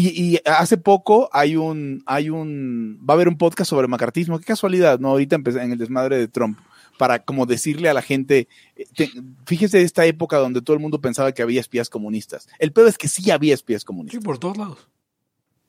Y, 0.00 0.34
y 0.34 0.40
hace 0.44 0.76
poco 0.76 1.28
hay 1.32 1.56
un, 1.56 2.02
hay 2.06 2.30
un, 2.30 3.00
va 3.08 3.14
a 3.14 3.16
haber 3.16 3.26
un 3.28 3.36
podcast 3.38 3.68
sobre 3.70 3.88
macartismo, 3.88 4.38
qué 4.38 4.44
casualidad, 4.44 5.00
¿no? 5.00 5.08
Ahorita 5.08 5.34
empecé 5.34 5.60
en 5.62 5.72
el 5.72 5.78
desmadre 5.78 6.18
de 6.18 6.28
Trump, 6.28 6.58
para 6.98 7.24
como 7.24 7.46
decirle 7.46 7.88
a 7.88 7.94
la 7.94 8.02
gente, 8.02 8.46
eh, 8.76 8.84
te- 8.94 9.10
fíjese 9.46 9.82
esta 9.82 10.04
época 10.06 10.36
donde 10.38 10.62
todo 10.62 10.74
el 10.74 10.80
mundo 10.82 11.00
pensaba 11.00 11.32
que 11.32 11.42
había 11.42 11.60
espías 11.60 11.88
comunistas. 11.90 12.48
El 12.60 12.72
peor 12.72 12.86
es 12.88 12.96
que 12.98 13.08
sí 13.08 13.30
había 13.32 13.54
espías 13.54 13.82
Sí, 13.82 13.86
comunistas. 13.86 14.22
por 14.22 14.38
todos 14.38 14.56
lados. 14.56 14.88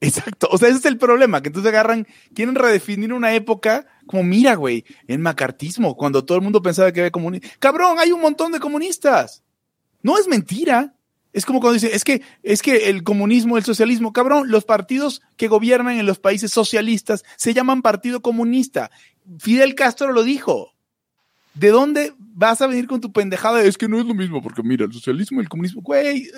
Exacto, 0.02 0.48
o 0.52 0.58
sea, 0.58 0.70
ese 0.70 0.78
es 0.78 0.86
el 0.86 0.98
problema, 0.98 1.42
que 1.42 1.50
entonces 1.50 1.70
agarran, 1.70 2.08
quieren 2.34 2.56
redefinir 2.56 3.12
una 3.14 3.34
época 3.34 3.86
como, 4.06 4.24
mira, 4.24 4.56
güey, 4.56 4.86
el 5.08 5.20
macartismo, 5.20 5.96
cuando 5.98 6.24
todo 6.24 6.38
el 6.38 6.44
mundo 6.44 6.62
pensaba 6.62 6.92
que 6.92 7.02
había 7.02 7.12
comunistas. 7.12 7.52
Cabrón, 7.60 8.00
hay 8.00 8.12
un 8.12 8.22
montón 8.22 8.52
de 8.52 8.60
comunistas. 8.60 9.44
No 10.02 10.18
es 10.18 10.28
mentira. 10.28 10.94
Es 11.32 11.46
como 11.46 11.60
cuando 11.60 11.76
dice, 11.76 11.96
es 11.96 12.04
que, 12.04 12.22
es 12.42 12.62
que 12.62 12.90
el 12.90 13.04
comunismo, 13.04 13.58
el 13.58 13.64
socialismo, 13.64 14.14
cabrón, 14.14 14.50
los 14.50 14.66
partidos 14.66 15.22
que 15.38 15.48
gobiernan 15.48 16.00
en 16.00 16.06
los 16.08 16.20
países 16.20 16.52
socialistas 16.52 17.24
se 17.38 17.54
llaman 17.54 17.82
Partido 17.84 18.22
Comunista. 18.22 18.90
Fidel 19.40 19.76
Castro 19.76 20.12
lo 20.12 20.24
dijo. 20.24 20.74
¿De 21.54 21.70
dónde 21.70 22.14
vas 22.18 22.62
a 22.62 22.68
venir 22.68 22.88
con 22.88 23.02
tu 23.02 23.12
pendejada? 23.12 23.62
Es 23.64 23.78
que 23.78 23.88
no 23.90 24.00
es 24.00 24.06
lo 24.06 24.14
mismo, 24.14 24.42
porque 24.42 24.64
mira, 24.64 24.86
el 24.86 24.94
socialismo 24.94 25.40
y 25.40 25.44
el 25.44 25.50
comunismo, 25.50 25.82
güey, 25.82 26.24
eh, 26.24 26.32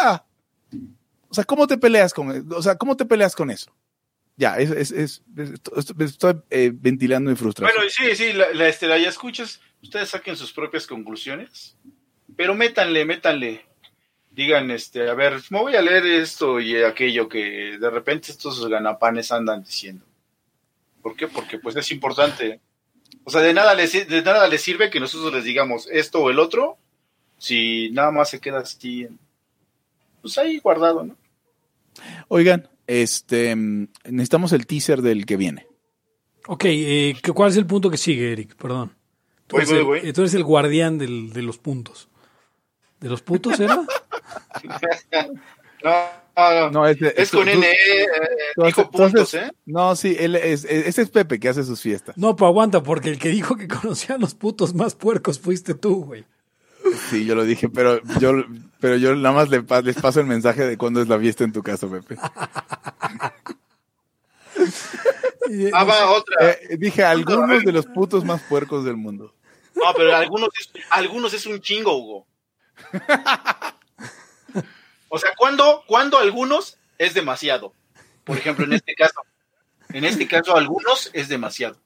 ah. 0.00 0.24
O 1.28 1.34
sea, 1.34 1.44
¿cómo 1.44 1.66
te 1.66 1.76
peleas 1.78 2.14
con, 2.14 2.50
o 2.52 2.62
sea, 2.62 2.76
cómo 2.76 2.96
te 2.96 3.04
peleas 3.04 3.34
con 3.34 3.50
eso? 3.50 3.74
Ya, 4.36 4.56
es, 4.56 4.70
es, 4.70 4.92
es- 4.92 5.22
es- 5.36 5.94
estoy 5.98 6.34
eh, 6.50 6.70
ventilando 6.72 7.28
mi 7.30 7.36
frustración. 7.36 7.76
Bueno, 7.76 7.90
sí, 7.90 8.14
sí, 8.14 8.32
la, 8.32 8.52
la, 8.54 8.68
este, 8.68 8.86
la 8.86 8.98
ya 8.98 9.08
escuchas, 9.08 9.60
ustedes 9.82 10.10
saquen 10.10 10.36
sus 10.36 10.52
propias 10.52 10.86
conclusiones, 10.86 11.76
pero 12.36 12.54
métanle, 12.54 13.04
métanle. 13.04 13.66
Digan, 14.38 14.70
este, 14.70 15.10
a 15.10 15.14
ver, 15.14 15.40
me 15.50 15.58
voy 15.60 15.74
a 15.74 15.82
leer 15.82 16.06
esto 16.06 16.60
y 16.60 16.80
aquello 16.80 17.28
que 17.28 17.76
de 17.76 17.90
repente 17.90 18.30
estos 18.30 18.64
ganapanes 18.68 19.32
andan 19.32 19.64
diciendo. 19.64 20.04
¿Por 21.02 21.16
qué? 21.16 21.26
Porque 21.26 21.58
pues 21.58 21.74
es 21.74 21.90
importante. 21.90 22.60
O 23.24 23.30
sea, 23.30 23.40
de 23.40 23.52
nada 23.52 23.74
les, 23.74 24.08
de 24.08 24.22
nada 24.22 24.46
les 24.46 24.62
sirve 24.62 24.90
que 24.90 25.00
nosotros 25.00 25.34
les 25.34 25.42
digamos 25.42 25.88
esto 25.90 26.20
o 26.22 26.30
el 26.30 26.38
otro, 26.38 26.78
si 27.36 27.90
nada 27.90 28.12
más 28.12 28.30
se 28.30 28.38
queda 28.38 28.60
así, 28.60 29.08
pues 30.22 30.38
ahí 30.38 30.58
guardado, 30.60 31.02
¿no? 31.02 31.16
Oigan, 32.28 32.68
este, 32.86 33.56
necesitamos 33.56 34.52
el 34.52 34.68
teaser 34.68 35.02
del 35.02 35.26
que 35.26 35.36
viene. 35.36 35.66
Ok, 36.46 36.64
eh, 36.66 37.16
¿qué- 37.20 37.32
¿cuál 37.32 37.50
es 37.50 37.56
el 37.56 37.66
punto 37.66 37.90
que 37.90 37.96
sigue, 37.96 38.30
Eric? 38.30 38.54
Perdón. 38.54 38.94
Tú 39.48 39.56
Voy, 39.56 39.62
eres, 39.62 39.70
voy, 39.70 39.78
el, 39.78 39.84
voy. 39.84 39.98
eh, 40.04 40.12
tú 40.12 40.20
eres 40.20 40.34
el 40.34 40.44
guardián 40.44 40.96
del- 40.96 41.32
de 41.32 41.42
los 41.42 41.58
puntos. 41.58 42.08
¿De 43.00 43.08
los 43.08 43.20
putos 43.22 43.58
era? 43.58 43.84
No, 45.84 45.90
no, 46.36 46.60
no. 46.60 46.70
No, 46.70 46.86
es, 46.86 47.00
es 47.00 47.30
con 47.30 47.44
tú- 47.44 47.50
N, 47.50 47.66
eh, 47.70 48.06
dijo 48.64 48.90
puntos, 48.90 49.32
¿eh? 49.34 49.50
No, 49.66 49.94
sí, 49.96 50.16
él 50.18 50.34
es, 50.36 50.64
ese 50.64 51.02
es 51.02 51.10
Pepe 51.10 51.38
que 51.38 51.48
hace 51.48 51.62
sus 51.64 51.80
fiestas. 51.80 52.16
No, 52.16 52.34
pero 52.36 52.48
aguanta, 52.48 52.82
porque 52.82 53.10
el 53.10 53.18
que 53.18 53.28
dijo 53.28 53.56
que 53.56 53.68
conocía 53.68 54.16
a 54.16 54.18
los 54.18 54.34
putos 54.34 54.74
más 54.74 54.94
puercos 54.94 55.38
fuiste 55.38 55.74
tú, 55.74 56.04
güey. 56.04 56.24
Sí, 57.10 57.24
yo 57.26 57.34
lo 57.34 57.44
dije, 57.44 57.68
pero 57.68 58.00
yo, 58.18 58.32
pero 58.80 58.96
yo 58.96 59.14
nada 59.14 59.34
más 59.34 59.48
les 59.50 59.96
paso 59.96 60.20
el 60.20 60.26
mensaje 60.26 60.64
de 60.66 60.76
cuándo 60.78 61.02
es 61.02 61.08
la 61.08 61.18
fiesta 61.18 61.44
en 61.44 61.52
tu 61.52 61.62
casa, 61.62 61.86
Pepe. 61.88 62.16
Ah, 65.72 65.84
va, 65.84 66.10
otra. 66.10 66.50
Eh, 66.50 66.76
dije 66.78 67.02
algunos 67.02 67.64
de 67.64 67.72
los 67.72 67.86
putos 67.86 68.22
más 68.24 68.42
puercos 68.42 68.84
del 68.84 68.96
mundo. 68.96 69.34
No, 69.74 69.84
pero 69.96 70.14
algunos 70.14 70.50
es, 70.60 70.70
algunos 70.90 71.32
es 71.32 71.46
un 71.46 71.60
chingo, 71.60 71.96
Hugo. 71.96 72.26
O 75.08 75.18
sea, 75.18 75.34
¿cuándo, 75.36 75.84
cuándo 75.86 76.18
algunos 76.18 76.78
es 76.98 77.14
demasiado? 77.14 77.72
Por 78.24 78.36
ejemplo, 78.38 78.64
en 78.64 78.74
este 78.74 78.94
caso. 78.94 79.20
En 79.90 80.04
este 80.04 80.28
caso, 80.28 80.54
algunos 80.56 81.10
es 81.14 81.28
demasiado. 81.28 81.80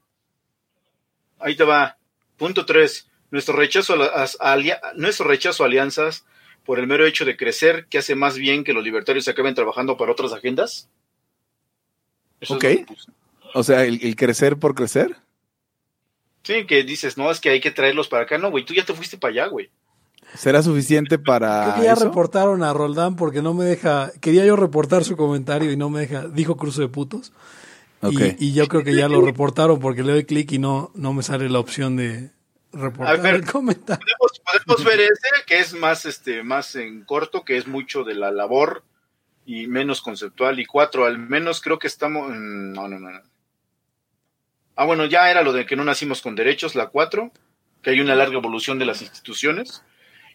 Ahí 1.38 1.56
te 1.56 1.64
va. 1.64 1.98
Punto 2.36 2.66
3. 2.66 3.08
Nuestro 3.30 3.54
rechazo 3.56 3.94
a, 3.94 3.96
las- 3.96 4.36
a 4.40 4.52
alia- 4.56 4.80
nuestro 4.96 5.26
rechazo 5.26 5.62
a 5.62 5.66
alianzas 5.66 6.24
por 6.64 6.78
el 6.78 6.86
mero 6.86 7.06
hecho 7.06 7.24
de 7.24 7.36
crecer, 7.36 7.86
que 7.86 7.98
hace 7.98 8.14
más 8.14 8.36
bien 8.36 8.64
que 8.64 8.72
los 8.72 8.84
libertarios 8.84 9.26
acaben 9.28 9.54
trabajando 9.54 9.96
para 9.96 10.12
otras 10.12 10.32
agendas. 10.32 10.88
Eso 12.40 12.58
es 12.60 12.78
Ok. 12.80 12.90
O 13.54 13.62
sea, 13.62 13.84
el, 13.84 14.00
el 14.04 14.16
crecer 14.16 14.56
por 14.56 14.74
crecer. 14.74 15.16
Sí, 16.42 16.66
que 16.66 16.82
dices, 16.82 17.16
no, 17.16 17.30
es 17.30 17.38
que 17.40 17.50
hay 17.50 17.60
que 17.60 17.70
traerlos 17.70 18.08
para 18.08 18.24
acá. 18.24 18.38
No, 18.38 18.50
güey, 18.50 18.64
tú 18.64 18.74
ya 18.74 18.84
te 18.84 18.94
fuiste 18.94 19.16
para 19.18 19.30
allá, 19.32 19.46
güey. 19.46 19.70
¿Será 20.34 20.62
suficiente 20.62 21.18
para 21.18 21.64
Creo 21.64 21.74
que 21.76 21.82
ya 21.84 21.92
eso? 21.92 22.04
reportaron 22.04 22.62
a 22.62 22.72
Roldán 22.72 23.16
porque 23.16 23.42
no 23.42 23.52
me 23.54 23.64
deja. 23.64 24.10
Quería 24.20 24.44
yo 24.46 24.56
reportar 24.56 25.04
su 25.04 25.16
comentario 25.16 25.70
y 25.70 25.76
no 25.76 25.90
me 25.90 26.00
deja. 26.00 26.26
Dijo 26.28 26.56
cruce 26.56 26.80
de 26.82 26.88
putos. 26.88 27.32
Y- 28.38 28.52
yo 28.52 28.66
creo 28.66 28.82
que 28.82 28.94
ya 28.96 29.08
lo 29.08 29.20
reportaron 29.20 29.78
porque 29.78 30.02
le 30.02 30.12
doy 30.12 30.24
clic 30.24 30.50
y 30.52 30.58
no, 30.58 30.90
no 30.94 31.12
me 31.12 31.22
sale 31.22 31.48
la 31.48 31.60
opción 31.60 31.96
de 31.96 32.30
reportar 32.72 33.16
A 33.16 33.22
ver. 33.22 33.34
el 33.36 33.44
comentario. 33.50 34.04
podemos, 34.18 34.40
podemos 34.66 34.84
ver 34.84 35.00
ese 35.02 35.28
que 35.46 35.60
es 35.60 35.74
más 35.74 36.04
este 36.06 36.42
más 36.42 36.74
en 36.74 37.04
corto 37.04 37.44
que 37.44 37.56
es 37.58 37.66
mucho 37.68 38.02
de 38.02 38.14
la 38.14 38.32
labor 38.32 38.82
y 39.46 39.66
menos 39.68 40.00
conceptual 40.00 40.58
y 40.58 40.64
cuatro 40.66 41.04
al 41.04 41.18
menos 41.18 41.60
creo 41.60 41.78
que 41.78 41.86
estamos 41.86 42.30
no 42.34 42.88
no 42.88 42.98
no. 42.98 43.10
ah 44.76 44.84
bueno 44.84 45.04
ya 45.04 45.30
era 45.30 45.42
lo 45.42 45.52
de 45.52 45.66
que 45.66 45.76
no 45.76 45.84
nacimos 45.84 46.22
con 46.22 46.34
derechos 46.34 46.74
la 46.74 46.86
cuatro 46.88 47.30
que 47.82 47.90
hay 47.90 48.00
una 48.00 48.14
larga 48.14 48.38
evolución 48.38 48.78
de 48.78 48.86
las 48.86 49.02
instituciones 49.02 49.82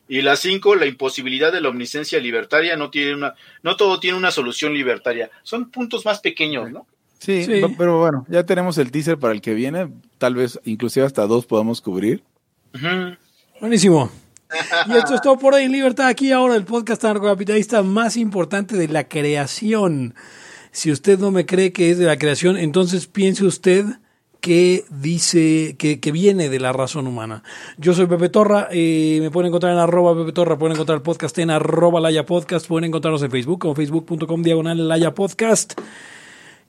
y 0.09 0.21
la 0.21 0.35
cinco 0.35 0.75
la 0.75 0.85
imposibilidad 0.85 1.51
de 1.51 1.61
la 1.61 1.69
omnisciencia 1.69 2.19
libertaria 2.19 2.75
no 2.77 2.89
tiene 2.89 3.13
una 3.15 3.35
no 3.63 3.75
todo 3.75 3.99
tiene 3.99 4.17
una 4.17 4.31
solución 4.31 4.73
libertaria 4.73 5.29
son 5.43 5.69
puntos 5.69 6.05
más 6.05 6.19
pequeños 6.19 6.71
no 6.71 6.85
Sí, 7.19 7.43
Sí. 7.45 7.61
pero 7.79 7.97
bueno, 7.99 8.25
ya 8.29 8.43
tenemos 8.45 8.77
el 8.77 8.91
teaser 8.91 9.17
para 9.17 9.33
el 9.33 9.41
que 9.41 9.55
viene. 9.55 9.89
Tal 10.19 10.35
vez 10.35 10.59
inclusive 10.65 11.03
hasta 11.03 11.25
dos 11.25 11.47
podamos 11.47 11.81
cubrir. 11.81 12.21
Buenísimo. 13.59 14.11
Y 14.87 14.95
esto 14.95 15.15
es 15.15 15.21
todo 15.21 15.37
por 15.37 15.55
hoy 15.55 15.63
en 15.63 15.71
Libertad. 15.73 16.07
Aquí 16.07 16.31
ahora 16.31 16.55
el 16.55 16.63
podcast 16.63 17.03
anarcocapitalista 17.03 17.83
más 17.83 18.15
importante 18.15 18.77
de 18.77 18.87
la 18.87 19.07
creación. 19.09 20.15
Si 20.71 20.89
usted 20.91 21.19
no 21.19 21.31
me 21.31 21.45
cree 21.45 21.73
que 21.73 21.89
es 21.91 21.97
de 21.97 22.05
la 22.05 22.17
creación, 22.17 22.55
entonces 22.55 23.07
piense 23.07 23.43
usted 23.45 23.83
que 24.47 24.85
dice 24.89 25.75
que, 25.77 26.11
viene 26.13 26.47
de 26.47 26.61
la 26.61 26.71
razón 26.71 27.05
humana. 27.05 27.43
Yo 27.77 27.93
soy 27.93 28.05
Pepe 28.05 28.29
Torra, 28.29 28.69
eh, 28.71 29.19
me 29.21 29.29
pueden 29.29 29.49
encontrar 29.49 29.73
en 29.73 29.79
arroba 29.79 30.17
Pepe 30.17 30.31
Torra, 30.31 30.57
pueden 30.57 30.77
encontrar 30.77 30.95
el 30.95 31.01
podcast 31.01 31.37
en 31.39 31.49
arroba 31.49 31.99
Laya 31.99 32.25
Podcast, 32.25 32.65
pueden 32.65 32.85
encontrarnos 32.85 33.21
en 33.23 33.29
Facebook 33.29 33.59
como 33.59 33.75
facebook.com 33.75 34.41
diagonal 34.43 34.87
Laya 34.87 35.13
Podcast. 35.13 35.73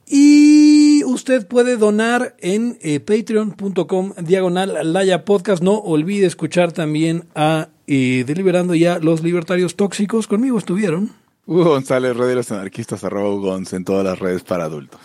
Y 0.08 1.04
usted 1.04 1.46
puede 1.46 1.76
donar 1.76 2.34
en 2.40 2.78
eh, 2.80 2.98
patreon.com 2.98 4.12
diagonal 4.24 4.92
Laya 4.92 5.24
Podcast. 5.24 5.62
No 5.62 5.74
olvide 5.74 6.26
escuchar 6.26 6.72
también 6.72 7.26
a 7.36 7.68
eh, 7.86 8.24
Deliberando 8.26 8.74
ya 8.74 8.98
los 8.98 9.22
libertarios 9.22 9.76
tóxicos. 9.76 10.26
Conmigo 10.26 10.58
estuvieron. 10.58 11.12
Hugo 11.46 11.62
González, 11.62 12.16
Red 12.16 12.26
de 12.26 12.34
los 12.34 12.50
Anarquistas, 12.50 13.04
arroba 13.04 13.32
Hugo 13.32 13.56
en 13.56 13.84
todas 13.84 14.04
las 14.04 14.18
redes 14.18 14.42
para 14.42 14.64
adultos. 14.64 14.98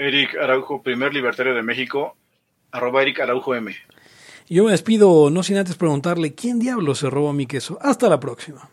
Eric 0.00 0.34
Araujo, 0.42 0.82
primer 0.82 1.12
libertario 1.12 1.54
de 1.54 1.62
México, 1.62 2.16
arroba 2.72 3.02
Eric 3.02 3.20
Araujo 3.20 3.54
M. 3.54 3.76
Yo 4.48 4.64
me 4.64 4.70
despido, 4.72 5.28
no 5.30 5.42
sin 5.42 5.58
antes 5.58 5.76
preguntarle 5.76 6.34
quién 6.34 6.58
diablo 6.58 6.94
se 6.94 7.10
robó 7.10 7.34
mi 7.34 7.46
queso. 7.46 7.78
Hasta 7.82 8.08
la 8.08 8.18
próxima. 8.18 8.70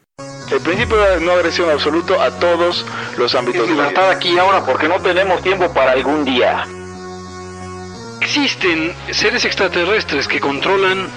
El 0.49 0.61
principio 0.61 0.95
de 0.97 1.19
no 1.19 1.33
agresión 1.33 1.69
absoluto 1.69 2.19
a 2.21 2.31
todos 2.39 2.85
los 3.17 3.35
ámbitos 3.35 3.63
Es 3.63 3.67
de 3.69 3.75
la 3.75 3.81
vida. 3.81 3.89
libertad 3.89 4.09
aquí 4.09 4.29
y 4.29 4.37
ahora 4.37 4.65
porque 4.65 4.87
no 4.87 5.01
tenemos 5.01 5.41
tiempo 5.43 5.71
para 5.73 5.91
algún 5.91 6.23
día. 6.23 6.65
Existen 8.21 8.93
seres 9.11 9.43
extraterrestres 9.43 10.27
que 10.29 10.39
controlan 10.39 11.09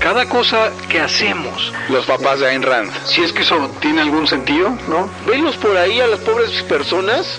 cada 0.00 0.28
cosa 0.28 0.72
que 0.88 0.98
hacemos. 0.98 1.72
Los 1.88 2.04
papás 2.06 2.40
de 2.40 2.48
Ayn 2.48 2.62
Rand. 2.62 2.90
Si 3.06 3.22
es 3.22 3.32
que 3.32 3.42
eso 3.42 3.70
tiene 3.80 4.00
algún 4.00 4.26
sentido, 4.26 4.70
¿no? 4.88 5.08
Venlos 5.24 5.56
por 5.56 5.76
ahí 5.76 6.00
a 6.00 6.08
las 6.08 6.18
pobres 6.20 6.50
personas 6.64 7.38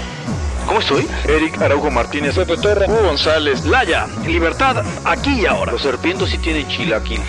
¿Cómo 0.67 0.79
estoy? 0.79 1.07
Eric 1.27 1.61
Araujo 1.61 1.91
Martínez, 1.91 2.35
Pepe 2.35 2.57
Torre, 2.57 2.85
Hugo 2.87 3.03
González, 3.03 3.65
Laya, 3.65 4.07
libertad 4.25 4.83
aquí 5.03 5.41
y 5.41 5.45
ahora. 5.45 5.71
Los 5.71 5.81
serpientes 5.81 6.29
sí 6.29 6.37
tienen 6.37 6.67
chilaquil. 6.67 7.19